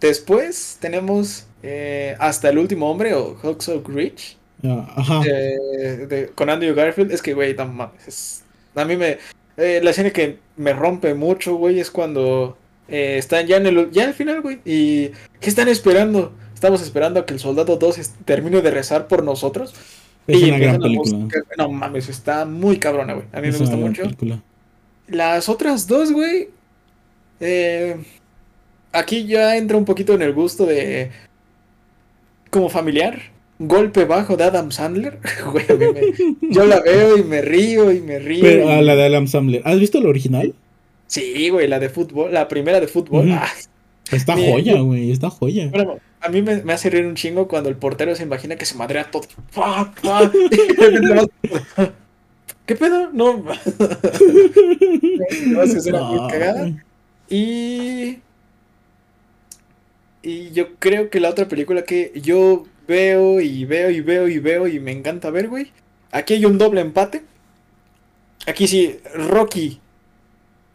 Después 0.00 0.76
tenemos 0.80 1.46
eh, 1.62 2.14
Hasta 2.18 2.50
el 2.50 2.58
último 2.58 2.90
hombre 2.90 3.14
o 3.14 3.38
Huxley 3.42 3.80
Rich 3.86 4.36
Ah, 4.62 4.92
Ajá. 4.96 5.22
eh, 5.26 6.06
de- 6.08 6.26
con 6.34 6.48
Andrew 6.50 6.74
Garfield. 6.74 7.10
Es 7.12 7.20
que, 7.22 7.32
güey, 7.34 7.54
no 7.54 7.66
mames. 7.66 8.06
es- 8.08 8.42
a 8.74 8.84
mí 8.84 8.96
me. 8.96 9.18
eh, 9.56 9.80
la 9.82 9.90
escena 9.90 10.10
que 10.10 10.38
me 10.56 10.72
rompe 10.72 11.14
mucho, 11.14 11.56
güey, 11.56 11.80
es 11.80 11.90
cuando 11.90 12.58
eh, 12.88 13.16
están 13.18 13.46
ya 13.46 13.56
en 13.56 13.66
el. 13.66 13.90
Ya 13.90 14.04
al 14.04 14.14
final, 14.14 14.40
güey. 14.42 14.58
¿Y 14.64 15.08
qué 15.40 15.48
están 15.48 15.68
esperando? 15.68 16.32
Estamos 16.54 16.82
esperando 16.82 17.20
a 17.20 17.26
que 17.26 17.34
el 17.34 17.40
soldado 17.40 17.76
2 17.76 17.98
es- 17.98 18.14
termine 18.24 18.60
de 18.62 18.70
rezar 18.70 19.06
por 19.08 19.22
nosotros. 19.22 19.74
Es 20.26 20.40
y 20.40 20.44
una 20.44 20.58
gran 20.58 20.80
película. 20.80 21.16
música. 21.18 21.40
No 21.58 21.68
mames, 21.70 22.08
está 22.08 22.44
muy 22.46 22.78
cabrona, 22.78 23.12
güey. 23.14 23.26
A 23.32 23.40
mí 23.40 23.48
Es 23.48 23.54
me 23.54 23.60
gusta 23.60 23.76
mucho. 23.76 24.02
película. 24.02 24.42
Las 25.08 25.48
otras 25.50 25.86
dos, 25.86 26.12
güey. 26.12 26.48
eh, 27.40 27.96
aquí 28.92 29.26
ya 29.26 29.56
entra 29.56 29.76
un 29.76 29.84
poquito 29.84 30.14
en 30.14 30.22
el 30.22 30.32
gusto 30.32 30.64
de. 30.66 31.10
Como 32.50 32.68
familiar. 32.68 33.20
Golpe 33.58 34.04
bajo 34.04 34.36
de 34.36 34.44
Adam 34.44 34.72
Sandler. 34.72 35.18
Güey, 35.52 35.64
me- 35.92 36.50
yo 36.54 36.64
la 36.66 36.80
veo 36.80 37.16
y 37.16 37.22
me 37.22 37.40
río 37.40 37.92
y 37.92 38.00
me 38.00 38.18
río. 38.18 38.42
Pero 38.42 38.64
y- 38.64 38.72
a 38.72 38.82
la 38.82 38.96
de 38.96 39.04
Adam 39.06 39.26
Sandler. 39.28 39.62
¿Has 39.64 39.78
visto 39.78 40.00
la 40.00 40.08
original? 40.08 40.54
Sí, 41.06 41.48
güey, 41.50 41.68
la 41.68 41.78
de 41.78 41.88
fútbol. 41.88 42.32
La 42.32 42.48
primera 42.48 42.80
de 42.80 42.88
fútbol. 42.88 43.30
Ah, 43.32 43.48
Está 44.10 44.34
joya, 44.34 44.80
güey. 44.80 45.10
Está 45.10 45.30
joya. 45.30 45.68
bueno, 45.68 45.98
a 46.20 46.28
mí 46.28 46.42
me, 46.42 46.62
me 46.62 46.72
hace 46.72 46.90
reír 46.90 47.06
un 47.06 47.14
chingo 47.14 47.48
cuando 47.48 47.68
el 47.68 47.76
portero 47.76 48.14
se 48.14 48.22
imagina 48.22 48.56
que 48.56 48.66
se 48.66 48.76
madrea 48.76 49.10
todo. 49.10 49.26
¿Qué 52.66 52.76
pedo? 52.76 53.10
No. 53.12 53.44
No, 55.46 55.62
escena 55.62 56.02
muy 56.02 56.30
cagada. 56.30 56.72
Y. 57.28 58.18
Y 60.22 60.50
yo 60.52 60.74
creo 60.76 61.10
que 61.10 61.20
la 61.20 61.30
otra 61.30 61.48
película 61.48 61.84
que 61.84 62.12
yo 62.14 62.64
veo 62.88 63.40
y 63.40 63.64
veo 63.64 63.90
y 63.90 64.00
veo 64.00 64.28
y 64.28 64.38
veo 64.38 64.66
y 64.66 64.80
me 64.80 64.92
encanta 64.92 65.30
ver, 65.30 65.48
güey. 65.48 65.70
Aquí 66.10 66.34
hay 66.34 66.44
un 66.44 66.58
doble 66.58 66.80
empate. 66.80 67.22
Aquí 68.46 68.66
sí, 68.68 68.98
Rocky 69.14 69.80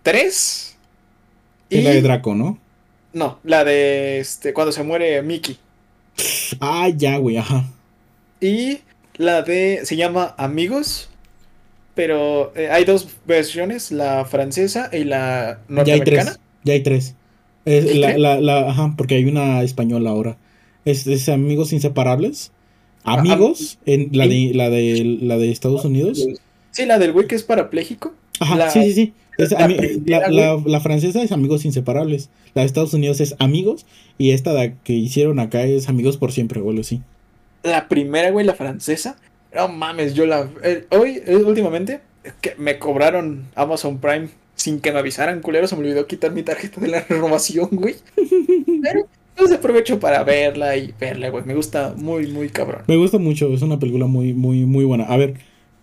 3. 0.04 0.78
Es 1.70 1.84
la 1.84 1.90
de 1.92 2.02
Draco, 2.02 2.36
¿no? 2.36 2.58
No, 3.14 3.40
la 3.44 3.64
de 3.64 4.20
este, 4.20 4.54
cuando 4.54 4.72
se 4.72 4.84
muere 4.84 5.22
Mickey. 5.22 5.58
Ah, 6.60 6.90
ya, 6.96 7.18
güey, 7.18 7.38
ajá. 7.38 7.66
Y 8.42 8.80
la 9.16 9.42
de. 9.42 9.82
Se 9.84 9.96
llama 9.96 10.36
Amigos. 10.38 11.10
Pero 11.96 12.54
eh, 12.56 12.70
hay 12.72 12.86
dos 12.86 13.08
versiones: 13.26 13.92
la 13.92 14.26
francesa 14.26 14.90
y 14.94 15.04
la 15.04 15.60
Ya 15.70 15.94
hay 15.94 16.00
norteamericana. 16.00 16.32
tres. 16.32 16.40
Ya 16.64 16.74
hay 16.74 16.84
tres. 16.84 17.16
Es 17.66 17.90
¿Sí, 17.90 17.98
la, 18.00 18.08
tres? 18.10 18.20
la, 18.20 18.40
la- 18.42 18.70
ajá, 18.70 18.94
porque 18.98 19.16
hay 19.16 19.26
una 19.26 19.62
española 19.64 20.10
ahora. 20.12 20.38
Es, 20.86 21.06
es 21.08 21.28
Amigos 21.30 21.74
Inseparables. 21.74 22.52
Ah, 23.04 23.16
Amigos, 23.16 23.80
en 23.86 24.10
la 24.12 24.28
de, 24.28 24.52
la 24.54 24.70
de 24.70 25.18
la 25.22 25.38
de 25.38 25.52
Estados 25.52 25.86
Unidos. 25.86 26.26
Sí, 26.72 26.86
la 26.86 27.00
del 27.00 27.12
güey 27.14 27.28
que 27.28 27.36
es 27.36 27.44
parapléjico. 27.44 28.14
Ajá, 28.40 28.70
sí, 28.70 28.84
sí, 28.84 28.94
sí. 28.94 29.14
La 29.40 29.68
ami- 29.68 29.76
la, 30.06 30.20
primera, 30.22 30.30
la- 30.30 30.62
la 30.66 30.80
francesa 30.80 31.22
es 31.24 31.32
Amigos 31.32 31.66
Inseparables. 31.66 32.30
La 32.54 32.62
de 32.64 32.66
Estados 32.68 32.94
Unidos 32.94 33.20
es 33.22 33.36
Amigos. 33.40 33.86
Y 34.18 34.32
esta 34.32 34.54
de 34.54 34.76
que 34.84 34.94
hicieron 34.94 35.40
acá 35.40 35.64
es 35.64 35.90
Amigos 35.90 36.18
por 36.18 36.32
siempre, 36.32 36.60
algo 36.60 36.80
así. 36.80 37.02
La 37.64 37.88
primera, 37.88 38.32
güey, 38.32 38.46
la 38.46 38.54
francesa. 38.56 39.18
No 39.56 39.68
mames, 39.68 40.14
yo 40.14 40.26
la. 40.26 40.50
eh, 40.64 40.86
hoy, 40.92 41.22
eh, 41.26 41.36
últimamente, 41.38 42.02
que 42.42 42.54
me 42.58 42.78
cobraron 42.80 43.46
Amazon 43.56 43.98
Prime 44.00 44.30
sin 44.56 44.80
que 44.82 44.92
me 44.92 45.00
avisaran, 45.00 45.42
culero. 45.42 45.68
Se 45.68 45.76
me 45.76 45.82
olvidó 45.84 46.06
quitar 46.06 46.32
mi 46.32 46.44
tarjeta 46.44 46.80
de 46.82 46.88
la 46.90 47.02
renovación, 47.10 47.70
güey. 47.72 47.96
Pero 48.84 49.08
pues 49.36 49.52
aprovecho 49.54 50.00
para 50.00 50.24
verla 50.24 50.76
y 50.78 50.94
verla, 51.00 51.30
güey. 51.30 51.46
Me 51.46 51.56
gusta 51.56 51.94
muy, 51.98 52.28
muy 52.28 52.50
cabrón. 52.50 52.82
Me 52.88 52.98
gusta 52.98 53.18
mucho, 53.18 53.52
es 53.54 53.62
una 53.62 53.80
película 53.80 54.06
muy, 54.06 54.34
muy, 54.34 54.66
muy 54.66 54.84
buena. 54.86 55.06
A 55.06 55.16
ver, 55.18 55.36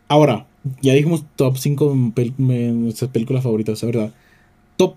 ahora, 0.09 0.47
ya 0.81 0.93
dijimos 0.95 1.25
top 1.37 1.57
5 1.57 2.13
nuestras 2.39 3.11
películas 3.11 3.43
favoritas, 3.43 3.83
¿verdad? 3.85 4.13
Top 4.77 4.97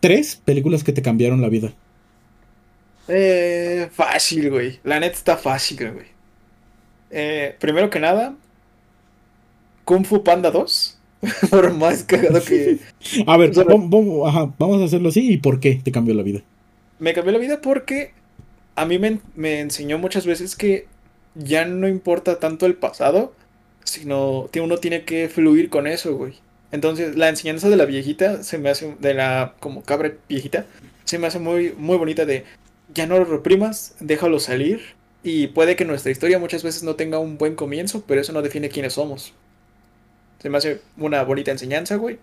3 0.00 0.42
películas 0.44 0.84
que 0.84 0.92
te 0.92 1.02
cambiaron 1.02 1.40
la 1.40 1.48
vida. 1.48 1.72
Eh, 3.08 3.88
fácil, 3.92 4.50
güey. 4.50 4.78
La 4.84 5.00
neta 5.00 5.16
está 5.16 5.36
fácil, 5.36 5.92
güey. 5.92 6.06
Eh, 7.10 7.56
primero 7.58 7.90
que 7.90 7.98
nada, 7.98 8.34
Kung 9.84 10.04
Fu 10.04 10.22
Panda 10.22 10.50
2. 10.50 10.96
Por 11.50 11.74
más 11.74 12.04
cagado 12.04 12.42
que. 12.42 12.78
A 13.26 13.36
ver, 13.36 13.54
Solo- 13.54 13.76
vam- 13.76 13.90
vam- 13.90 14.26
ajá, 14.28 14.54
vamos 14.58 14.80
a 14.80 14.84
hacerlo 14.84 15.10
así. 15.10 15.32
¿Y 15.32 15.36
por 15.36 15.60
qué 15.60 15.74
te 15.82 15.92
cambió 15.92 16.14
la 16.14 16.22
vida? 16.22 16.40
Me 16.98 17.12
cambió 17.12 17.32
la 17.32 17.38
vida 17.38 17.60
porque 17.60 18.12
a 18.74 18.86
mí 18.86 18.98
me, 18.98 19.18
me 19.36 19.60
enseñó 19.60 19.98
muchas 19.98 20.24
veces 20.24 20.56
que 20.56 20.86
ya 21.34 21.66
no 21.66 21.88
importa 21.88 22.38
tanto 22.38 22.64
el 22.64 22.74
pasado, 22.74 23.34
sino 23.90 24.48
uno 24.54 24.78
tiene 24.78 25.04
que 25.04 25.28
fluir 25.28 25.70
con 25.70 25.86
eso, 25.86 26.16
güey. 26.16 26.34
Entonces, 26.72 27.16
la 27.16 27.28
enseñanza 27.28 27.68
de 27.68 27.76
la 27.76 27.84
viejita 27.84 28.42
se 28.42 28.58
me 28.58 28.70
hace, 28.70 28.94
de 29.00 29.14
la 29.14 29.54
como 29.60 29.82
cabra 29.82 30.12
viejita, 30.28 30.66
se 31.04 31.18
me 31.18 31.26
hace 31.26 31.38
muy, 31.38 31.74
muy 31.76 31.96
bonita 31.96 32.24
de 32.24 32.44
ya 32.94 33.06
no 33.06 33.18
lo 33.18 33.24
reprimas, 33.24 33.94
déjalo 34.00 34.40
salir. 34.40 34.80
Y 35.22 35.48
puede 35.48 35.76
que 35.76 35.84
nuestra 35.84 36.10
historia 36.10 36.38
muchas 36.38 36.62
veces 36.62 36.82
no 36.82 36.96
tenga 36.96 37.18
un 37.18 37.36
buen 37.36 37.54
comienzo, 37.54 38.04
pero 38.06 38.20
eso 38.20 38.32
no 38.32 38.42
define 38.42 38.70
quiénes 38.70 38.94
somos. 38.94 39.34
Se 40.40 40.48
me 40.48 40.58
hace 40.58 40.80
una 40.96 41.22
bonita 41.24 41.50
enseñanza, 41.50 41.96
güey. 41.96 42.18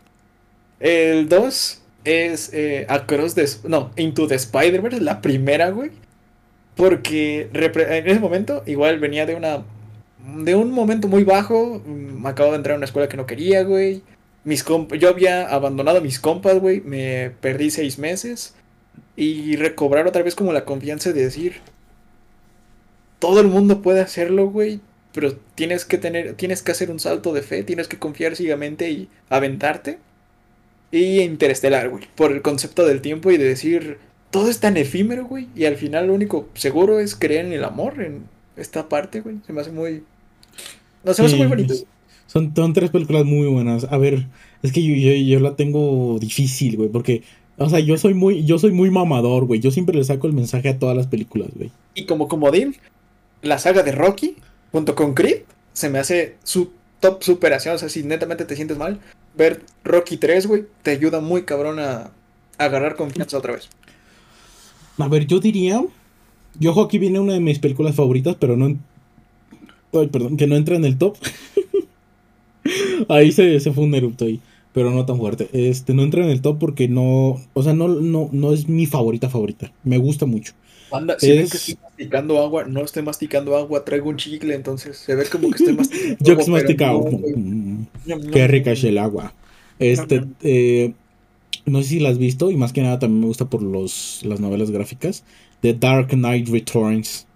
El 0.80 1.30
2 1.30 1.82
es 2.06 2.52
eh, 2.54 2.86
Across 2.90 3.36
the... 3.36 3.46
No, 3.66 3.92
Into 3.98 4.28
the 4.28 4.36
Spider-Verse, 4.36 5.02
la 5.02 5.22
primera, 5.22 5.70
güey. 5.70 5.92
Porque 6.76 7.50
en 7.54 8.08
ese 8.08 8.20
momento 8.20 8.64
igual 8.66 9.00
venía 9.00 9.26
de 9.26 9.36
una... 9.36 9.64
De 10.36 10.56
un 10.56 10.72
momento 10.72 11.08
muy 11.08 11.24
bajo. 11.24 11.82
mm, 11.86 12.22
Me 12.22 12.30
acabo 12.30 12.52
de 12.52 12.58
entrar 12.58 12.74
a 12.74 12.78
una 12.78 12.86
escuela 12.86 13.08
que 13.10 13.18
no 13.18 13.26
quería, 13.26 13.64
güey. 13.64 14.02
Mis 14.44 14.66
comp- 14.66 14.98
yo 14.98 15.10
había 15.10 15.48
abandonado 15.48 15.98
a 16.00 16.02
mis 16.02 16.20
compas, 16.20 16.60
güey. 16.60 16.82
Me 16.82 17.32
perdí 17.42 17.70
seis 17.72 17.98
meses. 18.00 18.54
Y 19.16 19.56
recobrar 19.56 20.08
otra 20.08 20.24
vez 20.24 20.36
como 20.36 20.54
la 20.54 20.66
confianza 20.66 21.12
de 21.14 21.24
decir... 21.24 21.56
Todo 23.20 23.42
el 23.42 23.48
mundo 23.48 23.82
puede 23.82 24.02
hacerlo, 24.02 24.50
güey. 24.50 24.80
Pero 25.14 25.36
tienes 25.56 25.86
que 25.86 25.98
tener... 25.98 26.34
Tienes 26.36 26.62
que 26.62 26.72
hacer 26.72 26.92
un 26.92 27.00
salto 27.00 27.34
de 27.34 27.42
fe. 27.42 27.64
Tienes 27.64 27.88
que 27.88 27.98
confiar 27.98 28.36
ciegamente 28.36 28.90
y 28.92 29.10
aventarte. 29.30 29.98
Y 30.92 31.22
Interestelar, 31.22 31.90
güey. 31.90 32.08
Por 32.16 32.32
el 32.32 32.42
concepto 32.42 32.86
del 32.86 33.02
tiempo 33.02 33.32
y 33.32 33.38
de 33.38 33.46
decir, 33.46 33.98
todo 34.30 34.50
es 34.50 34.60
tan 34.60 34.78
efímero, 34.78 35.26
güey. 35.26 35.48
Y 35.56 35.66
al 35.66 35.76
final 35.78 36.08
lo 36.08 36.14
único 36.14 36.48
seguro 36.54 37.00
es 37.00 37.16
creer 37.16 37.46
en 37.46 37.54
el 37.54 37.64
amor, 37.64 38.02
en 38.02 38.26
esta 38.56 38.88
parte, 38.88 39.22
güey. 39.22 39.38
Se 39.48 39.54
me 39.54 39.62
hace 39.62 39.72
muy... 39.72 40.04
No, 41.04 41.14
se 41.14 41.22
me 41.22 41.26
hace 41.28 41.36
Sí, 41.36 41.42
muy 41.42 41.48
bonito. 41.48 41.74
es- 41.74 41.86
Son, 42.28 42.52
son 42.56 42.74
tres 42.74 42.90
películas 42.92 43.24
muy 43.26 43.48
buenas. 43.48 43.86
A 43.90 43.98
ver, 43.98 44.28
es 44.62 44.72
que 44.74 44.84
yo, 44.84 44.94
yo, 44.96 45.14
yo 45.14 45.40
la 45.40 45.56
tengo 45.56 46.18
difícil, 46.20 46.76
güey, 46.76 46.90
porque, 46.90 47.24
o 47.58 47.70
sea, 47.70 47.80
yo 47.80 47.98
soy 47.98 48.14
muy, 48.14 48.44
yo 48.44 48.60
soy 48.60 48.72
muy 48.72 48.92
mamador, 48.92 49.46
güey. 49.46 49.62
Yo 49.62 49.72
siempre 49.72 49.96
le 49.98 50.04
saco 50.04 50.28
el 50.28 50.34
mensaje 50.34 50.68
a 50.70 50.78
todas 50.78 50.98
las 50.98 51.08
películas, 51.08 51.50
güey. 51.56 51.72
Y 51.96 52.06
como 52.06 52.28
comodín, 52.28 52.76
la 53.42 53.58
saga 53.60 53.82
de 53.84 53.94
Rocky, 53.94 54.36
junto 54.74 54.94
con 54.94 55.14
Creed, 55.14 55.44
se 55.72 55.90
me 55.90 56.00
hace 56.00 56.36
su 56.44 56.72
top 57.00 57.24
superación. 57.24 57.76
O 57.76 57.78
sea, 57.78 57.88
si 57.88 58.04
netamente 58.04 58.44
te 58.44 58.56
sientes 58.58 58.78
mal, 58.78 59.00
ver 59.38 59.62
Rocky 59.86 60.18
3, 60.18 60.48
güey, 60.48 60.66
te 60.84 60.92
ayuda 60.92 61.22
muy 61.22 61.44
cabrón 61.44 61.80
a, 61.80 61.96
a 62.02 62.12
agarrar 62.66 62.98
confianza 62.98 63.38
otra 63.38 63.54
vez. 63.54 63.70
A 64.98 65.08
ver, 65.08 65.28
yo 65.28 65.40
diría. 65.40 65.82
Yo 66.60 66.72
ojo, 66.72 66.82
aquí 66.84 66.98
viene 66.98 67.20
una 67.20 67.34
de 67.34 67.40
mis 67.40 67.60
películas 67.60 67.96
favoritas, 67.96 68.36
pero 68.40 68.58
no. 68.58 68.66
en- 68.66 68.80
Ay, 69.94 70.08
perdón, 70.08 70.38
que 70.38 70.48
no 70.48 70.56
entra 70.56 70.76
en 70.76 70.86
el 70.86 70.98
top. 70.98 71.18
ahí 73.10 73.32
se, 73.32 73.60
se 73.60 73.72
fue 73.72 73.84
un 73.86 73.96
erupto 73.96 74.26
ahí. 74.26 74.42
Pero 74.74 74.92
no 74.92 75.06
tan 75.06 75.18
fuerte. 75.18 75.50
Este, 75.54 75.94
no 75.94 76.04
entra 76.04 76.24
en 76.24 76.30
el 76.30 76.42
top 76.42 76.60
porque 76.60 76.88
no. 76.88 77.38
O 77.54 77.64
sea, 77.64 77.74
no, 77.74 77.88
no, 77.88 78.30
no 78.32 78.54
es 78.54 78.68
mi 78.68 78.86
favorita 78.86 79.30
favorita. 79.30 79.74
Me 79.84 79.98
gusta 79.98 80.26
mucho. 80.26 80.54
Anda, 80.90 81.20
si 81.20 81.34
ven 81.34 81.46
Es- 81.46 81.50
que 81.50 81.58
estoy 81.58 81.78
masticando 81.84 82.40
agua, 82.42 82.66
no 82.66 82.82
estoy 82.84 83.04
masticando 83.04 83.58
agua, 83.58 83.84
traigo 83.84 84.10
un 84.10 84.18
chicle, 84.18 84.56
entonces 84.56 84.98
se 84.98 85.16
ve 85.16 85.26
como 85.30 85.50
que 85.50 85.58
estoy 85.58 85.74
masticando 85.76 86.18
Yo 86.20 86.32
agua, 86.32 86.50
pero 86.50 86.52
masticado. 86.52 87.04
no. 87.12 87.20
Mm, 87.36 87.88
Qué 88.32 88.48
rica 88.48 88.72
es 88.72 88.84
el 88.84 88.98
agua. 88.98 89.34
Este, 89.80 90.28
eh, 90.42 90.94
no 91.66 91.84
sé 91.84 91.90
si 91.90 92.00
la 92.00 92.10
has 92.10 92.18
visto, 92.20 92.52
y 92.52 92.58
más 92.58 92.74
que 92.74 92.82
nada 92.82 93.00
también 93.00 93.22
me 93.22 93.28
gusta 93.28 93.50
por 93.50 93.64
los, 93.64 94.22
las 94.26 94.40
novelas 94.40 94.72
gráficas. 94.72 95.26
The 95.62 95.74
Dark 95.76 96.10
Knight 96.10 96.50
Returns. 96.50 97.27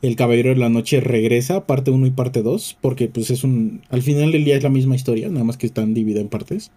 El 0.00 0.14
Caballero 0.16 0.50
de 0.50 0.56
la 0.56 0.68
Noche 0.68 1.00
regresa, 1.00 1.66
parte 1.66 1.90
1 1.90 2.06
y 2.06 2.10
parte 2.10 2.42
2, 2.42 2.78
porque 2.80 3.08
pues 3.08 3.30
es 3.30 3.42
un... 3.44 3.82
Al 3.90 4.02
final 4.02 4.30
del 4.32 4.44
día 4.44 4.56
es 4.56 4.62
la 4.62 4.68
misma 4.70 4.94
historia, 4.94 5.28
nada 5.28 5.44
más 5.44 5.56
que 5.56 5.66
están 5.66 5.92
divididas 5.94 6.22
en 6.22 6.28
partes. 6.28 6.70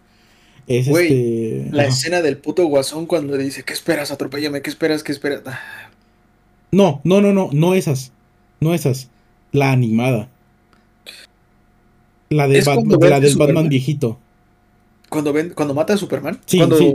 Es 0.67 0.87
este... 0.87 1.67
La 1.71 1.85
escena 1.85 2.21
del 2.21 2.37
puto 2.37 2.65
guasón 2.65 3.05
cuando 3.05 3.37
le 3.37 3.43
dice, 3.43 3.63
¿qué 3.63 3.73
esperas? 3.73 4.11
Atropéllame, 4.11 4.61
¿qué 4.61 4.69
esperas? 4.71 5.03
¿Qué 5.03 5.11
esperas? 5.11 5.41
Ah, 5.45 5.59
No, 6.71 7.01
no, 7.03 7.21
no, 7.21 7.31
no, 7.33 7.49
no 7.53 7.73
esas. 7.75 8.11
No 8.59 8.73
esas. 8.73 9.09
La 9.51 9.71
animada. 9.71 10.29
La, 12.29 12.47
de 12.47 12.59
Es 12.59 12.65
Bat- 12.65 12.75
cuando 12.75 12.97
la 12.97 13.19
ves 13.19 13.29
del 13.31 13.37
de 13.37 13.45
Batman 13.45 13.69
viejito. 13.69 14.19
Cuando, 15.09 15.33
ven, 15.33 15.51
cuando 15.53 15.73
mata 15.73 15.93
a 15.93 15.97
Superman. 15.97 16.39
Sí, 16.45 16.57
cuando 16.57 16.77
sí. 16.77 16.93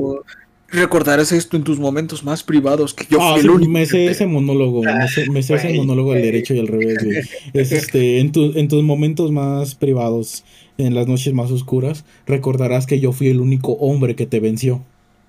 Recordarás 0.68 1.32
esto 1.32 1.56
en 1.56 1.64
tus 1.64 1.78
momentos 1.78 2.24
más 2.24 2.43
privados, 2.43 2.94
que 2.94 3.06
yo 3.10 3.18
Ah, 3.20 3.32
fui 3.32 3.40
sí, 3.43 3.47
el 3.47 3.51
único. 3.51 3.72
me 3.72 3.86
sé 3.86 4.10
ese 4.10 4.26
monólogo, 4.26 4.82
me 4.94 5.09
sé, 5.09 5.26
me 5.26 5.43
sé 5.43 5.55
ese 5.55 5.70
monólogo 5.70 6.12
al 6.12 6.22
derecho 6.22 6.55
y 6.55 6.59
al 6.59 6.68
revés, 6.68 7.02
güey. 7.05 7.20
Es 7.52 7.72
este, 7.72 8.20
en, 8.20 8.32
tu- 8.32 8.52
en 8.56 8.68
tus 8.68 8.82
momentos 8.82 9.30
más 9.32 9.74
privados, 9.74 10.44
en 10.78 10.94
las 10.94 11.06
noches 11.06 11.32
más 11.34 11.51
oscuras, 11.51 12.05
recordarás 12.26 12.86
que 12.86 13.01
yo 13.01 13.12
fui 13.12 13.28
el 13.28 13.40
único 13.40 13.72
hombre 13.74 14.16
que 14.16 14.26
te 14.26 14.40
venció. 14.40 14.82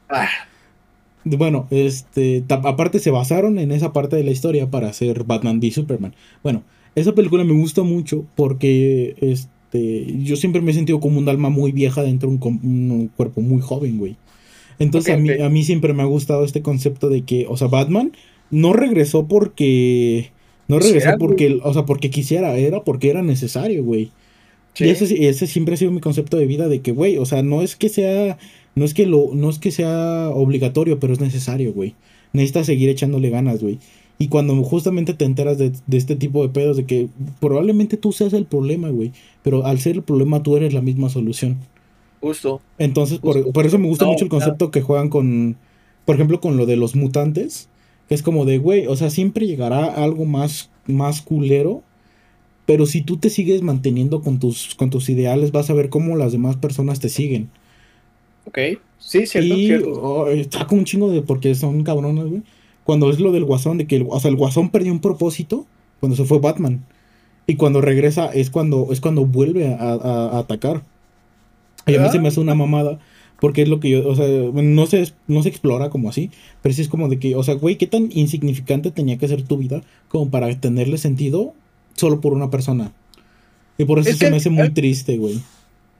Ah, 0.09 0.27
Bueno, 1.23 1.67
este, 1.71 2.45
aparte 2.49 2.99
se 2.99 3.11
basaron 3.11 3.59
en 3.59 3.71
esa 3.73 3.91
parte 3.91 4.15
de 4.15 4.23
la 4.23 4.31
historia 4.31 4.71
para 4.71 4.87
hacer 4.89 5.25
Batman 5.25 5.57
v 5.59 5.71
Superman. 5.71 6.15
Bueno, 6.41 6.63
esa 6.95 7.13
película 7.13 7.43
me 7.43 7.53
gusta 7.53 7.83
mucho 7.83 8.25
porque 8.35 9.15
este, 9.19 10.05
yo 10.23 10.37
siempre 10.37 10.61
me 10.61 10.71
he 10.71 10.73
sentido 10.73 10.99
como 11.01 11.19
un 11.19 11.27
alma 11.27 11.49
muy 11.49 11.71
vieja 11.73 12.01
dentro 12.03 12.29
de 12.29 12.35
un, 12.37 12.59
un 12.63 13.07
cuerpo 13.09 13.41
muy 13.41 13.61
joven, 13.61 13.97
güey. 13.97 14.15
Entonces 14.79 15.13
a, 15.15 15.17
mí, 15.17 15.29
a 15.31 15.49
mí 15.49 15.63
siempre 15.63 15.93
me 15.93 16.03
ha 16.03 16.05
gustado 16.05 16.45
este 16.45 16.61
concepto 16.61 17.09
de 17.09 17.23
que, 17.23 17.45
o 17.49 17.57
sea, 17.57 17.67
Batman 17.67 18.11
no 18.51 18.73
regresó 18.73 19.27
porque... 19.27 20.31
No 20.67 20.79
regresó 20.79 20.95
Quisiera, 20.95 21.17
porque, 21.17 21.59
o 21.63 21.73
sea, 21.73 21.85
porque 21.85 22.09
quisiera, 22.09 22.57
era 22.57 22.83
porque 22.83 23.09
era 23.09 23.21
necesario, 23.21 23.83
güey. 23.85 24.11
sí. 24.73 24.85
Y 24.85 24.89
ese, 24.89 25.27
ese 25.27 25.47
siempre 25.47 25.75
ha 25.75 25.77
sido 25.77 25.91
mi 25.91 26.01
concepto 26.01 26.37
de 26.37 26.45
vida 26.45 26.67
de 26.67 26.81
que, 26.81 26.91
güey, 26.91 27.17
o 27.17 27.25
sea, 27.25 27.41
no 27.41 27.61
es 27.61 27.77
que 27.77 27.87
sea, 27.89 28.37
no 28.75 28.83
es 28.85 28.93
que 28.93 29.05
lo, 29.05 29.31
no 29.33 29.49
es 29.49 29.59
que 29.59 29.71
sea 29.71 30.29
obligatorio, 30.29 30.99
pero 30.99 31.13
es 31.13 31.21
necesario, 31.21 31.73
güey. 31.73 31.95
Necesitas 32.33 32.65
seguir 32.65 32.89
echándole 32.89 33.29
ganas, 33.29 33.61
güey. 33.61 33.79
Y 34.19 34.27
cuando 34.27 34.61
justamente 34.63 35.13
te 35.13 35.25
enteras 35.25 35.57
de, 35.57 35.71
de 35.85 35.97
este 35.97 36.15
tipo 36.15 36.43
de 36.43 36.49
pedos, 36.49 36.75
de 36.77 36.85
que 36.85 37.09
probablemente 37.39 37.97
tú 37.97 38.11
seas 38.11 38.33
el 38.33 38.45
problema, 38.45 38.89
güey. 38.89 39.13
Pero 39.43 39.65
al 39.65 39.79
ser 39.79 39.95
el 39.95 40.03
problema, 40.03 40.43
tú 40.43 40.57
eres 40.57 40.73
la 40.73 40.81
misma 40.81 41.09
solución. 41.09 41.59
Justo. 42.21 42.61
Entonces, 42.77 43.19
por, 43.19 43.35
Justo. 43.35 43.53
por 43.53 43.65
eso 43.65 43.77
me 43.79 43.87
gusta 43.87 44.05
No, 44.05 44.11
mucho 44.11 44.23
el 44.25 44.29
concepto 44.29 44.71
que 44.71 44.81
juegan 44.81 45.09
con, 45.09 45.57
por 46.05 46.15
ejemplo, 46.15 46.39
con 46.41 46.57
lo 46.57 46.65
de 46.65 46.75
los 46.77 46.95
mutantes. 46.95 47.69
Que 48.07 48.15
es 48.15 48.23
como 48.23 48.45
de, 48.45 48.57
güey, 48.59 48.87
o 48.87 48.95
sea, 48.95 49.09
siempre 49.09 49.47
llegará 49.47 49.85
algo 49.85 50.25
más, 50.25 50.71
más 50.87 51.21
culero. 51.21 51.83
Pero 52.65 52.85
si 52.85 53.01
tú 53.01 53.17
te 53.17 53.29
sigues 53.29 53.61
manteniendo 53.61 54.21
con 54.21 54.39
tus, 54.39 54.75
con 54.75 54.89
tus 54.89 55.09
ideales, 55.09 55.51
vas 55.51 55.69
a 55.69 55.73
ver 55.73 55.89
cómo 55.89 56.15
las 56.17 56.31
demás 56.33 56.57
personas 56.57 56.99
te 56.99 57.09
siguen. 57.09 57.49
Ok. 58.45 58.57
Sí, 58.97 59.25
cierto, 59.27 59.55
y 59.55 59.67
cierto. 59.67 59.91
oh, 60.01 60.27
está 60.29 60.65
con 60.67 60.79
un 60.79 60.85
chingo 60.85 61.11
de, 61.11 61.21
porque 61.21 61.53
son 61.55 61.83
cabrones, 61.83 62.25
güey. 62.25 62.43
Cuando 62.83 63.09
es 63.09 63.19
lo 63.19 63.31
del 63.31 63.43
guasón, 63.45 63.77
de 63.77 63.87
que, 63.87 63.97
el, 63.97 64.05
o 64.09 64.19
sea, 64.19 64.29
el 64.31 64.37
guasón 64.37 64.69
perdió 64.69 64.91
un 64.91 65.01
propósito 65.01 65.65
cuando 65.99 66.15
se 66.15 66.25
fue 66.25 66.39
Batman. 66.39 66.85
Y 67.47 67.55
cuando 67.55 67.81
regresa 67.81 68.27
es 68.27 68.49
cuando, 68.49 68.87
es 68.91 69.01
cuando 69.01 69.25
vuelve 69.25 69.73
a, 69.73 69.93
a- 69.93 70.29
a 70.35 70.39
atacar. 70.39 70.83
Y 71.87 71.95
a 71.95 72.01
mí 72.01 72.09
se 72.09 72.19
me 72.19 72.27
hace 72.27 72.39
una 72.39 72.55
mamada. 72.55 72.99
Porque 73.39 73.61
es 73.61 73.69
lo 73.69 73.79
que 73.79 73.91
yo, 73.91 74.07
o 74.07 74.15
sea, 74.15 74.25
no 74.27 74.87
se, 74.87 75.13
no 75.27 75.43
se 75.43 75.49
explora 75.49 75.91
como 75.91 76.09
así, 76.09 76.31
pero 76.63 76.73
sí 76.73 76.81
es 76.81 76.87
como 76.87 77.07
de 77.07 77.19
que, 77.19 77.35
o 77.35 77.43
sea, 77.43 77.53
güey, 77.53 77.75
¿qué 77.75 77.85
tan 77.85 78.09
insignificante 78.11 78.89
tenía 78.89 79.19
que 79.19 79.27
ser 79.27 79.43
tu 79.43 79.57
vida 79.57 79.83
como 80.07 80.31
para 80.31 80.53
tenerle 80.59 80.97
sentido 80.97 81.53
solo 81.95 82.19
por 82.19 82.33
una 82.33 82.49
persona? 82.49 82.93
Y 83.77 83.85
por 83.85 83.99
eso 83.99 84.09
Es 84.09 84.17
se 84.17 84.25
que- 84.25 84.31
me 84.31 84.37
hace 84.37 84.49
muy 84.49 84.71
triste, 84.71 85.17
güey. 85.19 85.39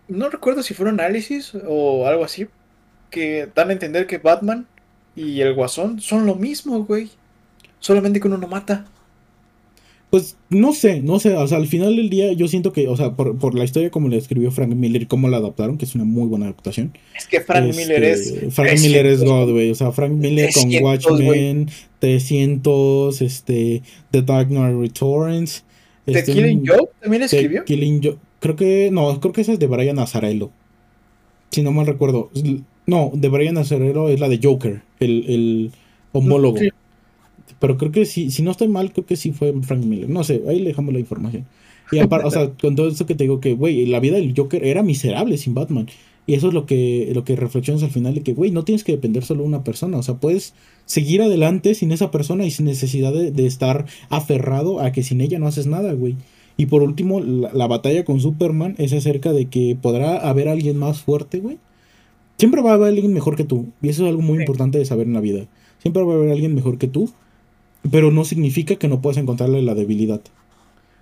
No 0.07 0.29
recuerdo 0.31 0.63
si 0.63 0.73
fue 0.73 0.87
un 0.87 0.99
análisis 0.99 1.53
o 1.67 2.07
algo 2.07 2.23
así. 2.25 2.47
Que 3.11 3.47
dan 3.53 3.69
a 3.69 3.73
entender 3.73 4.07
que 4.07 4.17
Batman 4.17 4.65
y 5.15 5.41
el 5.41 5.53
Guasón 5.53 6.01
son 6.01 6.25
lo 6.25 6.33
mismo, 6.33 6.85
güey. 6.85 7.11
Solamente 7.79 8.19
que 8.19 8.27
uno 8.27 8.39
no 8.39 8.47
mata. 8.47 8.85
Pues 10.09 10.37
no 10.49 10.71
sé, 10.71 11.01
no 11.01 11.19
sé, 11.19 11.35
o 11.35 11.45
sea, 11.49 11.57
al 11.57 11.67
final 11.67 11.97
del 11.97 12.09
día 12.09 12.31
yo 12.31 12.47
siento 12.47 12.71
que, 12.71 12.87
o 12.87 12.95
sea, 12.95 13.11
por, 13.17 13.37
por 13.37 13.55
la 13.55 13.65
historia 13.65 13.89
como 13.91 14.07
la 14.07 14.15
escribió 14.15 14.51
Frank 14.51 14.73
Miller 14.73 15.01
y 15.01 15.05
cómo 15.05 15.27
la 15.27 15.35
adaptaron, 15.37 15.77
que 15.77 15.83
es 15.83 15.95
una 15.95 16.05
muy 16.05 16.27
buena 16.27 16.45
adaptación. 16.45 16.93
Es 17.13 17.27
que 17.27 17.41
Frank 17.41 17.65
Este, 17.69 17.81
Miller 17.83 18.03
es. 18.05 18.29
Frank 18.51 18.69
300, 18.69 18.81
Miller 18.83 19.05
es 19.05 19.23
God, 19.25 19.51
güey. 19.51 19.69
O 19.69 19.75
sea, 19.75 19.91
Frank 19.91 20.13
Miller 20.13 20.49
con 20.53 20.63
300, 20.69 20.81
Watchmen, 21.11 21.69
300, 21.99 23.21
este, 23.21 23.81
The 24.11 24.21
Dark 24.21 24.47
Knight 24.47 24.77
Returns. 24.79 25.63
¿The 26.05 26.19
este, 26.19 26.33
Killing 26.33 26.59
un- 26.61 26.67
Joke 26.67 26.91
también 27.01 27.19
The 27.21 27.25
escribió? 27.25 27.65
Killing 27.65 28.01
Joke. 28.03 28.19
Creo 28.39 28.55
que, 28.55 28.89
no, 28.91 29.19
creo 29.19 29.33
que 29.33 29.41
esa 29.41 29.53
es 29.53 29.59
de 29.59 29.67
Brian 29.67 29.99
Azzarello. 29.99 30.51
Si 31.51 31.63
no 31.63 31.71
mal 31.71 31.85
recuerdo. 31.85 32.29
No, 32.85 33.11
de 33.13 33.27
Brian 33.29 33.57
Azzarello 33.57 34.07
es 34.09 34.19
la 34.19 34.29
de 34.29 34.39
Joker, 34.41 34.83
el, 34.99 35.25
el 35.27 35.71
homólogo. 36.13 36.57
Sí. 36.59 36.69
Pero 37.59 37.77
creo 37.77 37.91
que 37.91 38.05
sí, 38.05 38.31
si 38.31 38.43
no 38.43 38.51
estoy 38.51 38.67
mal, 38.67 38.91
creo 38.93 39.05
que 39.05 39.15
sí 39.15 39.31
fue 39.31 39.53
Frank 39.61 39.83
Miller. 39.83 40.09
No 40.09 40.23
sé, 40.23 40.43
ahí 40.47 40.59
le 40.59 40.69
dejamos 40.69 40.93
la 40.93 40.99
información. 40.99 41.45
Y 41.91 41.99
aparte, 41.99 42.27
o 42.27 42.31
sea, 42.31 42.49
con 42.61 42.75
todo 42.75 42.87
esto 42.87 43.05
que 43.05 43.15
te 43.15 43.23
digo 43.23 43.39
que, 43.39 43.53
güey, 43.53 43.85
la 43.85 43.99
vida 43.99 44.17
del 44.17 44.33
Joker 44.35 44.63
era 44.65 44.83
miserable 44.83 45.37
sin 45.37 45.53
Batman. 45.53 45.87
Y 46.27 46.33
eso 46.33 46.49
es 46.49 46.53
lo 46.53 46.65
que, 46.65 47.09
lo 47.15 47.23
que 47.23 47.37
reflexionas 47.37 47.83
al 47.83 47.89
final 47.89 48.13
de 48.13 48.21
que, 48.21 48.33
güey, 48.33 48.51
no 48.51 48.65
tienes 48.65 48.83
que 48.83 48.91
depender 48.91 49.23
solo 49.23 49.43
de 49.43 49.47
una 49.47 49.63
persona. 49.63 49.97
O 49.97 50.03
sea, 50.03 50.15
puedes 50.15 50.53
seguir 50.85 51.21
adelante 51.21 51.73
sin 51.73 51.91
esa 51.93 52.11
persona 52.11 52.45
y 52.45 52.51
sin 52.51 52.65
necesidad 52.65 53.13
de, 53.13 53.31
de 53.31 53.45
estar 53.47 53.85
aferrado 54.09 54.81
a 54.81 54.91
que 54.91 55.03
sin 55.03 55.21
ella 55.21 55.39
no 55.39 55.47
haces 55.47 55.67
nada, 55.67 55.93
güey. 55.93 56.15
Y 56.57 56.65
por 56.65 56.83
último, 56.83 57.21
la, 57.21 57.53
la 57.53 57.67
batalla 57.67 58.03
con 58.03 58.19
Superman 58.19 58.75
es 58.77 58.91
acerca 58.91 59.31
de 59.31 59.45
que 59.45 59.77
podrá 59.81 60.17
haber 60.17 60.49
alguien 60.49 60.75
más 60.77 61.01
fuerte, 61.01 61.39
güey. 61.39 61.59
Siempre 62.37 62.61
va 62.61 62.71
a 62.71 62.73
haber 62.73 62.89
alguien 62.89 63.13
mejor 63.13 63.35
que 63.37 63.43
tú. 63.45 63.67
Y 63.81 63.89
eso 63.89 64.03
es 64.03 64.09
algo 64.09 64.21
muy 64.21 64.35
Sí. 64.37 64.41
importante 64.41 64.77
de 64.79 64.85
saber 64.85 65.07
en 65.07 65.13
la 65.13 65.21
vida. 65.21 65.45
Siempre 65.79 66.03
va 66.03 66.13
a 66.13 66.15
haber 66.17 66.31
alguien 66.31 66.53
mejor 66.55 66.77
que 66.77 66.87
tú. 66.87 67.09
Pero 67.91 68.11
no 68.11 68.25
significa 68.25 68.75
que 68.75 68.87
no 68.87 69.01
puedas 69.01 69.17
encontrarle 69.17 69.61
la 69.61 69.75
debilidad. 69.75 70.21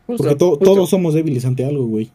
Justo, 0.08 0.24
Porque 0.24 0.36
to- 0.36 0.50
justo. 0.52 0.66
todos 0.66 0.90
somos 0.90 1.14
débiles 1.14 1.46
ante 1.46 1.66
algo, 1.66 1.86
güey. 1.86 2.10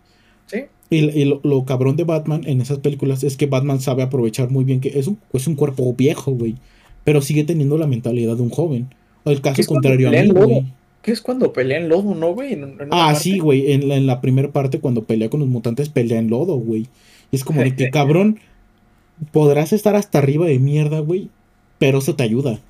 Sí. 0.46 0.58
Y, 0.90 0.96
y 1.10 1.24
lo, 1.24 1.40
lo 1.44 1.64
cabrón 1.64 1.96
de 1.96 2.04
Batman 2.04 2.42
en 2.46 2.60
esas 2.60 2.78
películas 2.78 3.22
es 3.24 3.36
que 3.36 3.46
Batman 3.46 3.80
sabe 3.80 4.02
aprovechar 4.02 4.50
muy 4.50 4.64
bien 4.64 4.80
que 4.80 4.98
es 4.98 5.06
un, 5.06 5.18
es 5.32 5.46
un 5.46 5.54
cuerpo 5.54 5.92
viejo, 5.94 6.32
güey. 6.32 6.56
Pero 7.04 7.22
sigue 7.22 7.44
teniendo 7.44 7.78
la 7.78 7.86
mentalidad 7.86 8.36
de 8.36 8.42
un 8.42 8.50
joven. 8.50 8.88
O 9.24 9.30
el 9.30 9.40
caso 9.40 9.62
contrario 9.66 10.08
a 10.08 10.12
mí, 10.12 10.28
güey. 10.28 10.64
¿Qué 11.02 11.12
es 11.12 11.20
cuando 11.22 11.52
pelea 11.52 11.78
en 11.78 11.88
lodo, 11.88 12.14
no, 12.14 12.34
güey? 12.34 12.52
En- 12.52 12.62
en 12.64 12.74
una 12.74 12.86
Ah, 12.90 13.06
parte. 13.12 13.20
sí, 13.20 13.38
güey. 13.38 13.72
En 13.72 13.88
la, 13.88 13.96
en 13.96 14.06
la 14.06 14.20
primera 14.20 14.50
parte, 14.52 14.80
cuando 14.80 15.04
pelea 15.04 15.30
con 15.30 15.40
los 15.40 15.48
mutantes, 15.48 15.88
pelea 15.88 16.18
en 16.18 16.28
lodo, 16.28 16.56
güey. 16.56 16.88
Y 17.32 17.36
es 17.36 17.44
como 17.44 17.62
de 17.62 17.74
que, 17.74 17.90
cabrón, 17.90 18.38
podrás 19.32 19.72
estar 19.72 19.96
hasta 19.96 20.18
arriba 20.18 20.46
de 20.46 20.58
mierda, 20.58 21.00
güey. 21.00 21.28
Pero 21.78 21.98
eso 21.98 22.14
te 22.16 22.22
ayuda. 22.24 22.60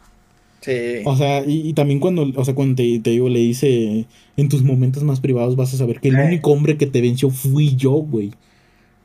Sí. 0.61 0.73
O 1.05 1.17
sea, 1.17 1.45
y, 1.47 1.69
y 1.69 1.73
también 1.73 2.01
cuando, 2.01 2.31
o 2.37 2.45
sea, 2.45 2.55
cuando 2.55 2.75
te, 2.77 2.99
te 3.01 3.11
digo, 3.11 3.29
le 3.29 3.39
dice, 3.41 4.07
en 4.37 4.49
tus 4.49 4.63
momentos 4.63 5.03
más 5.03 5.21
privados 5.21 5.57
vas 5.57 5.73
a 5.73 5.79
saber 5.79 6.01
que 6.01 6.09
el 6.09 6.17
Eh. 6.19 6.25
único 6.27 6.51
hombre 6.53 6.77
que 6.77 6.87
te 6.87 7.01
venció 7.01 7.31
fui 7.31 7.77
yo, 7.77 7.93
güey. 7.93 8.33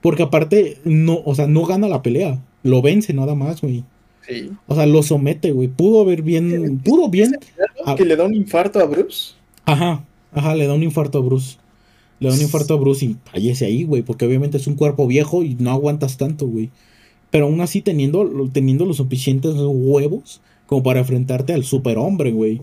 Porque 0.02 0.24
aparte, 0.24 0.78
no, 0.84 1.22
o 1.26 1.34
sea, 1.34 1.48
no 1.48 1.66
gana 1.66 1.88
la 1.88 2.02
pelea. 2.04 2.42
Lo 2.64 2.82
vence 2.82 3.14
nada 3.14 3.36
más, 3.36 3.62
güey. 3.62 3.84
sí. 4.28 4.52
O 4.68 4.76
sea, 4.76 4.86
lo 4.86 5.02
somete, 5.04 5.52
güey. 5.52 5.68
Pudo 5.68 6.02
haber 6.02 6.22
bien, 6.24 6.80
pudo 6.84 7.10
bien. 7.10 7.38
Que 7.96 8.06
le 8.06 8.16
da 8.16 8.26
un 8.26 8.34
infarto 8.36 8.80
a 8.80 8.86
Bruce. 8.86 9.34
Ajá, 9.66 10.04
ajá, 10.34 10.56
le 10.56 10.68
da 10.68 10.74
un 10.74 10.84
infarto 10.84 11.20
a 11.20 11.22
Bruce. 11.22 11.58
Le 12.20 12.30
da 12.30 12.36
un 12.36 12.42
infarto 12.42 12.74
a 12.74 12.78
Bruce 12.78 13.06
y 13.06 13.16
fallece 13.32 13.66
ahí, 13.66 13.84
güey. 13.84 14.02
Porque 14.02 14.26
obviamente 14.26 14.58
es 14.58 14.68
un 14.68 14.76
cuerpo 14.76 15.08
viejo 15.08 15.42
y 15.44 15.56
no 15.56 15.72
aguantas 15.72 16.18
tanto, 16.18 16.48
güey. 16.48 16.70
Pero 17.32 17.46
aún 17.46 17.62
así 17.62 17.82
teniendo, 17.82 18.30
teniendo 18.52 18.86
los 18.86 18.98
suficientes 18.98 19.54
huevos 19.58 20.42
como 20.68 20.84
para 20.84 21.00
enfrentarte 21.00 21.54
al 21.54 21.64
superhombre, 21.64 22.32
güey. 22.32 22.62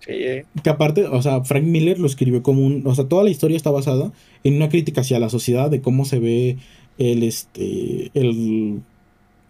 Sí, 0.00 0.10
eh. 0.12 0.44
Que 0.64 0.70
aparte, 0.70 1.04
o 1.06 1.22
sea, 1.22 1.44
Frank 1.44 1.64
Miller 1.64 1.98
lo 2.00 2.06
escribió 2.06 2.42
como 2.42 2.64
un. 2.66 2.86
O 2.86 2.94
sea, 2.94 3.04
toda 3.04 3.22
la 3.24 3.30
historia 3.30 3.56
está 3.56 3.70
basada 3.70 4.12
en 4.44 4.54
una 4.56 4.68
crítica 4.68 5.02
hacia 5.02 5.18
la 5.20 5.28
sociedad 5.30 5.70
de 5.70 5.80
cómo 5.80 6.04
se 6.04 6.18
ve 6.18 6.56
el 6.98 7.22
este. 7.22 8.10
el. 8.14 8.80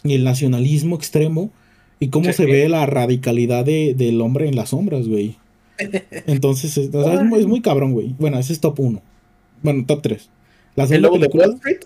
el 0.04 0.24
nacionalismo 0.24 0.96
extremo. 0.96 1.50
Y 2.00 2.08
cómo 2.08 2.26
Sí. 2.26 2.32
se 2.32 2.46
ve 2.46 2.68
la 2.68 2.84
radicalidad 2.84 3.64
de- 3.64 3.94
del 3.94 4.20
hombre 4.20 4.48
en 4.48 4.56
las 4.56 4.70
sombras, 4.70 5.06
güey. 5.06 5.36
Entonces, 6.26 6.76
es, 6.76 6.92
o 6.94 7.04
sea, 7.04 7.14
es 7.14 7.24
muy, 7.24 7.38
es 7.40 7.46
muy 7.46 7.60
cabrón, 7.60 7.92
güey. 7.92 8.14
Bueno, 8.18 8.38
ese 8.38 8.52
es 8.52 8.60
top 8.60 8.80
1. 8.80 9.00
Bueno, 9.62 9.84
top 9.86 10.02
3. 10.02 10.28
La 10.74 10.84
El 10.90 11.02
lobo 11.02 11.18
de. 11.18 11.28
Wall 11.28 11.54
Street. 11.54 11.80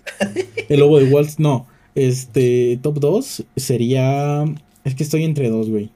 El 0.69 0.79
lobo 0.79 0.99
de 0.99 1.05
Wall 1.05 1.25
Street. 1.25 1.43
No. 1.47 1.67
Este. 1.95 2.79
Top 2.81 2.99
2 2.99 3.45
sería. 3.55 4.43
Es 4.83 4.95
que 4.95 5.03
estoy 5.03 5.23
entre 5.23 5.49
dos, 5.49 5.69
güey. 5.69 5.91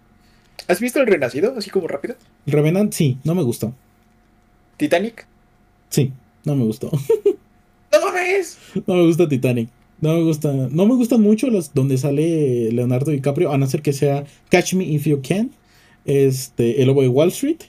¿Has 0.67 0.79
visto 0.79 0.99
el 0.99 1.07
Renacido? 1.07 1.55
Así 1.57 1.69
como 1.69 1.87
rápido. 1.87 2.15
Revenant, 2.45 2.93
sí, 2.93 3.17
no 3.23 3.35
me 3.35 3.43
gustó. 3.43 3.73
Titanic. 4.77 5.25
Sí, 5.89 6.11
no 6.45 6.55
me 6.55 6.63
gustó. 6.65 6.89
¡No 7.91 8.01
mames! 8.05 8.57
No 8.87 8.95
me 8.95 9.05
gusta 9.05 9.27
Titanic. 9.27 9.69
No 9.99 10.15
me 10.15 10.23
gusta. 10.23 10.51
No 10.51 10.85
me 10.85 10.95
gustan 10.95 11.21
mucho 11.21 11.47
las 11.49 11.73
donde 11.73 11.97
sale 11.97 12.71
Leonardo 12.71 13.11
DiCaprio, 13.11 13.51
a 13.51 13.57
no 13.57 13.67
ser 13.67 13.81
que 13.81 13.93
sea 13.93 14.25
Catch 14.49 14.73
Me 14.73 14.85
If 14.85 15.05
You 15.05 15.21
Can. 15.21 15.51
Este. 16.05 16.81
El 16.81 16.87
lobo 16.87 17.01
de 17.03 17.09
Wall 17.09 17.29
Street. 17.29 17.59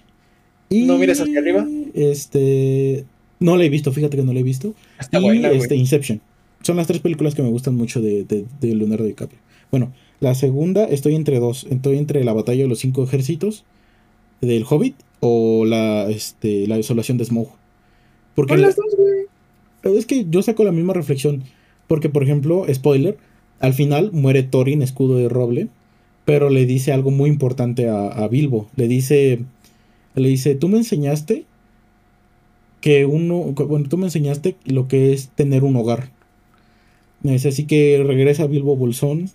Y... 0.70 0.84
¿No 0.84 0.96
miras 0.96 1.20
hacia 1.20 1.38
arriba? 1.38 1.66
este. 1.94 3.04
No 3.40 3.56
la 3.56 3.64
he 3.64 3.68
visto, 3.68 3.92
fíjate 3.92 4.16
que 4.16 4.22
no 4.22 4.32
la 4.32 4.40
he 4.40 4.44
visto. 4.44 4.74
Está 4.98 5.18
y 5.18 5.22
buena, 5.22 5.50
este, 5.50 5.74
Inception. 5.74 6.20
Son 6.62 6.76
las 6.76 6.86
tres 6.86 7.00
películas 7.00 7.34
que 7.34 7.42
me 7.42 7.50
gustan 7.50 7.74
mucho 7.74 8.00
de, 8.00 8.22
de, 8.24 8.46
de 8.60 8.74
Leonardo 8.74 9.04
DiCaprio. 9.04 9.40
Bueno, 9.70 9.92
la 10.22 10.34
segunda 10.34 10.84
estoy 10.84 11.14
entre 11.16 11.38
dos. 11.40 11.66
Estoy 11.68 11.98
entre 11.98 12.22
la 12.24 12.32
batalla 12.32 12.62
de 12.62 12.68
los 12.68 12.78
cinco 12.78 13.02
ejércitos 13.02 13.64
del 14.40 14.64
Hobbit 14.68 14.94
o 15.20 15.64
la, 15.66 16.08
este, 16.08 16.66
la 16.68 16.76
desolación 16.76 17.18
de 17.18 17.24
Smaug. 17.24 17.48
Porque 18.34 18.56
la- 18.56 18.68
las 18.68 18.76
dos, 18.76 18.86
güey. 18.96 19.96
es 19.98 20.06
que 20.06 20.24
yo 20.30 20.40
saco 20.42 20.64
la 20.64 20.72
misma 20.72 20.92
reflexión. 20.94 21.42
Porque, 21.88 22.08
por 22.08 22.22
ejemplo, 22.22 22.64
spoiler, 22.72 23.18
al 23.58 23.74
final 23.74 24.12
muere 24.12 24.44
Thorin, 24.44 24.80
escudo 24.82 25.16
de 25.18 25.28
roble, 25.28 25.68
pero 26.24 26.50
le 26.50 26.66
dice 26.66 26.92
algo 26.92 27.10
muy 27.10 27.28
importante 27.28 27.88
a, 27.88 28.06
a 28.06 28.28
Bilbo. 28.28 28.68
Le 28.76 28.86
dice, 28.88 29.40
le 30.14 30.28
dice, 30.28 30.54
tú 30.54 30.68
me 30.68 30.78
enseñaste 30.78 31.44
que 32.80 33.06
uno, 33.06 33.40
bueno, 33.66 33.88
tú 33.88 33.96
me 33.98 34.06
enseñaste 34.06 34.56
lo 34.64 34.88
que 34.88 35.12
es 35.12 35.28
tener 35.30 35.64
un 35.64 35.76
hogar. 35.76 36.10
Dice, 37.22 37.48
así 37.48 37.64
que 37.66 38.02
regresa 38.06 38.46
Bilbo 38.46 38.76
Bolsón 38.76 39.30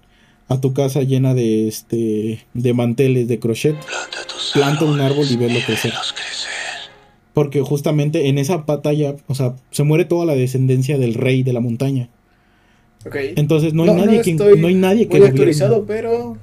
a 0.49 0.61
tu 0.61 0.73
casa 0.73 1.01
llena 1.03 1.33
de, 1.33 1.67
este, 1.67 2.45
de 2.53 2.73
manteles 2.73 3.27
de 3.27 3.39
crochet. 3.39 3.75
Planta 4.53 4.85
un 4.85 4.99
árbol 5.01 5.25
y 5.29 5.35
velo 5.35 5.59
crecer. 5.65 5.93
Porque 7.33 7.61
justamente 7.61 8.29
en 8.29 8.37
esa 8.37 8.57
batalla, 8.57 9.15
o 9.27 9.35
sea, 9.35 9.55
se 9.71 9.83
muere 9.83 10.05
toda 10.05 10.25
la 10.25 10.35
descendencia 10.35 10.97
del 10.97 11.13
rey 11.13 11.43
de 11.43 11.53
la 11.53 11.59
montaña. 11.59 12.09
Ok. 13.05 13.15
Entonces 13.35 13.73
no 13.73 13.83
hay 13.83 13.89
No, 13.89 13.95
no 13.97 14.05
nadie 14.05 14.21
que 14.21 14.31
estoy 14.31 14.59
no 14.59 14.67
hay 14.67 14.75
nadie 14.75 15.07
que 15.07 15.17
Muy 15.17 15.19
gobierne. 15.19 15.29
actualizado, 15.29 15.85
pero. 15.85 16.37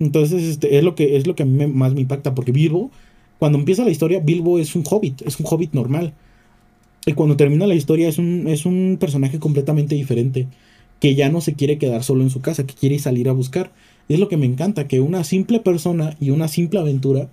Entonces 0.00 0.42
este 0.44 0.78
es 0.78 0.84
lo 0.84 0.94
que 0.94 1.16
es 1.16 1.26
lo 1.26 1.34
que 1.34 1.42
a 1.42 1.46
mí 1.46 1.66
más 1.66 1.92
me 1.94 2.00
impacta 2.00 2.34
porque 2.34 2.52
Bilbo 2.52 2.90
cuando 3.38 3.58
empieza 3.58 3.84
la 3.84 3.90
historia 3.90 4.20
Bilbo 4.20 4.58
es 4.58 4.74
un 4.74 4.84
hobbit, 4.88 5.22
es 5.22 5.38
un 5.40 5.46
hobbit 5.48 5.72
normal. 5.72 6.12
Y 7.06 7.12
cuando 7.14 7.36
termina 7.36 7.66
la 7.66 7.74
historia 7.74 8.08
es 8.08 8.18
un 8.18 8.46
es 8.48 8.66
un 8.66 8.96
personaje 9.00 9.38
completamente 9.38 9.94
diferente 9.94 10.48
que 11.00 11.14
ya 11.14 11.28
no 11.28 11.40
se 11.40 11.54
quiere 11.54 11.78
quedar 11.78 12.02
solo 12.02 12.22
en 12.22 12.30
su 12.30 12.40
casa, 12.40 12.66
que 12.66 12.74
quiere 12.74 12.98
salir 12.98 13.28
a 13.28 13.32
buscar. 13.32 13.70
Y 14.08 14.14
es 14.14 14.20
lo 14.20 14.28
que 14.28 14.36
me 14.36 14.46
encanta 14.46 14.88
que 14.88 15.00
una 15.00 15.22
simple 15.24 15.60
persona 15.60 16.16
y 16.20 16.30
una 16.30 16.48
simple 16.48 16.80
aventura 16.80 17.28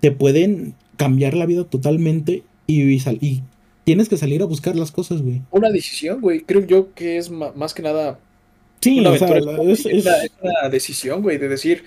te 0.00 0.10
pueden 0.10 0.74
cambiar 0.96 1.34
la 1.34 1.46
vida 1.46 1.64
totalmente 1.64 2.42
y, 2.66 2.82
y 2.82 3.00
sal- 3.00 3.18
y 3.20 3.42
tienes 3.84 4.08
que 4.08 4.16
salir 4.16 4.42
a 4.42 4.46
buscar 4.46 4.76
las 4.76 4.90
cosas, 4.92 5.22
güey. 5.22 5.42
Una 5.50 5.70
decisión, 5.70 6.20
güey. 6.20 6.40
Creo 6.40 6.66
yo 6.66 6.92
que 6.94 7.16
es 7.18 7.30
más 7.30 7.74
que 7.74 7.82
nada 7.82 8.18
Sí, 8.80 8.98
una 9.00 9.10
o 9.10 9.18
sea, 9.18 9.28
la- 9.40 9.62
es, 9.70 9.84
una, 9.84 9.92
es 9.94 10.32
una 10.40 10.68
decisión, 10.70 11.20
güey, 11.22 11.36
de 11.36 11.48
decir, 11.48 11.84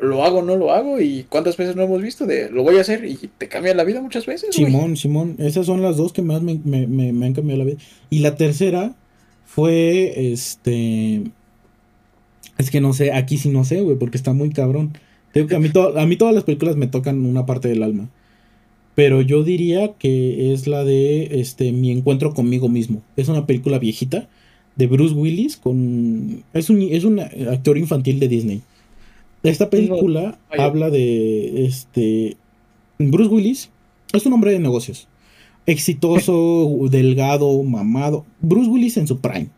lo 0.00 0.24
hago 0.24 0.38
o 0.38 0.42
no 0.42 0.56
lo 0.56 0.72
hago. 0.72 0.98
Y 1.00 1.24
cuántas 1.28 1.56
veces 1.58 1.76
no 1.76 1.82
hemos 1.82 2.00
visto 2.00 2.24
de 2.24 2.48
lo 2.50 2.62
voy 2.62 2.78
a 2.78 2.80
hacer 2.80 3.04
y 3.04 3.16
te 3.36 3.48
cambia 3.48 3.74
la 3.74 3.84
vida 3.84 4.00
muchas 4.00 4.24
veces, 4.24 4.56
güey. 4.56 4.66
Simón, 4.70 4.96
Simón, 4.96 5.36
esas 5.38 5.66
son 5.66 5.82
las 5.82 5.98
dos 5.98 6.14
que 6.14 6.22
más 6.22 6.40
me, 6.40 6.58
me- 6.64 6.86
me- 6.86 7.12
me 7.12 7.26
han 7.26 7.34
cambiado 7.34 7.58
la 7.58 7.64
vida. 7.66 7.78
Y 8.08 8.20
la 8.20 8.36
tercera 8.36 8.94
fue, 9.54 10.32
este, 10.32 11.22
es 12.58 12.70
que 12.70 12.80
no 12.80 12.92
sé, 12.92 13.12
aquí 13.12 13.38
sí 13.38 13.48
no 13.50 13.64
sé, 13.64 13.80
güey, 13.80 13.96
porque 13.98 14.16
está 14.16 14.32
muy 14.32 14.50
cabrón. 14.50 14.92
Te 15.32 15.40
digo 15.40 15.48
que 15.48 15.56
a 15.56 15.60
mí, 15.60 15.68
to- 15.68 15.98
a 15.98 16.06
mí 16.06 16.16
todas 16.16 16.34
las 16.34 16.44
películas 16.44 16.76
me 16.76 16.86
tocan 16.86 17.24
una 17.24 17.46
parte 17.46 17.68
del 17.68 17.82
alma. 17.82 18.08
Pero 18.94 19.22
yo 19.22 19.42
diría 19.42 19.92
que 19.98 20.52
es 20.52 20.66
la 20.68 20.84
de, 20.84 21.40
este, 21.40 21.72
mi 21.72 21.90
encuentro 21.90 22.32
conmigo 22.32 22.68
mismo. 22.68 23.02
Es 23.16 23.28
una 23.28 23.44
película 23.46 23.78
viejita 23.78 24.28
de 24.76 24.86
Bruce 24.86 25.14
Willis 25.14 25.56
con, 25.56 26.44
es 26.52 26.70
un, 26.70 26.82
es 26.82 27.04
un 27.04 27.18
actor 27.20 27.76
infantil 27.78 28.20
de 28.20 28.28
Disney. 28.28 28.62
Esta 29.42 29.68
película 29.70 30.38
habla 30.58 30.90
de, 30.90 31.64
este, 31.66 32.36
Bruce 32.98 33.30
Willis 33.30 33.70
es 34.12 34.26
un 34.26 34.32
hombre 34.32 34.52
de 34.52 34.60
negocios. 34.60 35.08
Exitoso, 35.66 36.68
delgado, 36.90 37.62
mamado. 37.62 38.24
Bruce 38.40 38.68
Willis 38.70 38.96
en 38.96 39.06
su 39.06 39.18
prime. 39.20 39.48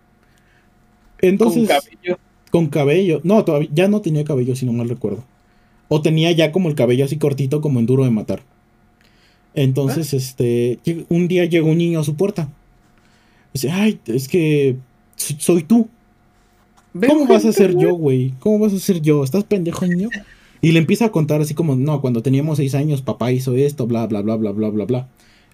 Entonces, 1.20 1.66
Con 1.68 1.78
cabello. 1.80 2.18
con 2.50 2.66
cabello. 2.68 3.20
No, 3.24 3.44
todavía 3.44 3.68
ya 3.72 3.88
no 3.88 4.00
tenía 4.00 4.24
cabello, 4.24 4.54
si 4.56 4.66
no 4.66 4.72
mal 4.72 4.88
recuerdo. 4.88 5.24
O 5.88 6.02
tenía 6.02 6.32
ya 6.32 6.52
como 6.52 6.68
el 6.68 6.74
cabello 6.74 7.04
así 7.04 7.16
cortito, 7.16 7.60
como 7.60 7.78
en 7.80 7.86
duro 7.86 8.04
de 8.04 8.10
matar. 8.10 8.42
Entonces, 9.54 10.12
este, 10.12 10.78
lleg- 10.84 11.06
un 11.08 11.28
día 11.28 11.44
llega 11.46 11.66
un 11.66 11.78
niño 11.78 12.00
a 12.00 12.04
su 12.04 12.14
puerta. 12.16 12.50
Dice, 13.54 13.70
ay, 13.70 13.98
es 14.06 14.28
que 14.28 14.76
so- 15.16 15.34
soy 15.38 15.62
tú. 15.62 15.88
¿Cómo 17.06 17.26
vas 17.26 17.44
a 17.44 17.52
ser 17.52 17.76
yo, 17.76 17.94
güey? 17.94 18.32
¿Cómo 18.40 18.58
vas 18.58 18.72
a 18.72 18.78
ser 18.78 19.00
yo? 19.00 19.22
¿Estás 19.24 19.44
pendejo, 19.44 19.86
niño? 19.86 20.08
Y 20.62 20.72
le 20.72 20.78
empieza 20.78 21.06
a 21.06 21.12
contar 21.12 21.40
así 21.40 21.54
como, 21.54 21.76
no, 21.76 22.00
cuando 22.00 22.22
teníamos 22.22 22.56
seis 22.58 22.74
años, 22.74 23.02
papá 23.02 23.32
hizo 23.32 23.54
esto, 23.54 23.86
bla, 23.86 24.06
bla, 24.06 24.22
bla, 24.22 24.36
bla, 24.36 24.50
bla, 24.52 24.68
bla, 24.70 24.84
bla. 24.84 25.08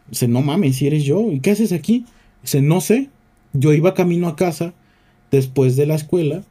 Dice, 0.08 0.28
no 0.28 0.42
mames, 0.42 0.76
si 0.76 0.86
eres 0.86 1.04
yo. 1.04 1.30
¿Y 1.30 1.40
qué 1.40 1.52
haces 1.52 1.72
aquí? 1.72 2.04
Dice, 2.42 2.62
no 2.62 2.80
sé. 2.80 3.08
Yo 3.52 3.72
iba 3.72 3.94
camino 3.94 4.28
a 4.28 4.36
casa 4.36 4.72
después 5.30 5.76
de 5.76 5.86
la 5.86 5.94
escuela 5.94 6.42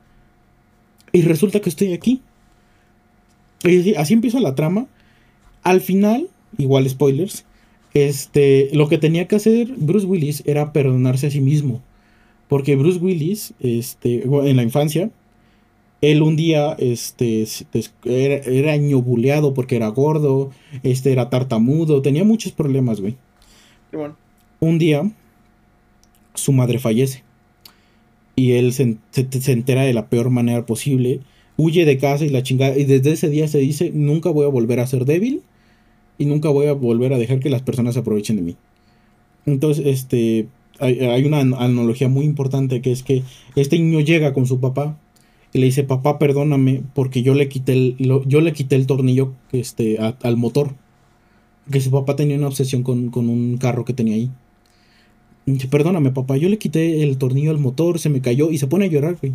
y 1.12 1.22
resulta 1.24 1.60
que 1.62 1.70
estoy 1.70 1.94
aquí. 1.94 2.22
Así, 3.98 4.14
empieza 4.14 4.40
la 4.40 4.56
trama. 4.56 4.88
Al 5.64 5.82
final, 5.82 6.30
igual 6.58 6.90
spoilers, 6.90 7.46
este, 7.94 8.70
lo 8.74 8.88
que 8.88 8.98
tenía 8.98 9.28
que 9.28 9.36
hacer 9.36 9.68
Bruce 9.78 10.06
Willis 10.06 10.44
era 10.46 10.74
perdonarse 10.74 11.28
a 11.28 11.32
sí 11.32 11.42
mismo. 11.42 11.82
Porque 12.48 12.76
Bruce 12.76 13.00
Willis, 13.00 13.54
este, 13.60 14.24
en 14.24 14.58
la 14.58 14.64
infancia, 14.64 15.12
él 16.02 16.24
un 16.24 16.36
día, 16.36 16.76
este, 16.80 17.46
era, 18.06 18.36
era 18.36 18.78
ñobuleado 18.78 19.54
porque 19.54 19.76
era 19.76 19.88
gordo, 19.90 20.50
este, 20.84 21.12
era 21.12 21.30
tartamudo, 21.30 22.02
tenía 22.02 22.24
muchos 22.24 22.52
problemas, 22.52 23.00
güey. 23.00 23.16
Un 24.60 24.78
día, 24.80 25.10
su 26.34 26.52
madre 26.54 26.80
fallece. 26.80 27.24
Y 28.36 28.54
él 28.54 28.74
se, 28.74 28.98
se- 29.12 29.52
entera 29.52 29.84
de 29.84 29.94
la 29.94 30.08
peor 30.10 30.30
manera 30.30 30.66
posible. 30.66 31.20
Huye 31.58 31.86
de 31.86 31.98
casa 31.98 32.26
y 32.26 32.30
la 32.30 32.44
chingada. 32.44 32.78
Y 32.78 32.86
desde 32.86 33.12
ese 33.12 33.30
día 33.30 33.48
se 33.48 33.60
dice, 33.60 33.92
nunca 33.94 34.30
voy 34.30 34.46
a 34.46 34.50
volver 34.50 34.80
a 34.80 34.88
ser 34.88 35.06
débil. 35.06 35.42
Y 36.18 36.26
nunca 36.26 36.50
voy 36.50 36.68
a 36.68 36.74
volver 36.74 37.14
a 37.14 37.18
dejar 37.18 37.40
que 37.40 37.50
las 37.50 37.62
personas 37.64 37.96
se 37.96 38.00
aprovechen 38.02 38.36
de 38.38 38.42
mí. 38.44 38.56
Entonces, 39.46 39.86
este, 39.88 40.48
hay, 40.80 41.26
una 41.26 41.40
an- 41.40 41.56
analogía 41.56 42.08
muy 42.10 42.26
importante 42.26 42.82
que 42.82 42.92
es 42.92 43.02
que 43.04 43.24
este 43.56 43.80
niño 43.80 44.00
llega 44.02 44.34
con 44.34 44.46
su 44.46 44.60
papá 44.60 44.98
y 45.52 45.60
le 45.60 45.66
dice, 45.66 45.84
papá, 45.84 46.20
perdóname 46.20 46.84
porque 46.94 47.24
yo 47.24 47.34
le 47.34 47.50
quité 47.50 47.74
el, 47.74 47.96
lo- 48.00 48.24
yo 48.28 48.40
le 48.42 48.54
quité 48.54 48.76
el 48.76 48.86
tornillo 48.88 49.34
este, 49.52 49.98
al 50.00 50.38
motor. 50.38 50.76
Que 51.70 51.82
su 51.82 51.92
papá 51.92 52.16
tenía 52.16 52.38
una 52.38 52.48
obsesión 52.48 52.84
con, 52.84 53.10
con 53.10 53.30
un 53.30 53.58
carro 53.58 53.86
que 53.86 53.94
tenía 53.94 54.16
ahí. 54.16 54.32
Dice, 55.46 55.68
perdóname, 55.68 56.12
papá, 56.12 56.38
yo 56.38 56.50
le 56.50 56.58
quité 56.58 57.04
el 57.04 57.18
tornillo 57.18 57.52
al 57.52 57.58
motor, 57.58 58.00
se 58.00 58.10
me 58.10 58.22
cayó 58.22 58.52
y 58.52 58.58
se 58.58 58.68
pone 58.68 58.86
a 58.86 58.90
llorar, 58.90 59.18
güey. 59.20 59.34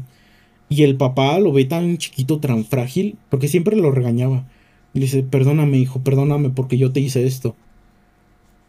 Y 0.68 0.82
el 0.82 0.96
papá 0.96 1.38
lo 1.38 1.52
ve 1.52 1.64
tan 1.64 1.98
chiquito, 1.98 2.40
tan 2.40 2.64
frágil, 2.64 3.16
porque 3.28 3.48
siempre 3.48 3.76
lo 3.76 3.90
regañaba. 3.90 4.46
Y 4.94 5.00
le 5.00 5.06
dice, 5.06 5.22
perdóname, 5.22 5.78
hijo, 5.78 6.00
perdóname 6.00 6.50
porque 6.50 6.78
yo 6.78 6.92
te 6.92 7.00
hice 7.00 7.26
esto. 7.26 7.54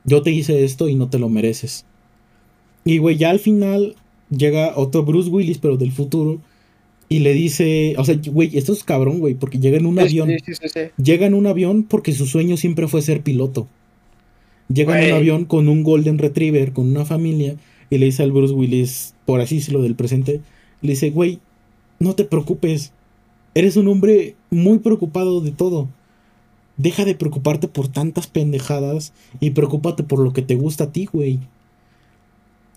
Yo 0.04 0.22
te 0.22 0.32
hice 0.32 0.64
esto 0.64 0.90
y 0.90 0.96
no 0.96 1.10
te 1.10 1.20
lo 1.20 1.30
mereces. 1.30 1.86
Y, 2.86 3.00
güey, 3.00 3.18
ya 3.18 3.30
al 3.30 3.40
final 3.40 3.96
llega 4.30 4.74
otro 4.76 5.04
Bruce 5.04 5.30
Willis, 5.30 5.58
pero 5.58 5.78
del 5.78 5.92
futuro, 5.92 6.40
y 7.10 7.20
le 7.20 7.34
dice, 7.34 7.96
o 7.98 8.04
sea, 8.04 8.20
güey, 8.32 8.58
esto 8.58 8.74
es 8.74 8.84
cabrón, 8.84 9.20
güey, 9.20 9.34
porque 9.34 9.60
llega 9.60 9.78
en 9.78 9.86
un 9.86 9.98
avión. 10.00 10.30
sí, 10.30 10.54
sí, 10.54 10.68
sí. 10.68 10.80
Llega 11.02 11.26
en 11.26 11.34
un 11.34 11.48
avión 11.48 11.84
porque 11.84 12.12
su 12.12 12.26
sueño 12.26 12.58
siempre 12.58 12.88
fue 12.88 13.02
ser 13.02 13.22
piloto. 13.22 13.68
Llega 14.68 15.02
en 15.02 15.12
un 15.12 15.18
avión 15.18 15.46
con 15.46 15.70
un 15.70 15.84
Golden 15.84 16.18
Retriever, 16.18 16.74
con 16.74 16.90
una 16.90 17.06
familia, 17.06 17.56
y 17.90 17.98
le 17.98 18.08
dice 18.08 18.24
al 18.24 18.34
Bruce 18.34 18.54
Willis, 18.54 19.16
por 19.26 19.40
así 19.40 19.56
decirlo 19.56 19.82
del 19.82 19.96
presente, 19.96 20.42
le 20.82 20.90
dice, 20.90 21.10
güey, 21.12 21.40
no 22.00 22.14
te 22.14 22.26
preocupes, 22.26 22.92
eres 23.56 23.78
un 23.78 23.88
hombre 23.88 24.36
muy 24.50 24.80
preocupado 24.80 25.40
de 25.40 25.52
todo. 25.52 25.88
Deja 26.76 27.06
de 27.06 27.16
preocuparte 27.16 27.70
por 27.70 27.88
tantas 27.88 28.28
pendejadas 28.28 29.14
y 29.40 29.52
preocúpate 29.52 30.04
por 30.04 30.20
lo 30.20 30.34
que 30.34 30.42
te 30.42 30.56
gusta 30.56 30.86
a 30.86 30.92
ti, 30.92 31.08
güey. 31.12 31.40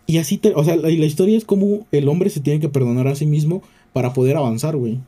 Y 0.07 0.19
así 0.19 0.39
te, 0.39 0.55
o 0.55 0.65
sea, 0.65 0.77
la, 0.77 0.89
la 0.89 1.07
historia 1.07 1.37
es 1.37 1.45
como 1.45 1.87
el 1.91 2.09
hombre 2.09 2.31
se 2.31 2.41
tiene 2.41 2.61
que 2.61 2.69
perdonar 2.69 3.09
a 3.09 3.15
sí 3.15 3.27
mismo 3.27 3.63
para 3.93 4.13
poder 4.13 4.37
avanzar, 4.37 4.77
güey. 4.77 4.99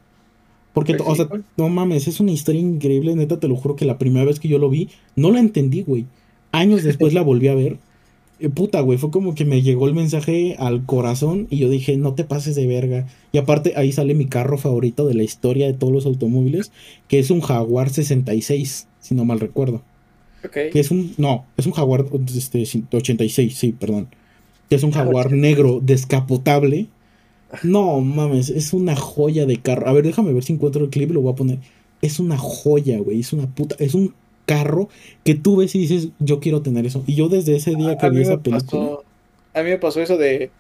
Porque, 0.73 0.95
Pues 0.95 1.09
o 1.09 1.15
sí, 1.15 1.17
sea, 1.17 1.27
güey. 1.27 1.43
no 1.57 1.69
mames, 1.69 2.09
es 2.09 2.21
una 2.21 2.33
historia 2.33 2.61
increíble, 2.61 3.15
neta, 3.15 3.39
te 3.41 3.49
lo 3.49 3.57
juro 3.57 3.77
que 3.77 3.85
la 3.85 3.99
primera 3.99 4.25
vez 4.25 4.41
que 4.41 4.49
yo 4.49 4.59
lo 4.59 4.71
vi, 4.71 4.89
no 5.17 5.31
la 5.31 5.41
entendí, 5.41 5.83
güey. 5.83 6.07
Años 6.53 6.83
después 6.85 7.13
la 7.15 7.23
volví 7.23 7.49
a 7.49 7.55
ver. 7.55 7.79
Eh, 8.41 8.49
puta, 8.49 8.81
güey, 8.81 8.99
fue 8.99 9.11
como 9.11 9.35
que 9.35 9.45
me 9.45 9.63
llegó 9.63 9.87
el 9.87 9.95
mensaje 9.95 10.57
al 10.59 10.85
corazón 10.87 11.47
y 11.51 11.59
yo 11.59 11.69
dije, 11.69 11.97
no 11.97 12.15
te 12.15 12.25
pases 12.25 12.55
de 12.57 12.67
verga. 12.67 13.07
Y 13.33 13.39
aparte, 13.39 13.75
ahí 13.77 13.93
sale 13.93 14.15
mi 14.15 14.27
carro 14.27 14.59
favorito 14.59 15.07
de 15.07 15.15
la 15.15 15.23
historia 15.23 15.67
de 15.67 15.75
todos 15.75 15.93
los 15.93 16.07
automóviles, 16.07 16.73
que 17.09 17.19
es 17.19 17.31
un 17.31 17.41
Jaguar 17.41 17.91
66, 17.91 18.89
si 19.01 19.15
no 19.15 19.25
mal 19.25 19.41
recuerdo. 19.41 19.83
Que 20.51 20.81
es 20.81 20.91
un, 20.91 21.15
no, 21.19 21.45
es 21.57 21.67
un 21.67 21.73
Jaguar 21.73 22.05
este, 22.35 22.65
86, 22.93 23.55
sí, 23.57 23.73
perdón. 23.79 24.09
Que 24.69 24.75
es 24.77 24.83
un 24.83 24.91
Ah, 24.91 25.05
Jaguar 25.05 25.27
80. 25.27 25.41
negro 25.41 25.81
descapotable. 25.81 26.89
No 27.63 28.01
mames, 28.01 28.49
es 28.51 28.73
una 28.73 28.97
joya 28.97 29.47
de 29.47 29.59
carro. 29.59 29.89
A 29.89 29.93
ver, 29.93 30.05
déjame 30.05 30.33
ver 30.33 30.43
si 30.43 30.53
encuentro 30.55 30.83
el 30.85 30.91
clip 30.91 31.11
y 31.11 31.15
lo 31.15 31.21
voy 31.21 31.33
a 31.33 31.37
poner. 31.37 31.59
Es 32.01 32.19
una 32.19 32.37
joya, 32.39 32.99
güey. 32.99 33.21
Es 33.21 33.33
una 33.33 33.47
puta. 33.47 33.77
Es 33.79 33.95
un 33.95 34.15
carro 34.47 34.89
que 35.25 35.35
tú 35.35 35.57
ves 35.57 35.75
y 35.75 35.79
dices, 35.79 36.09
yo 36.19 36.41
quiero 36.41 36.63
tener 36.63 36.87
eso. 36.87 37.05
Y 37.07 37.15
yo 37.15 37.29
desde 37.29 37.55
ese 37.57 37.75
día 37.75 37.97
que 37.99 38.07
a 38.07 38.09
vi 38.09 38.23
esa 38.23 38.39
película. 38.41 38.61
pasó, 38.61 39.05
a 39.55 39.63
mí 39.63 39.71
me 39.71 39.79
pasó 39.79 40.01
eso 40.01 40.17
de 40.17 40.51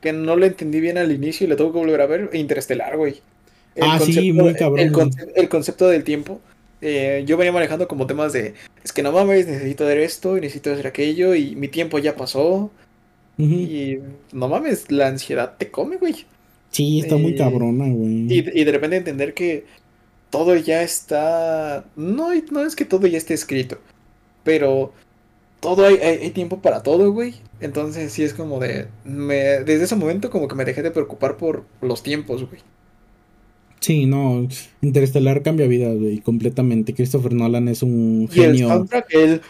que 0.00 0.12
no 0.12 0.36
lo 0.36 0.46
entendí 0.46 0.80
bien 0.80 0.98
al 0.98 1.10
inicio 1.12 1.46
y 1.46 1.50
le 1.50 1.56
tengo 1.56 1.72
que 1.72 1.78
volver 1.78 2.00
a 2.00 2.06
ver. 2.06 2.30
Interestelar, 2.34 2.96
güey. 2.96 3.16
El 3.74 3.84
Ah, 3.84 3.98
sí, 3.98 4.32
muy 4.32 4.52
cabrón, 4.54 4.80
El, 4.80 4.92
güey. 4.92 5.06
conce- 5.06 5.32
el 5.34 5.48
concepto 5.48 5.88
del 5.88 6.04
tiempo. 6.04 6.40
eh, 6.84 7.22
yo 7.26 7.36
venía 7.36 7.52
manejando 7.52 7.86
como 7.88 8.06
temas 8.08 8.32
de, 8.32 8.54
es 8.84 8.92
que 8.92 9.02
no 9.04 9.12
mames, 9.12 9.46
necesito 9.46 9.84
hacer 9.84 9.98
esto 9.98 10.36
y 10.36 10.40
necesito 10.40 10.72
hacer 10.72 10.88
aquello 10.88 11.34
y 11.36 11.54
mi 11.56 11.68
tiempo 11.68 11.98
ya 12.00 12.16
pasó. 12.16 12.70
Y 13.38 13.98
no 14.32 14.48
mames, 14.48 14.90
la 14.90 15.08
ansiedad 15.08 15.54
te 15.58 15.70
come, 15.70 15.96
güey. 15.96 16.14
Sí, 16.72 16.98
está 17.00 17.16
muy 17.16 17.32
eh, 17.32 17.36
cabrona, 17.36 17.86
güey. 17.88 18.26
Y, 18.32 18.44
y 18.60 18.64
de 18.64 18.72
repente 18.72 18.96
entender 18.96 19.34
que 19.34 19.64
todo 20.30 20.56
ya 20.56 20.82
está. 20.82 21.84
No, 21.96 22.30
no 22.50 22.64
es 22.66 22.74
que 22.74 22.84
todo 22.84 23.06
ya 23.06 23.18
esté 23.18 23.34
escrito, 23.34 23.78
pero 24.42 24.92
todo 25.60 25.86
hay, 25.86 25.96
hay- 25.96 26.18
hay 26.22 26.30
tiempo 26.30 26.60
para 26.60 26.82
todo, 26.82 27.12
güey. 27.12 27.34
Entonces 27.60 28.12
sí 28.12 28.22
es 28.24 28.34
como 28.34 28.58
de. 28.58 28.88
Me, 29.04 29.34
desde 29.62 29.84
ese 29.84 29.94
momento 29.96 30.30
como 30.30 30.48
que 30.48 30.54
me 30.56 30.64
dejé 30.64 30.82
de 30.82 30.90
preocupar 30.90 31.36
por 31.36 31.64
los 31.80 32.02
tiempos, 32.02 32.48
güey. 32.48 32.60
Sí, 33.80 34.06
no, 34.06 34.48
Interestelar 34.80 35.42
cambia 35.42 35.66
vidas, 35.66 35.96
güey, 35.98 36.18
completamente. 36.18 36.94
Christopher 36.94 37.32
Nolan 37.34 37.68
es 37.68 37.82
un 37.82 38.28
Y 38.32 38.40
el 38.40 38.52
genio. 38.52 38.68
soundtrack, 38.68 39.06
el. 39.14 39.40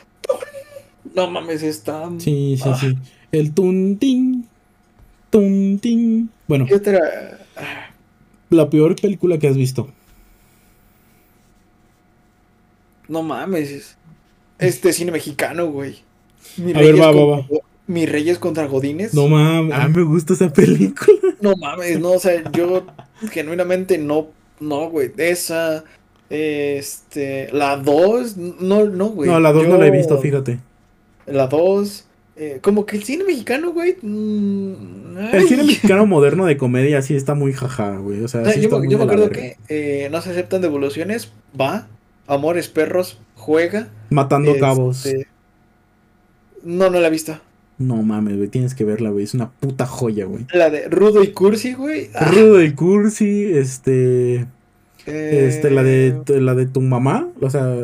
No 1.15 1.31
mames, 1.31 1.63
está. 1.63 2.11
Sí, 2.19 2.57
sí, 2.57 2.63
Ah. 2.69 2.79
sí. 2.81 2.95
El 3.31 3.53
tuntín, 3.55 4.47
tuntín. 5.31 6.31
Bueno, 6.53 6.67
¿Qué 6.67 6.75
otra? 6.75 7.39
Ah, 7.57 7.87
la 8.51 8.69
peor 8.69 8.95
película 8.95 9.39
que 9.39 9.49
has 9.49 9.57
visto. 9.57 9.89
No 13.09 13.23
mames. 13.23 13.97
Este 14.59 14.93
cine 14.93 15.13
mexicano, 15.13 15.69
güey. 15.69 16.01
Mi 16.59 16.75
A 16.75 16.79
ver, 16.81 17.01
va, 17.01 17.11
va, 17.11 17.37
contra- 17.37 17.59
Mis 17.87 18.13
Reyes 18.13 18.39
contra 18.39 18.67
Godines. 18.67 19.15
No 19.15 19.29
mames, 19.29 19.73
a 19.73 19.89
mí 19.89 19.95
me 19.97 20.03
gusta 20.03 20.35
esa 20.35 20.53
película. 20.53 21.19
No 21.41 21.57
mames, 21.57 21.99
no, 21.99 22.11
o 22.11 22.19
sea, 22.19 22.43
yo 22.53 22.85
genuinamente 23.31 23.97
no, 23.97 24.27
no, 24.61 24.91
güey, 24.91 25.11
esa, 25.17 25.85
este, 26.29 27.49
la 27.51 27.79
2, 27.79 28.37
no, 28.37 28.85
no, 28.85 29.07
güey. 29.09 29.31
No, 29.31 29.41
la 29.41 29.53
dos 29.53 29.67
no 29.67 29.79
la 29.79 29.87
he 29.87 29.91
visto, 29.91 30.19
fíjate. 30.19 30.61
La 31.25 31.47
2, 31.47 32.07
eh, 32.37 32.59
como 32.63 32.87
que 32.87 32.97
el 32.97 33.03
cine 33.05 33.25
mexicano, 33.25 33.73
güey. 33.73 33.97
mm, 34.03 35.17
El 35.33 35.49
cine 35.49 35.65
mexicano 35.65 36.07
moderno 36.07 36.47
de 36.47 36.57
comedia 36.57 37.03
sí 37.03 37.15
está 37.15 37.35
muy 37.35 37.53
jaja, 37.53 37.97
güey. 37.99 38.23
O 38.25 38.29
sea, 38.29 38.45
sea, 38.45 38.53
sí 38.55 38.61
yo, 38.61 38.65
está 38.67 38.77
me- 38.77 38.85
muy 38.85 38.93
yo 38.93 38.99
me 38.99 39.05
acuerdo 39.05 39.31
que 39.31 39.57
eh, 39.69 40.09
no 40.11 40.21
se 40.23 40.31
aceptan 40.31 40.63
devoluciones, 40.63 41.33
va, 41.61 41.87
Amores 42.27 42.69
Perros, 42.69 43.19
juega. 43.37 43.89
Matando 44.11 44.51
este, 44.51 44.61
cabos. 44.61 45.07
No, 46.63 46.91
no 46.91 47.01
la 47.01 47.09
he 47.09 47.11
visto. 47.11 47.39
No 47.79 47.97
mames, 48.03 48.37
güey, 48.37 48.49
tienes 48.49 48.75
que 48.75 48.85
verla, 48.85 49.11
güey. 49.11 49.25
Es 49.25 49.35
una 49.35 49.51
puta 49.51 49.87
joya, 49.87 50.25
güey. 50.27 50.47
La 50.53 50.71
de 50.71 50.89
Rudo 50.89 51.23
y 51.25 51.33
Cursi, 51.33 51.73
güey. 51.75 52.11
ah, 52.15 52.31
Rudo 52.31 52.63
y 52.63 52.73
Cursi, 52.75 53.45
este. 53.53 54.47
eh, 55.07 55.47
Este, 55.49 55.71
la 55.71 55.83
de 55.83 56.15
la 56.41 56.55
de 56.55 56.67
tu 56.67 56.81
mamá, 56.81 57.29
o 57.41 57.51
sea, 57.51 57.75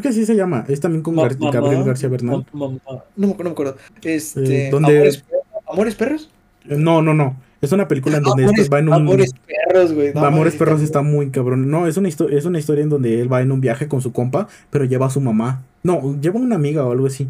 creo 0.00 0.02
que 0.02 0.08
así 0.08 0.24
se 0.26 0.34
llama. 0.36 0.64
Es 0.68 0.80
también 0.80 1.02
con 1.02 1.14
Gar- 1.16 1.38
mamá, 1.38 1.50
Gabriel 1.52 1.84
García 1.84 2.08
Bernal. 2.08 2.46
No, 2.52 2.70
me- 2.70 2.80
no 3.16 3.34
me 3.36 3.50
acuerdo. 3.50 3.76
Este, 4.02 4.68
Eh, 4.68 4.70
¿dónde- 4.70 4.96
Amores, 4.96 5.24
Amores 5.68 5.94
Perros. 5.94 6.30
Eh, 6.68 6.76
No, 6.78 7.02
no, 7.02 7.14
no. 7.14 7.36
Es 7.62 7.72
una 7.72 7.88
película 7.88 8.18
en 8.18 8.22
donde 8.22 8.44
Amores, 8.44 8.60
este 8.60 8.70
va 8.74 8.78
en 8.80 8.88
un 8.88 8.94
Amores 8.94 9.32
Perros, 9.46 9.92
güey. 9.94 10.12
no 10.12 10.24
Amores 10.24 10.54
Perros 10.56 10.82
está 10.82 11.00
muy 11.02 11.30
cabrón. 11.30 11.70
No, 11.70 11.86
es 11.86 11.96
una 11.96 12.08
historia, 12.08 12.38
es 12.38 12.44
una 12.44 12.58
historia 12.58 12.82
en 12.84 12.90
donde 12.90 13.20
él 13.20 13.32
va 13.32 13.40
en 13.40 13.50
un 13.50 13.60
viaje 13.60 13.88
con 13.88 14.02
su 14.02 14.12
compa, 14.12 14.46
pero 14.70 14.84
lleva 14.84 15.06
a 15.06 15.10
su 15.10 15.20
mamá. 15.20 15.62
No, 15.82 16.20
lleva 16.20 16.38
una 16.38 16.56
amiga 16.56 16.84
o 16.84 16.92
algo 16.92 17.06
así. 17.06 17.28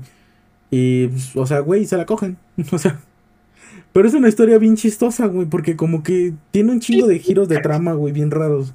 Y, 0.70 1.06
pues, 1.08 1.36
o 1.36 1.46
sea, 1.46 1.60
güey, 1.60 1.84
se 1.86 1.96
la 1.96 2.06
cogen. 2.06 2.36
O 2.72 2.78
sea. 2.78 2.98
Pero 3.92 4.08
es 4.08 4.14
una 4.14 4.28
historia 4.28 4.58
bien 4.58 4.76
chistosa, 4.76 5.26
güey, 5.26 5.46
porque 5.46 5.76
como 5.76 6.02
que 6.02 6.34
tiene 6.50 6.72
un 6.72 6.80
chingo 6.80 7.06
de 7.06 7.18
giros 7.18 7.48
de 7.48 7.60
trama, 7.60 7.92
güey, 7.94 8.12
bien 8.12 8.30
raros. 8.30 8.74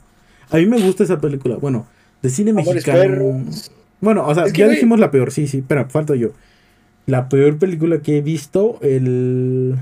A 0.49 0.57
mí 0.57 0.65
me 0.65 0.81
gusta 0.81 1.03
esa 1.03 1.19
película. 1.19 1.57
Bueno, 1.57 1.85
de 2.23 2.29
cine 2.29 2.51
Amores 2.51 2.73
mexicano. 2.73 2.99
Perros. 3.01 3.71
Bueno, 4.01 4.27
o 4.27 4.33
sea, 4.35 4.45
Es 4.45 4.53
que, 4.53 4.59
ya 4.61 4.67
dijimos 4.67 4.99
la 4.99 5.11
peor, 5.11 5.31
sí, 5.31 5.47
sí, 5.47 5.63
pero 5.65 5.87
falta 5.89 6.15
yo. 6.15 6.29
La 7.05 7.29
peor 7.29 7.57
película 7.57 7.99
que 8.01 8.17
he 8.17 8.21
visto, 8.21 8.77
el, 8.81 9.75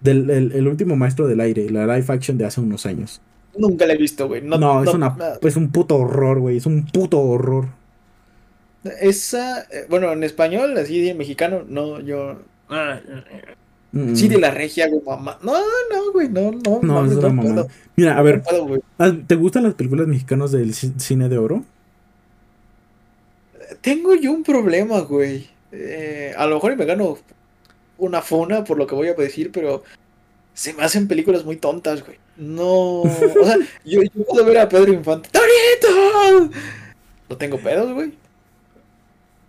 del, 0.00 0.30
el, 0.30 0.52
el 0.52 0.66
último 0.68 0.96
maestro 0.96 1.26
del 1.26 1.40
aire, 1.40 1.70
la 1.70 1.86
live 1.86 2.06
action 2.08 2.38
de 2.38 2.46
hace 2.46 2.60
unos 2.60 2.86
años. 2.86 3.20
Nunca 3.58 3.86
la 3.86 3.94
he 3.94 3.96
visto, 3.96 4.28
güey. 4.28 4.42
No, 4.42 4.58
No, 4.58 4.80
es 4.82 4.86
no, 4.86 4.92
una, 4.94 5.08
no. 5.10 5.48
es 5.48 5.56
un 5.56 5.70
puto 5.70 5.96
horror, 5.96 6.38
güey, 6.40 6.56
es 6.56 6.66
un 6.66 6.86
puto 6.86 7.20
horror. 7.20 7.66
Esa, 9.00 9.62
eh, 9.64 9.84
bueno, 9.90 10.10
en 10.12 10.22
español, 10.24 10.76
así 10.78 11.06
en 11.08 11.18
mexicano, 11.18 11.62
no, 11.68 12.00
yo. 12.00 12.38
Mm. 13.92 14.14
Sí, 14.14 14.28
de 14.28 14.38
la 14.38 14.52
regia, 14.52 14.88
güey, 14.88 15.02
mamá. 15.04 15.38
No, 15.42 15.52
no, 15.52 16.12
güey, 16.12 16.28
no, 16.28 16.52
no. 16.52 16.80
No, 16.82 17.04
es 17.04 17.12
una 17.16 17.28
mamá. 17.28 17.42
puedo, 17.42 17.68
Mira, 17.96 18.16
a 18.16 18.22
ver, 18.22 18.42
puedo. 18.42 18.80
¿has- 18.98 19.14
¿te 19.26 19.34
gustan 19.34 19.64
las 19.64 19.74
películas 19.74 20.06
mexicanas 20.06 20.52
del 20.52 20.70
ci- 20.72 20.96
cine 20.98 21.28
de 21.28 21.38
oro? 21.38 21.64
Tengo 23.80 24.14
yo 24.14 24.32
un 24.32 24.42
problema, 24.42 25.00
güey. 25.00 25.48
Eh, 25.72 26.34
a 26.36 26.46
lo 26.46 26.56
mejor 26.56 26.76
me 26.76 26.84
gano 26.84 27.18
una 27.98 28.22
funa 28.22 28.64
por 28.64 28.76
lo 28.78 28.86
que 28.86 28.94
voy 28.94 29.08
a 29.08 29.14
decir, 29.14 29.50
pero 29.52 29.82
se 30.54 30.72
me 30.74 30.82
hacen 30.82 31.08
películas 31.08 31.44
muy 31.44 31.56
tontas, 31.56 32.04
güey. 32.04 32.18
No, 32.36 33.02
o 33.02 33.08
sea, 33.08 33.56
yo, 33.84 34.00
yo 34.02 34.24
puedo 34.24 34.44
ver 34.44 34.58
a 34.58 34.68
Pedro 34.68 34.92
Infante. 34.92 35.28
¡Torito! 35.30 36.50
No 37.28 37.36
tengo 37.36 37.58
pedos, 37.58 37.92
güey. 37.92 38.12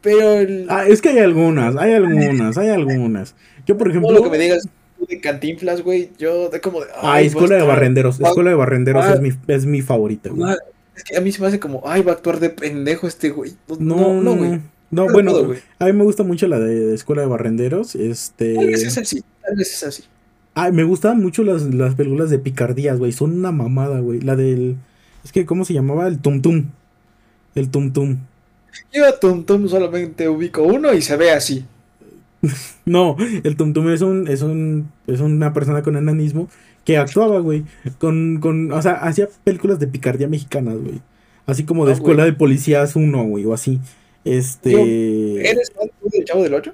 Pero 0.02 0.34
el, 0.34 0.66
Ah, 0.70 0.86
es 0.88 1.02
que 1.02 1.10
hay 1.10 1.20
algunas, 1.20 1.76
hay 1.76 1.94
algunas, 1.94 2.58
hay 2.58 2.70
algunas. 2.70 3.36
Yo, 3.66 3.78
por 3.78 3.90
ejemplo. 3.90 4.10
todo 4.10 4.18
lo 4.20 4.24
que 4.32 4.38
me 4.38 4.44
digas 4.44 4.68
de 5.08 5.20
Cantinflas, 5.20 5.82
güey, 5.82 6.12
yo 6.18 6.50
de 6.50 6.60
como 6.62 6.82
de. 6.82 6.88
Ah, 6.96 7.14
ay, 7.14 7.28
Escuela 7.28 7.56
va 7.56 7.62
a 7.62 7.64
de 7.64 7.68
Barrenderos. 7.68 8.20
Escuela 8.20 8.50
de 8.52 8.56
Barrenderos 8.56 9.04
va- 9.06 9.14
es 9.14 9.22
mi, 9.22 9.32
es 9.48 9.66
mi 9.66 9.82
favorita, 9.82 10.30
güey. 10.30 10.56
Es 11.02 11.06
que 11.06 11.18
a 11.18 11.22
mí 11.22 11.32
se 11.32 11.42
me 11.42 11.48
hace 11.48 11.60
como, 11.60 11.82
ay, 11.86 12.04
va 12.04 12.12
a 12.12 12.16
actuar 12.16 12.40
de 12.40 12.52
pendejo 12.52 13.08
este 13.08 13.32
güey. 13.32 13.54
No, 13.80 14.22
no, 14.22 14.36
güey. 14.36 14.52
no. 14.52 14.56
No, 14.92 15.06
No 15.08 15.12
bueno, 15.14 15.46
güey. 15.46 15.60
a 15.80 15.86
mí 15.86 15.94
me 15.94 16.04
gusta 16.04 16.22
mucho 16.24 16.48
la 16.48 16.60
de 16.60 16.94
Escuela 16.94 17.24
de 17.24 17.28
Barrenderos. 17.28 17.96
Este. 17.96 18.54
Tal 18.56 18.68
vez 18.68 18.84
es 18.84 18.98
así, 18.98 19.24
tal 19.42 19.56
vez 19.56 19.74
es 19.74 19.84
así. 19.84 20.04
Ay, 20.54 20.72
me 20.74 20.84
gustaban 20.84 21.20
mucho 21.22 21.44
las, 21.44 21.64
las 21.74 21.96
películas 21.96 22.30
de 22.30 22.38
picardías, 22.38 23.00
güey. 23.00 23.12
Son 23.14 23.32
una 23.32 23.52
mamada, 23.52 24.00
güey. 24.02 24.22
La 24.22 24.36
del. 24.36 24.76
Es 25.24 25.32
que, 25.32 25.46
¿cómo 25.46 25.66
se 25.66 25.74
llamaba? 25.74 26.08
El 26.08 26.20
Tum 26.20 26.42
Tum. 26.42 26.66
El 27.56 27.70
Tum 27.72 27.94
Tum. 27.94 28.18
Yo 28.94 29.08
a 29.08 29.20
Tum 29.20 29.44
Tum 29.46 29.68
solamente 29.68 30.30
ubico 30.30 30.62
uno 30.64 30.94
y 30.94 31.02
se 31.02 31.16
ve 31.18 31.32
así. 31.32 31.66
No, 32.86 33.16
el 33.44 33.56
Tum 33.56 33.74
Tum 33.74 33.90
es 33.90 34.02
un, 34.02 34.28
es 34.28 34.42
un. 34.42 34.92
Es 35.08 35.20
una 35.22 35.54
persona 35.54 35.82
con 35.84 35.96
enanismo 35.96 36.50
que 36.86 36.98
actuaba, 36.98 37.40
güey. 37.40 37.64
Con, 38.00 38.40
con. 38.42 38.72
O 38.72 38.82
sea, 38.82 38.94
hacía 38.94 39.28
películas 39.44 39.80
de 39.80 39.88
picardía 39.88 40.28
mexicanas, 40.28 40.78
güey. 40.78 41.02
Así 41.46 41.64
como 41.66 41.86
de 41.86 41.92
Ah, 41.92 41.96
Escuela 41.96 42.24
güey. 42.24 42.32
de 42.32 42.38
Policías 42.38 42.96
1, 42.96 43.24
güey, 43.26 43.46
o 43.46 43.54
así. 43.54 43.80
Este. 44.26 45.50
¿Eres 45.50 45.72
fan 45.72 45.90
del 46.12 46.26
Chavo 46.26 46.44
del 46.44 46.54
Ocho? 46.54 46.74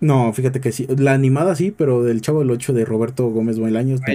No, 0.00 0.32
fíjate 0.32 0.60
que 0.60 0.70
sí. 0.72 0.86
La 0.96 1.12
animada 1.12 1.54
sí, 1.56 1.72
pero 1.76 2.02
del 2.04 2.20
Chavo 2.20 2.40
del 2.40 2.50
8 2.52 2.72
de 2.72 2.84
Roberto 2.84 3.28
Gómez 3.30 3.58
Bolaños. 3.58 4.00
no. 4.00 4.06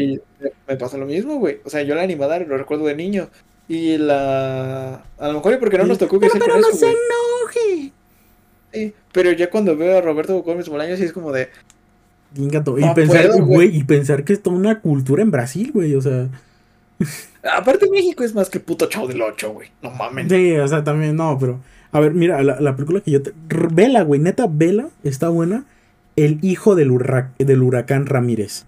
Me- 0.68 0.76
pasa 0.78 0.98
lo 0.98 1.06
mismo, 1.06 1.38
güey. 1.40 1.60
O 1.65 1.70
sea, 1.70 1.84
yo 1.84 1.94
la 1.94 2.02
animada 2.03 2.40
lo 2.40 2.57
recuerdo 2.57 2.86
de 2.86 2.95
niño. 2.95 3.30
Y 3.68 3.98
la. 3.98 5.03
A 5.18 5.28
lo 5.28 5.34
mejor 5.36 5.53
y 5.53 5.57
porque 5.57 5.78
no 5.78 5.86
nos 5.86 5.98
tocó 5.98 6.20
crecer 6.20 6.41
con 6.41 6.52
eso, 6.60 6.70
güey. 6.80 6.91
enoje. 6.94 7.91
Sí, 8.74 8.94
Pero 9.11 9.32
ya 9.34 9.49
cuando 9.49 9.78
veo 9.78 9.98
a 9.98 10.02
Roberto 10.02 10.41
Gómez 10.41 10.68
Bolaños, 10.70 10.99
sí 10.99 11.06
es 11.06 11.14
como 11.14 11.32
de. 11.32 11.49
Ingato. 12.35 12.77
Y 12.77 12.81
No 12.81 12.93
pensar, 12.93 13.27
puedo, 13.27 13.45
güey. 13.45 13.68
güey, 13.69 13.77
y 13.77 13.84
pensar 13.84 14.23
que 14.23 14.34
es 14.34 14.41
toda 14.41 14.55
una 14.55 14.80
cultura 14.80 15.22
en 15.22 15.31
Brasil, 15.31 15.72
güey, 15.73 15.95
o 15.95 16.01
sea. 16.01 16.27
Aparte, 17.57 17.89
México 17.89 18.23
es 18.23 18.34
más 18.34 18.49
que 18.49 18.60
puto 18.60 18.88
Chavo 18.88 19.07
del 19.07 19.22
Ocho, 19.22 19.51
güey. 19.53 19.69
No 19.81 19.91
mames. 19.91 20.27
Sí, 20.30 20.53
o 20.55 20.68
sea, 20.68 20.84
también, 20.84 21.15
no, 21.15 21.38
pero. 21.39 21.60
A 21.91 21.99
ver, 21.99 22.14
mira, 22.14 22.41
la, 22.41 22.60
la 22.60 22.76
película 22.76 23.01
que 23.01 23.11
yo 23.11 23.22
te. 23.22 23.34
Vela, 23.72 24.03
güey, 24.03 24.19
neta, 24.19 24.47
Vela 24.49 24.88
está 25.03 25.30
buena. 25.30 25.65
El 26.15 26.39
hijo 26.41 26.76
del, 26.76 26.91
hurra- 26.91 27.31
del 27.39 27.61
huracán 27.64 28.05
Ramírez. 28.05 28.65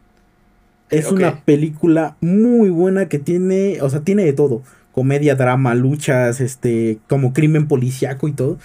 Es 0.91 1.11
una 1.11 1.41
película 1.45 2.15
muy 2.21 2.69
buena 2.69 3.07
que 3.09 3.17
tiene, 3.19 3.81
o 3.81 3.89
sea, 3.89 4.01
tiene 4.01 4.23
de 4.25 4.33
todo. 4.33 4.61
Comedia, 4.91 5.35
drama, 5.35 5.73
luchas, 5.75 6.39
este, 6.41 6.99
como 7.09 7.33
crimen 7.33 7.67
policíaco 7.67 8.27
y 8.27 8.33
todo. 8.33 8.57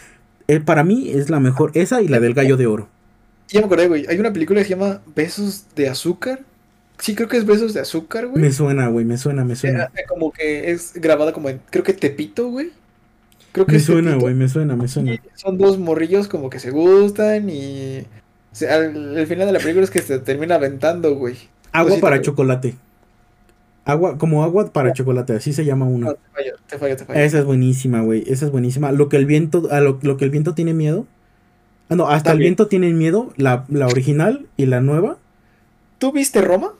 Eh, 0.49 0.61
para 0.61 0.85
mí 0.85 1.11
es 1.11 1.31
la 1.31 1.41
mejor, 1.41 1.71
esa 1.75 2.03
y 2.03 2.09
la 2.09 2.21
del 2.21 2.35
gallo 2.35 2.57
de 2.57 2.67
oro. 2.67 2.89
Ya 3.51 3.61
me 3.61 3.67
acordé, 3.67 3.89
güey. 3.89 4.07
Hay 4.09 4.19
una 4.19 4.33
película 4.33 4.61
que 4.61 4.65
se 4.65 4.71
llama 4.71 5.01
Besos 5.15 5.67
de 5.75 5.89
Azúcar. 5.89 6.41
Sí, 6.99 7.15
creo 7.15 7.29
que 7.29 7.37
es 7.39 7.47
Besos 7.47 7.75
de 7.75 7.81
Azúcar, 7.81 8.27
güey. 8.29 8.43
Me 8.43 8.53
suena, 8.53 8.89
güey, 8.89 9.05
me 9.05 9.17
suena, 9.19 9.45
me 9.45 9.57
suena. 9.57 9.85
Eh, 9.97 10.05
Como 10.09 10.33
que 10.33 10.71
es 10.71 10.93
grabada 10.95 11.33
como 11.33 11.49
en. 11.49 11.61
Creo 11.71 11.83
que 11.83 11.93
Tepito, 11.95 12.49
güey. 12.49 12.71
Creo 13.53 13.67
que 13.67 13.73
Me 13.73 13.81
suena, 13.81 14.15
güey, 14.15 14.35
me 14.35 14.49
suena, 14.49 14.77
me 14.77 14.87
suena. 14.87 15.21
Son 15.35 15.59
dos 15.59 15.79
morrillos 15.79 16.29
como 16.29 16.51
que 16.51 16.61
se 16.61 16.71
gustan 16.71 17.49
y. 17.51 18.01
o 18.53 18.55
sea, 18.55 18.77
al, 18.77 19.19
al 19.19 19.27
final 19.27 19.47
de 19.47 19.53
la 19.53 19.59
película 19.59 19.83
es 19.85 19.91
que 19.91 20.03
se 20.03 20.19
termina 20.21 20.55
aventando, 20.57 21.17
güey. 21.17 21.37
Agua 21.73 21.89
Cosita, 21.91 22.01
para 22.01 22.17
güey. 22.17 22.27
chocolate. 22.27 22.75
Agua, 23.85 24.19
como 24.19 24.45
agua 24.45 24.71
para 24.73 24.93
chocolate, 24.93 25.33
así 25.33 25.53
se 25.53 25.65
llama 25.65 25.87
una. 25.87 26.09
No, 26.09 26.15
te 26.15 26.21
fallo, 26.33 26.53
te 26.69 26.79
fallo, 26.79 26.97
te 26.97 27.05
fallo. 27.07 27.19
Esa 27.21 27.39
es 27.41 27.45
buenísima, 27.45 28.03
güey. 28.03 28.23
Esa 28.27 28.45
es 28.47 28.53
buenísima. 28.53 28.93
Lo 28.93 29.09
que 29.09 29.17
el 29.17 29.27
viento, 29.27 29.69
a 29.71 29.81
lo, 29.81 29.99
lo 30.03 30.17
que 30.17 30.25
el 30.27 30.31
viento 30.31 30.55
tiene 30.55 30.75
miedo. 30.75 31.07
Ah, 31.91 31.97
no, 31.97 32.09
hasta 32.09 32.33
el 32.33 32.39
viento 32.39 32.67
tiene 32.69 32.91
miedo, 32.93 33.33
la, 33.37 33.65
la 33.69 33.87
original 33.89 34.47
y 34.57 34.67
la 34.67 34.81
nueva. 34.81 35.19
¿Tú 35.99 36.13
viste 36.13 36.41
Roma? 36.41 36.73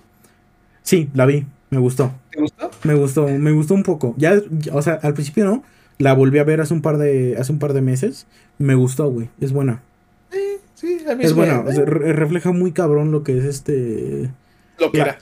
Sí, 0.83 1.11
la 1.15 1.27
vi, 1.27 1.45
me 1.71 1.79
gustó. 1.79 2.13
¿Te 2.31 2.41
gustó? 2.41 2.71
Me 2.85 2.95
gustó, 2.95 3.29
me 3.29 3.53
gustó 3.53 3.75
un 3.75 3.83
poco. 3.83 4.15
Ya, 4.17 4.41
o 4.73 4.81
sea, 4.83 4.95
al 5.03 5.15
principio 5.15 5.45
no. 5.45 5.63
La 5.99 6.15
volví 6.15 6.39
a 6.39 6.45
ver 6.45 6.61
hace 6.63 6.73
un 6.73 6.81
par 6.81 6.97
de, 6.97 7.37
hace 7.39 7.53
un 7.53 7.59
par 7.59 7.75
de 7.75 7.83
meses. 7.83 8.27
Me 8.59 8.75
gustó, 8.75 9.11
güey. 9.11 9.29
Es 9.41 9.53
buena. 9.53 9.83
Sí, 10.31 10.39
sí, 10.75 10.99
a 11.11 11.15
mí 11.15 11.25
Es 11.25 11.35
buena. 11.35 11.61
o 11.61 11.71
sea, 11.73 11.85
re- 11.85 12.13
refleja 12.15 12.53
muy 12.53 12.73
cabrón 12.73 13.13
lo 13.13 13.23
que 13.23 13.37
es 13.37 13.45
este. 13.45 14.31
lo 14.79 14.91
que 14.93 14.99
la- 14.99 15.05
era. 15.05 15.19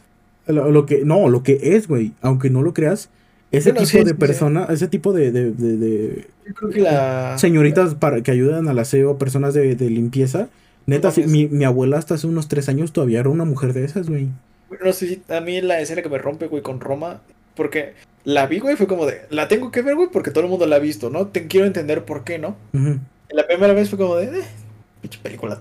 Lo, 0.47 0.71
lo 0.71 0.87
que. 0.87 1.05
No, 1.05 1.29
lo 1.29 1.43
que 1.43 1.59
es, 1.75 1.89
güey. 1.89 2.13
Aunque 2.23 2.49
no 2.51 2.63
lo 2.63 2.75
creas. 2.75 3.11
Ese 3.51 3.71
Bueno, 3.73 3.87
tipo 3.87 3.99
sí, 3.99 4.05
de 4.05 4.11
sí. 4.11 4.15
persona, 4.17 4.67
ese 4.71 4.89
tipo 4.89 5.13
de, 5.13 5.33
de, 5.33 5.53
de- 5.53 5.77
de 5.79 6.27
Yo 6.47 6.55
creo 6.55 6.71
que 6.71 6.81
la. 6.81 7.39
señoritas 7.39 7.95
para 7.95 8.23
que 8.23 8.31
ayudan 8.31 8.69
al 8.69 8.79
aseo, 8.79 9.17
personas 9.19 9.55
de, 9.55 9.75
limpieza. 9.89 10.49
Neta, 10.87 11.11
sí, 11.11 11.25
mi, 11.27 11.47
mi 11.49 11.65
abuela 11.65 11.99
hasta 11.99 12.15
hace 12.15 12.27
unos 12.27 12.49
tres 12.49 12.69
años 12.69 12.93
todavía 12.93 13.21
era 13.21 13.29
una 13.31 13.45
mujer 13.45 13.73
de 13.73 13.85
esas, 13.85 14.09
güey. 14.09 14.29
No 14.85 14.93
sé 14.93 15.21
a 15.29 15.41
mí 15.41 15.61
la 15.63 15.81
escena 15.81 16.03
que 16.03 16.09
me 16.11 16.19
rompe, 16.19 16.47
güey, 16.47 16.63
con 16.63 16.81
Roma. 16.81 17.21
Porque 17.55 17.95
la 18.25 18.47
vi, 18.47 18.59
güey, 18.59 18.77
fue 18.77 18.87
como 18.87 19.07
de. 19.07 19.23
La 19.31 19.49
tengo 19.49 19.71
que 19.71 19.83
ver, 19.83 19.97
güey, 19.97 20.09
porque 20.13 20.31
todo 20.31 20.45
el 20.45 20.51
mundo 20.51 20.67
la 20.67 20.77
ha 20.77 20.81
visto, 20.81 21.09
¿no? 21.11 21.27
Te 21.29 21.47
quiero 21.47 21.67
entender 21.67 22.05
por 22.05 22.25
qué, 22.25 22.39
¿no? 22.39 22.57
La 23.31 23.47
primera 23.47 23.73
vez 23.73 23.89
fue 23.89 23.99
como 23.99 24.17
de. 24.17 24.27
Eh, 24.41 24.45
pinche 25.01 25.19
película. 25.23 25.61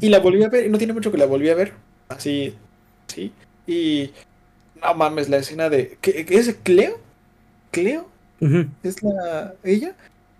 Y 0.00 0.08
la 0.08 0.18
volví 0.18 0.42
a 0.42 0.48
ver, 0.48 0.66
y 0.66 0.68
no 0.68 0.78
tiene 0.78 0.92
mucho 0.92 1.12
que 1.12 1.18
la 1.18 1.26
volví 1.26 1.48
a 1.48 1.54
ver. 1.54 1.72
Así, 2.08 2.54
sí. 3.06 3.32
Y. 3.66 4.10
No 4.82 4.94
mames, 4.94 5.28
la 5.28 5.38
escena 5.38 5.68
de. 5.68 5.98
¿Qué, 6.00 6.26
es 6.28 6.54
Cleo? 6.62 6.98
¿Cleo? 7.70 8.08
¿Es 8.82 9.02
la. 9.02 9.54
ella? 9.64 9.94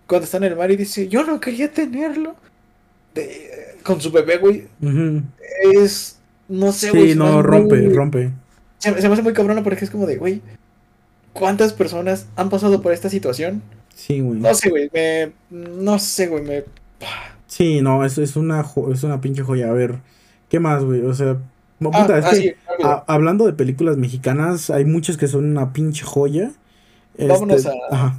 Cuando 0.06 0.24
está 0.24 0.38
en 0.38 0.44
el 0.44 0.56
mar 0.56 0.70
y 0.70 0.76
dice, 0.76 1.08
yo 1.08 1.24
no 1.24 1.40
quería 1.40 1.70
tenerlo. 1.72 2.34
De- 3.14 3.76
con 3.82 4.00
su 4.00 4.10
bebé, 4.10 4.38
güey. 4.38 4.66
Es. 5.74 6.18
No 6.48 6.72
sé, 6.72 6.90
güey. 6.90 7.12
Sí, 7.12 7.18
no, 7.18 7.42
rompe, 7.42 7.76
muy- 7.80 7.94
rompe. 7.94 8.30
Se, 8.78 8.92
me- 8.92 9.00
se 9.00 9.08
me 9.08 9.14
hace 9.14 9.22
muy 9.22 9.32
cabrona 9.32 9.62
porque 9.62 9.84
es 9.84 9.90
como 9.90 10.06
de, 10.06 10.16
güey. 10.16 10.40
¿Cuántas 11.32 11.72
personas 11.72 12.26
han 12.36 12.50
pasado 12.50 12.82
por 12.82 12.92
esta 12.92 13.08
situación? 13.08 13.62
Sí, 13.94 14.20
güey. 14.20 14.40
No 14.40 14.52
sé, 14.54 14.70
güey. 14.70 14.90
Me. 14.92 15.32
No 15.50 15.98
sé, 15.98 16.26
güey. 16.26 16.42
Me. 16.42 16.64
Sí, 17.46 17.80
no, 17.82 18.04
es, 18.04 18.18
es 18.18 18.36
una 18.36 18.62
jo- 18.62 18.92
es 18.92 19.02
una 19.04 19.20
pinche 19.20 19.42
joya. 19.42 19.68
A 19.70 19.72
ver, 19.72 19.96
¿qué 20.48 20.58
más, 20.60 20.82
güey? 20.84 21.02
O 21.02 21.14
sea, 21.14 21.36
no, 21.80 21.90
Ah, 21.92 22.06
es 22.18 22.24
ah, 22.24 22.30
que 22.30 22.36
sí, 22.36 22.52
rápido. 22.68 22.88
a- 22.90 23.04
hablando 23.08 23.46
de 23.46 23.52
películas 23.52 23.96
mexicanas, 23.96 24.70
hay 24.70 24.84
muchas 24.84 25.16
que 25.16 25.26
son 25.26 25.44
una 25.46 25.72
pinche 25.72 26.04
joya. 26.04 26.52
Este, 27.14 27.26
Vámonos 27.26 27.66
a- 27.66 27.72
Ajá. 27.90 28.18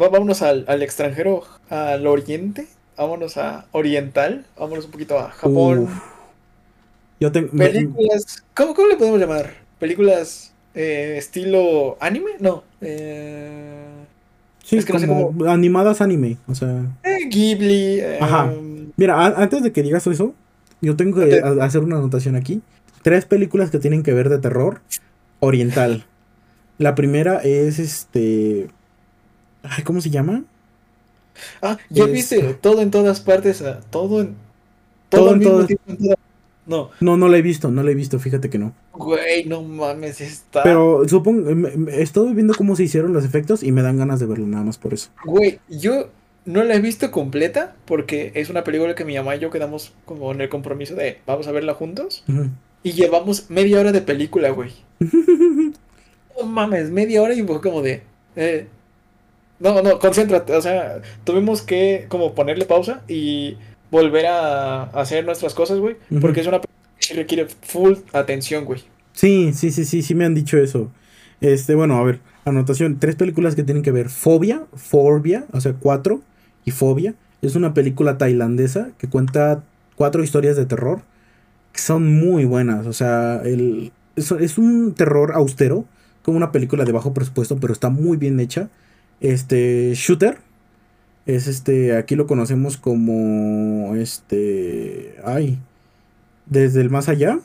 Va- 0.00 0.08
Vámonos 0.10 0.42
al, 0.42 0.64
al 0.68 0.82
extranjero, 0.82 1.42
al 1.70 2.06
oriente. 2.06 2.66
Vámonos 2.96 3.36
a 3.36 3.66
oriental. 3.72 4.46
Vámonos 4.58 4.84
un 4.86 4.90
poquito 4.90 5.18
a 5.18 5.30
Japón. 5.30 5.78
Uf. 5.80 5.90
Yo 7.20 7.32
tengo. 7.32 7.48
me- 7.52 7.66
Películas. 7.68 8.44
¿cómo, 8.54 8.74
¿Cómo 8.74 8.88
le 8.88 8.96
podemos 8.96 9.18
llamar? 9.18 9.54
¿Películas 9.78 10.52
eh, 10.74 11.14
estilo 11.18 11.96
anime? 12.00 12.32
No. 12.40 12.62
Eh, 12.82 13.84
sí, 14.62 14.76
es 14.76 14.84
que 14.84 14.92
no 14.92 14.98
sé 14.98 15.06
como 15.06 15.32
animadas 15.48 16.00
anime. 16.02 16.36
O 16.46 16.54
sea. 16.54 16.84
eh, 17.04 17.26
Ghibli. 17.28 18.00
Ajá. 18.20 18.52
Mira, 18.96 19.14
a- 19.18 19.42
antes 19.42 19.62
de 19.62 19.72
que 19.72 19.82
digas 19.82 20.06
eso, 20.06 20.34
yo 20.80 20.96
tengo 20.96 21.20
que 21.24 21.40
a- 21.40 21.64
hacer 21.64 21.82
una 21.82 21.96
anotación 21.96 22.36
aquí. 22.36 22.62
Tres 23.02 23.24
películas 23.24 23.70
que 23.70 23.78
tienen 23.78 24.02
que 24.02 24.12
ver 24.12 24.28
de 24.28 24.38
terror 24.38 24.80
oriental. 25.40 26.04
La 26.78 26.94
primera 26.94 27.38
es 27.38 27.78
este. 27.78 28.68
Ay, 29.62 29.82
¿cómo 29.84 30.00
se 30.00 30.10
llama? 30.10 30.44
Ah, 31.62 31.78
ya 31.90 32.04
es- 32.04 32.12
viste. 32.12 32.54
Todo 32.60 32.82
en 32.82 32.90
todas 32.90 33.20
partes. 33.20 33.62
ah, 33.62 33.80
todo 33.90 34.20
en. 34.20 34.34
Todo 35.08 35.22
Todo, 35.22 35.32
en 35.34 35.38
mismo 35.38 35.52
todas- 35.54 35.66
tiempo 35.68 36.14
No, 36.66 36.90
No, 37.00 37.16
no 37.16 37.28
la 37.28 37.36
he 37.36 37.42
visto, 37.42 37.70
no 37.70 37.84
la 37.84 37.92
he 37.92 37.94
visto, 37.94 38.18
fíjate 38.18 38.50
que 38.50 38.58
no. 38.58 38.72
güey, 38.92 39.44
no 39.44 39.62
mames, 39.62 40.20
está. 40.20 40.64
Pero 40.64 41.06
supongo, 41.08 41.48
estoy 41.90 42.34
viendo 42.34 42.54
cómo 42.54 42.74
se 42.74 42.82
hicieron 42.82 43.12
los 43.12 43.24
efectos 43.24 43.62
y 43.62 43.70
me 43.70 43.82
dan 43.82 43.98
ganas 43.98 44.18
de 44.18 44.26
verlo 44.26 44.46
nada 44.48 44.64
más 44.64 44.76
por 44.76 44.92
eso. 44.92 45.10
Güey, 45.24 45.60
yo 45.68 46.08
no 46.46 46.64
la 46.64 46.74
he 46.74 46.80
visto 46.80 47.10
completa 47.10 47.76
porque 47.84 48.32
es 48.34 48.48
una 48.48 48.64
película 48.64 48.94
que 48.94 49.04
mi 49.04 49.16
mamá 49.16 49.36
y 49.36 49.40
yo 49.40 49.50
quedamos 49.50 49.92
como 50.04 50.32
en 50.32 50.40
el 50.40 50.48
compromiso 50.48 50.94
de 50.94 51.18
vamos 51.26 51.46
a 51.46 51.52
verla 51.52 51.74
juntos. 51.74 52.24
Y 52.82 52.92
llevamos 52.92 53.50
media 53.50 53.80
hora 53.80 53.92
de 53.92 54.00
película, 54.00 54.50
güey. 54.50 54.70
No 56.38 56.46
mames, 56.46 56.90
media 56.90 57.22
hora 57.22 57.32
y 57.32 57.42
fue 57.42 57.62
como 57.62 57.80
de. 57.80 58.02
eh, 58.36 58.66
no, 59.58 59.80
no, 59.82 59.98
concéntrate. 59.98 60.54
O 60.54 60.60
sea, 60.60 61.00
tuvimos 61.24 61.62
que 61.62 62.04
como 62.08 62.34
ponerle 62.34 62.66
pausa 62.66 63.02
y 63.08 63.56
volver 63.90 64.26
a 64.26 64.82
hacer 64.82 65.24
nuestras 65.24 65.54
cosas, 65.54 65.78
güey. 65.78 65.96
Porque 66.20 66.40
es 66.42 66.46
una 66.46 66.60
película 66.60 66.90
que 67.00 67.14
requiere 67.14 67.46
full 67.62 67.94
atención, 68.12 68.66
güey. 68.66 68.82
Sí, 69.12 69.52
sí, 69.54 69.70
sí, 69.70 69.86
sí, 69.86 70.02
sí 70.02 70.14
me 70.14 70.26
han 70.26 70.34
dicho 70.34 70.58
eso. 70.58 70.92
Este, 71.40 71.74
bueno, 71.74 71.96
a 71.96 72.04
ver, 72.04 72.20
anotación, 72.44 72.98
tres 72.98 73.16
películas 73.16 73.54
que 73.54 73.62
tienen 73.62 73.82
que 73.82 73.92
ver. 73.92 74.10
Fobia, 74.10 74.64
Forbia, 74.74 75.46
o 75.52 75.60
sea, 75.62 75.72
cuatro, 75.72 76.20
y 76.66 76.72
Fobia. 76.72 77.14
Es 77.40 77.56
una 77.56 77.72
película 77.72 78.18
tailandesa 78.18 78.90
que 78.98 79.08
cuenta 79.08 79.62
cuatro 79.94 80.22
historias 80.22 80.56
de 80.56 80.66
terror 80.66 81.00
que 81.72 81.80
son 81.80 82.12
muy 82.12 82.44
buenas. 82.44 82.86
O 82.86 82.92
sea, 82.92 83.40
el, 83.42 83.92
es, 84.16 84.30
es 84.32 84.58
un 84.58 84.94
terror 84.94 85.32
austero, 85.32 85.86
como 86.22 86.36
una 86.36 86.52
película 86.52 86.84
de 86.84 86.92
bajo 86.92 87.14
presupuesto, 87.14 87.56
pero 87.58 87.72
está 87.72 87.88
muy 87.88 88.18
bien 88.18 88.40
hecha. 88.40 88.68
Este, 89.20 89.94
Shooter, 89.94 90.38
es 91.24 91.46
este, 91.46 91.96
aquí 91.96 92.16
lo 92.16 92.26
conocemos 92.26 92.76
como, 92.76 93.94
este, 93.94 95.16
ay, 95.24 95.58
desde 96.46 96.80
el 96.80 96.90
más 96.90 97.08
allá, 97.08 97.38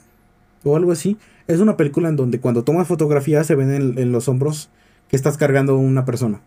o 0.64 0.76
algo 0.76 0.92
así. 0.92 1.18
Es 1.48 1.60
una 1.60 1.78
película 1.78 2.10
en 2.10 2.16
donde 2.16 2.40
cuando 2.40 2.64
tomas 2.64 2.88
fotografías 2.88 3.46
se 3.46 3.56
ven 3.56 3.72
en, 3.72 4.00
en 4.00 4.12
los 4.12 4.28
hombros 4.28 4.70
que 5.10 5.16
estás 5.16 5.38
cargando 5.38 5.78
una 5.78 6.06
persona. 6.06 6.42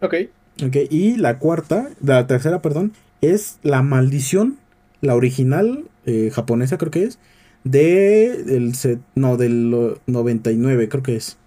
Ok. 0.00 0.14
Ok, 0.60 0.76
y 0.90 1.16
la 1.16 1.38
cuarta, 1.38 1.90
la 2.02 2.26
tercera, 2.26 2.60
perdón, 2.60 2.92
es 3.20 3.58
La 3.62 3.82
Maldición, 3.82 4.58
la 5.00 5.14
original 5.14 5.84
eh, 6.04 6.30
japonesa 6.32 6.78
creo 6.78 6.90
que 6.90 7.04
es, 7.04 7.18
de 7.64 8.42
del 8.44 8.74
set, 8.74 9.00
no, 9.14 9.36
del 9.36 9.72
eh, 9.74 10.00
99 10.06 10.88
creo 10.88 11.02
que 11.02 11.16
es. 11.16 11.38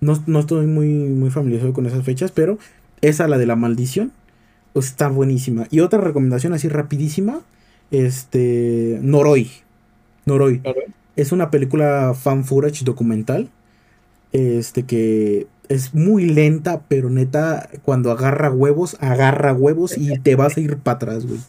No, 0.00 0.22
no 0.26 0.40
estoy 0.40 0.66
muy, 0.66 0.88
muy 0.88 1.30
familiarizado 1.30 1.72
con 1.72 1.86
esas 1.86 2.04
fechas, 2.04 2.30
pero 2.32 2.58
esa, 3.00 3.28
la 3.28 3.38
de 3.38 3.46
La 3.46 3.56
Maldición, 3.56 4.12
pues, 4.72 4.86
está 4.86 5.08
buenísima. 5.08 5.66
Y 5.70 5.80
otra 5.80 6.00
recomendación 6.00 6.52
así 6.52 6.68
rapidísima, 6.68 7.40
este, 7.90 8.98
Noroi. 9.02 9.50
Noroi. 10.24 10.60
Noroi. 10.62 10.84
Es 11.16 11.32
una 11.32 11.50
película 11.50 12.14
fan 12.14 12.44
footage 12.44 12.84
documental. 12.84 13.50
Este 14.32 14.84
que 14.84 15.48
es 15.68 15.94
muy 15.94 16.26
lenta, 16.26 16.82
pero 16.88 17.10
neta, 17.10 17.68
cuando 17.82 18.10
agarra 18.10 18.50
huevos, 18.50 18.96
agarra 19.00 19.52
huevos 19.52 19.96
y 19.96 20.18
te 20.18 20.34
vas 20.34 20.56
a 20.56 20.60
ir 20.60 20.78
para 20.78 20.96
atrás, 20.96 21.26
güey. 21.26 21.40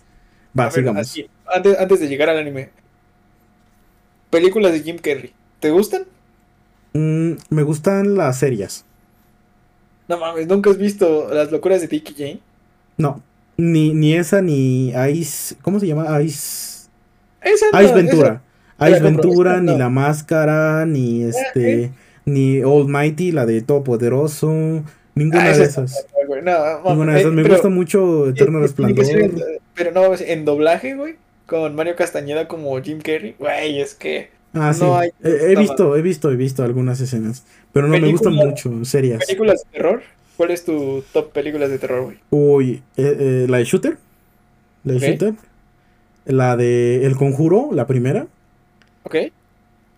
Va, 0.58 0.66
ver, 0.66 0.74
sigamos. 0.74 1.16
antes, 1.46 1.80
antes 1.80 2.00
de 2.00 2.08
llegar 2.08 2.30
al 2.30 2.38
anime. 2.38 2.70
Películas 4.30 4.74
de 4.74 4.82
Jim 4.82 4.98
Carrey. 4.98 5.34
¿Te 5.60 5.72
gustan? 5.72 6.04
Mm, 6.94 7.34
me 7.50 7.64
gustan 7.64 8.16
las 8.16 8.38
serias. 8.40 8.86
No 10.08 10.18
mames, 10.18 10.48
¿nunca 10.48 10.72
has 10.72 10.78
visto 10.78 11.30
Las 11.32 11.52
locuras 11.52 11.88
de 11.88 11.96
y 11.96 12.04
Jane? 12.18 12.40
No, 12.98 13.22
ni, 13.58 13.94
ni 13.94 14.16
esa 14.16 14.41
ni 14.41 14.91
Ice. 15.14 15.56
¿Cómo 15.62 15.80
se 15.80 15.88
llama? 15.88 16.22
Ice. 16.22 16.88
Esa 17.41 17.68
Ice 17.84 17.91
no, 17.91 17.96
Ventura. 17.96 18.41
esa- 18.80 18.90
Ice 18.90 19.00
Ventura, 19.02 19.62
ni 19.62 19.78
la 19.78 19.90
máscara, 19.90 20.86
ni 20.86 21.24
este. 21.24 21.91
Ni 22.34 22.62
Almighty, 22.62 23.32
la 23.32 23.46
de 23.46 23.62
Todopoderoso. 23.62 24.84
Ninguna 25.16 25.44
Ah, 25.44 25.48
de 25.48 25.52
esa- 25.52 25.64
esas. 25.84 26.06
no, 26.28 26.90
Ninguna 26.92 27.14
de 27.14 27.18
eh, 27.18 27.22
esas. 27.22 27.34
Me 27.34 27.42
pero- 27.44 27.56
gusta 27.56 27.70
mucho 27.70 28.30
Eterno 28.30 28.60
eh, 28.60 28.62
que 28.62 28.68
Resplandor. 28.68 29.06
pero 29.76 29.92
no, 29.92 30.16
en 30.18 30.46
doblaje, 30.46 30.96
güey. 30.96 31.16
Con 31.46 31.76
Mario 31.76 31.96
Castañeda 31.96 32.48
como 32.48 32.80
Jim 32.82 33.00
Carrey. 33.00 33.36
Güey, 33.40 33.82
es 33.82 33.96
que. 33.96 34.30
Ah, 34.54 34.74
sí. 34.74 34.82
No 34.84 34.98
hay- 34.98 35.10
He, 35.24 35.52
he 35.52 35.56
visto, 35.56 35.96
he 35.96 36.02
visto, 36.02 36.32
he 36.32 36.36
visto 36.36 36.64
algunas 36.64 37.02
escenas. 37.02 37.44
Pero 37.74 37.88
no 37.88 37.98
me 38.00 38.12
gustan 38.12 38.34
mucho, 38.34 38.84
serias. 38.86 39.26
¿Películas 39.26 39.64
de 39.66 39.78
terror? 39.78 40.02
¿Cuál 40.38 40.52
es 40.52 40.64
tu 40.64 41.04
top 41.12 41.32
películas 41.34 41.70
de 41.70 41.80
terror, 41.80 42.04
güey? 42.06 42.18
Uy, 42.30 42.82
eh, 42.98 43.18
eh, 43.20 43.46
la 43.50 43.58
de 43.58 43.66
Shooter. 43.66 43.98
La 44.86 44.94
de 44.94 44.98
Ok. 45.00 45.04
Shooter. 45.04 45.34
La 46.26 46.56
de 46.56 47.06
El 47.06 47.16
Conjuro, 47.16 47.70
la 47.74 47.88
primera. 47.88 48.28
¿Ok? 49.04 49.16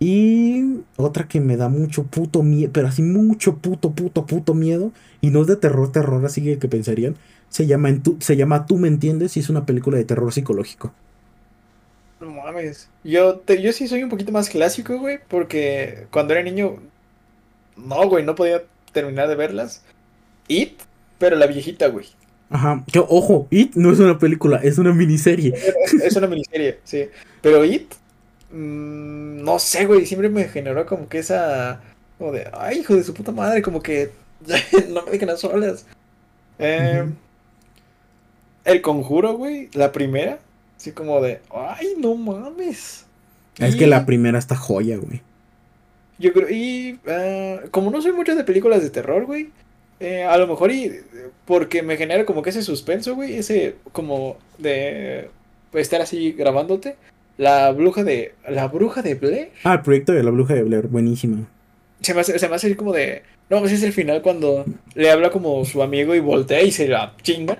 Y 0.03 0.79
otra 0.97 1.27
que 1.27 1.39
me 1.39 1.57
da 1.57 1.69
mucho 1.69 2.05
puto 2.05 2.41
miedo, 2.41 2.71
pero 2.73 2.87
así 2.87 3.03
mucho 3.03 3.57
puto, 3.57 3.91
puto, 3.91 4.25
puto 4.25 4.55
miedo. 4.55 4.91
Y 5.21 5.29
no 5.29 5.41
es 5.41 5.47
de 5.47 5.57
terror, 5.57 5.91
terror, 5.91 6.25
así 6.25 6.43
que, 6.43 6.57
que 6.57 6.67
pensarían. 6.67 7.15
Se 7.49 7.67
llama, 7.67 7.89
en 7.89 8.01
tu- 8.01 8.17
se 8.19 8.35
llama 8.35 8.65
Tú 8.65 8.77
me 8.77 8.87
entiendes 8.87 9.37
y 9.37 9.41
es 9.41 9.49
una 9.49 9.63
película 9.67 9.97
de 9.97 10.03
terror 10.05 10.33
psicológico. 10.33 10.91
No 12.19 12.31
mames. 12.31 12.89
Yo, 13.03 13.35
te, 13.37 13.61
yo 13.61 13.71
sí 13.73 13.87
soy 13.87 14.01
un 14.01 14.09
poquito 14.09 14.31
más 14.31 14.49
clásico, 14.49 14.97
güey, 14.97 15.19
porque 15.27 16.07
cuando 16.09 16.33
era 16.33 16.41
niño, 16.41 16.77
no, 17.77 18.09
güey, 18.09 18.25
no 18.25 18.33
podía 18.33 18.63
terminar 18.93 19.27
de 19.27 19.35
verlas. 19.35 19.83
It, 20.47 20.79
pero 21.19 21.35
la 21.35 21.45
viejita, 21.45 21.89
güey. 21.89 22.07
Ajá, 22.49 22.83
que 22.91 22.97
ojo, 22.99 23.47
It 23.51 23.75
no 23.75 23.91
es 23.91 23.99
una 23.99 24.17
película, 24.17 24.57
es 24.57 24.79
una 24.79 24.93
miniserie. 24.93 25.53
Es 26.03 26.15
una 26.15 26.25
miniserie, 26.27 26.79
sí. 26.83 27.05
Pero 27.41 27.63
It, 27.63 27.93
mmm, 28.51 29.43
no 29.43 29.59
sé, 29.59 29.85
güey, 29.85 30.05
siempre 30.05 30.29
me 30.29 30.45
generó 30.45 30.85
como 30.85 31.07
que 31.09 31.19
esa. 31.19 31.81
Como 32.17 32.31
de, 32.31 32.47
ay, 32.53 32.79
hijo 32.79 32.95
de 32.95 33.03
su 33.03 33.13
puta 33.13 33.31
madre, 33.31 33.61
como 33.61 33.81
que 33.81 34.11
no 34.89 35.03
me 35.03 35.11
dejen 35.11 35.29
a 35.29 35.37
solas. 35.37 35.85
Eh. 36.59 37.05
El 38.63 38.81
conjuro, 38.81 39.33
güey, 39.37 39.69
la 39.73 39.91
primera, 39.91 40.39
así 40.77 40.91
como 40.91 41.19
de, 41.21 41.41
ay, 41.53 41.95
no 41.97 42.15
mames. 42.15 43.05
Es 43.57 43.75
Y- 43.75 43.77
que 43.79 43.87
la 43.87 44.05
primera 44.05 44.37
está 44.37 44.55
joya, 44.55 44.97
güey. 44.97 45.21
Yo 46.19 46.31
creo, 46.33 46.47
y 46.51 46.99
ah, 47.07 47.61
como 47.71 47.89
no 47.89 47.99
soy 48.01 48.11
mucho 48.11 48.35
de 48.35 48.43
películas 48.43 48.83
de 48.83 48.91
terror, 48.91 49.25
güey, 49.25 49.49
eh, 49.99 50.23
a 50.23 50.37
lo 50.37 50.45
mejor 50.45 50.71
y 50.71 50.99
porque 51.45 51.81
me 51.81 51.97
genera 51.97 52.25
como 52.25 52.43
que 52.43 52.51
ese 52.51 52.61
suspenso, 52.61 53.15
güey, 53.15 53.35
ese 53.37 53.75
como 53.91 54.37
de 54.59 55.29
estar 55.73 55.99
así 56.01 56.31
grabándote. 56.33 56.95
La 57.41 57.71
bruja 57.71 58.03
de, 58.03 58.35
la 58.47 58.67
bruja 58.67 59.01
de 59.01 59.15
Blair, 59.15 59.51
Ah, 59.63 59.73
el 59.75 59.81
proyecto 59.81 60.11
de 60.13 60.23
la 60.23 60.31
bruja 60.31 60.53
de 60.53 60.63
Blair, 60.63 60.87
buenísima. 60.87 61.37
se 62.01 62.13
me 62.13 62.21
hace, 62.21 62.37
se 62.39 62.47
me 62.49 62.55
hace 62.55 62.75
como 62.75 62.93
de, 62.93 63.23
no, 63.49 63.59
pues 63.59 63.71
es 63.71 63.83
el 63.83 63.93
final 63.93 64.21
cuando 64.21 64.65
le 64.95 65.11
habla 65.11 65.29
como 65.31 65.63
su 65.65 65.81
amigo 65.83 66.15
y 66.15 66.19
voltea 66.19 66.61
y 66.61 66.71
se 66.71 66.87
la 66.87 67.13
chinga. 67.21 67.57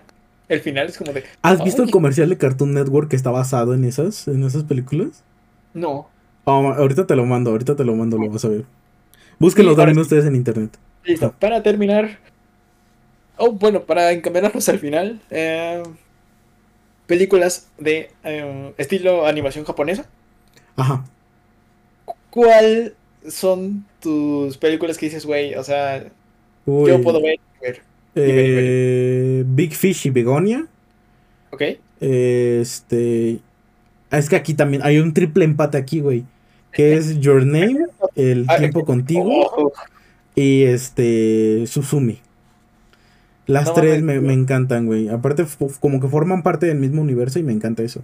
El 0.50 0.60
final 0.62 0.88
es 0.88 0.98
como 0.98 1.14
de, 1.14 1.24
¿Has 1.42 1.64
visto 1.64 1.82
el 1.84 1.92
comercial 1.92 2.30
de 2.30 2.38
Cartoon 2.38 2.74
Network 2.74 3.10
que 3.10 3.16
está 3.16 3.32
basado 3.32 3.74
en 3.74 3.86
esas, 3.86 4.28
en 4.28 4.44
esas 4.44 4.64
películas? 4.64 5.24
no. 5.74 6.08
Ah, 6.46 6.74
ahorita 6.78 7.06
te 7.06 7.16
lo 7.16 7.26
mando, 7.26 7.52
ahorita 7.52 7.76
te 7.76 7.84
lo 7.86 7.96
mando, 7.96 8.18
lo 8.18 8.28
vas 8.30 8.44
a 8.46 8.50
ver. 8.50 8.66
Búsquenlo 9.40 9.72
Sí, 9.72 9.78
también 9.78 10.00
ustedes 10.00 10.26
en 10.26 10.36
internet. 10.36 10.78
Listo, 11.04 11.34
para 11.40 11.62
terminar. 11.64 12.18
Oh, 13.38 13.52
bueno, 13.52 13.82
para 13.84 14.12
encaminarnos 14.12 14.68
al 14.70 14.80
final. 14.80 15.20
eh, 15.30 15.84
películas 17.12 17.68
de 17.78 18.10
eh, 18.24 18.74
estilo 18.78 19.28
animación 19.28 19.66
japonesa. 19.66 20.06
Ajá. 20.78 21.04
¿Cuál 22.30 22.96
son 23.28 23.86
tus 24.00 24.58
películas 24.58 24.98
que 24.98 25.08
dices, 25.08 25.26
güey? 25.26 25.56
O 25.56 25.64
sea, 25.66 26.06
Uy, 26.66 26.90
yo 26.90 27.02
puedo 27.02 27.22
ver. 27.22 27.38
ver, 27.60 27.82
eh, 28.16 29.44
Big 29.46 29.74
Fish 29.76 30.08
y 30.08 30.10
Begonia. 30.10 30.66
¿Ok? 31.52 31.64
Este. 32.00 33.40
Es 34.10 34.30
que 34.30 34.38
aquí 34.38 34.54
también 34.54 34.82
hay 34.84 35.00
un 35.00 35.14
triple 35.14 35.44
empate 35.44 35.78
aquí, 35.78 36.00
güey. 36.00 36.24
Que 36.72 36.94
es 36.94 37.20
Your 37.20 37.46
Name, 37.46 37.88
El 38.16 38.46
Ah, 38.50 38.58
Tiempo 38.58 38.86
Contigo 38.86 39.26
Oh, 39.28 39.74
y 40.34 40.64
este. 40.64 41.68
Susumi. 41.68 42.22
Las 43.52 43.66
No 43.68 43.74
tres 43.74 44.02
me, 44.02 44.22
me 44.22 44.34
encantan, 44.34 44.86
güey. 44.86 45.10
Aparte, 45.10 45.46
como 45.80 46.00
que 46.00 46.08
forman 46.08 46.44
parte 46.44 46.66
del 46.68 46.80
mismo 46.80 47.02
universo 47.02 47.40
y 47.40 47.44
me 47.44 47.54
encanta 47.54 47.84
eso. 47.84 48.04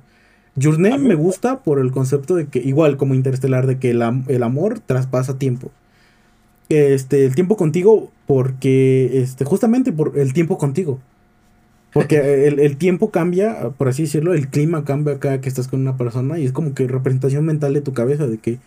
Your 0.55 0.79
Name 0.79 0.99
me 0.99 1.15
gusta 1.15 1.63
por 1.63 1.79
el 1.79 1.91
concepto 1.91 2.35
de 2.35 2.47
que, 2.47 2.59
igual 2.59 2.97
como 2.97 3.13
Interestelar, 3.15 3.67
de 3.67 3.79
que 3.79 3.91
el, 3.91 4.01
am- 4.01 4.25
el 4.27 4.43
amor 4.43 4.79
traspasa 4.79 5.37
tiempo. 5.37 5.71
Este, 6.69 7.25
el 7.25 7.35
tiempo 7.35 7.55
contigo, 7.57 8.11
porque, 8.25 9.21
este, 9.21 9.45
justamente 9.45 9.93
por 9.93 10.17
el 10.19 10.33
tiempo 10.33 10.57
contigo. 10.57 10.99
Porque 11.93 12.17
el, 12.47 12.59
el 12.59 12.77
tiempo 12.77 13.11
cambia, 13.11 13.71
por 13.77 13.87
así 13.89 14.03
decirlo, 14.03 14.33
el 14.33 14.49
clima 14.49 14.83
cambia 14.85 15.19
cada 15.19 15.41
que 15.41 15.49
estás 15.49 15.67
con 15.67 15.81
una 15.81 15.97
persona 15.97 16.39
y 16.39 16.45
es 16.45 16.51
como 16.51 16.73
que 16.73 16.87
representación 16.87 17.45
mental 17.45 17.73
de 17.73 17.81
tu 17.81 17.93
cabeza, 17.93 18.27
de 18.27 18.37
que, 18.39 18.59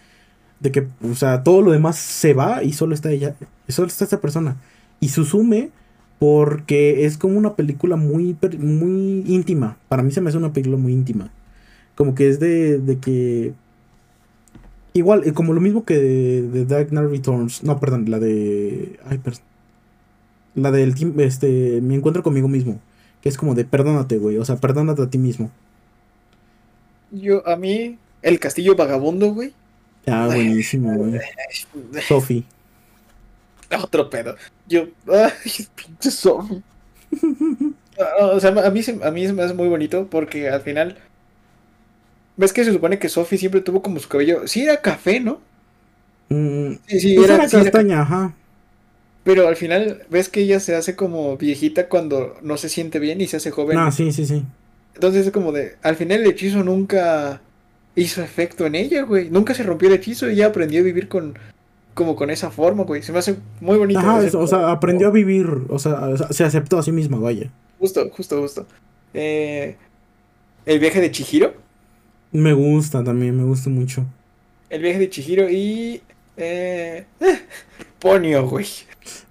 de 0.61 0.73
que, 0.73 0.89
o 1.03 1.15
sea, 1.15 1.43
todo 1.45 1.63
lo 1.63 1.73
demás 1.73 1.97
se 1.99 2.35
va 2.35 2.63
y 2.65 2.73
solo 2.75 2.95
está 2.95 3.11
ella, 3.13 3.37
solo 3.69 3.89
está 3.89 4.05
esa 4.05 4.21
persona. 4.21 4.57
Y 5.01 5.11
Susume, 5.11 5.71
porque 6.21 7.07
es 7.07 7.17
como 7.17 7.39
una 7.39 7.57
película 7.57 7.97
muy, 7.97 8.37
muy 8.59 9.25
íntima. 9.27 9.79
Para 9.89 10.03
mí 10.03 10.13
se 10.13 10.21
me 10.21 10.29
hace 10.29 10.37
una 10.37 10.53
película 10.53 10.77
muy 10.77 10.93
íntima. 10.93 11.33
Como 11.95 12.15
que 12.15 12.29
es 12.29 12.39
de, 12.39 12.79
de 12.79 12.99
que... 12.99 13.55
Igual, 14.93 15.23
eh, 15.27 15.33
como 15.33 15.55
lo 15.55 15.63
mismo 15.63 15.87
que 15.87 15.97
de, 15.97 16.43
de 16.43 16.67
Dark 16.67 16.91
Knight 16.91 17.09
Returns. 17.09 17.65
No, 17.65 17.81
perdón, 17.81 18.11
la 18.11 18.19
de... 18.19 19.01
Ay, 19.07 19.17
perdón. 19.17 19.41
La 20.55 20.71
del 20.71 20.95
este, 21.21 21.81
mi 21.81 21.95
encuentro 21.95 22.23
conmigo 22.23 22.49
mismo. 22.49 22.79
Que 23.23 23.31
es 23.31 23.39
como 23.39 23.55
de 23.55 23.65
perdónate, 23.65 24.19
güey. 24.19 24.37
O 24.37 24.45
sea, 24.45 24.57
perdónate 24.57 25.01
a 25.01 25.09
ti 25.09 25.17
mismo. 25.17 25.51
Yo, 27.13 27.49
a 27.49 27.57
mí, 27.57 27.97
El 28.21 28.39
Castillo 28.39 28.77
Vagabundo, 28.77 29.33
güey. 29.33 29.55
Ah, 30.07 30.27
buenísimo, 30.31 30.95
güey. 30.95 31.19
Sophie. 32.07 32.45
Otro 33.83 34.11
pedo. 34.11 34.37
Yo, 34.69 34.89
ay, 35.09 35.33
pinche. 35.75 36.11
Ah, 37.99 38.31
O 38.35 38.41
sea, 38.41 38.51
a 38.51 38.71
mí, 38.71 38.81
a 39.03 39.11
mí 39.11 39.27
se 39.27 39.33
me 39.33 39.43
hace 39.43 39.55
muy 39.55 39.69
bonito 39.69 40.07
porque 40.11 40.49
al 40.49 40.63
final. 40.63 40.97
¿Ves 42.37 42.53
que 42.53 42.65
se 42.65 42.73
supone 42.73 42.99
que 42.99 43.09
Sophie 43.09 43.39
siempre 43.39 43.61
tuvo 43.61 43.83
como 43.83 44.01
su 44.01 44.09
cabello? 44.09 44.47
Sí, 44.47 44.63
era 44.65 44.81
café, 44.81 45.21
¿no? 45.21 45.41
Mm, 46.29 46.75
Sí, 46.87 47.01
sí, 47.01 47.15
pues 47.15 47.27
era, 47.27 47.35
era 47.35 47.49
sí, 47.49 47.61
era 47.61 47.73
castaña, 47.73 48.03
ajá. 48.03 48.35
Pero 49.23 49.49
al 49.49 49.57
final, 49.57 50.03
¿ves 50.09 50.29
que 50.29 50.41
ella 50.41 50.61
se 50.61 50.75
hace 50.75 50.97
como 50.97 51.37
viejita 51.37 51.89
cuando 51.89 52.37
no 52.43 52.57
se 52.57 52.69
siente 52.69 52.99
bien 52.99 53.21
y 53.21 53.27
se 53.27 53.37
hace 53.37 53.51
joven? 53.51 53.77
No, 53.77 53.93
sí, 53.93 54.13
sí, 54.13 54.27
sí. 54.27 54.45
Entonces 54.95 55.27
es 55.27 55.33
como 55.33 55.53
de. 55.53 55.77
Al 55.83 55.97
final 55.97 56.21
el 56.21 56.27
hechizo 56.31 56.63
nunca 56.65 57.41
hizo 57.95 58.23
efecto 58.23 58.67
en 58.67 58.75
ella, 58.75 59.03
güey. 59.03 59.31
Nunca 59.31 59.55
se 59.55 59.63
rompió 59.63 59.89
el 59.89 59.95
hechizo 59.97 60.29
y 60.29 60.35
ella 60.35 60.47
aprendió 60.47 60.81
a 60.81 60.85
vivir 60.85 61.09
con. 61.09 61.39
Como 61.95 62.17
con 62.17 62.31
esa 62.31 62.51
forma, 62.51 62.85
güey. 62.85 63.03
Se 63.03 63.13
me 63.13 63.19
hace 63.19 63.37
muy 63.61 63.77
bonito. 63.77 64.01
Ajá, 64.01 64.21
o 64.35 64.47
sea, 64.47 64.71
aprendió 64.71 65.09
a 65.09 65.11
vivir, 65.11 65.47
o 65.69 65.79
sea, 65.79 66.17
se 66.31 66.45
aceptó 66.45 66.79
a 66.79 66.83
sí 66.83 66.93
misma, 66.93 67.19
vaya. 67.19 67.51
Justo, 67.79 68.09
justo, 68.11 68.41
justo. 68.41 68.67
Eh, 69.15 69.77
el 70.67 70.79
viaje 70.79 71.01
de 71.01 71.11
Chihiro. 71.11 71.55
Me 72.33 72.53
gusta 72.53 73.03
también, 73.03 73.37
me 73.37 73.45
gusta 73.45 73.71
mucho. 73.71 74.07
El 74.69 74.83
viaje 74.83 74.99
de 74.99 75.11
Chihiro 75.11 75.51
y. 75.51 76.01
Eh, 76.37 77.05
Ponyo, 77.99 78.49
güey. 78.49 78.67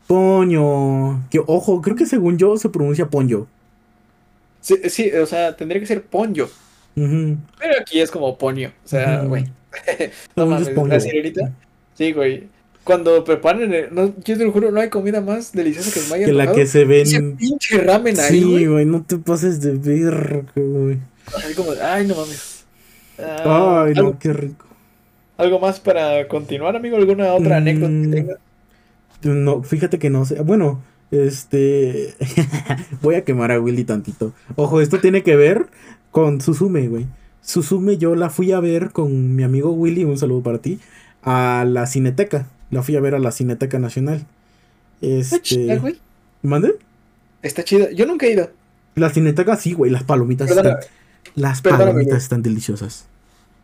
Poño. 0.07 1.27
Que, 1.29 1.39
ojo, 1.45 1.81
creo 1.81 1.95
que 1.95 2.05
según 2.05 2.37
yo 2.37 2.57
se 2.57 2.69
pronuncia 2.69 3.09
Ponyo. 3.09 3.47
Sí, 4.59 4.75
sí, 4.89 5.11
o 5.11 5.25
sea, 5.25 5.55
tendría 5.55 5.79
que 5.79 5.87
ser 5.87 6.03
Ponyo. 6.03 6.49
Pero 6.95 7.73
aquí 7.79 8.01
es 8.01 8.11
como 8.11 8.37
Ponyo. 8.37 8.69
O 8.83 8.87
sea, 8.87 9.21
güey. 9.23 9.45
No 10.35 10.47
mames, 10.47 10.69
Ponyo. 10.69 10.93
la 10.93 10.99
sirenita. 10.99 11.53
Sí, 11.99 12.13
güey. 12.13 12.47
Cuando 12.85 13.25
preparan 13.25 13.73
el- 13.73 13.93
no, 13.93 14.13
yo 14.23 14.37
te 14.37 14.45
lo 14.45 14.53
juro, 14.53 14.71
no 14.71 14.79
hay 14.79 14.87
comida 14.89 15.19
más 15.19 15.51
deliciosa 15.51 15.91
que 15.93 16.07
me 16.09 16.15
haya 16.15 16.25
Que 16.27 16.31
la 16.31 16.51
que 16.53 16.65
se 16.65 16.85
ven. 16.85 17.01
Ese 17.01 17.21
pinche 17.21 17.77
ramen 17.79 18.17
ahí, 18.17 18.39
Sí, 18.39 18.65
güey. 18.67 18.85
no 18.85 19.03
te 19.03 19.17
pases 19.17 19.59
de 19.59 19.73
ver, 19.73 20.45
güey. 20.55 20.97
Así 21.35 21.53
como, 21.55 21.71
ay, 21.83 22.07
no 22.07 22.15
mames. 22.15 22.63
Ah, 23.19 23.83
Ay, 23.85 23.93
¿algo, 23.97 24.11
no, 24.13 24.17
qué 24.19 24.31
rico. 24.31 24.65
algo 25.35 25.59
más 25.59 25.81
para 25.81 26.25
continuar, 26.29 26.77
amigo? 26.77 26.95
¿Alguna 26.95 27.33
otra 27.33 27.57
anécdota 27.57 27.89
que 27.91 28.07
Mm. 28.07 28.11
tengas? 28.11 28.37
No, 29.23 29.61
fíjate 29.63 29.99
que 29.99 30.09
no 30.09 30.23
sé. 30.25 30.35
Bueno, 30.41 30.81
este. 31.11 32.13
Voy 33.01 33.15
a 33.15 33.25
quemar 33.25 33.51
a 33.51 33.59
Willy 33.59 33.83
tantito. 33.83 34.31
Ojo, 34.55 34.79
esto 34.79 34.99
tiene 34.99 35.21
que 35.21 35.35
ver 35.35 35.65
con 36.11 36.39
Suzume, 36.39 36.87
güey. 36.87 37.07
Suzume 37.41 37.97
yo 37.97 38.15
la 38.15 38.29
fui 38.29 38.53
a 38.53 38.61
ver 38.61 38.91
con 38.91 39.35
mi 39.35 39.43
amigo 39.43 39.71
Willy, 39.73 40.05
un 40.05 40.17
saludo 40.17 40.41
para 40.43 40.59
ti, 40.59 40.79
a 41.23 41.65
la 41.67 41.85
Cineteca. 41.87 42.47
La 42.71 42.83
fui 42.83 42.95
a 42.95 42.99
ver 43.01 43.15
a 43.15 43.19
la 43.19 43.31
Cineteca 43.31 43.79
Nacional. 43.79 44.25
Está 45.01 45.41
chida, 45.41 45.73
Este. 45.73 45.77
güey. 45.79 45.97
¿Mande? 46.41 46.75
Está 47.41 47.63
chida. 47.63 47.91
Yo 47.91 48.05
nunca 48.05 48.25
he 48.25 48.31
ido. 48.33 48.51
La 48.95 49.09
Cineteca 49.09 49.55
sí, 49.55 49.73
güey. 49.73 49.91
Las 49.91 50.03
palomitas 50.03 50.49
están. 50.49 50.77
Las 51.35 51.61
perdóname, 51.61 51.85
palomitas 51.91 52.11
güey. 52.13 52.21
están 52.23 52.41
deliciosas. 52.43 53.05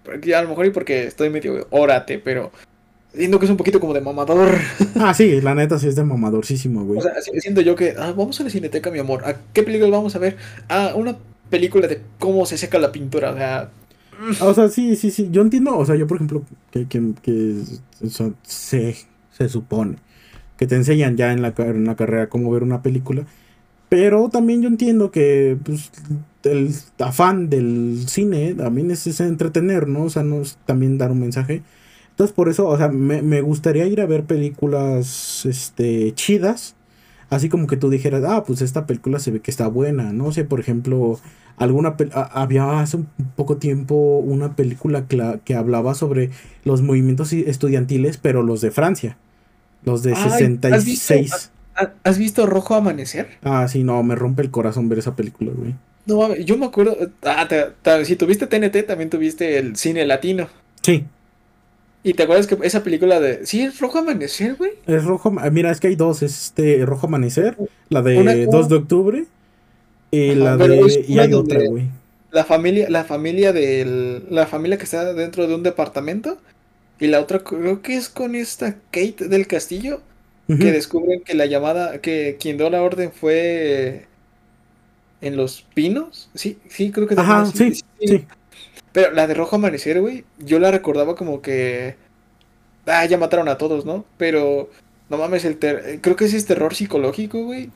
porque 0.04 0.36
a 0.36 0.42
lo 0.44 0.50
mejor 0.50 0.66
y 0.68 0.70
porque 0.72 1.06
estoy 1.08 1.30
medio 1.30 1.68
órate, 1.72 2.20
pero 2.20 2.52
siento 3.14 3.40
que 3.40 3.46
es 3.46 3.52
un 3.52 3.58
poquito 3.58 3.80
como 3.80 3.94
de 3.94 4.02
mamador. 4.02 4.50
Ah, 5.00 5.14
sí, 5.14 5.42
la 5.42 5.56
neta 5.56 5.78
sí 5.80 5.88
es 5.88 5.96
de 5.96 6.04
mamadorcísimo, 6.04 6.84
güey. 6.86 7.00
O 7.00 7.02
sea, 7.02 7.14
siento 7.40 7.62
yo 7.62 7.76
que, 7.76 7.96
ah, 7.98 8.14
vamos 8.16 8.40
a 8.40 8.44
la 8.44 8.50
cineteca, 8.50 8.92
mi 8.92 9.00
amor. 9.00 9.26
¿A 9.26 9.36
qué 9.54 9.64
película 9.64 9.90
vamos 9.92 10.16
a 10.16 10.20
ver? 10.20 10.38
Ah, 10.70 10.94
una 10.96 11.18
película 11.50 11.88
de 11.88 12.02
cómo 12.20 12.46
se 12.46 12.58
seca 12.58 12.78
la 12.80 12.92
pintura. 12.92 13.32
O 13.32 13.36
sea, 13.36 13.70
O 14.42 14.54
sea, 14.54 14.70
sí, 14.70 14.96
sí, 14.96 15.12
sí. 15.12 15.30
Yo 15.32 15.42
entiendo, 15.42 15.78
o 15.78 15.86
sea, 15.86 15.96
yo 15.96 16.08
por 16.08 16.18
ejemplo, 16.18 16.44
que, 16.72 16.88
que, 16.88 17.14
que 17.22 17.62
o 18.04 18.34
se, 18.44 18.96
se 19.32 19.50
supone 19.50 19.98
que 20.58 20.68
te 20.68 20.76
enseñan 20.76 21.18
ya 21.18 21.34
en 21.34 21.42
la, 21.42 21.54
en 21.58 21.86
la 21.86 21.96
carrera 21.96 22.30
cómo 22.30 22.52
ver 22.52 22.64
una 22.64 22.82
película. 22.82 23.26
Pero 23.90 24.30
también 24.30 24.62
yo 24.62 24.70
entiendo 24.70 25.12
que 25.12 25.58
pues, 25.64 25.92
el 26.44 26.74
afán 27.00 27.50
del 27.50 28.06
cine 28.08 28.56
también 28.56 28.92
es, 28.92 29.08
es 29.08 29.20
entretener, 29.22 29.88
¿no? 29.88 30.04
O 30.06 30.10
sea, 30.10 30.24
no 30.24 30.42
es 30.42 30.58
también 30.66 30.98
dar 30.98 31.12
un 31.12 31.20
mensaje. 31.22 31.64
Entonces, 32.12 32.34
por 32.36 32.50
eso, 32.50 32.68
o 32.68 32.78
sea, 32.78 32.90
me, 32.90 33.22
me 33.22 33.42
gustaría 33.42 33.88
ir 33.88 34.02
a 34.02 34.06
ver 34.06 34.26
películas 34.26 35.46
este, 35.46 36.14
chidas 36.16 36.75
así 37.30 37.50
como 37.50 37.68
que 37.68 37.78
tú 37.78 37.90
dijeras, 37.90 38.24
ah, 38.26 38.44
pues 38.46 38.62
esta 38.62 38.86
película 38.86 39.20
se 39.20 39.32
ve 39.32 39.40
que 39.40 39.52
está 39.52 39.68
buena. 39.68 40.14
No 40.14 40.32
sé, 40.32 40.44
por 40.44 40.60
ejemplo, 40.60 41.20
alguna 41.58 41.96
había 42.32 42.80
hace 42.80 42.98
un 42.98 43.08
poco 43.36 43.58
tiempo 43.58 43.96
una 43.96 44.56
película 44.56 45.06
que 45.08 45.56
hablaba 45.56 45.96
sobre 45.96 46.32
los 46.64 46.82
movimientos 46.82 47.34
estudiantiles, 47.34 48.18
pero 48.18 48.44
los 48.44 48.62
de 48.62 48.72
Francia. 48.72 49.18
Los 49.84 50.04
de 50.04 50.16
66. 50.16 51.52
¿has 52.04 52.18
visto, 52.18 52.46
Rojo 52.46 52.76
Amanecer? 52.76 53.28
Ah, 53.44 53.68
sí, 53.68 53.84
no, 53.84 54.02
me 54.04 54.16
rompe 54.16 54.42
el 54.42 54.52
corazón 54.52 54.90
ver 54.90 55.00
esa 55.00 55.16
película, 55.16 55.52
güey. 55.56 55.76
No, 56.06 56.36
yo 56.36 56.58
me 56.58 56.66
acuerdo. 56.66 56.98
Ah, 57.24 57.48
si 58.04 58.16
tuviste 58.16 58.48
TNT, 58.48 58.86
también 58.86 59.10
tuviste 59.10 59.58
el 59.58 59.76
cine 59.76 60.06
latino. 60.06 60.48
Sí. 60.82 61.06
¿Y 62.06 62.14
te 62.14 62.22
acuerdas 62.22 62.46
que 62.46 62.56
esa 62.62 62.84
película 62.84 63.20
de. 63.20 63.48
Sí, 63.48 63.62
es 63.62 63.80
Rojo 63.80 63.98
Amanecer, 63.98 64.54
güey? 64.54 64.74
Es 64.86 65.04
Rojo. 65.06 65.32
Mira, 65.32 65.72
es 65.72 65.80
que 65.80 65.88
hay 65.88 65.96
dos. 65.96 66.22
Es 66.22 66.46
este 66.46 66.86
Rojo 66.86 67.08
Amanecer, 67.08 67.58
la 67.90 68.04
de 68.04 68.46
2 68.46 68.70
de 68.70 68.76
octubre. 68.76 69.26
Y 70.12 70.36
la 70.36 70.56
de. 70.56 71.04
Y 71.08 71.18
hay 71.18 71.34
otra, 71.34 71.62
güey. 71.68 71.90
La 72.30 72.46
familia, 72.46 72.92
la 72.92 73.06
familia 73.06 73.54
del. 73.54 74.24
La 74.30 74.46
familia 74.46 74.78
que 74.78 74.84
está 74.84 75.16
dentro 75.16 75.48
de 75.48 75.56
un 75.56 75.64
departamento. 75.64 76.38
Y 77.00 77.08
la 77.08 77.20
otra, 77.20 77.40
creo 77.40 77.82
que 77.82 77.98
es 77.98 78.08
con 78.08 78.36
esta 78.36 78.76
Kate 78.92 79.28
del 79.28 79.48
Castillo. 79.48 80.02
Que 80.48 80.72
descubren 80.72 81.24
que 81.24 81.34
la 81.34 81.48
llamada. 81.48 82.02
Que 82.02 82.38
quien 82.40 82.58
dio 82.58 82.70
la 82.70 82.84
orden 82.84 83.12
fue. 83.14 84.06
En 85.22 85.38
los 85.38 85.66
pinos. 85.74 86.30
Sí, 86.36 86.60
sí, 86.70 86.92
creo 86.92 87.08
que. 87.08 87.16
Ajá, 87.18 87.48
sí, 87.48 87.74
sí. 88.00 88.28
Pero 88.96 89.12
la 89.12 89.28
de 89.28 89.34
Rojo 89.34 89.58
Amanecer, 89.58 90.00
güey, 90.00 90.24
yo 90.40 90.58
la 90.58 90.72
recordaba 90.72 91.16
como 91.16 91.42
que. 91.42 91.96
Ah, 92.86 93.06
ya 93.06 93.18
mataron 93.18 93.50
a 93.50 93.58
todos, 93.58 93.86
¿no? 93.86 94.06
Pero. 94.18 94.70
No 95.10 95.18
mames, 95.18 95.44
el 95.44 95.58
ter... 95.58 96.00
creo 96.00 96.16
que 96.16 96.24
ese 96.24 96.38
es 96.38 96.46
terror 96.46 96.74
psicológico, 96.74 97.44
güey. 97.44 97.72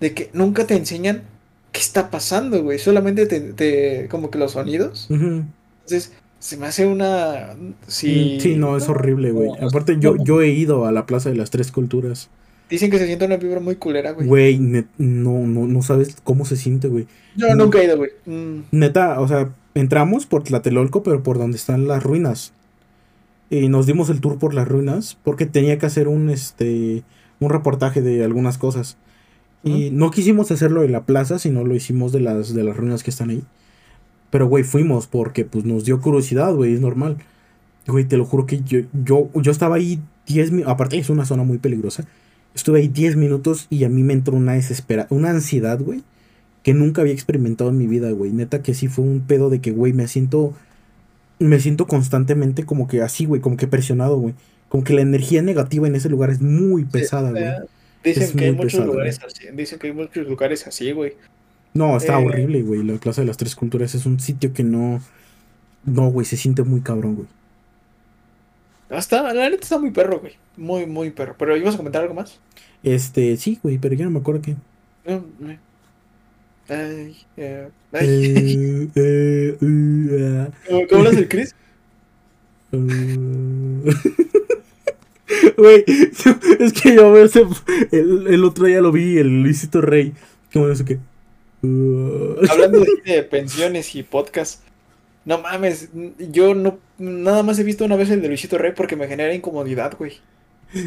De 0.00 0.14
que 0.14 0.30
nunca 0.32 0.66
te 0.66 0.74
enseñan 0.74 1.22
qué 1.70 1.78
está 1.78 2.10
pasando, 2.10 2.60
güey. 2.64 2.80
Solamente 2.80 3.26
te, 3.26 4.08
como 4.08 4.32
que 4.32 4.38
los 4.38 4.50
sonidos. 4.50 5.06
Entonces, 5.10 6.12
se 6.40 6.56
me 6.56 6.66
hace 6.66 6.86
una. 6.86 7.54
Sí, 7.86 8.34
mm, 8.38 8.40
sí 8.40 8.56
no, 8.56 8.76
es 8.76 8.88
horrible, 8.88 9.30
güey. 9.30 9.50
Aparte, 9.60 9.98
yo, 10.00 10.16
yo 10.24 10.42
he 10.42 10.48
ido 10.48 10.86
a 10.86 10.92
la 10.92 11.06
Plaza 11.06 11.30
de 11.30 11.36
las 11.36 11.50
Tres 11.50 11.70
Culturas. 11.70 12.30
Dicen 12.68 12.90
que 12.90 12.98
se 12.98 13.06
siente 13.06 13.26
una 13.26 13.36
vibra 13.36 13.60
muy 13.60 13.76
culera, 13.76 14.10
güey. 14.10 14.26
Güey, 14.26 14.58
no, 14.58 14.86
no, 14.98 15.68
no 15.68 15.82
sabes 15.82 16.16
cómo 16.24 16.44
se 16.44 16.56
siente, 16.56 16.88
güey. 16.88 17.06
Yo 17.36 17.54
nunca 17.54 17.78
he 17.78 17.84
ido, 17.84 17.96
güey. 17.96 18.10
Mm. 18.26 18.62
Neta, 18.72 19.20
o 19.20 19.28
sea, 19.28 19.54
entramos 19.74 20.26
por 20.26 20.44
Tlatelolco, 20.44 21.02
pero 21.02 21.22
por 21.22 21.38
donde 21.38 21.56
están 21.56 21.86
las 21.86 22.02
ruinas. 22.02 22.52
Y 23.50 23.68
nos 23.68 23.86
dimos 23.86 24.08
el 24.08 24.20
tour 24.20 24.38
por 24.38 24.54
las 24.54 24.66
ruinas 24.66 25.18
porque 25.22 25.46
tenía 25.46 25.78
que 25.78 25.86
hacer 25.86 26.08
un, 26.08 26.30
este, 26.30 27.02
un 27.40 27.50
reportaje 27.50 28.00
de 28.02 28.24
algunas 28.24 28.58
cosas. 28.58 28.96
Y 29.62 29.90
no 29.90 30.10
quisimos 30.10 30.50
hacerlo 30.50 30.82
en 30.82 30.92
la 30.92 31.06
plaza, 31.06 31.38
sino 31.38 31.64
lo 31.64 31.74
hicimos 31.74 32.12
de 32.12 32.20
las, 32.20 32.52
de 32.52 32.64
las 32.64 32.76
ruinas 32.76 33.02
que 33.02 33.08
están 33.10 33.30
ahí. 33.30 33.42
Pero, 34.28 34.46
güey, 34.46 34.62
fuimos 34.62 35.06
porque 35.06 35.46
pues 35.46 35.64
nos 35.64 35.86
dio 35.86 36.00
curiosidad, 36.02 36.52
güey, 36.54 36.74
es 36.74 36.80
normal. 36.80 37.16
Güey, 37.86 38.04
te 38.04 38.18
lo 38.18 38.26
juro 38.26 38.44
que 38.44 38.60
yo, 38.60 38.80
yo, 38.92 39.30
yo 39.34 39.50
estaba 39.50 39.76
ahí 39.76 40.00
10 40.26 40.50
minutos, 40.50 40.72
aparte 40.72 40.98
es 40.98 41.08
una 41.08 41.24
zona 41.24 41.44
muy 41.44 41.56
peligrosa. 41.56 42.04
Estuve 42.54 42.80
ahí 42.80 42.88
10 42.88 43.16
minutos 43.16 43.66
y 43.70 43.84
a 43.84 43.88
mí 43.88 44.02
me 44.02 44.12
entró 44.12 44.36
una 44.36 44.52
desespera, 44.52 45.06
una 45.08 45.30
ansiedad, 45.30 45.80
güey 45.80 46.02
que 46.64 46.72
nunca 46.72 47.02
había 47.02 47.12
experimentado 47.12 47.70
en 47.70 47.78
mi 47.78 47.86
vida, 47.86 48.10
güey. 48.10 48.32
Neta 48.32 48.62
que 48.62 48.74
sí 48.74 48.88
fue 48.88 49.04
un 49.04 49.20
pedo 49.20 49.50
de 49.50 49.60
que, 49.60 49.70
güey, 49.70 49.92
me 49.92 50.08
siento. 50.08 50.54
Me 51.38 51.60
siento 51.60 51.86
constantemente 51.86 52.64
como 52.64 52.88
que 52.88 53.02
así, 53.02 53.26
güey, 53.26 53.40
como 53.40 53.56
que 53.56 53.66
presionado, 53.66 54.16
güey. 54.16 54.34
Como 54.70 54.82
que 54.82 54.94
la 54.94 55.02
energía 55.02 55.42
negativa 55.42 55.86
en 55.86 55.94
ese 55.94 56.08
lugar 56.08 56.30
es 56.30 56.40
muy 56.40 56.84
pesada, 56.84 57.30
güey. 57.30 57.44
dicen 58.02 58.36
que 58.36 58.46
hay 58.46 58.52
muchos 58.52 58.84
lugares 58.86 59.20
así. 59.24 59.44
Dicen 59.52 59.78
que 59.78 59.88
hay 59.88 59.92
muchos 59.92 60.26
lugares 60.26 60.66
así, 60.66 60.90
güey. 60.92 61.12
No, 61.74 61.96
está 61.96 62.18
eh, 62.18 62.24
horrible, 62.24 62.62
güey. 62.62 62.82
La 62.82 62.94
Plaza 62.94 63.20
de 63.20 63.26
las 63.26 63.36
Tres 63.36 63.54
Culturas 63.54 63.94
es 63.94 64.06
un 64.06 64.18
sitio 64.18 64.54
que 64.54 64.64
no. 64.64 65.02
No, 65.84 66.10
güey, 66.10 66.24
se 66.24 66.38
siente 66.38 66.62
muy 66.62 66.80
cabrón, 66.80 67.16
güey. 67.16 67.28
Hasta, 68.88 69.34
la 69.34 69.50
neta 69.50 69.62
está 69.62 69.78
muy 69.78 69.90
perro, 69.90 70.20
güey. 70.20 70.32
Muy, 70.56 70.86
muy 70.86 71.10
perro. 71.10 71.34
Pero 71.38 71.56
¿ibas 71.58 71.74
a 71.74 71.78
comentar 71.78 72.02
algo 72.02 72.14
más? 72.14 72.40
Este, 72.82 73.36
sí, 73.36 73.58
güey, 73.62 73.76
pero 73.76 73.94
yo 73.94 74.04
no 74.04 74.12
me 74.12 74.20
acuerdo 74.20 74.40
qué. 74.40 74.56
No, 75.04 75.24
no. 75.38 75.73
Ay, 76.68 77.16
eh, 77.36 77.68
ay. 77.92 78.90
Eh, 78.94 79.56
eh, 79.60 80.46
¿Cómo, 80.88 81.04
hablas 81.04 81.24
Chris? 81.28 81.54
Güey, 85.56 85.84
es 85.86 86.72
que 86.72 86.94
yo 86.94 87.16
ese, 87.16 87.44
el, 87.92 88.26
el, 88.26 88.44
otro 88.44 88.66
día 88.66 88.80
lo 88.80 88.92
vi, 88.92 89.18
el 89.18 89.42
Luisito 89.42 89.80
Rey. 89.80 90.12
¿Cómo 90.52 90.74
sé 90.74 90.84
qué? 90.84 90.98
Hablando 92.50 92.84
de, 93.04 93.22
pensiones 93.22 93.94
y 93.94 94.02
podcast. 94.02 94.62
No 95.24 95.38
mames, 95.38 95.88
yo 96.18 96.54
no 96.54 96.78
nada 96.98 97.42
más 97.42 97.58
he 97.58 97.64
visto 97.64 97.84
una 97.84 97.96
vez 97.96 98.10
el 98.10 98.20
de 98.20 98.28
Luisito 98.28 98.58
Rey 98.58 98.72
porque 98.76 98.96
me 98.96 99.08
genera 99.08 99.34
incomodidad, 99.34 99.96
güey. 99.98 100.20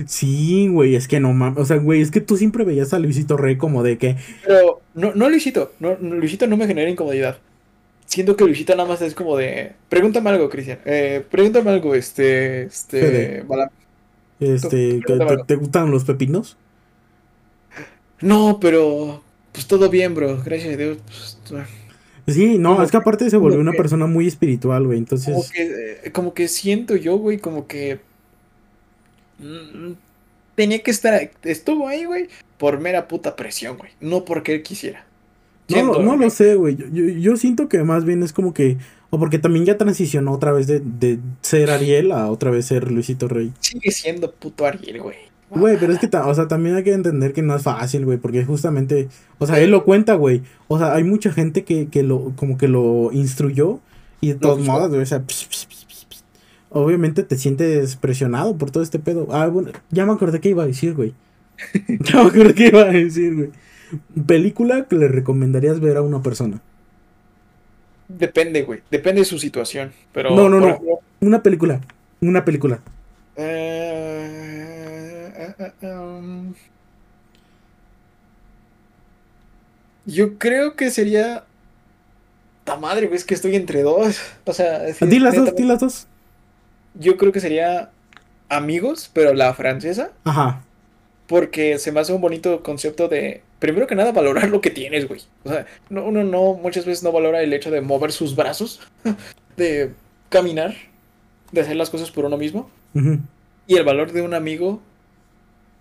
Sí, 0.07 0.67
güey, 0.67 0.95
es 0.95 1.07
que 1.07 1.19
no 1.19 1.33
mames. 1.33 1.59
O 1.59 1.65
sea, 1.65 1.77
güey, 1.77 2.01
es 2.01 2.11
que 2.11 2.21
tú 2.21 2.37
siempre 2.37 2.63
veías 2.63 2.93
a 2.93 2.99
Luisito 2.99 3.37
Rey 3.37 3.57
como 3.57 3.83
de 3.83 3.97
que. 3.97 4.17
Pero, 4.45 4.81
no, 4.93 5.13
no 5.13 5.29
Luisito. 5.29 5.73
No, 5.79 5.95
Luisito 5.95 6.47
no 6.47 6.57
me 6.57 6.67
genera 6.67 6.89
incomodidad. 6.89 7.37
Siento 8.05 8.35
que 8.35 8.45
Luisito 8.45 8.75
nada 8.75 8.87
más 8.87 9.01
es 9.01 9.13
como 9.13 9.37
de. 9.37 9.73
Pregúntame 9.89 10.29
algo, 10.29 10.49
Cristian. 10.49 10.79
Eh, 10.85 11.23
pregúntame 11.29 11.71
algo, 11.71 11.95
este. 11.95 12.63
Este. 12.63 13.43
Este. 14.39 15.01
¿te, 15.05 15.37
¿te, 15.45 15.55
gustan 15.55 15.91
los 15.91 16.05
pepinos? 16.05 16.57
No, 18.21 18.59
pero. 18.59 19.23
Pues 19.51 19.67
todo 19.67 19.89
bien, 19.89 20.13
bro. 20.13 20.41
Gracias 20.43 20.73
a 20.73 20.77
Dios. 20.77 20.97
Pues, 21.49 22.37
sí, 22.37 22.57
no, 22.57 22.81
es 22.83 22.91
que 22.91 22.97
aparte 22.97 23.29
se 23.29 23.37
volvió 23.37 23.59
una 23.59 23.73
persona 23.73 24.05
muy 24.05 24.27
espiritual, 24.27 24.85
güey. 24.85 24.99
Entonces. 24.99 25.33
Como 25.33 25.49
que, 25.49 25.99
eh, 26.03 26.11
como 26.11 26.33
que 26.33 26.47
siento 26.47 26.95
yo, 26.95 27.17
güey, 27.17 27.39
como 27.39 27.67
que 27.67 27.99
tenía 30.55 30.79
que 30.81 30.91
estar, 30.91 31.31
estuvo 31.43 31.87
ahí, 31.87 32.05
güey, 32.05 32.27
por 32.57 32.79
mera 32.79 33.07
puta 33.07 33.35
presión, 33.35 33.77
güey. 33.77 33.91
No 34.01 34.25
porque 34.25 34.55
él 34.55 34.63
quisiera. 34.63 35.05
no, 35.69 35.99
no 36.01 36.15
lo 36.15 36.29
sé, 36.29 36.55
güey. 36.55 36.77
Yo, 37.21 37.37
siento 37.37 37.69
que 37.69 37.83
más 37.83 38.05
bien 38.05 38.23
es 38.23 38.33
como 38.33 38.53
que. 38.53 38.77
O 39.09 39.19
porque 39.19 39.39
también 39.39 39.65
ya 39.65 39.77
transicionó 39.77 40.33
otra 40.33 40.51
vez 40.51 40.67
de, 40.67 41.19
ser 41.41 41.71
Ariel 41.71 42.11
a 42.11 42.29
otra 42.29 42.51
vez 42.51 42.65
ser 42.65 42.91
Luisito 42.91 43.27
Rey. 43.27 43.53
Sigue 43.59 43.91
siendo 43.91 44.31
puto 44.31 44.65
Ariel, 44.65 45.01
güey. 45.01 45.15
Güey, 45.49 45.77
pero 45.79 45.93
es 45.93 45.99
que, 45.99 46.09
o 46.17 46.35
sea, 46.35 46.49
también 46.49 46.75
hay 46.75 46.83
que 46.83 46.91
entender 46.91 47.31
que 47.31 47.41
no 47.41 47.55
es 47.55 47.63
fácil, 47.63 48.03
güey, 48.03 48.17
porque 48.17 48.43
justamente, 48.43 49.07
o 49.37 49.47
sea, 49.47 49.59
él 49.61 49.71
lo 49.71 49.85
cuenta, 49.85 50.15
güey. 50.15 50.41
O 50.67 50.77
sea, 50.77 50.93
hay 50.93 51.05
mucha 51.05 51.31
gente 51.31 51.63
que, 51.63 51.87
que 51.87 52.03
lo, 52.03 52.33
como 52.35 52.57
que 52.57 52.67
lo 52.67 53.11
instruyó 53.13 53.79
y 54.19 54.29
de 54.29 54.35
todos 54.35 54.59
modos, 54.59 54.89
güey, 54.89 55.01
o 55.01 55.05
sea, 55.05 55.23
obviamente 56.77 57.23
te 57.23 57.37
sientes 57.37 57.95
presionado 57.95 58.57
por 58.57 58.71
todo 58.71 58.83
este 58.83 58.99
pedo. 58.99 59.27
Ah, 59.31 59.47
bueno, 59.47 59.71
ya 59.89 60.05
me 60.05 60.13
acordé 60.13 60.39
que 60.39 60.49
iba 60.49 60.63
a 60.63 60.67
decir, 60.67 60.93
güey. 60.93 61.13
ya 61.87 62.23
me 62.23 62.29
acordé 62.29 62.53
que 62.53 62.67
iba 62.67 62.81
a 62.81 62.91
decir, 62.91 63.35
güey. 63.35 63.49
Película 64.25 64.85
que 64.87 64.95
le 64.95 65.07
recomendarías 65.07 65.79
ver 65.79 65.97
a 65.97 66.01
una 66.01 66.21
persona. 66.21 66.61
Depende, 68.07 68.63
güey. 68.63 68.81
Depende 68.91 69.21
de 69.21 69.25
su 69.25 69.39
situación. 69.39 69.91
Pero, 70.13 70.35
no, 70.35 70.49
no, 70.49 70.59
no. 70.59 70.79
Una 71.19 71.41
película. 71.41 71.81
Una 72.21 72.43
película. 72.45 72.79
Eh, 73.35 75.31
eh, 75.35 75.71
eh, 75.81 75.87
um, 75.87 76.53
yo 80.05 80.37
creo 80.37 80.75
que 80.75 80.91
sería. 80.91 81.45
Ta 82.63 82.75
madre, 82.75 83.07
güey, 83.07 83.17
es 83.17 83.23
que 83.23 83.33
estoy 83.33 83.55
entre 83.55 83.83
dos. 83.83 84.19
O 84.45 84.53
sea, 84.53 84.83
di 84.83 85.19
las 85.19 85.35
dos, 85.35 85.55
di 85.55 85.63
las 85.63 85.79
dos 85.79 86.07
yo 86.99 87.17
creo 87.17 87.31
que 87.31 87.39
sería 87.39 87.91
Amigos, 88.49 89.09
pero 89.11 89.33
la 89.33 89.53
francesa. 89.53 90.11
Ajá. 90.23 90.63
Porque 91.27 91.79
se 91.79 91.91
me 91.91 91.99
hace 91.99 92.13
un 92.13 92.21
bonito 92.21 92.63
concepto 92.63 93.09
de, 93.09 93.41
primero 93.59 93.87
que 93.87 93.95
nada, 93.95 94.13
valorar 94.13 94.47
lo 94.49 94.61
que 94.61 94.69
tienes, 94.69 95.07
güey. 95.07 95.21
O 95.43 95.49
sea, 95.49 95.65
uno 95.89 96.23
no, 96.23 96.53
muchas 96.53 96.85
veces 96.85 97.03
no 97.03 97.11
valora 97.11 97.41
el 97.41 97.51
hecho 97.51 97.71
de 97.71 97.81
mover 97.81 98.13
sus 98.13 98.35
brazos, 98.35 98.79
de 99.57 99.91
caminar, 100.29 100.75
de 101.51 101.61
hacer 101.61 101.75
las 101.75 101.89
cosas 101.89 102.11
por 102.11 102.23
uno 102.23 102.37
mismo. 102.37 102.69
Y 103.67 103.75
el 103.75 103.83
valor 103.83 104.11
de 104.11 104.23
un 104.23 104.33
amigo, 104.33 104.81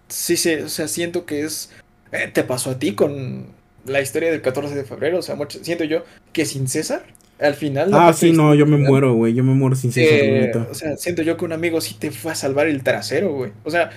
sí, 0.08 0.36
sí, 0.36 0.54
o 0.56 0.68
sea, 0.68 0.86
siento 0.86 1.24
que 1.24 1.42
es, 1.42 1.72
eh, 2.12 2.28
te 2.30 2.44
pasó 2.44 2.72
a 2.72 2.78
ti 2.78 2.94
con 2.94 3.46
la 3.86 4.02
historia 4.02 4.30
del 4.30 4.42
14 4.42 4.74
de 4.74 4.84
febrero. 4.84 5.20
O 5.20 5.22
sea, 5.22 5.38
siento 5.62 5.84
yo 5.84 6.04
que 6.32 6.44
sin 6.44 6.68
César 6.68 7.06
al 7.38 7.54
final. 7.54 7.90
Ah, 7.92 8.12
sí, 8.12 8.32
no, 8.32 8.54
yo 8.54 8.66
me 8.66 8.76
muero, 8.76 9.14
güey. 9.14 9.34
Yo 9.34 9.44
me 9.44 9.52
muero 9.54 9.76
sin 9.76 9.90
eh, 9.96 10.52
O 10.70 10.74
sea, 10.74 10.96
siento 10.96 11.22
yo 11.22 11.36
que 11.36 11.44
un 11.44 11.52
amigo 11.52 11.80
sí 11.80 11.94
te 11.98 12.10
fue 12.10 12.32
a 12.32 12.34
salvar 12.34 12.66
el 12.66 12.82
trasero, 12.82 13.32
güey. 13.32 13.52
O 13.64 13.70
sea, 13.70 13.90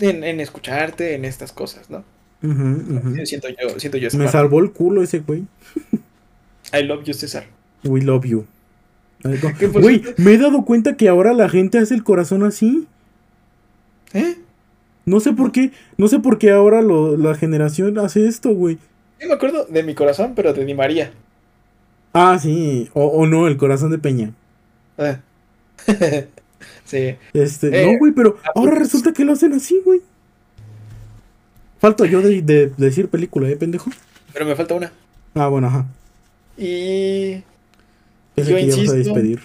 en, 0.00 0.24
en, 0.24 0.40
escucharte, 0.40 1.14
en 1.14 1.24
estas 1.24 1.52
cosas, 1.52 1.88
¿no? 1.90 2.04
Siento 3.24 3.48
yo, 3.48 3.78
siento 3.80 3.98
yo 3.98 4.08
Me 4.18 4.28
salvó 4.28 4.60
el 4.60 4.72
culo 4.72 5.02
ese 5.02 5.20
güey. 5.20 5.44
I 6.72 6.82
love 6.82 7.04
you, 7.04 7.14
César. 7.14 7.46
We 7.84 8.02
love 8.02 8.24
you. 8.24 8.46
Güey, 9.72 10.02
me 10.18 10.34
he 10.34 10.38
dado 10.38 10.64
cuenta 10.64 10.96
que 10.96 11.08
ahora 11.08 11.32
la 11.32 11.48
gente 11.48 11.78
hace 11.78 11.94
el 11.94 12.04
corazón 12.04 12.42
así. 12.44 12.86
¿Eh? 14.12 14.36
No 15.04 15.20
sé 15.20 15.32
por 15.32 15.52
qué, 15.52 15.70
no 15.96 16.08
sé 16.08 16.18
por 16.18 16.38
qué 16.38 16.50
ahora 16.50 16.82
lo- 16.82 17.16
la 17.16 17.34
generación 17.34 17.98
hace 17.98 18.26
esto, 18.26 18.50
güey. 18.50 18.78
Yo 19.20 19.28
me 19.28 19.34
acuerdo 19.34 19.64
de 19.66 19.82
mi 19.82 19.94
corazón, 19.94 20.32
pero 20.34 20.52
de 20.52 20.64
Di 20.64 20.74
María. 20.74 21.12
Ah, 22.18 22.38
sí, 22.40 22.88
o, 22.94 23.04
o 23.04 23.26
no, 23.26 23.46
el 23.46 23.58
corazón 23.58 23.90
de 23.90 23.98
Peña. 23.98 24.32
Ah. 24.96 25.18
sí. 26.84 27.16
Este, 27.34 27.82
Eh, 27.82 27.92
no, 27.92 27.98
güey, 27.98 28.12
pero 28.12 28.38
ahora 28.54 28.74
resulta 28.76 29.12
que 29.12 29.24
lo 29.24 29.32
hacen 29.34 29.52
así, 29.52 29.80
güey. 29.84 30.00
Falto 31.78 32.04
yo 32.06 32.22
de, 32.22 32.40
de 32.40 32.72
decir 32.78 33.08
película, 33.08 33.48
¿eh, 33.50 33.56
pendejo? 33.56 33.90
Pero 34.32 34.46
me 34.46 34.56
falta 34.56 34.74
una. 34.74 34.90
Ah, 35.34 35.48
bueno, 35.48 35.66
ajá. 35.66 35.84
Y 36.56 37.34
Yo 37.34 37.42
vas 38.36 38.48
a 38.48 38.60
insisto. 38.60 38.94
despedir. 38.94 39.40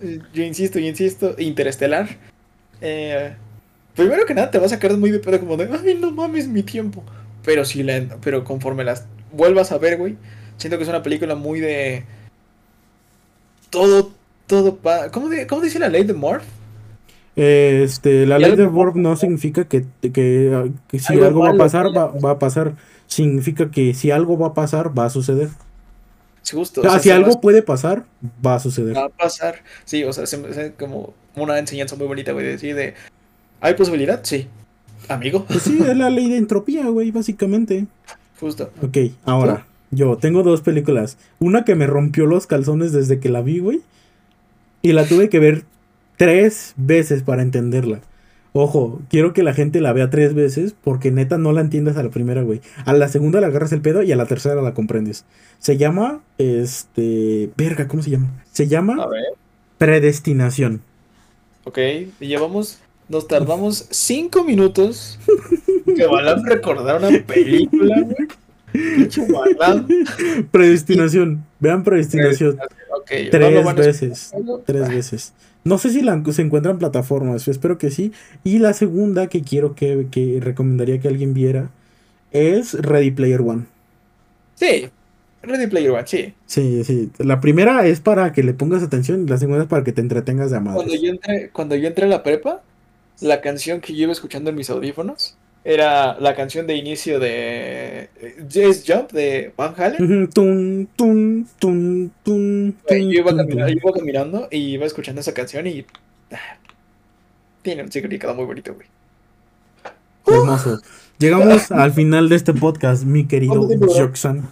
eh, 0.00 0.20
yo 0.32 0.44
insisto 0.44 0.78
y 0.78 0.86
insisto, 0.86 1.34
Interestelar. 1.38 2.08
eh, 2.80 3.34
primero 3.96 4.24
que 4.26 4.34
nada 4.34 4.50
te 4.52 4.58
va 4.58 4.66
a 4.66 4.68
sacar 4.68 4.96
muy 4.96 5.10
de 5.10 5.18
pedo 5.18 5.40
como 5.40 5.56
de, 5.56 5.68
ay, 5.72 5.98
no 6.00 6.12
mames 6.12 6.46
mi 6.46 6.62
tiempo. 6.62 7.02
Pero 7.44 7.64
sí, 7.64 7.82
la, 7.82 8.16
pero 8.22 8.44
conforme 8.44 8.84
las 8.84 9.06
vuelvas 9.32 9.72
a 9.72 9.78
ver, 9.78 9.98
güey, 9.98 10.16
siento 10.60 10.76
que 10.76 10.84
es 10.84 10.88
una 10.88 11.02
película 11.02 11.34
muy 11.34 11.58
de... 11.60 12.04
Todo, 13.70 14.12
todo... 14.46 14.76
Pa 14.76 15.10
¿Cómo, 15.10 15.28
de- 15.28 15.46
¿Cómo 15.46 15.62
dice 15.62 15.78
la 15.78 15.88
ley 15.88 16.04
de 16.04 16.12
Morph? 16.14 16.44
Este, 17.36 18.26
la 18.26 18.38
ley 18.38 18.54
de 18.56 18.66
Borg 18.66 18.96
no 18.96 19.16
significa 19.16 19.64
que, 19.66 19.84
que, 20.02 20.70
que 20.88 20.98
si 20.98 21.14
Algo 21.14 21.26
algo 21.26 21.40
va 21.40 21.50
a 21.50 21.54
pasar, 21.56 21.86
va, 21.96 22.06
va 22.08 22.32
a 22.32 22.38
pasar. 22.38 22.74
Significa 23.06 23.70
que 23.70 23.94
si 23.94 24.10
algo 24.10 24.36
va 24.36 24.48
a 24.48 24.54
pasar, 24.54 24.96
va 24.98 25.06
a 25.06 25.10
suceder. 25.10 25.48
Sí, 26.42 26.56
justo. 26.56 26.80
O 26.80 26.84
sea, 26.84 26.92
sea, 26.92 27.00
si 27.00 27.10
algo 27.10 27.40
puede 27.40 27.62
pasar, 27.62 28.04
va 28.44 28.56
a 28.56 28.60
suceder. 28.60 28.96
va 28.96 29.04
a 29.04 29.08
pasar. 29.08 29.62
Sí, 29.84 30.04
o 30.04 30.12
sea, 30.12 30.24
hace 30.24 30.74
como 30.78 31.14
una 31.36 31.58
enseñanza 31.58 31.96
muy 31.96 32.06
bonita, 32.08 32.32
güey, 32.32 32.44
de 32.44 32.52
decir 32.52 32.74
de... 32.74 32.94
¿Hay 33.60 33.74
posibilidad? 33.74 34.20
Sí. 34.24 34.48
Amigo, 35.08 35.44
Pues 35.46 35.62
sí, 35.62 35.78
es 35.80 35.96
la 35.96 36.10
ley 36.10 36.28
de 36.28 36.36
entropía, 36.36 36.88
güey, 36.88 37.10
básicamente. 37.10 37.86
justo. 38.38 38.70
Ok, 38.82 38.96
ahora, 39.24 39.66
yo 39.90 40.16
tengo 40.18 40.42
dos 40.42 40.62
películas. 40.62 41.18
Una 41.38 41.64
que 41.64 41.74
me 41.74 41.86
rompió 41.86 42.26
los 42.26 42.46
calzones 42.46 42.92
desde 42.92 43.20
que 43.20 43.28
la 43.28 43.42
vi, 43.42 43.58
güey. 43.60 43.82
Y 44.82 44.92
la 44.92 45.06
tuve 45.06 45.28
que 45.28 45.38
ver 45.38 45.64
tres 46.16 46.74
veces 46.76 47.22
para 47.22 47.42
entenderla. 47.42 48.00
Ojo, 48.52 49.00
quiero 49.10 49.32
que 49.32 49.42
la 49.44 49.54
gente 49.54 49.80
la 49.80 49.92
vea 49.92 50.10
tres 50.10 50.34
veces 50.34 50.74
porque 50.82 51.10
neta 51.12 51.38
no 51.38 51.52
la 51.52 51.60
entiendes 51.60 51.96
a 51.96 52.02
la 52.02 52.10
primera, 52.10 52.42
güey. 52.42 52.62
A 52.84 52.92
la 52.94 53.08
segunda 53.08 53.40
le 53.40 53.46
agarras 53.46 53.72
el 53.72 53.82
pedo 53.82 54.02
y 54.02 54.12
a 54.12 54.16
la 54.16 54.26
tercera 54.26 54.60
la 54.62 54.74
comprendes. 54.74 55.26
Se 55.58 55.76
llama, 55.76 56.24
este... 56.38 57.52
Verga, 57.56 57.86
¿cómo 57.88 58.02
se 58.02 58.10
llama? 58.10 58.44
Se 58.52 58.66
A 58.96 59.06
llama 59.06 59.06
ver. 59.06 59.40
Predestinación. 59.78 60.82
Ok, 61.64 61.78
y 62.20 62.26
llevamos, 62.26 62.80
nos 63.08 63.28
tardamos 63.28 63.86
cinco 63.90 64.44
minutos 64.44 65.20
que 65.94 66.06
van 66.06 66.26
a 66.28 66.36
recordar 66.36 66.98
una 66.98 67.12
película, 67.26 68.00
güey. 68.02 68.28
Predestinación. 70.50 71.44
Vean 71.58 71.84
Predestinación. 71.84 72.56
No 72.56 72.62
lo 72.62 73.02
Tres 73.04 73.66
a 73.66 73.72
veces. 73.72 74.32
Tres 74.64 74.88
veces. 74.88 75.32
No 75.64 75.78
sé 75.78 75.90
si 75.90 76.00
la, 76.00 76.22
se 76.32 76.42
encuentra 76.42 76.72
en 76.72 76.78
plataformas, 76.78 77.46
espero 77.48 77.76
que 77.76 77.90
sí. 77.90 78.12
Y 78.44 78.58
la 78.58 78.72
segunda 78.72 79.26
que 79.28 79.42
quiero 79.42 79.74
que, 79.74 80.06
que 80.10 80.38
recomendaría 80.40 81.00
que 81.00 81.08
alguien 81.08 81.34
viera 81.34 81.70
es 82.30 82.74
Ready 82.74 83.10
Player 83.10 83.40
One. 83.42 83.64
Sí, 84.54 84.88
Ready 85.42 85.66
Player 85.66 85.90
One, 85.90 86.06
sí. 86.06 86.34
Sí, 86.46 86.84
sí. 86.84 87.10
La 87.18 87.40
primera 87.40 87.86
es 87.86 88.00
para 88.00 88.32
que 88.32 88.42
le 88.42 88.54
pongas 88.54 88.82
atención 88.82 89.24
y 89.24 89.26
la 89.28 89.38
segunda 89.38 89.62
es 89.64 89.68
para 89.68 89.84
que 89.84 89.92
te 89.92 90.00
entretengas 90.00 90.50
de 90.50 90.56
Cuando 90.58 90.82
madres. 90.82 91.00
yo 91.02 91.10
entré, 91.10 91.50
cuando 91.50 91.76
yo 91.76 91.88
entré 91.88 92.04
a 92.06 92.08
la 92.08 92.22
prepa, 92.22 92.62
la 93.20 93.40
canción 93.42 93.80
que 93.80 93.94
yo 93.94 94.04
iba 94.04 94.12
escuchando 94.12 94.50
en 94.50 94.56
mis 94.56 94.70
audífonos 94.70 95.36
era 95.64 96.18
la 96.18 96.34
canción 96.34 96.66
de 96.66 96.76
inicio 96.76 97.20
de 97.20 98.08
eh, 98.16 98.46
Just 98.52 98.90
Jump 98.90 99.12
de 99.12 99.52
Van 99.56 99.74
Halen. 99.76 100.02
Ujú, 100.02 100.32
Tun, 100.32 100.88
tun, 100.96 101.46
tun, 101.58 102.12
tun, 102.22 102.76
Güey, 102.88 103.00
tun, 103.00 103.10
Yo 103.12 103.68
iba, 103.68 103.92
caminando, 103.92 104.48
y 104.50 104.58
iba 104.74 104.86
escuchando 104.86 105.20
esa 105.20 105.34
canción 105.34 105.66
y 105.66 105.84
ah, 106.32 106.56
tiene 107.62 107.82
un 107.82 107.92
significado 107.92 108.34
muy 108.34 108.46
bonito, 108.46 108.74
güey. 108.74 108.86
Hermoso. 110.26 110.80
Llegamos 111.18 111.70
al 111.70 111.92
final 111.92 112.28
de 112.30 112.36
este 112.36 112.54
podcast, 112.54 113.04
mi 113.04 113.26
querido 113.26 113.52
¿Cuánto 113.52 113.68
tiempo 113.68 113.86
duró? 113.86 114.06
Joxan. 114.06 114.48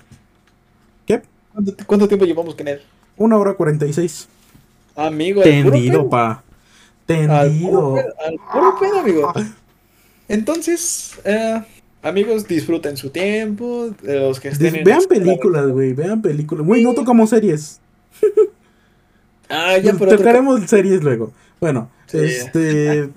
¿Cuánto, 1.87 2.07
tiempo 2.07 2.25
llevamos 2.25 2.55
con 2.55 2.69
él? 2.69 2.83
Una 3.17 3.37
hora 3.37 3.55
cuarenta 3.55 3.87
y 3.87 3.93
seis. 3.93 4.29
Amigo, 4.95 5.43
Tendido, 5.43 6.09
pa. 6.09 6.45
Tendido. 7.07 7.97
al 7.97 8.37
puro 8.53 8.79
pedo, 8.79 8.99
amigo. 9.01 9.33
Entonces, 10.29 11.13
eh, 11.25 11.63
amigos, 12.03 12.47
disfruten 12.47 12.97
su 12.97 13.11
tiempo. 13.11 13.91
Los 14.03 14.41
que 14.41 14.49
estén 14.49 14.75
Dis- 14.75 14.79
en 14.79 14.85
Vean 14.85 15.03
películas, 15.09 15.69
güey, 15.69 15.93
vean 15.95 16.23
películas. 16.23 16.67
Güey, 16.67 16.85
no 16.85 16.95
tocamos 16.95 17.31
series. 17.31 17.81
Ah, 19.51 19.79
ya 19.79 19.95
otro 19.95 20.15
Tocaremos 20.15 20.61
series 20.69 21.03
luego. 21.03 21.33
Bueno, 21.59 21.91
Sí. 22.07 22.19
este. 22.19 23.09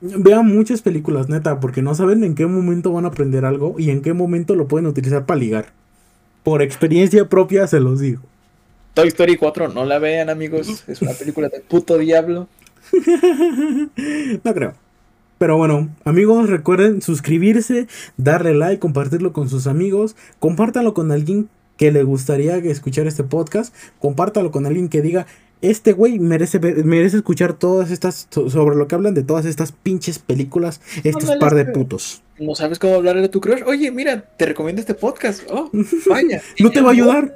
Vean 0.00 0.46
muchas 0.46 0.80
películas, 0.80 1.28
neta, 1.28 1.58
porque 1.58 1.82
no 1.82 1.94
saben 1.96 2.22
en 2.22 2.36
qué 2.36 2.46
momento 2.46 2.92
van 2.92 3.04
a 3.04 3.08
aprender 3.08 3.44
algo 3.44 3.74
y 3.78 3.90
en 3.90 4.00
qué 4.00 4.12
momento 4.12 4.54
lo 4.54 4.68
pueden 4.68 4.86
utilizar 4.86 5.26
para 5.26 5.40
ligar. 5.40 5.72
Por 6.44 6.62
experiencia 6.62 7.28
propia 7.28 7.66
se 7.66 7.80
los 7.80 7.98
digo. 7.98 8.22
Toy 8.94 9.08
Story 9.08 9.36
4, 9.36 9.70
no 9.70 9.84
la 9.84 9.98
vean, 9.98 10.30
amigos. 10.30 10.84
Es 10.86 11.02
una 11.02 11.14
película 11.14 11.48
de 11.48 11.58
puto 11.60 11.98
diablo. 11.98 12.46
No 14.44 14.54
creo. 14.54 14.74
Pero 15.42 15.56
bueno, 15.56 15.88
amigos, 16.04 16.48
recuerden 16.48 17.02
suscribirse, 17.02 17.88
darle 18.16 18.54
like, 18.54 18.78
compartirlo 18.78 19.32
con 19.32 19.48
sus 19.48 19.66
amigos, 19.66 20.14
compártalo 20.38 20.94
con 20.94 21.10
alguien 21.10 21.48
que 21.76 21.90
le 21.90 22.04
gustaría 22.04 22.58
escuchar 22.58 23.08
este 23.08 23.24
podcast, 23.24 23.74
compártalo 23.98 24.52
con 24.52 24.66
alguien 24.66 24.88
que 24.88 25.02
diga, 25.02 25.26
este 25.60 25.94
güey 25.94 26.20
merece, 26.20 26.60
merece 26.84 27.16
escuchar 27.16 27.54
todas 27.54 27.90
estas, 27.90 28.28
so- 28.30 28.50
sobre 28.50 28.76
lo 28.76 28.86
que 28.86 28.94
hablan 28.94 29.14
de 29.14 29.24
todas 29.24 29.44
estas 29.44 29.72
pinches 29.72 30.20
películas, 30.20 30.80
estos 31.02 31.24
Ándale, 31.24 31.40
par 31.40 31.54
de 31.56 31.64
putos. 31.64 32.22
No 32.38 32.54
sabes 32.54 32.78
cómo 32.78 32.94
hablarle 32.94 33.24
a 33.24 33.30
tu 33.32 33.40
crush. 33.40 33.64
Oye, 33.66 33.90
mira, 33.90 34.22
te 34.36 34.46
recomiendo 34.46 34.78
este 34.80 34.94
podcast. 34.94 35.42
Oh, 35.50 35.72
vaya. 36.08 36.40
No 36.60 36.70
te 36.70 36.80
va 36.82 36.90
a 36.90 36.92
ayudar, 36.92 37.34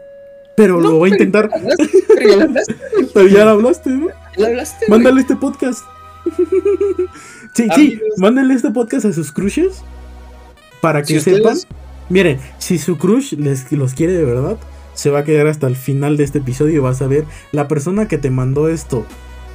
pero 0.57 0.75
No, 0.81 0.91
lo 0.91 0.99
voy 0.99 1.11
a 1.11 1.13
intentar. 1.15 1.51
pero 2.15 2.29
ya 2.29 2.37
lo 2.37 2.43
hablaste, 2.45 2.75
Pero 3.15 3.27
ya 3.27 3.45
lo 3.45 3.51
hablaste, 3.51 3.91
¿no? 3.91 4.07
ya 4.11 4.15
lo 4.39 4.47
hablaste. 4.47 4.87
Mándale 4.89 5.23
este 5.23 5.35
podcast. 5.35 5.81
sí, 7.57 7.69
sí, 7.75 8.01
mándale 8.19 8.55
este 8.55 8.71
podcast 8.71 9.07
a 9.07 9.13
sus 9.13 9.33
crushes 9.33 9.83
para 10.81 11.03
que 11.03 11.15
Si 11.15 11.21
sepan. 11.21 11.55
ustedes- 11.55 11.67
Miren, 12.09 12.39
si 12.59 12.79
su 12.79 12.99
crush 12.99 13.33
les, 13.33 13.73
los 13.73 13.95
quiere 13.95 14.13
de 14.13 14.25
verdad, 14.25 14.57
se 14.95 15.11
va 15.11 15.21
a 15.21 15.25
quedar 15.25 15.49
hasta 15.49 15.67
el 15.67 15.75
final 15.75 16.17
de 16.17 16.23
este 16.25 16.39
episodio 16.39 16.75
y 16.77 16.79
vas 16.79 17.03
a 17.03 17.09
ver 17.09 17.25
la 17.51 17.67
persona 17.67 18.07
que 18.07 18.17
te 18.17 18.31
mandó 18.31 18.69
esto 18.69 19.05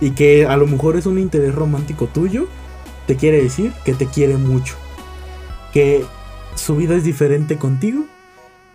y 0.01 0.11
que 0.11 0.45
a 0.45 0.57
lo 0.57 0.67
mejor 0.67 0.97
es 0.97 1.05
un 1.05 1.17
interés 1.17 1.55
romántico 1.55 2.07
tuyo, 2.07 2.47
te 3.07 3.15
quiere 3.15 3.41
decir 3.41 3.71
que 3.85 3.93
te 3.93 4.05
quiere 4.07 4.35
mucho. 4.35 4.75
Que 5.71 6.03
su 6.55 6.75
vida 6.75 6.95
es 6.95 7.05
diferente 7.05 7.57
contigo 7.57 8.03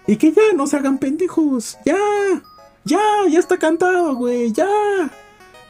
y 0.06 0.16
que 0.16 0.32
ya 0.32 0.42
no 0.56 0.66
se 0.66 0.76
hagan 0.78 0.96
pendejos. 0.98 1.76
Ya, 1.84 1.98
ya, 2.84 3.00
ya 3.30 3.38
está 3.38 3.58
cantado, 3.58 4.14
güey, 4.14 4.52
ya. 4.52 4.66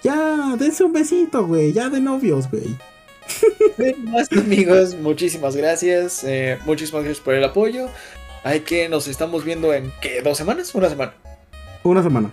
Ya, 0.05 0.55
dense 0.57 0.85
un 0.85 0.93
besito, 0.93 1.45
güey. 1.45 1.73
Ya 1.73 1.89
de 1.89 2.01
novios, 2.01 2.49
güey. 2.51 2.77
Más 4.05 4.31
amigos, 4.33 4.95
muchísimas 4.95 5.57
gracias. 5.57 6.23
eh, 6.25 6.59
muchísimas 6.65 7.05
gracias 7.05 7.25
por 7.25 7.35
el 7.35 7.45
apoyo. 7.45 7.89
Hay 8.45 8.61
que 8.61 8.89
nos 8.89 9.09
estamos 9.09 9.45
viendo 9.45 9.75
en 9.75 9.93
¿qué? 10.01 10.23
¿Dos 10.23 10.39
semanas? 10.39 10.75
Una 10.75 10.89
semana. 10.89 11.15
Una 11.83 12.03
semana. 12.03 12.31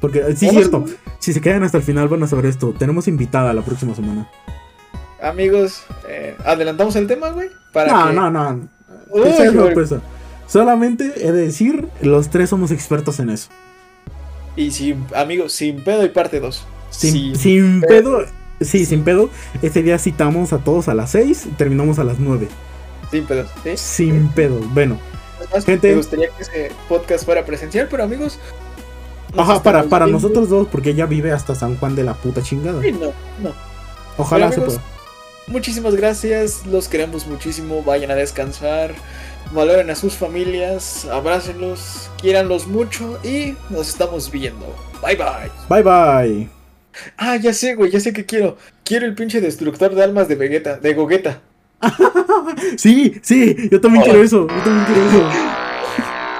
Porque 0.00 0.18
eh, 0.20 0.36
sí, 0.36 0.46
es 0.46 0.52
cierto. 0.52 0.84
Si 1.18 1.32
se 1.32 1.40
quedan 1.40 1.62
hasta 1.62 1.78
el 1.78 1.82
final 1.84 2.08
van 2.08 2.22
a 2.22 2.26
saber 2.26 2.46
esto. 2.46 2.74
Tenemos 2.78 3.08
invitada 3.08 3.52
la 3.52 3.62
próxima 3.62 3.94
semana. 3.94 4.28
Amigos, 5.22 5.84
eh, 6.08 6.34
adelantamos 6.44 6.96
el 6.96 7.06
tema, 7.06 7.30
güey. 7.30 7.48
Para 7.72 7.92
No, 7.92 8.08
que... 8.08 8.12
no, 8.14 8.30
no. 8.30 8.68
Uy, 9.10 9.28
Esa 9.28 9.44
es 9.46 9.52
sorpresa. 9.52 10.00
Solamente 10.48 11.12
he 11.16 11.32
de 11.32 11.42
decir, 11.46 11.88
los 12.02 12.28
tres 12.28 12.50
somos 12.50 12.70
expertos 12.72 13.20
en 13.20 13.30
eso. 13.30 13.48
Y 14.56 14.70
sin, 14.72 15.06
amigos, 15.14 15.52
sin 15.52 15.82
pedo 15.82 16.04
y 16.04 16.08
parte 16.10 16.40
2. 16.40 16.66
Sin, 16.90 17.36
sin 17.36 17.80
pedo. 17.80 18.26
Sí, 18.64 18.86
sin 18.86 19.04
pedo. 19.04 19.30
Este 19.60 19.82
día 19.82 19.98
citamos 19.98 20.52
a 20.52 20.58
todos 20.58 20.88
a 20.88 20.94
las 20.94 21.10
6 21.10 21.46
y 21.46 21.48
terminamos 21.50 21.98
a 21.98 22.04
las 22.04 22.18
9. 22.18 22.48
Sin 23.10 23.26
pedos, 23.26 23.50
¿sí? 23.62 23.76
Sin 23.76 24.28
pedo. 24.28 24.58
Bueno. 24.72 24.98
Además, 25.38 25.64
Gente. 25.64 25.90
Me 25.90 25.96
gustaría 25.96 26.28
que 26.28 26.42
ese 26.42 26.72
podcast 26.88 27.24
fuera 27.24 27.44
presencial, 27.44 27.88
pero 27.90 28.04
amigos. 28.04 28.38
Ajá, 29.36 29.62
para, 29.62 29.84
para 29.84 30.06
nosotros 30.06 30.48
dos, 30.48 30.68
porque 30.68 30.90
ella 30.90 31.06
vive 31.06 31.32
hasta 31.32 31.54
San 31.54 31.76
Juan 31.76 31.94
de 31.94 32.04
la 32.04 32.14
puta 32.14 32.42
chingada. 32.42 32.82
Sí, 32.82 32.92
no, 32.92 33.12
no. 33.42 33.54
Ojalá 34.18 34.52
se 34.52 34.60
pueda. 34.60 34.80
Muchísimas 35.46 35.96
gracias, 35.96 36.64
los 36.66 36.88
queremos 36.88 37.26
muchísimo, 37.26 37.82
vayan 37.82 38.10
a 38.12 38.14
descansar, 38.14 38.94
valoren 39.52 39.90
a 39.90 39.96
sus 39.96 40.14
familias, 40.14 41.04
abrácenlos, 41.06 42.10
quiéranlos 42.20 42.68
mucho 42.68 43.18
y 43.24 43.56
nos 43.68 43.88
estamos 43.88 44.30
viendo. 44.30 44.66
Bye 45.02 45.16
bye. 45.16 45.50
Bye 45.68 45.82
bye. 45.82 46.61
Ah, 47.16 47.36
ya 47.36 47.52
sé, 47.52 47.74
güey, 47.74 47.90
ya 47.90 48.00
sé 48.00 48.12
que 48.12 48.26
quiero. 48.26 48.56
Quiero 48.84 49.06
el 49.06 49.14
pinche 49.14 49.40
destructor 49.40 49.94
de 49.94 50.02
almas 50.02 50.28
de 50.28 50.34
Vegeta, 50.34 50.76
de 50.76 50.94
Gogeta. 50.94 51.40
sí, 52.76 53.20
sí, 53.22 53.68
yo 53.70 53.80
también 53.80 54.04
quiero 54.04 54.22
eso. 54.22 54.46
Yo 54.46 54.62
también 54.62 54.84
quiero 54.86 55.08
eso. 55.08 55.30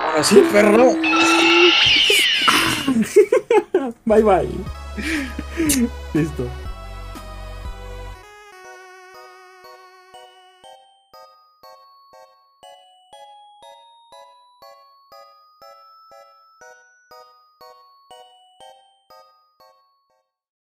Ahora 0.05 0.25
sí, 0.25 0.43
perro. 0.53 0.97
bye 4.05 4.23
bye. 4.23 4.49
Listo. 6.15 6.49